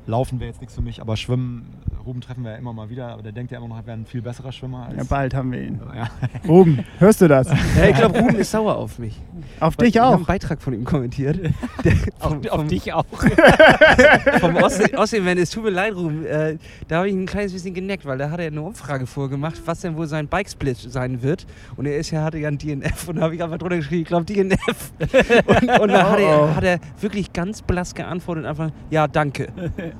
Laufen 0.08 0.40
wäre 0.40 0.50
jetzt 0.52 0.62
nichts 0.62 0.76
für 0.76 0.82
mich, 0.82 1.02
aber 1.02 1.18
Schwimmen, 1.18 1.74
Ruben 2.06 2.22
treffen 2.22 2.44
wir 2.44 2.52
ja 2.52 2.58
immer 2.58 2.74
mal 2.74 2.90
wieder, 2.92 3.08
aber 3.08 3.24
der 3.24 3.32
denkt 3.32 3.52
ja 3.52 3.58
immer 3.58 3.68
noch, 3.68 3.78
er 3.78 3.88
wäre 3.88 3.98
ein 3.98 4.06
viel 4.06 4.22
besserer 4.22 4.52
Schwimmer 4.52 4.88
ja, 4.96 5.04
bald 5.04 5.34
haben 5.34 5.52
wir 5.52 5.62
ihn. 5.64 5.82
Ja. 5.96 6.08
Ruben, 6.48 6.86
hörst 7.00 7.22
du 7.22 7.28
das? 7.28 7.48
Ja, 7.76 7.86
ich 7.90 7.96
glaube, 7.96 8.20
Ruben 8.20 8.36
ist 8.36 8.52
sauer 8.52 8.76
auf 8.76 9.00
mich. 9.00 9.20
Auf 9.60 9.78
Weil 9.80 9.86
dich 9.88 9.96
Ich 9.96 10.02
habe 10.02 10.12
auch. 10.12 10.16
einen 10.18 10.26
Beitrag 10.26 10.62
von 10.62 10.74
ihm 10.74 10.86
kommentiert. 10.86 11.38
Der, 11.84 11.94
vom, 12.20 12.48
Auf 12.50 12.68
dich 12.68 12.94
auch. 12.94 13.06
vom 14.40 14.56
Ostsee- 14.58 14.96
Ostseeman, 14.96 15.38
es 15.40 15.50
tut 15.50 15.64
mir 15.64 15.70
leid, 15.72 15.96
Ruben. 15.96 16.26
Äh, 16.26 16.58
da 16.88 16.98
habe 16.98 17.10
ich 17.10 17.16
ein 17.16 17.26
kleines 17.26 17.54
bisschen 17.54 17.74
geneckt, 17.74 18.06
weil 18.06 18.18
da 18.20 18.30
hat 18.30 18.40
er 18.40 18.48
eine 18.48 18.62
Umfrage 18.62 19.08
vorgemacht, 19.08 19.62
was 19.66 19.82
denn 19.82 19.96
wohl 19.98 20.08
sein 20.08 20.28
Bikesplit 20.28 20.78
sein 20.78 21.24
wird. 21.24 21.46
Und 21.78 21.86
er 21.88 21.98
ist 21.98 22.12
ja, 22.12 22.24
hatte 22.24 22.38
ja 22.38 22.48
ein 22.50 22.58
DNF 22.60 23.08
und 23.08 23.16
da 23.16 23.24
habe 23.24 23.36
ich 23.36 23.44
einfach 23.44 23.58
drunter 23.58 23.78
geschrieben, 23.78 24.02
ich 24.04 24.08
glaube 24.08 24.26
DNF. 24.26 24.92
Und, 25.48 25.80
und 25.80 25.88
da 25.90 26.10
hat 26.12 26.20
er, 26.20 26.56
hat 26.56 26.64
er 26.64 26.80
wirklich 27.02 27.34
ganz 27.34 27.62
blass 27.62 27.96
geantwortet, 27.96 28.46
einfach, 28.46 28.70
ja, 28.92 29.08
danke. 29.08 29.48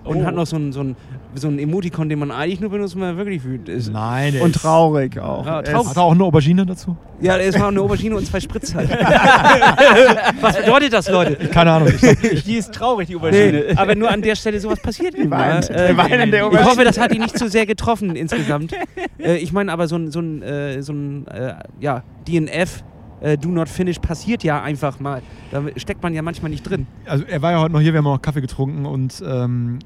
Und 0.04 0.24
hat 0.26 0.36
noch 0.36 0.46
so 0.46 0.56
ein, 0.56 0.72
so, 0.72 0.82
ein, 0.82 0.96
so 1.34 1.48
ein 1.48 1.58
Emoticon, 1.58 2.10
den 2.10 2.20
man 2.20 2.30
eigentlich 2.30 2.60
nur 2.60 2.70
benutzt, 2.70 2.94
wenn 2.96 3.02
man 3.02 3.18
wirklich 3.18 3.44
wütend 3.44 3.70
ist. 3.70 3.92
Nein, 3.92 4.40
Und 4.40 4.56
ist- 4.56 4.62
traurig 4.62 5.18
auch. 5.20 5.46
Ja, 5.46 5.62
traurig. 5.64 5.88
Hat 5.90 5.98
er 5.98 6.04
auch 6.04 6.12
eine 6.12 6.24
Aubergine 6.24 6.64
dazu? 6.66 6.96
Ja, 7.22 7.38
es 7.38 7.58
war 7.60 7.70
eine 7.70 7.82
Aubergine 7.82 8.16
und 8.16 8.26
zwei 8.28 8.40
Spritzer. 8.40 8.84
was 10.42 10.58
bedeutet 10.58 10.94
das, 10.94 11.10
Leute? 11.10 11.36
Keine 11.52 11.72
Ahnung. 11.72 11.88
Ich 11.90 12.00
glaub, 12.02 12.44
Die 12.46 12.56
ist 12.58 12.74
traurig, 12.74 13.08
die 13.08 13.16
Aubergine. 13.16 13.64
Nee, 13.70 13.76
aber 13.76 13.96
nur 13.96 14.12
an 14.12 14.22
der 14.22 14.36
Stelle 14.36 14.60
sowas 14.60 14.80
passiert 14.80 15.18
mal. 15.28 15.56
weint. 15.56 15.70
Der 15.70 15.96
weinende 15.98 16.38
ich 16.38 16.64
hoffe, 16.66 16.84
das 16.84 17.00
hat 17.00 17.14
ihn 17.14 17.22
nicht 17.22 17.38
zu 17.38 17.50
sehr 17.50 17.66
getroffen 17.66 18.16
insgesamt. 18.16 18.74
Äh, 19.18 19.38
ich 19.38 19.52
meine 19.54 19.72
aber 19.72 19.88
so 19.88 19.96
ein, 19.96 20.12
so 20.12 20.20
ein, 20.20 20.42
äh, 20.42 20.82
so 20.82 20.94
ein 20.94 21.26
äh, 21.28 21.56
ja, 21.80 22.04
DNF, 22.28 22.84
äh, 23.22 23.38
Do 23.38 23.50
Not 23.50 23.70
Finish, 23.70 24.00
passiert 24.00 24.44
ja 24.44 24.62
einfach 24.62 25.00
mal. 25.00 25.22
Da 25.52 25.64
steckt 25.78 26.04
man 26.04 26.14
ja 26.14 26.22
manchmal 26.22 26.52
nicht 26.52 26.64
drin. 26.64 26.88
also 27.06 27.24
er 27.26 27.42
war 27.42 27.52
ja 27.52 27.60
heute 27.62 27.74
noch 27.74 27.82
hier, 27.82 27.94
wir 27.94 28.00
haben 28.00 28.06
noch 28.06 28.22
Kaffee 28.22 28.42
getrunken 28.42 28.86
und 28.86 29.24
ähm, 29.26 29.80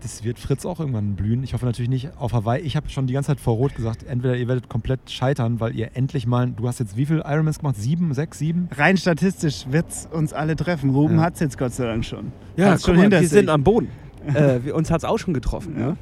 das 0.00 0.22
wird 0.22 0.38
Fritz 0.38 0.64
auch 0.64 0.78
irgendwann 0.78 1.16
blühen. 1.16 1.42
Ich 1.42 1.54
hoffe 1.54 1.66
natürlich 1.66 1.88
nicht 1.88 2.10
auf 2.18 2.32
Hawaii. 2.32 2.60
Ich 2.62 2.76
habe 2.76 2.88
schon 2.88 3.08
die 3.08 3.14
ganze 3.14 3.28
Zeit 3.28 3.40
vor 3.40 3.54
Rot 3.56 3.74
gesagt, 3.74 4.04
entweder 4.04 4.36
ihr 4.36 4.46
werdet 4.46 4.68
komplett 4.68 5.10
scheitern, 5.10 5.58
weil 5.58 5.74
ihr 5.74 5.90
endlich 5.94 6.24
mal, 6.24 6.48
du 6.52 6.68
hast 6.68 6.78
jetzt 6.78 6.96
wie 6.96 7.04
viel 7.04 7.18
Ironmans 7.26 7.58
gemacht? 7.58 7.74
Sieben, 7.76 8.14
sechs, 8.14 8.38
sieben? 8.38 8.68
Rein 8.76 8.96
statistisch 8.96 9.66
wird 9.70 9.88
es 9.90 10.06
uns 10.06 10.32
alle 10.32 10.54
treffen. 10.54 10.90
Ruben 10.90 11.16
Ja. 11.16 11.22
hat 11.22 11.34
es 11.34 11.40
jetzt 11.40 11.58
Gott 11.58 11.72
sei 11.72 11.86
Dank 11.86 12.04
schon. 12.04 12.30
Ja, 12.56 12.76
guck 12.76 12.94
mal, 12.96 13.10
wir 13.10 13.28
sind 13.28 13.48
am 13.48 13.64
Boden. 13.64 13.88
äh, 14.34 14.60
wir, 14.62 14.76
uns 14.76 14.90
hat 14.92 14.98
es 14.98 15.04
auch 15.04 15.18
schon 15.18 15.34
getroffen. 15.34 15.74
Ja. 15.78 15.86
Ne? 15.88 15.96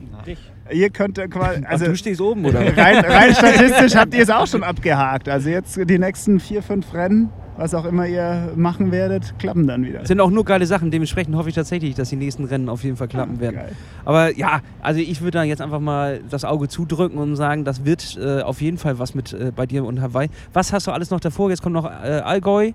Ihr 0.72 0.90
könnt 0.90 1.18
äh, 1.18 1.28
quasi. 1.28 1.64
Also, 1.64 1.66
Also 1.66 1.84
du 1.86 1.96
stehst 1.96 2.20
oben, 2.20 2.44
oder? 2.44 2.60
rein, 2.76 3.04
rein 3.04 3.34
statistisch 3.34 3.94
habt 3.94 4.14
ihr 4.14 4.22
es 4.22 4.30
auch 4.30 4.46
schon 4.46 4.62
abgehakt. 4.64 5.28
Also 5.28 5.48
jetzt 5.48 5.78
die 5.88 5.98
nächsten 5.98 6.40
vier, 6.40 6.62
fünf 6.62 6.92
Rennen, 6.94 7.30
was 7.56 7.74
auch 7.74 7.84
immer 7.84 8.06
ihr 8.06 8.52
machen 8.56 8.92
werdet, 8.92 9.38
klappen 9.38 9.66
dann 9.66 9.84
wieder. 9.84 10.04
sind 10.04 10.20
auch 10.20 10.30
nur 10.30 10.44
geile 10.44 10.66
Sachen. 10.66 10.90
Dementsprechend 10.90 11.36
hoffe 11.36 11.48
ich 11.48 11.54
tatsächlich, 11.54 11.94
dass 11.94 12.10
die 12.10 12.16
nächsten 12.16 12.44
Rennen 12.44 12.68
auf 12.68 12.84
jeden 12.84 12.96
Fall 12.96 13.08
klappen 13.08 13.40
werden. 13.40 13.56
Geil. 13.56 13.72
Aber 14.04 14.36
ja, 14.36 14.60
also 14.82 15.00
ich 15.00 15.20
würde 15.20 15.38
da 15.38 15.42
jetzt 15.44 15.62
einfach 15.62 15.80
mal 15.80 16.20
das 16.28 16.44
Auge 16.44 16.68
zudrücken 16.68 17.18
und 17.18 17.36
sagen, 17.36 17.64
das 17.64 17.84
wird 17.84 18.18
äh, 18.20 18.42
auf 18.42 18.60
jeden 18.60 18.78
Fall 18.78 18.98
was 18.98 19.14
mit 19.14 19.32
äh, 19.32 19.52
bei 19.54 19.66
dir 19.66 19.84
und 19.84 20.00
Hawaii. 20.00 20.28
Was 20.52 20.72
hast 20.72 20.86
du 20.86 20.90
alles 20.90 21.10
noch 21.10 21.20
davor? 21.20 21.50
Jetzt 21.50 21.62
kommt 21.62 21.74
noch 21.74 21.86
äh, 21.86 22.20
Allgäu. 22.24 22.72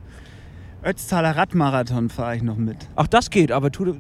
Ötztaler 0.84 1.36
Radmarathon 1.36 2.10
fahre 2.10 2.36
ich 2.36 2.42
noch 2.42 2.58
mit. 2.58 2.78
Ach, 2.96 3.06
das 3.08 3.30
geht, 3.30 3.52
aber 3.52 3.72
tu, 3.72 3.86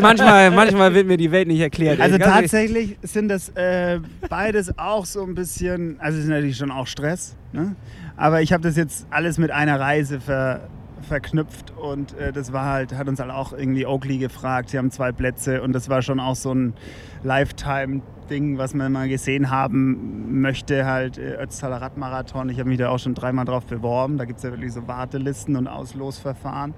manchmal, 0.00 0.52
manchmal 0.52 0.94
wird 0.94 1.08
mir 1.08 1.16
die 1.16 1.32
Welt 1.32 1.48
nicht 1.48 1.60
erklärt. 1.60 2.00
also 2.00 2.16
tatsächlich 2.18 2.96
sind 3.02 3.28
das 3.28 3.48
äh, 3.50 3.98
beides 4.28 4.78
auch 4.78 5.04
so 5.04 5.24
ein 5.24 5.34
bisschen, 5.34 5.98
also 5.98 6.18
es 6.18 6.24
ist 6.24 6.30
natürlich 6.30 6.56
schon 6.56 6.70
auch 6.70 6.86
Stress, 6.86 7.34
ne? 7.52 7.74
aber 8.16 8.42
ich 8.42 8.52
habe 8.52 8.62
das 8.62 8.76
jetzt 8.76 9.06
alles 9.10 9.38
mit 9.38 9.50
einer 9.50 9.80
Reise 9.80 10.20
ver, 10.20 10.68
verknüpft 11.02 11.72
und 11.76 12.16
äh, 12.16 12.32
das 12.32 12.52
war 12.52 12.66
halt, 12.66 12.94
hat 12.94 13.08
uns 13.08 13.18
halt 13.18 13.32
auch 13.32 13.52
irgendwie 13.52 13.86
Oakley 13.86 14.18
gefragt, 14.18 14.70
sie 14.70 14.78
haben 14.78 14.92
zwei 14.92 15.10
Plätze 15.10 15.60
und 15.62 15.72
das 15.72 15.88
war 15.88 16.02
schon 16.02 16.20
auch 16.20 16.36
so 16.36 16.54
ein 16.54 16.74
Lifetime-Ding, 18.24 18.58
was 18.58 18.74
man 18.74 18.92
mal 18.92 19.08
gesehen 19.08 19.50
haben 19.50 20.40
möchte, 20.40 20.86
halt 20.86 21.18
äh, 21.18 21.34
Ötztaler 21.34 21.80
Radmarathon. 21.80 22.48
Ich 22.48 22.58
habe 22.58 22.68
mich 22.68 22.78
da 22.78 22.88
auch 22.88 22.98
schon 22.98 23.14
dreimal 23.14 23.44
drauf 23.44 23.66
beworben, 23.66 24.18
da 24.18 24.24
gibt 24.24 24.38
es 24.38 24.44
ja 24.44 24.50
wirklich 24.50 24.72
so 24.72 24.86
Wartelisten 24.86 25.56
und 25.56 25.68
Auslosverfahren. 25.68 26.74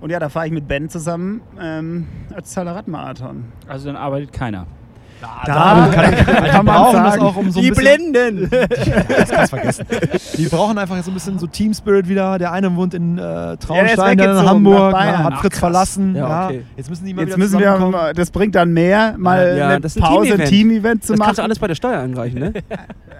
Und 0.00 0.10
ja, 0.10 0.18
da 0.18 0.28
fahre 0.28 0.46
ich 0.46 0.52
mit 0.52 0.68
Ben 0.68 0.88
zusammen 0.88 1.40
ähm, 1.60 2.06
Ötztaler 2.36 2.74
Radmarathon. 2.74 3.44
Also 3.66 3.86
dann 3.86 3.96
arbeitet 3.96 4.32
keiner. 4.32 4.66
Da, 5.20 5.90
kann, 5.94 6.14
kann 6.14 6.44
die 6.60 6.62
man 6.66 6.92
sagen. 6.92 7.22
auch 7.22 7.36
um 7.36 7.50
so 7.50 7.60
Die 7.60 7.70
Blenden! 7.70 8.50
das 9.08 9.30
kannst 9.30 9.50
vergessen. 9.50 9.86
Die 10.36 10.46
brauchen 10.46 10.76
einfach 10.78 11.02
so 11.02 11.10
ein 11.10 11.14
bisschen 11.14 11.38
so 11.38 11.46
Team 11.46 11.72
Spirit 11.74 12.08
wieder. 12.08 12.38
Der 12.38 12.52
eine 12.52 12.74
wohnt 12.76 12.94
in 12.94 13.16
äh, 13.18 13.22
Ja, 13.22 13.56
Traunstein, 13.56 14.18
der 14.18 14.32
in 14.32 14.46
Hamburg, 14.48 14.92
nach 14.92 14.98
Bayern. 14.98 15.24
hat 15.24 15.32
Ach, 15.36 15.40
Fritz 15.40 15.52
krass. 15.52 15.60
verlassen. 15.60 16.14
Ja, 16.16 16.28
Ja, 16.28 16.46
okay. 16.46 16.62
Jetzt 16.76 16.90
müssen 16.90 17.06
die 17.06 17.14
mal 17.14 17.22
Jetzt 17.22 17.36
wieder 17.36 17.38
müssen 17.38 17.60
wir, 17.60 18.12
das 18.14 18.30
bringt 18.30 18.54
dann 18.54 18.72
mehr, 18.72 19.14
mal 19.16 19.56
Ja, 19.56 19.68
eine 19.68 19.80
das 19.80 19.96
ist 19.96 20.02
ein 20.02 20.08
Pause, 20.08 20.34
ein 20.34 20.44
Team-Event. 20.44 20.48
Team-Event 20.50 21.04
zu 21.04 21.12
Das 21.14 21.20
kannst 21.20 21.38
du 21.38 21.42
machen. 21.42 21.46
alles 21.50 21.58
bei 21.58 21.66
der 21.68 21.74
Steuer 21.76 22.00
einreichen, 22.00 22.38
ne? 22.38 22.52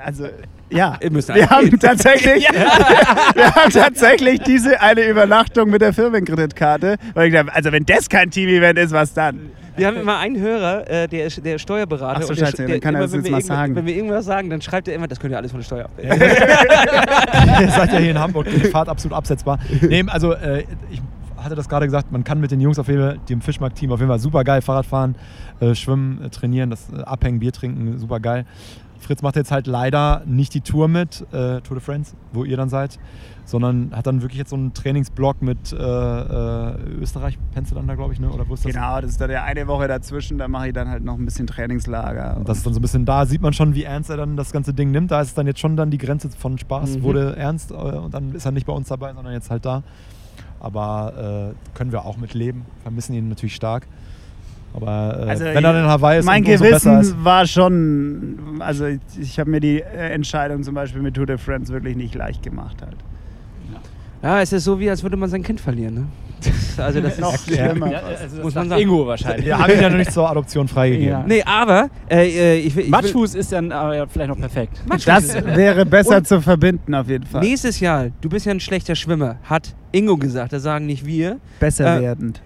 Also, 0.04 0.26
ja. 0.70 0.98
Wir 1.00 1.48
haben 1.50 1.78
tatsächlich, 1.80 2.48
wir 3.34 3.54
haben 3.54 3.70
tatsächlich 3.70 4.40
diese 4.40 4.80
eine 4.80 5.02
Übernachtung 5.08 5.70
mit 5.70 5.80
der 5.80 5.92
Firmenkreditkarte. 5.92 6.96
Also 7.14 7.72
wenn 7.72 7.84
das 7.86 8.08
kein 8.08 8.30
Team-Event 8.30 8.78
ist, 8.78 8.92
was 8.92 9.14
dann? 9.14 9.50
Wir 9.76 9.86
haben 9.86 9.96
immer 9.96 10.18
einen 10.18 10.40
Hörer, 10.40 10.88
äh, 10.90 11.08
der 11.08 11.26
ist 11.26 11.44
der 11.44 11.56
ist 11.56 11.62
Steuerberater. 11.62 12.20
Ach 12.20 12.22
so, 12.22 12.34
der, 12.34 12.46
Scheiße, 12.46 12.56
der, 12.58 12.68
dann 12.68 12.80
kann 12.80 12.94
er 12.94 13.00
immer, 13.00 13.06
das 13.06 13.12
wenn 13.12 13.18
jetzt 13.20 13.24
wir 13.26 13.30
mal 13.32 13.38
irgendwas- 13.38 13.46
sagen. 13.46 13.74
Wenn 13.76 13.86
wir 13.86 13.94
irgendwas 13.96 14.24
sagen, 14.24 14.50
dann 14.50 14.62
schreibt 14.62 14.88
er 14.88 14.94
immer, 14.94 15.08
das 15.08 15.20
könnt 15.20 15.32
ihr 15.32 15.36
alles 15.38 15.50
von 15.50 15.60
der 15.60 15.64
Steuer 15.64 15.84
ab. 15.84 15.90
Ihr 16.02 17.70
seid 17.70 17.92
ja 17.92 17.98
hier 17.98 18.10
in 18.10 18.18
Hamburg, 18.18 18.46
die 18.46 18.60
Fahrt 18.68 18.88
absolut 18.88 19.16
absetzbar. 19.16 19.58
Nee, 19.88 20.04
also 20.08 20.32
äh, 20.32 20.64
ich 20.90 21.00
hatte 21.46 21.54
das 21.56 21.68
gerade 21.68 21.86
gesagt, 21.86 22.12
man 22.12 22.24
kann 22.24 22.40
mit 22.40 22.50
den 22.50 22.60
Jungs 22.60 22.78
auf 22.78 22.88
jeden 22.88 23.00
Fall, 23.00 23.18
die 23.28 23.32
im 23.32 23.40
Fischmarkt-Team 23.40 23.90
auf 23.92 24.00
jeden 24.00 24.10
Fall 24.10 24.18
super 24.18 24.44
geil 24.44 24.60
Fahrrad 24.60 24.84
fahren, 24.86 25.14
äh, 25.60 25.74
schwimmen, 25.74 26.22
äh, 26.22 26.28
trainieren, 26.28 26.68
das 26.70 26.92
äh, 26.92 27.00
Abhängen, 27.02 27.38
Bier 27.38 27.52
trinken, 27.52 27.98
super 27.98 28.20
geil. 28.20 28.44
Fritz 28.98 29.22
macht 29.22 29.36
jetzt 29.36 29.52
halt 29.52 29.66
leider 29.66 30.22
nicht 30.26 30.52
die 30.54 30.62
Tour 30.62 30.88
mit, 30.88 31.20
äh, 31.30 31.60
Tour 31.60 31.76
de 31.76 31.80
France, 31.80 32.14
wo 32.32 32.44
ihr 32.44 32.56
dann 32.56 32.68
seid, 32.68 32.98
sondern 33.44 33.92
hat 33.94 34.06
dann 34.06 34.22
wirklich 34.22 34.38
jetzt 34.38 34.50
so 34.50 34.56
einen 34.56 34.72
Trainingsblock 34.74 35.42
mit 35.42 35.72
äh, 35.72 35.76
äh, 35.76 36.74
Österreich, 37.00 37.38
pennst 37.52 37.70
du 37.70 37.74
dann 37.76 37.86
da, 37.86 37.94
glaube 37.94 38.14
ich, 38.14 38.18
ne? 38.20 38.28
oder 38.30 38.48
wo 38.48 38.54
ist 38.54 38.64
das? 38.64 38.72
Genau, 38.72 39.00
das 39.00 39.10
ist 39.10 39.20
dann 39.20 39.30
ja 39.30 39.44
eine 39.44 39.66
Woche 39.68 39.86
dazwischen, 39.86 40.38
da 40.38 40.48
mache 40.48 40.68
ich 40.68 40.72
dann 40.72 40.88
halt 40.88 41.04
noch 41.04 41.14
ein 41.18 41.24
bisschen 41.24 41.46
Trainingslager. 41.46 42.38
Und 42.38 42.48
das 42.48 42.58
ist 42.58 42.66
dann 42.66 42.72
so 42.72 42.80
ein 42.80 42.82
bisschen, 42.82 43.04
da 43.04 43.26
sieht 43.26 43.42
man 43.42 43.52
schon, 43.52 43.74
wie 43.74 43.84
ernst 43.84 44.10
er 44.10 44.16
dann 44.16 44.36
das 44.36 44.50
ganze 44.50 44.74
Ding 44.74 44.90
nimmt. 44.90 45.10
Da 45.10 45.20
ist 45.20 45.28
es 45.28 45.34
dann 45.34 45.46
jetzt 45.46 45.60
schon 45.60 45.76
dann 45.76 45.90
die 45.90 45.98
Grenze 45.98 46.30
von 46.30 46.58
Spaß, 46.58 46.96
Mhm. 46.96 47.02
wurde 47.02 47.36
ernst 47.36 47.70
und 47.72 48.12
dann 48.12 48.34
ist 48.34 48.46
er 48.46 48.52
nicht 48.52 48.66
bei 48.66 48.72
uns 48.72 48.88
dabei, 48.88 49.12
sondern 49.12 49.34
jetzt 49.34 49.50
halt 49.50 49.64
da. 49.64 49.82
Aber 50.60 51.52
äh, 51.52 51.76
können 51.76 51.92
wir 51.92 52.04
auch 52.04 52.16
mit 52.16 52.34
leben, 52.34 52.64
vermissen 52.82 53.14
ihn 53.14 53.28
natürlich 53.28 53.54
stark. 53.54 53.86
Aber 54.74 55.18
äh, 55.26 55.30
Also, 55.30 55.44
wenn 55.44 55.64
er 55.64 55.78
in 55.80 55.86
Hawaii 55.86 56.18
ist, 56.18 56.24
mein 56.26 56.44
und 56.44 56.48
besser 56.60 56.74
ist. 57.00 57.10
Gewissen 57.10 57.24
war 57.24 57.46
schon, 57.46 58.56
also 58.60 58.86
ich, 58.86 59.00
ich 59.18 59.38
habe 59.38 59.50
mir 59.50 59.60
die 59.60 59.80
äh, 59.80 60.10
Entscheidung 60.10 60.62
zum 60.62 60.74
Beispiel 60.74 61.00
mit 61.02 61.14
Tour 61.14 61.26
de 61.26 61.38
France 61.38 61.72
wirklich 61.72 61.96
nicht 61.96 62.14
leicht 62.14 62.42
gemacht 62.42 62.82
halt. 62.82 62.96
Ja, 64.22 64.40
es 64.40 64.52
ist 64.52 64.64
so, 64.64 64.80
wie 64.80 64.90
als 64.90 65.02
würde 65.02 65.16
man 65.16 65.28
sein 65.28 65.42
Kind 65.42 65.60
verlieren, 65.60 65.94
ne? 65.94 66.06
Also 66.78 67.00
das 67.00 67.18
Noch 67.20 67.34
ist... 67.34 67.44
schlimmer. 67.44 67.90
Ja, 67.90 68.00
also 68.00 68.42
Muss 68.42 68.54
man 68.54 68.68
sagen. 68.68 68.82
Ingo 68.82 69.06
wahrscheinlich. 69.06 69.46
Wir 69.46 69.58
haben 69.58 69.72
ihn 69.72 69.80
ja 69.80 69.90
noch 69.90 69.96
nicht 69.96 70.12
zur 70.12 70.28
Adoption 70.28 70.68
freigegeben. 70.68 71.08
Ja. 71.08 71.24
Nee, 71.26 71.42
aber 71.44 71.88
äh, 72.10 72.28
äh, 72.28 72.58
ich. 72.58 72.76
Ich 72.76 72.88
Matschfuß 72.88 73.34
ist 73.34 73.52
dann 73.52 73.72
aber 73.72 73.96
ja 73.96 74.06
vielleicht 74.06 74.28
noch 74.28 74.38
perfekt. 74.38 74.82
Das 75.04 75.34
wäre 75.34 75.86
besser 75.86 76.22
zu 76.22 76.40
verbinden 76.40 76.94
auf 76.94 77.08
jeden 77.08 77.26
Fall. 77.26 77.42
Nächstes 77.42 77.80
Jahr, 77.80 78.08
du 78.20 78.28
bist 78.28 78.46
ja 78.46 78.52
ein 78.52 78.60
schlechter 78.60 78.94
Schwimmer, 78.94 79.38
hat 79.44 79.74
Ingo 79.92 80.16
gesagt, 80.16 80.52
das 80.52 80.62
sagen 80.62 80.86
nicht 80.86 81.06
wir. 81.06 81.38
Besser 81.60 81.96
Äh, 81.96 82.02
werdend. 82.02 82.42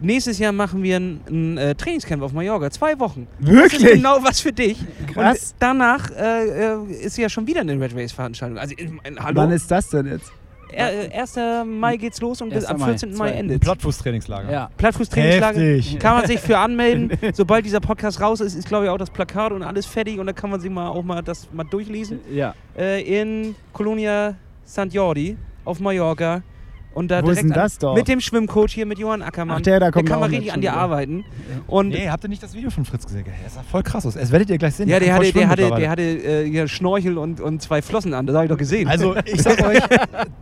Nächstes 0.00 0.38
Jahr 0.38 0.52
machen 0.52 0.82
wir 0.82 0.96
ein, 0.96 1.20
ein 1.28 1.58
äh, 1.58 1.74
Trainingscamp 1.74 2.22
auf 2.22 2.32
Mallorca, 2.32 2.70
zwei 2.70 2.98
Wochen. 2.98 3.26
Das 3.40 3.48
ist 3.48 3.56
Wirklich? 3.56 3.92
genau 3.94 4.18
was 4.22 4.40
für 4.40 4.52
dich. 4.52 4.78
Krass. 5.12 5.52
Und 5.52 5.54
danach 5.58 6.10
äh, 6.10 6.74
äh, 6.74 6.92
ist 7.02 7.16
ja 7.16 7.28
schon 7.30 7.46
wieder 7.46 7.62
eine 7.62 7.80
Red 7.80 7.94
Race 7.96 8.12
Veranstaltung. 8.12 8.58
Also, 8.58 8.74
hallo? 9.18 9.36
Wann 9.36 9.52
ist 9.52 9.70
das 9.70 9.88
denn 9.88 10.06
jetzt? 10.06 10.30
Er, 10.76 11.12
äh, 11.12 11.20
1. 11.20 11.64
Mai 11.64 11.96
geht's 11.96 12.20
los 12.20 12.40
und 12.42 12.50
bis 12.50 12.64
1. 12.64 12.70
am 12.70 12.80
Mai, 12.80 12.86
14. 12.86 13.10
Mai 13.10 13.16
zwei. 13.16 13.30
endet. 13.30 13.60
Plattfußtrainingslager. 13.62 14.52
Ja. 14.52 14.70
Plattfußtrainingslager. 14.76 15.60
Heftig. 15.60 15.98
Kann 15.98 16.18
man 16.18 16.26
sich 16.26 16.40
für 16.40 16.58
anmelden. 16.58 17.10
Sobald 17.32 17.64
dieser 17.64 17.80
Podcast 17.80 18.20
raus 18.20 18.40
ist, 18.40 18.54
ist 18.54 18.68
glaube 18.68 18.84
ich 18.84 18.90
auch 18.90 18.98
das 18.98 19.10
Plakat 19.10 19.52
und 19.52 19.62
alles 19.62 19.86
fertig 19.86 20.18
und 20.18 20.26
da 20.26 20.32
kann 20.32 20.50
man 20.50 20.60
sich 20.60 20.70
mal 20.70 20.88
auch 20.88 21.02
mal 21.02 21.22
das 21.22 21.48
mal 21.52 21.64
durchlesen. 21.64 22.20
Ja. 22.30 22.54
Äh, 22.76 23.20
in 23.20 23.54
Colonia 23.72 24.34
St. 24.66 24.92
Jordi 24.92 25.36
auf 25.64 25.80
Mallorca. 25.80 26.42
Und 26.96 27.10
da 27.10 27.22
Wo 27.22 27.28
ist 27.28 27.42
denn 27.42 27.50
das 27.50 27.76
dort? 27.76 27.94
mit 27.94 28.08
dem 28.08 28.20
Schwimmcoach 28.20 28.70
hier, 28.70 28.86
mit 28.86 28.98
Johann 28.98 29.20
Ackermann. 29.20 29.58
Ach, 29.58 29.60
der, 29.60 29.80
da 29.80 29.90
kommt 29.90 30.08
kann 30.08 30.16
auch 30.16 30.20
man 30.20 30.30
richtig 30.30 30.50
an 30.54 30.62
dir 30.62 30.72
arbeiten. 30.72 31.26
Und 31.66 31.88
Nee, 31.90 32.08
habt 32.08 32.24
ihr 32.24 32.30
nicht 32.30 32.42
das 32.42 32.54
Video 32.54 32.70
von 32.70 32.86
Fritz 32.86 33.04
gesehen? 33.04 33.26
Er 33.44 33.50
sah 33.50 33.62
voll 33.62 33.82
krass 33.82 34.06
aus. 34.06 34.14
Das 34.14 34.32
werdet 34.32 34.48
ihr 34.48 34.56
gleich 34.56 34.76
sehen. 34.76 34.88
ja, 34.88 34.98
der 34.98 35.08
kann 35.08 35.18
hatte, 35.18 35.32
der 35.34 35.48
hatte, 35.50 35.70
der 35.76 35.90
hatte 35.90 36.02
äh, 36.02 36.48
hier 36.48 36.66
Schnorchel 36.68 37.18
und, 37.18 37.42
und 37.42 37.60
zwei 37.60 37.82
Flossen 37.82 38.14
an, 38.14 38.26
das 38.26 38.34
habe 38.34 38.46
ich 38.46 38.50
doch 38.50 38.56
gesehen. 38.56 38.88
Also 38.88 39.14
ich 39.26 39.42
sag 39.42 39.62
euch, 39.62 39.78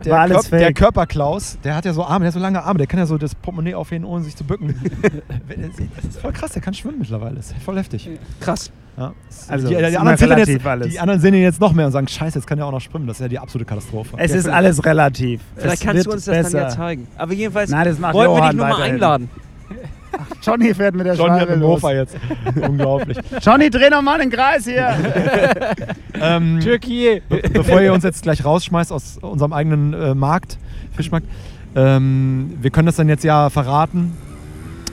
der, 0.05 0.13
War 0.13 0.21
alles 0.21 0.37
Körp 0.37 0.49
der 0.51 0.59
fake. 0.67 0.77
Körperklaus, 0.77 1.57
der 1.61 1.75
hat 1.75 1.83
ja 1.83 1.91
so 1.91 2.05
Arme, 2.05 2.19
der 2.19 2.27
hat 2.27 2.33
so 2.35 2.39
lange 2.39 2.63
Arme, 2.63 2.77
der 2.77 2.87
kann 2.87 2.99
ja 2.99 3.05
so 3.05 3.17
das 3.17 3.35
Portemonnaie 3.35 3.75
aufheben, 3.75 4.05
ohne 4.05 4.23
sich 4.23 4.37
zu 4.37 4.45
bücken. 4.45 4.79
das 5.03 6.05
ist 6.05 6.21
voll 6.21 6.31
krass, 6.31 6.53
der 6.53 6.61
kann 6.61 6.73
schwimmen 6.73 6.99
mittlerweile. 6.99 7.35
Das 7.35 7.47
ist 7.47 7.61
voll 7.63 7.77
heftig. 7.77 8.09
krass. 8.39 8.71
Ja. 8.97 9.13
Also, 9.49 9.67
die, 9.67 9.75
die, 9.75 9.81
ist 9.81 9.91
die, 9.91 9.97
anderen 9.97 10.37
jetzt, 10.37 10.65
alles. 10.65 10.89
die 10.89 10.99
anderen 10.99 11.19
sehen 11.19 11.33
ihn 11.33 11.41
jetzt 11.41 11.59
noch 11.59 11.73
mehr 11.73 11.85
und 11.85 11.91
sagen, 11.91 12.07
scheiße, 12.07 12.39
jetzt 12.39 12.47
kann 12.47 12.57
er 12.59 12.65
auch 12.65 12.71
noch 12.71 12.81
schwimmen. 12.81 13.07
Das 13.07 13.17
ist 13.17 13.21
ja 13.21 13.27
die 13.27 13.39
absolute 13.39 13.65
Katastrophe. 13.65 14.15
Es 14.17 14.31
ist 14.31 14.47
alles 14.47 14.83
relativ. 14.85 15.41
Vielleicht 15.55 15.75
es 15.75 15.79
kannst 15.81 15.95
wird 15.97 16.07
du 16.07 16.11
uns 16.11 16.25
das 16.25 16.37
besser. 16.37 16.57
dann 16.57 16.69
ja 16.69 16.75
zeigen. 16.75 17.07
Aber 17.17 17.33
jedenfalls 17.33 17.69
Nein, 17.69 17.85
das 17.85 17.99
macht 17.99 18.15
wir 18.15 18.21
dich 18.21 18.29
Johann 18.29 18.55
nur 18.55 18.65
mal 18.65 18.73
weiterhin. 18.73 18.93
einladen. 18.93 19.29
Johnny 20.41 20.73
fährt 20.73 20.95
mit 20.95 21.05
der 21.05 21.15
Johnny 21.15 21.41
Schwalbe 21.41 21.55
los. 21.55 21.81
Jetzt. 21.83 22.15
Unglaublich. 22.61 23.17
Johnny, 23.41 23.69
dreh 23.69 23.89
noch 23.89 24.01
mal 24.01 24.19
den 24.19 24.29
Kreis 24.29 24.65
hier. 24.65 24.95
ähm, 26.21 26.59
Türkei. 26.61 27.21
be 27.27 27.41
bevor 27.51 27.81
ihr 27.81 27.91
uns 27.91 28.03
jetzt 28.03 28.23
gleich 28.23 28.45
rausschmeißt 28.45 28.91
aus 28.93 29.17
unserem 29.17 29.51
eigenen 29.51 29.93
äh, 29.93 30.15
Markt, 30.15 30.57
Fischmarkt, 30.95 31.27
ähm, 31.75 32.57
wir 32.61 32.71
können 32.71 32.85
das 32.85 32.95
dann 32.95 33.09
jetzt 33.09 33.25
ja 33.25 33.49
verraten. 33.49 34.15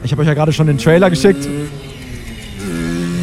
Ich 0.02 0.10
habe 0.10 0.22
euch 0.22 0.28
ja 0.28 0.34
gerade 0.34 0.52
schon 0.52 0.66
den 0.66 0.78
Trailer 0.78 1.10
geschickt. 1.10 1.46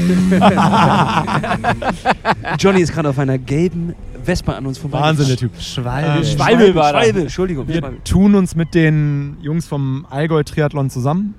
Johnny 2.60 2.82
ist 2.82 2.94
gerade 2.94 3.10
auf 3.10 3.20
einer 3.20 3.38
gelben 3.38 3.94
Vespa 4.24 4.54
an 4.54 4.66
uns 4.66 4.78
vorbei. 4.78 5.00
Wahnsinn, 5.00 5.28
der 5.28 5.38
Typ. 5.38 5.52
Schwalbe. 5.60 6.20
Ähm, 6.20 6.24
Schwalbe 6.24 6.76
war 6.76 6.94
da. 6.94 7.02
Schwalbe, 7.02 7.22
Entschuldigung. 7.22 7.68
Wir 7.68 7.78
Schwalbe. 7.78 8.04
tun 8.04 8.36
uns 8.36 8.56
mit 8.56 8.74
den 8.74 9.38
Jungs 9.42 9.68
vom 9.68 10.06
Allgäu 10.10 10.44
Triathlon 10.44 10.90
zusammen. 10.90 11.34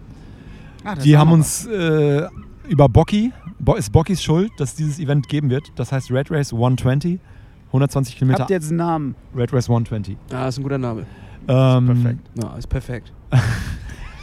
Ah, 0.84 0.94
das 0.94 1.04
Die 1.04 1.16
haben 1.18 1.32
uns 1.32 1.66
äh, 1.66 2.26
über 2.68 2.88
Bocky, 2.88 3.32
Bo 3.58 3.74
ist 3.74 3.92
Bockys 3.92 4.22
Schuld, 4.22 4.50
dass 4.58 4.70
es 4.70 4.76
dieses 4.76 4.98
Event 4.98 5.28
geben 5.28 5.50
wird. 5.50 5.64
Das 5.76 5.92
heißt 5.92 6.10
Red 6.10 6.30
Race 6.30 6.52
120. 6.52 7.18
120 7.66 8.14
was. 8.14 8.18
Kilometer. 8.18 8.40
Habt 8.40 8.50
ihr 8.50 8.56
jetzt 8.56 8.68
einen 8.68 8.78
Namen? 8.78 9.14
Red 9.36 9.52
Race 9.52 9.68
120. 9.68 10.16
Ah, 10.32 10.48
ist 10.48 10.58
ein 10.58 10.62
guter 10.62 10.78
Name. 10.78 11.04
Ähm, 11.46 11.86
perfekt. 11.86 12.18
Ja, 12.42 12.56
ist 12.56 12.68
perfekt. 12.68 13.12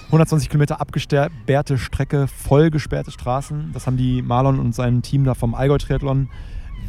120 0.07 0.49
Kilometer 0.49 0.79
abgesperrte 0.79 1.77
Strecke, 1.77 2.27
voll 2.27 2.69
gesperrte 2.69 3.11
Straßen. 3.11 3.71
Das 3.73 3.87
haben 3.87 3.97
die 3.97 4.21
Marlon 4.21 4.59
und 4.59 4.73
sein 4.73 5.01
Team 5.01 5.25
da 5.25 5.33
vom 5.33 5.53
Allgäu 5.53 5.77
Triathlon. 5.77 6.29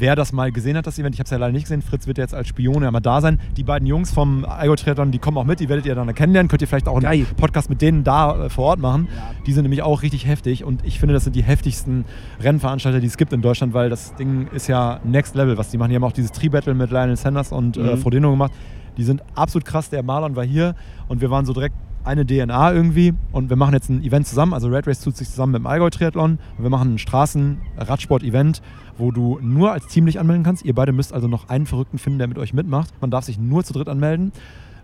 Wer 0.00 0.14
das 0.14 0.32
mal 0.32 0.52
gesehen 0.52 0.76
hat, 0.76 0.86
das 0.86 0.96
Event, 1.00 1.16
ich 1.16 1.18
habe 1.18 1.24
es 1.24 1.30
ja 1.32 1.38
leider 1.38 1.50
nicht 1.52 1.64
gesehen, 1.64 1.82
Fritz 1.82 2.06
wird 2.06 2.18
ja 2.18 2.22
jetzt 2.24 2.34
als 2.34 2.46
Spion 2.46 2.84
ja 2.84 2.90
mal 2.92 3.00
da 3.00 3.20
sein. 3.20 3.40
Die 3.56 3.64
beiden 3.64 3.84
Jungs 3.88 4.12
vom 4.12 4.44
Allgäu 4.44 4.76
Triathlon, 4.76 5.10
die 5.10 5.18
kommen 5.18 5.36
auch 5.36 5.44
mit, 5.44 5.58
die 5.58 5.68
werdet 5.68 5.86
ihr 5.86 5.96
dann 5.96 6.14
kennenlernen. 6.14 6.48
Könnt 6.48 6.62
ihr 6.62 6.68
vielleicht 6.68 6.86
auch 6.86 6.94
einen 6.94 7.02
Geil. 7.02 7.26
Podcast 7.36 7.68
mit 7.68 7.82
denen 7.82 8.04
da 8.04 8.44
äh, 8.44 8.50
vor 8.50 8.66
Ort 8.66 8.78
machen. 8.78 9.08
Die 9.46 9.52
sind 9.52 9.64
nämlich 9.64 9.82
auch 9.82 10.02
richtig 10.02 10.24
heftig 10.28 10.62
und 10.62 10.84
ich 10.84 11.00
finde, 11.00 11.14
das 11.14 11.24
sind 11.24 11.34
die 11.34 11.42
heftigsten 11.42 12.04
Rennveranstalter, 12.40 13.00
die 13.00 13.08
es 13.08 13.16
gibt 13.16 13.32
in 13.32 13.42
Deutschland, 13.42 13.74
weil 13.74 13.90
das 13.90 14.14
Ding 14.14 14.46
ist 14.54 14.68
ja 14.68 15.00
Next 15.02 15.34
Level, 15.34 15.58
was 15.58 15.70
die 15.70 15.78
machen. 15.78 15.88
Die 15.90 15.96
haben 15.96 16.04
auch 16.04 16.12
dieses 16.12 16.30
Tri-Battle 16.30 16.74
mit 16.74 16.92
Lionel 16.92 17.16
Sanders 17.16 17.50
und 17.50 17.76
äh, 17.76 17.80
Mhm. 17.80 17.98
Frodeno 17.98 18.30
gemacht. 18.30 18.52
Die 18.96 19.02
sind 19.02 19.22
absolut 19.34 19.64
krass. 19.64 19.90
Der 19.90 20.04
Marlon 20.04 20.36
war 20.36 20.44
hier 20.44 20.76
und 21.08 21.20
wir 21.20 21.30
waren 21.32 21.44
so 21.44 21.52
direkt 21.52 21.74
eine 22.08 22.26
DNA 22.26 22.72
irgendwie 22.72 23.14
und 23.32 23.50
wir 23.50 23.56
machen 23.56 23.74
jetzt 23.74 23.90
ein 23.90 24.02
Event 24.02 24.26
zusammen. 24.26 24.54
Also 24.54 24.68
Red 24.68 24.86
Race 24.86 25.00
tut 25.00 25.16
sich 25.16 25.28
zusammen 25.28 25.52
mit 25.52 25.60
dem 25.60 25.66
Allgäu 25.66 25.90
Triathlon 25.90 26.38
und 26.56 26.64
wir 26.64 26.70
machen 26.70 26.94
ein 26.94 26.98
Straßen-Radsport-Event, 26.98 28.62
wo 28.96 29.12
du 29.12 29.38
nur 29.42 29.72
als 29.72 29.86
Team 29.86 30.06
dich 30.06 30.18
anmelden 30.18 30.42
kannst. 30.42 30.64
Ihr 30.64 30.74
beide 30.74 30.92
müsst 30.92 31.12
also 31.12 31.28
noch 31.28 31.50
einen 31.50 31.66
Verrückten 31.66 31.98
finden, 31.98 32.18
der 32.18 32.28
mit 32.28 32.38
euch 32.38 32.54
mitmacht. 32.54 32.92
Man 33.00 33.10
darf 33.10 33.24
sich 33.24 33.38
nur 33.38 33.62
zu 33.62 33.74
dritt 33.74 33.88
anmelden. 33.88 34.32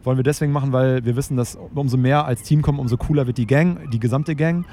Wollen 0.05 0.18
wir 0.18 0.22
deswegen 0.22 0.53
machen, 0.53 0.72
weil 0.72 1.05
wir 1.07 1.16
wissen, 1.16 1.37
dass 1.39 1.57
umso 1.75 1.97
mehr 1.97 2.27
als 2.27 2.43
Team 2.43 2.61
kommen, 2.61 2.79
umso 2.79 2.99
cooler 2.99 3.27
wird 3.27 3.39
die 3.39 3.47
Gang, 3.47 3.91
die 3.91 3.99
gesamte 3.99 4.37
Gang. 4.37 4.66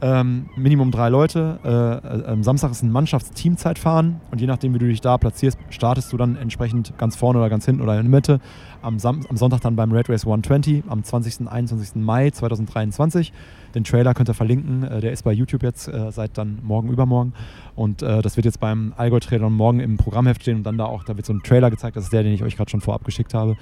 Ähm, 0.00 0.48
Minimum 0.56 0.92
drei 0.92 1.08
Leute. 1.08 1.58
Äh, 1.64 1.68
äh, 1.68 2.32
am 2.32 2.44
Samstag 2.44 2.70
ist 2.70 2.82
ein 2.82 2.92
Mannschafts-Teamzeitfahren 2.92 4.20
und 4.30 4.40
je 4.40 4.46
nachdem, 4.46 4.72
wie 4.74 4.78
du 4.78 4.86
dich 4.86 5.00
da 5.00 5.18
platzierst, 5.18 5.58
startest 5.70 6.12
du 6.12 6.16
dann 6.16 6.36
entsprechend 6.36 6.96
ganz 6.98 7.16
vorne 7.16 7.40
oder 7.40 7.50
ganz 7.50 7.64
hinten 7.64 7.82
oder 7.82 7.98
in 7.98 8.02
der 8.02 8.10
Mitte. 8.10 8.40
Am, 8.80 9.00
Sam 9.00 9.26
am 9.28 9.36
Sonntag 9.36 9.60
dann 9.60 9.74
beim 9.74 9.90
Red 9.90 10.08
Race 10.08 10.24
120 10.24 10.84
am 10.88 11.02
20. 11.02 11.40
und 11.40 11.48
21. 11.48 11.96
Mai 11.96 12.30
2023. 12.30 13.32
Den 13.74 13.82
Trailer 13.82 14.14
könnt 14.14 14.28
ihr 14.30 14.34
verlinken. 14.34 14.84
Äh, 14.84 15.00
der 15.00 15.12
ist 15.12 15.24
bei 15.24 15.32
YouTube 15.32 15.64
jetzt 15.64 15.88
äh, 15.88 16.12
seit 16.12 16.38
dann 16.38 16.60
morgen 16.62 16.90
übermorgen. 16.90 17.32
Und 17.74 18.02
äh, 18.02 18.22
das 18.22 18.36
wird 18.36 18.44
jetzt 18.44 18.60
beim 18.60 18.94
Allgäu 18.96 19.18
Trailer 19.18 19.50
morgen 19.50 19.80
im 19.80 19.96
Programmheft 19.96 20.42
stehen 20.42 20.58
und 20.58 20.62
dann 20.62 20.78
da 20.78 20.84
auch, 20.84 21.02
da 21.04 21.16
wird 21.16 21.26
so 21.26 21.32
ein 21.32 21.42
Trailer 21.42 21.70
gezeigt. 21.70 21.96
Das 21.96 22.04
ist 22.04 22.12
der, 22.12 22.22
den 22.22 22.32
ich 22.32 22.44
euch 22.44 22.56
gerade 22.56 22.70
schon 22.70 22.80
vorab 22.80 23.04
geschickt 23.04 23.34
habe. 23.34 23.56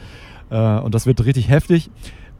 Äh, 0.50 0.80
und 0.80 0.94
das 0.94 1.06
wird 1.06 1.24
richtig 1.24 1.48
heftig. 1.48 1.90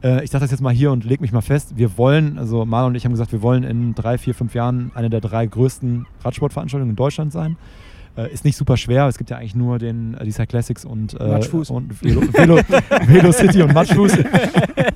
Äh, 0.03 0.23
ich 0.23 0.29
sage 0.31 0.43
das 0.43 0.51
jetzt 0.51 0.61
mal 0.61 0.73
hier 0.73 0.91
und 0.91 1.03
leg 1.05 1.21
mich 1.21 1.31
mal 1.31 1.41
fest. 1.41 1.73
Wir 1.75 1.97
wollen, 1.97 2.37
also 2.37 2.65
Marlon 2.65 2.89
und 2.91 2.95
ich 2.95 3.05
haben 3.05 3.11
gesagt, 3.13 3.31
wir 3.31 3.41
wollen 3.41 3.63
in 3.63 3.95
drei, 3.95 4.17
vier, 4.17 4.33
fünf 4.35 4.53
Jahren 4.53 4.91
eine 4.95 5.09
der 5.09 5.21
drei 5.21 5.45
größten 5.45 6.05
Radsportveranstaltungen 6.23 6.91
in 6.91 6.95
Deutschland 6.95 7.31
sein. 7.31 7.57
Äh, 8.15 8.33
ist 8.33 8.45
nicht 8.45 8.57
super 8.57 8.77
schwer. 8.77 9.07
Es 9.07 9.17
gibt 9.19 9.29
ja 9.29 9.37
eigentlich 9.37 9.53
nur 9.55 9.77
den 9.77 10.15
äh, 10.15 10.25
die 10.25 10.31
Cyclassics 10.31 10.85
und, 10.85 11.19
äh, 11.19 11.27
Matschfuß. 11.27 11.69
und 11.69 12.03
Velo, 12.03 12.21
Velo, 12.33 12.57
Velo 13.07 13.31
City 13.31 13.61
und 13.61 13.73
Matschfuß. 13.75 14.13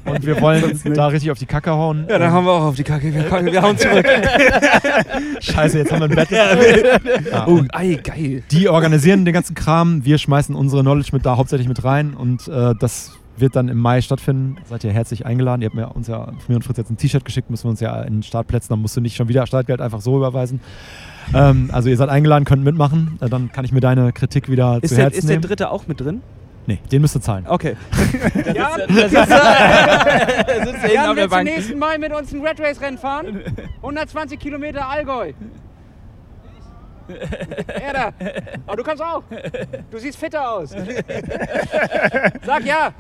und 0.05 0.25
wir 0.25 0.41
wollen 0.41 0.63
uns 0.63 0.81
da 0.83 1.05
richtig 1.07 1.29
auf 1.29 1.37
die 1.37 1.45
Kacke 1.45 1.69
hauen. 1.71 2.05
Ja, 2.09 2.17
dann 2.17 2.31
haben 2.31 2.45
wir 2.45 2.51
auch 2.51 2.63
auf 2.63 2.75
die 2.75 2.83
Kacke. 2.83 3.13
Wir, 3.13 3.29
wir 3.51 3.61
hauen 3.61 3.77
zurück. 3.77 4.05
Scheiße, 5.39 5.77
jetzt 5.77 5.91
haben 5.91 5.99
wir 5.99 6.09
ein 6.09 6.15
Bett. 6.15 6.29
Ja, 6.31 7.45
Oh, 7.47 7.61
ey, 7.73 7.97
geil. 7.97 8.43
die 8.51 8.69
organisieren 8.69 9.25
den 9.25 9.33
ganzen 9.33 9.55
Kram. 9.55 10.03
Wir 10.05 10.17
schmeißen 10.17 10.55
unsere 10.55 10.81
Knowledge 10.81 11.09
mit 11.13 11.25
da 11.25 11.37
hauptsächlich 11.37 11.67
mit 11.67 11.83
rein 11.83 12.13
und 12.13 12.47
äh, 12.47 12.73
das 12.79 13.11
wird 13.37 13.55
dann 13.55 13.69
im 13.69 13.77
Mai 13.77 14.01
stattfinden. 14.01 14.57
Seid 14.69 14.83
ihr 14.83 14.91
herzlich 14.91 15.25
eingeladen. 15.25 15.61
Ihr 15.61 15.67
habt 15.67 15.75
mir 15.75 15.87
uns 15.89 16.07
ja 16.07 16.25
von 16.25 16.35
mir 16.47 16.55
und 16.55 16.63
Fritz 16.63 16.77
jetzt 16.77 16.89
ein 16.91 16.97
T-Shirt 16.97 17.25
geschickt, 17.25 17.49
müssen 17.49 17.65
wir 17.65 17.69
uns 17.71 17.79
ja 17.79 18.01
in 18.01 18.15
den 18.17 18.23
Startplätzen, 18.23 18.69
dann 18.69 18.81
musst 18.81 18.95
du 18.97 19.01
nicht 19.01 19.15
schon 19.15 19.27
wieder 19.29 19.47
Startgeld 19.47 19.81
einfach 19.81 20.01
so 20.01 20.17
überweisen. 20.17 20.59
Ähm, 21.33 21.69
also 21.71 21.89
ihr 21.89 21.97
seid 21.97 22.09
eingeladen, 22.09 22.45
könnt 22.45 22.63
mitmachen. 22.63 23.17
Äh, 23.21 23.29
dann 23.29 23.51
kann 23.51 23.65
ich 23.65 23.71
mir 23.71 23.79
deine 23.79 24.11
Kritik 24.11 24.49
wieder 24.49 24.79
Ist 24.81 24.89
zu 24.89 24.95
der, 24.95 25.05
Herzen 25.05 25.19
ist 25.19 25.29
der 25.29 25.37
nehmen. 25.37 25.47
dritte 25.47 25.71
auch 25.71 25.87
mit 25.87 25.99
drin? 25.99 26.21
nee, 26.67 26.79
den 26.91 27.01
müsst 27.01 27.15
ihr 27.15 27.21
zahlen. 27.21 27.45
Okay. 27.47 27.75
Ja, 28.55 28.77
da 28.77 28.87
sitzt 30.65 30.93
Jan, 30.93 31.15
der 31.15 31.29
willst 31.29 31.33
du 31.33 31.43
nächsten 31.43 31.79
Mal 31.79 31.97
mit 31.99 32.13
uns 32.13 32.33
ein 32.33 32.41
Red 32.45 32.59
Race 32.59 32.81
Rennen 32.81 32.97
fahren? 32.97 33.39
120 33.77 34.39
Kilometer 34.39 34.87
Allgäu. 34.87 35.33
Er 37.67 37.93
da. 37.93 38.13
Aber 38.67 38.75
du 38.77 38.83
kommst 38.83 39.01
auch. 39.03 39.23
Du 39.89 39.97
siehst 39.97 40.17
fitter 40.17 40.49
aus. 40.51 40.69
Sag 42.45 42.65
ja. 42.65 42.93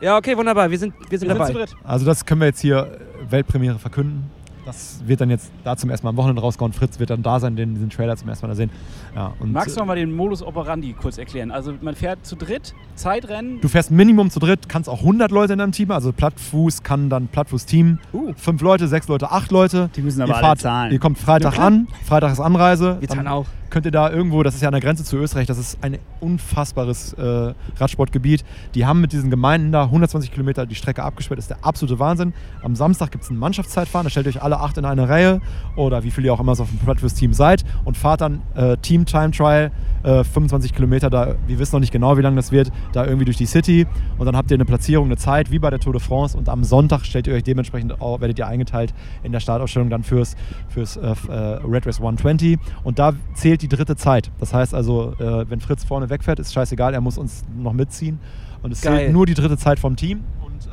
Ja, 0.00 0.16
okay, 0.18 0.36
wunderbar. 0.36 0.70
Wir 0.70 0.78
sind, 0.78 0.94
wir 1.10 1.18
sind 1.18 1.28
Wir 1.28 1.34
sind 1.34 1.38
dabei. 1.38 1.46
zu 1.46 1.52
dritt. 1.54 1.74
Also 1.84 2.04
das 2.06 2.24
können 2.24 2.40
wir 2.40 2.48
jetzt 2.48 2.60
hier 2.60 2.98
Weltpremiere 3.28 3.78
verkünden. 3.78 4.30
Das 4.66 5.00
wird 5.06 5.20
dann 5.20 5.30
jetzt 5.30 5.52
da 5.62 5.76
zum 5.76 5.90
ersten 5.90 6.04
Mal 6.06 6.10
am 6.10 6.16
Wochenende 6.16 6.42
rauskommen. 6.42 6.72
Fritz 6.72 6.98
wird 6.98 7.10
dann 7.10 7.22
da 7.22 7.38
sein, 7.38 7.54
den 7.54 7.74
diesen 7.74 7.88
Trailer 7.88 8.16
zum 8.16 8.28
ersten 8.28 8.46
Mal 8.46 8.48
da 8.50 8.56
sehen. 8.56 8.70
Ja, 9.14 9.32
und, 9.38 9.52
Magst 9.52 9.76
du 9.76 9.78
äh, 9.78 9.82
noch 9.82 9.86
mal 9.86 9.94
den 9.94 10.12
Modus 10.14 10.42
operandi 10.42 10.92
kurz 10.92 11.18
erklären? 11.18 11.52
Also 11.52 11.72
man 11.80 11.94
fährt 11.94 12.26
zu 12.26 12.34
dritt, 12.34 12.74
Zeitrennen. 12.96 13.60
Du 13.60 13.68
fährst 13.68 13.92
Minimum 13.92 14.28
zu 14.28 14.40
dritt, 14.40 14.68
kannst 14.68 14.88
auch 14.88 15.00
100 15.00 15.30
Leute 15.30 15.52
in 15.52 15.60
deinem 15.60 15.72
Team, 15.72 15.92
also 15.92 16.12
Plattfuß 16.12 16.82
kann 16.82 17.08
dann 17.08 17.28
Plattfuß-Team, 17.28 17.98
Uh. 18.12 18.32
fünf 18.36 18.60
Leute, 18.60 18.88
sechs 18.88 19.06
Leute, 19.06 19.30
acht 19.30 19.52
Leute. 19.52 19.88
Die 19.94 20.02
müssen 20.02 20.20
aber 20.20 20.32
ihr 20.32 20.44
alle 20.44 20.56
zahlen. 20.56 20.92
Ihr 20.92 20.98
kommt 20.98 21.18
Freitag 21.18 21.58
an, 21.60 21.86
Freitag 22.04 22.32
ist 22.32 22.40
Anreise. 22.40 22.96
Wir 23.00 23.06
dann 23.06 23.18
zahlen 23.18 23.28
auch. 23.28 23.46
Könnt 23.70 23.86
ihr 23.86 23.92
da 23.92 24.10
irgendwo, 24.10 24.42
das 24.42 24.54
ist 24.54 24.62
ja 24.62 24.68
an 24.68 24.72
der 24.72 24.80
Grenze 24.80 25.04
zu 25.04 25.16
Österreich, 25.16 25.46
das 25.46 25.58
ist 25.58 25.78
ein 25.82 25.98
unfassbares 26.20 27.12
äh, 27.14 27.54
Radsportgebiet. 27.76 28.44
Die 28.74 28.86
haben 28.86 29.00
mit 29.00 29.12
diesen 29.12 29.30
Gemeinden 29.30 29.72
da 29.72 29.84
120 29.84 30.30
Kilometer 30.30 30.66
die 30.66 30.74
Strecke 30.74 31.02
abgesperrt, 31.02 31.38
das 31.38 31.44
ist 31.44 31.50
der 31.50 31.64
absolute 31.64 31.98
Wahnsinn. 31.98 32.32
Am 32.62 32.76
Samstag 32.76 33.10
gibt 33.10 33.24
es 33.24 33.30
ein 33.30 33.38
Mannschaftszeitfahren, 33.38 34.04
da 34.04 34.10
stellt 34.10 34.26
ihr 34.26 34.30
euch 34.30 34.42
alle 34.42 34.60
acht 34.60 34.78
in 34.78 34.84
eine 34.84 35.08
Reihe 35.08 35.40
oder 35.76 36.04
wie 36.04 36.10
viele 36.10 36.26
ihr 36.28 36.34
auch 36.34 36.40
immer 36.40 36.54
so 36.54 36.64
auf 36.64 36.70
dem 36.70 36.78
Plattfuß-Team 36.78 37.32
seid 37.32 37.64
und 37.84 37.96
fahrt 37.96 38.20
dann 38.20 38.42
äh, 38.54 38.76
Team 38.78 39.04
Time 39.04 39.30
Trial 39.30 39.70
äh, 40.02 40.24
25 40.24 40.72
Kilometer 40.72 41.10
da, 41.10 41.34
wir 41.46 41.58
wissen 41.58 41.74
noch 41.74 41.80
nicht 41.80 41.92
genau, 41.92 42.16
wie 42.16 42.22
lang 42.22 42.36
das 42.36 42.52
wird, 42.52 42.70
da 42.92 43.04
irgendwie 43.04 43.24
durch 43.24 43.36
die 43.36 43.46
City. 43.46 43.86
Und 44.18 44.26
dann 44.26 44.36
habt 44.36 44.50
ihr 44.50 44.56
eine 44.56 44.64
Platzierung, 44.64 45.06
eine 45.06 45.16
Zeit, 45.16 45.50
wie 45.50 45.58
bei 45.58 45.70
der 45.70 45.80
Tour 45.80 45.92
de 45.92 46.00
France. 46.00 46.36
Und 46.36 46.48
am 46.48 46.64
Sonntag 46.64 47.04
stellt 47.04 47.26
ihr 47.26 47.34
euch 47.34 47.42
dementsprechend, 47.42 48.00
auch, 48.00 48.20
werdet 48.20 48.38
ihr 48.38 48.46
eingeteilt 48.46 48.94
in 49.22 49.32
der 49.32 49.40
Startausstellung 49.40 49.90
dann 49.90 50.04
fürs, 50.04 50.36
fürs 50.68 50.96
äh, 50.96 51.14
äh, 51.28 51.32
Red 51.64 51.86
Race 51.86 51.98
120 51.98 52.58
und 52.84 52.98
da 52.98 53.12
zählt 53.34 53.55
die 53.62 53.68
dritte 53.68 53.96
Zeit. 53.96 54.30
Das 54.38 54.52
heißt 54.52 54.74
also, 54.74 55.12
äh, 55.18 55.48
wenn 55.48 55.60
Fritz 55.60 55.84
vorne 55.84 56.10
wegfährt, 56.10 56.38
ist 56.38 56.52
scheißegal, 56.52 56.94
er 56.94 57.00
muss 57.00 57.18
uns 57.18 57.44
noch 57.56 57.72
mitziehen 57.72 58.18
und 58.62 58.72
es 58.72 58.80
Geil. 58.80 58.98
zählt 58.98 59.12
nur 59.12 59.26
die 59.26 59.34
dritte 59.34 59.56
Zeit 59.56 59.78
vom 59.78 59.96
Team. 59.96 60.24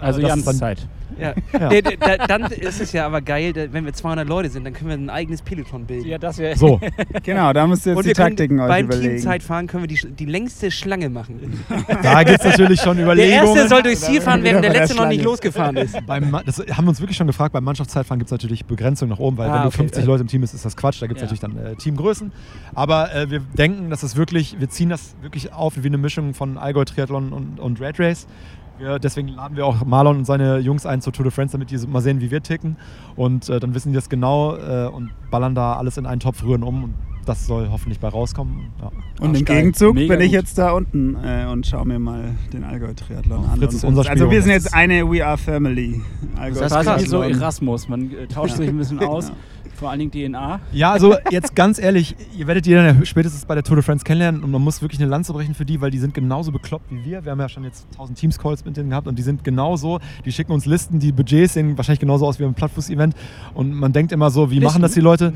Also 0.03 0.21
das 0.21 0.30
Jans 0.30 0.39
ist 0.41 0.47
dann- 0.47 0.55
Zeit. 0.55 0.88
Ja. 1.19 1.34
Ja. 1.53 1.69
Nee, 1.69 1.84
da, 1.84 2.25
dann 2.25 2.51
ist 2.51 2.81
es 2.81 2.91
ja 2.91 3.05
aber 3.05 3.21
geil, 3.21 3.53
da- 3.53 3.71
wenn 3.71 3.85
wir 3.85 3.93
200 3.93 4.27
Leute 4.27 4.49
sind, 4.49 4.63
dann 4.63 4.73
können 4.73 4.89
wir 4.89 4.97
ein 4.97 5.09
eigenes 5.11 5.43
Peloton 5.43 5.85
bilden. 5.85 6.07
Ja, 6.09 6.17
das 6.17 6.39
wäre. 6.39 6.57
So, 6.57 6.80
Genau, 7.23 7.53
da 7.53 7.67
müsst 7.67 7.85
ihr 7.85 7.91
jetzt 7.91 7.97
Und 7.99 8.05
die 8.07 8.13
Taktiken 8.13 8.59
euch 8.59 8.67
beim 8.67 8.85
überlegen. 8.88 9.09
Teamzeitfahren 9.17 9.67
können 9.67 9.84
wir 9.84 9.88
die, 9.88 10.11
die 10.11 10.25
längste 10.25 10.71
Schlange 10.71 11.09
machen. 11.09 11.63
da 12.01 12.23
gibt 12.23 12.39
es 12.39 12.45
natürlich 12.45 12.81
schon 12.81 12.97
Der 12.97 13.05
Überlegungen. 13.05 13.45
erste 13.55 13.67
soll 13.67 13.84
durchs 13.84 14.01
Ziel 14.01 14.21
fahren, 14.21 14.41
während 14.41 14.63
der 14.63 14.71
der 14.71 14.81
letzte 14.81 14.97
noch 14.97 15.05
nicht 15.07 15.19
Schlange. 15.21 15.30
losgefahren 15.30 15.77
ist. 15.77 15.95
Beim, 16.07 16.35
das 16.47 16.57
haben 16.57 16.85
wir 16.85 16.89
uns 16.89 16.99
wirklich 16.99 17.15
schon 17.17 17.27
gefragt, 17.27 17.53
beim 17.53 17.63
Mannschaftszeitfahren 17.63 18.17
gibt 18.17 18.30
es 18.30 18.31
natürlich 18.31 18.65
Begrenzungen 18.65 19.11
nach 19.11 19.19
oben, 19.19 19.38
weil 19.38 19.49
Ah, 19.49 19.53
wenn 19.53 19.61
du 19.61 19.67
okay. 19.67 19.77
50 19.77 20.01
Ja. 20.03 20.07
Leute 20.07 20.21
im 20.21 20.27
Team 20.27 20.41
bist, 20.41 20.55
ist 20.55 20.65
das 20.65 20.75
Quatsch. 20.75 20.99
Da 20.99 21.05
gibt 21.05 21.21
es 21.21 21.30
Ja. 21.31 21.31
natürlich 21.31 21.41
dann 21.63 21.73
äh, 21.73 21.75
Teamgrößen. 21.75 22.31
Aber 22.73 23.13
äh, 23.13 23.30
wir 23.30 23.39
denken, 23.55 23.91
dass 23.91 24.01
es 24.01 24.15
wirklich, 24.15 24.55
wir 24.59 24.69
ziehen 24.69 24.89
das 24.89 25.15
wirklich 25.21 25.53
auf 25.53 25.73
wie 25.77 25.85
eine 25.88 25.99
Mischung 25.99 26.34
von 26.34 26.57
Allgäu 26.57 26.85
Triathlon 26.85 27.31
und, 27.34 27.59
und 27.59 27.80
Red 27.80 27.99
Race. 27.99 28.25
Wir, 28.80 28.98
deswegen 29.00 29.28
laden 29.30 29.56
wir 29.56 29.66
auch 29.66 29.86
Marlon 29.86 30.18
und 30.18 30.26
seine 30.26 30.58
Jungs 30.58 30.86
ein 30.86 31.02
zur 31.02 31.14
Tour 31.14 31.24
de 31.24 31.32
France, 31.32 31.52
damit 31.52 31.70
die 31.72 31.78
mal 31.88 32.02
sehen, 32.02 32.22
wie 32.22 32.32
wir 32.32 32.41
ticken. 32.41 32.78
Und 33.16 33.48
äh, 33.50 33.60
dann 33.60 33.76
wissen 33.76 33.90
die 33.90 33.95
das 33.95 34.10
genau 34.10 34.56
äh, 34.56 34.88
und 34.88 35.12
ballern 35.30 35.54
da 35.56 35.74
alles 35.76 35.98
in 35.98 36.06
einen 36.06 36.20
Topf, 36.20 36.44
rühren 36.44 36.64
um. 36.64 36.84
Und 36.86 36.94
das 37.26 37.45
soll 37.48 37.70
hoffentlich 37.72 38.00
bei 38.00 38.10
rauskommen. 38.10 38.72
Ja. 38.82 38.88
Und 39.22 39.30
im 39.30 39.30
Arschgeil. 39.36 39.58
Gegenzug 39.58 39.95
Mega 39.95 40.16
bin 40.16 40.22
ich 40.26 40.32
gut. 40.32 40.41
jetzt 40.41 40.58
da 40.58 40.72
unten 40.72 41.16
äh, 41.24 41.45
und 41.50 41.66
schau 41.68 41.86
mir 41.86 42.00
mal 42.00 42.32
den 42.52 42.64
Allgäu-Triathlon 42.64 43.45
Oh, 43.48 43.52
an. 43.54 43.60
Fritz 43.60 43.76
ist 43.76 43.84
unser 43.86 44.10
also 44.10 44.30
wir 44.30 44.41
sind 44.41 44.52
jetzt 44.52 44.74
eine 44.74 45.10
We 45.10 45.26
Are 45.26 45.38
Family. 45.38 46.02
Allgäu 46.36 46.60
Das 46.62 46.72
ist 46.74 46.82
quasi 46.84 47.06
wie 47.06 47.10
so. 47.10 47.22
Erasmus. 47.22 47.88
Man 47.88 48.12
äh, 48.12 48.28
tauscht 48.28 48.56
sich 48.58 48.68
ein 48.68 48.78
bisschen 48.78 49.00
aus. 49.04 49.30
Ja. 49.30 49.36
Vor 49.84 49.91
allen 49.91 49.99
Dingen 49.99 50.31
DNA. 50.31 50.61
Ja, 50.72 50.93
also 50.93 51.18
jetzt 51.30 51.57
ganz 51.57 51.77
ehrlich, 51.77 52.15
ihr 52.38 52.47
werdet 52.47 52.65
die 52.65 52.72
dann 52.72 53.01
ja 53.01 53.05
spätestens 53.05 53.43
bei 53.43 53.53
der 53.53 53.65
Tour 53.65 53.76
de 53.76 53.84
France 53.84 54.05
kennenlernen 54.05 54.41
und 54.41 54.49
man 54.49 54.61
muss 54.61 54.81
wirklich 54.81 55.01
eine 55.01 55.10
Lanze 55.10 55.34
brechen 55.34 55.55
für 55.55 55.65
die, 55.65 55.81
weil 55.81 55.91
die 55.91 55.97
sind 55.97 56.14
genauso 56.14 56.53
bekloppt 56.53 56.89
wie 56.89 57.03
wir. 57.03 57.26
Wir 57.26 57.34
haben 57.34 57.39
ja 57.41 57.49
schon 57.49 57.65
jetzt 57.65 57.85
1000 57.91 58.18
Teams-Calls 58.18 58.64
mit 58.64 58.77
denen 58.77 58.91
gehabt 58.91 59.10
und 59.10 59.19
die 59.19 59.23
sind 59.23 59.43
genauso, 59.43 59.99
die 60.23 60.31
schicken 60.31 60.53
uns 60.53 60.65
Listen, 60.65 60.99
die 60.99 61.11
Budgets 61.11 61.55
sehen 61.55 61.76
wahrscheinlich 61.77 61.99
genauso 61.99 62.26
aus 62.26 62.39
wie 62.39 62.43
beim 62.43 62.53
Plattfuß-Event 62.53 63.14
und 63.55 63.73
man 63.73 63.91
denkt 63.91 64.14
immer 64.14 64.31
so, 64.31 64.51
wie 64.51 64.61
machen 64.61 64.81
das 64.81 64.93
die 64.93 65.01
Leute? 65.01 65.34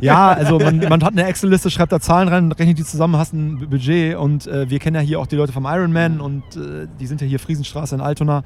Ja, 0.00 0.32
also 0.32 0.58
man, 0.58 0.78
man 0.78 1.04
hat 1.04 1.12
eine 1.12 1.24
Excel-Liste, 1.24 1.68
schreibt 1.68 1.92
da 1.92 2.00
Zahlen 2.00 2.28
rein, 2.28 2.52
rechnet 2.52 2.78
die 2.78 2.84
zusammen, 2.84 3.18
hast 3.18 3.34
ein 3.34 3.68
Budget 3.68 4.16
und 4.16 4.46
äh, 4.46 4.70
wir 4.70 4.78
kennen 4.78 4.96
ja 4.96 5.02
hier 5.02 5.20
auch 5.20 5.26
die 5.26 5.36
Leute 5.36 5.52
vom 5.52 5.66
Ironman 5.66 6.22
und 6.22 6.42
äh, 6.56 6.88
die 6.98 7.06
sind 7.06 7.20
ja 7.20 7.26
hier 7.26 7.38
Friesenstraße 7.38 7.96
in 7.96 8.00
Altona. 8.00 8.44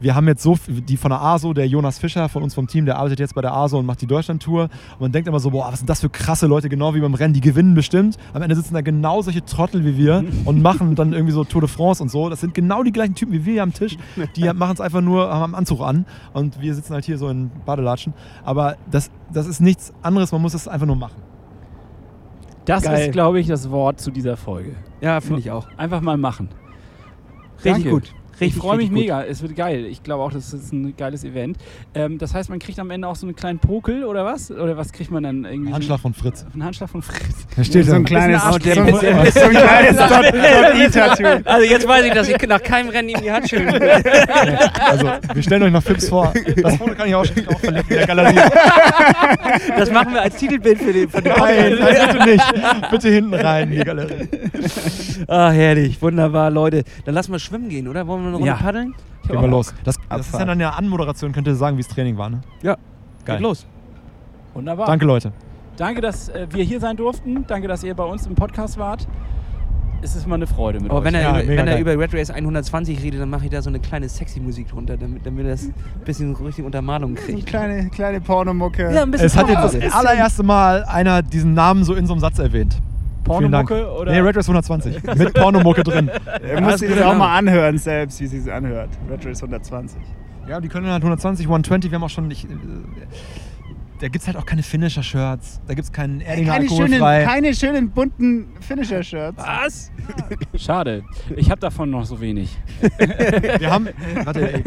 Wir 0.00 0.14
haben 0.14 0.28
jetzt 0.28 0.42
so, 0.42 0.58
die 0.68 0.96
von 0.96 1.10
der 1.10 1.22
ASO, 1.22 1.52
der 1.54 1.66
Jonas 1.66 1.98
Fischer 1.98 2.28
von 2.28 2.42
uns 2.42 2.54
vom 2.54 2.66
Team, 2.66 2.84
der 2.86 2.98
arbeitet 2.98 3.20
jetzt 3.20 3.34
bei 3.34 3.40
der 3.40 3.54
ASO 3.54 3.78
und 3.78 3.86
macht 3.86 4.00
die 4.02 4.06
Deutschland-Tour. 4.06 4.64
Und 4.64 5.00
man 5.00 5.12
denkt 5.12 5.28
immer 5.28 5.40
so, 5.40 5.50
boah, 5.50 5.68
was 5.70 5.78
sind 5.78 5.88
das 5.88 6.00
für 6.00 6.10
krasse 6.10 6.46
Leute, 6.46 6.68
genau 6.68 6.94
wie 6.94 7.00
beim 7.00 7.14
Rennen, 7.14 7.34
die 7.34 7.40
gewinnen 7.40 7.74
bestimmt. 7.74 8.16
Am 8.34 8.42
Ende 8.42 8.56
sitzen 8.56 8.74
da 8.74 8.82
genau 8.82 9.22
solche 9.22 9.44
Trottel 9.44 9.84
wie 9.84 9.96
wir 9.96 10.24
und 10.44 10.60
machen 10.60 10.94
dann 10.94 11.12
irgendwie 11.12 11.32
so 11.32 11.44
Tour 11.44 11.62
de 11.62 11.70
France 11.70 12.02
und 12.02 12.10
so. 12.10 12.28
Das 12.28 12.40
sind 12.40 12.54
genau 12.54 12.82
die 12.82 12.92
gleichen 12.92 13.14
Typen 13.14 13.32
wie 13.32 13.44
wir 13.44 13.52
hier 13.54 13.62
am 13.62 13.72
Tisch. 13.72 13.96
Die 14.36 14.44
machen 14.54 14.74
es 14.74 14.80
einfach 14.80 15.00
nur, 15.00 15.30
haben 15.30 15.54
einen 15.54 15.54
Anzug 15.54 15.80
an 15.80 16.06
und 16.32 16.60
wir 16.60 16.74
sitzen 16.74 16.92
halt 16.92 17.04
hier 17.04 17.18
so 17.18 17.28
in 17.28 17.50
Badelatschen. 17.64 18.12
Aber 18.44 18.76
das, 18.90 19.10
das 19.32 19.46
ist 19.46 19.60
nichts 19.60 19.92
anderes, 20.02 20.32
man 20.32 20.42
muss 20.42 20.54
es 20.54 20.68
einfach 20.68 20.86
nur 20.86 20.96
machen. 20.96 21.22
Das 22.66 22.82
Geil. 22.82 23.06
ist, 23.06 23.12
glaube 23.12 23.38
ich, 23.38 23.46
das 23.46 23.70
Wort 23.70 24.00
zu 24.00 24.10
dieser 24.10 24.36
Folge. 24.36 24.74
Ja, 25.00 25.20
finde 25.20 25.40
ich 25.40 25.50
auch. 25.52 25.68
Einfach 25.76 26.00
mal 26.00 26.16
machen. 26.16 26.48
Richtig 27.64 27.84
Danke. 27.84 27.90
gut. 27.90 28.14
Richtig, 28.40 28.56
ich 28.56 28.62
freue 28.62 28.76
mich 28.76 28.90
gut. 28.90 28.98
mega. 28.98 29.22
Es 29.24 29.42
wird 29.42 29.56
geil. 29.56 29.86
Ich 29.86 30.02
glaube 30.02 30.22
auch, 30.22 30.30
das 30.32 30.52
ist 30.52 30.72
ein 30.72 30.94
geiles 30.96 31.24
Event. 31.24 31.56
Ähm, 31.94 32.18
das 32.18 32.34
heißt, 32.34 32.50
man 32.50 32.58
kriegt 32.58 32.78
am 32.78 32.90
Ende 32.90 33.08
auch 33.08 33.16
so 33.16 33.26
einen 33.26 33.34
kleinen 33.36 33.58
Pokel 33.58 34.04
oder 34.04 34.24
was? 34.24 34.50
Oder 34.50 34.76
was 34.76 34.92
kriegt 34.92 35.10
man 35.10 35.22
dann 35.22 35.44
irgendwie? 35.44 35.72
Handschlag 35.72 36.00
von 36.00 36.12
Fritz. 36.14 36.44
Ein 36.54 36.62
Handschlag 36.64 36.90
von 36.90 37.02
Fritz. 37.02 37.46
Da 37.56 37.64
steht 37.64 37.86
so 37.86 37.94
ein 37.94 38.04
kleines, 38.04 38.42
so, 38.42 38.48
ein- 38.48 38.54
ein 38.54 38.60
kleines 39.50 39.96
Dot- 39.96 40.10
Dot-E-Tattoo. 40.34 41.42
Also 41.44 41.66
jetzt 41.66 41.88
weiß 41.88 42.04
ich, 42.06 42.12
dass 42.12 42.28
ich 42.28 42.36
nach 42.46 42.62
keinem 42.62 42.88
Rennen 42.90 43.08
ihm 43.10 43.20
die 43.22 43.30
Hand 43.32 43.48
schütteln 43.48 43.72
will. 43.80 44.02
Also, 44.86 45.10
wir 45.34 45.42
stellen 45.42 45.62
euch 45.64 45.72
noch 45.72 45.82
Fips 45.82 46.08
vor. 46.08 46.32
Das 46.62 46.76
Foto 46.76 46.94
kann 46.94 47.08
ich 47.08 47.14
auch, 47.14 47.24
auch 47.24 47.60
verlinken 47.60 47.90
in 47.90 47.96
der 47.98 48.06
Galerie. 48.06 48.36
Das 49.76 49.90
machen 49.90 50.12
wir 50.14 50.22
als 50.22 50.36
Titelbild 50.36 50.78
für 50.78 50.92
den, 50.92 51.08
für 51.08 51.22
den 51.22 51.32
Nein, 51.36 51.70
Podcast. 51.78 51.98
nein, 51.98 52.08
bitte 52.12 52.30
nicht. 52.30 52.90
Bitte 52.90 53.08
hinten 53.08 53.34
rein 53.34 53.72
in 53.72 53.78
die 53.78 53.84
Galerie. 53.84 54.28
Ah, 55.28 55.50
herrlich. 55.50 56.00
Wunderbar, 56.00 56.50
Leute. 56.50 56.84
Dann 57.04 57.14
lass 57.14 57.28
mal 57.28 57.38
schwimmen 57.38 57.68
gehen, 57.68 57.88
oder? 57.88 58.06
Wollen 58.06 58.24
wir 58.24 58.25
eine 58.28 58.36
Runde 58.36 58.48
Ja. 58.48 58.54
paddeln? 58.56 58.94
Gehen 59.26 59.40
wir 59.40 59.48
los. 59.48 59.74
Das, 59.84 59.96
das 60.08 60.28
ist 60.28 60.38
ja 60.38 60.44
dann 60.44 60.60
ja 60.60 60.70
Anmoderation, 60.70 61.32
könnt 61.32 61.46
ihr 61.48 61.54
sagen, 61.56 61.76
wie 61.76 61.82
das 61.82 61.92
Training 61.92 62.16
war, 62.16 62.30
ne? 62.30 62.40
Ja. 62.62 62.76
Geil. 63.24 63.36
Geht 63.38 63.42
los. 63.42 63.66
Wunderbar. 64.54 64.86
Danke, 64.86 65.04
Leute. 65.04 65.32
Danke, 65.76 66.00
dass 66.00 66.28
äh, 66.28 66.46
wir 66.50 66.64
hier 66.64 66.80
sein 66.80 66.96
durften. 66.96 67.44
Danke, 67.46 67.68
dass 67.68 67.82
ihr 67.84 67.94
bei 67.94 68.04
uns 68.04 68.26
im 68.26 68.34
Podcast 68.34 68.78
wart. 68.78 69.06
Es 70.02 70.14
ist 70.14 70.26
immer 70.26 70.36
eine 70.36 70.46
Freude 70.46 70.78
mit 70.78 70.90
Aber 70.90 71.00
euch. 71.00 71.04
wenn 71.06 71.14
er, 71.14 71.22
Ja, 71.22 71.40
über, 71.42 71.56
wenn 71.56 71.66
er 71.68 71.78
über 71.80 71.98
Red 71.98 72.14
Race 72.14 72.30
120 72.30 73.02
redet, 73.02 73.20
dann 73.20 73.30
mache 73.30 73.46
ich 73.46 73.50
da 73.50 73.60
so 73.60 73.70
eine 73.70 73.80
kleine 73.80 74.08
sexy 74.08 74.40
Musik 74.40 74.68
drunter, 74.68 74.96
damit, 74.96 75.26
damit 75.26 75.46
das 75.46 75.64
ein 75.64 75.74
bisschen 76.04 76.34
richtig 76.36 76.64
Untermalung 76.64 77.16
So 77.16 77.22
eine 77.24 77.32
kriegt. 77.34 77.46
kleine, 77.48 77.88
kleine 77.90 78.20
Pornomucke. 78.20 78.92
Ja, 78.94 79.02
ein 79.02 79.10
bisschen 79.10 79.26
Es 79.26 79.36
hat 79.36 79.48
jetzt 79.48 79.82
das 79.82 79.92
allererste 79.94 80.42
Mal 80.42 80.84
einer 80.84 81.22
diesen 81.22 81.54
Namen 81.54 81.82
so 81.82 81.94
in 81.94 82.06
so 82.06 82.12
einem 82.12 82.20
Satz 82.20 82.38
erwähnt. 82.38 82.76
Pornomucke 83.26 83.90
oder? 83.92 84.12
Nee, 84.12 84.20
Red 84.20 84.36
Race 84.36 84.48
120. 84.48 85.02
Mit 85.16 85.34
Pornomucke 85.34 85.82
drin. 85.82 86.10
Muss 86.60 86.74
ist 86.74 86.80
sich 86.80 86.90
ein 86.90 86.96
das 86.98 87.06
auch 87.06 87.16
mal 87.16 87.36
anhören 87.36 87.78
selbst, 87.78 88.20
wie 88.20 88.26
sie 88.26 88.38
es 88.38 88.48
anhört. 88.48 88.90
Red 89.10 89.26
Race 89.26 89.42
120. 89.42 90.00
Ja, 90.48 90.60
die 90.60 90.68
können 90.68 90.86
halt 90.86 91.02
120, 91.02 91.46
120. 91.46 91.90
Wir 91.90 91.96
haben 91.96 92.04
auch 92.04 92.10
schon. 92.10 92.30
Ich, 92.30 92.44
äh, 92.44 92.48
da 94.00 94.08
gibt 94.08 94.22
es 94.22 94.26
halt 94.26 94.36
auch 94.36 94.44
keine 94.44 94.62
Finisher-Shirts. 94.62 95.60
Da 95.66 95.74
gibt 95.74 95.86
es 95.86 95.92
keinen 95.92 96.20
Erdinger 96.20 96.52
Keine 96.52 96.68
schönen, 96.68 97.00
keine 97.00 97.54
schönen 97.54 97.90
bunten 97.90 98.48
Finisher-Shirts. 98.60 99.38
Was? 99.38 99.90
Schade. 100.54 101.02
Ich 101.34 101.50
habe 101.50 101.60
davon 101.60 101.90
noch 101.90 102.04
so 102.04 102.20
wenig. 102.20 102.56
Wir 103.58 103.70
haben. 103.70 103.88
Warte, 104.24 104.52
ey. 104.52 104.64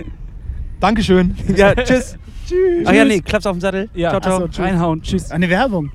Dankeschön. 0.79 1.35
Ja, 1.55 1.75
tschüss. 1.75 2.17
Tschüss. 2.47 2.85
Ach 2.85 2.93
ja, 2.93 3.05
nee, 3.05 3.19
klapp's 3.19 3.45
auf 3.45 3.55
den 3.55 3.61
Sattel. 3.61 3.89
Ja, 3.93 4.09
ciao, 4.09 4.21
ciao. 4.21 4.39
So, 4.39 4.47
tschüss. 4.47 4.59
Reinhauen. 4.59 5.01
Tschüss. 5.01 5.31
Eine 5.31 5.49
Werbung. 5.49 5.91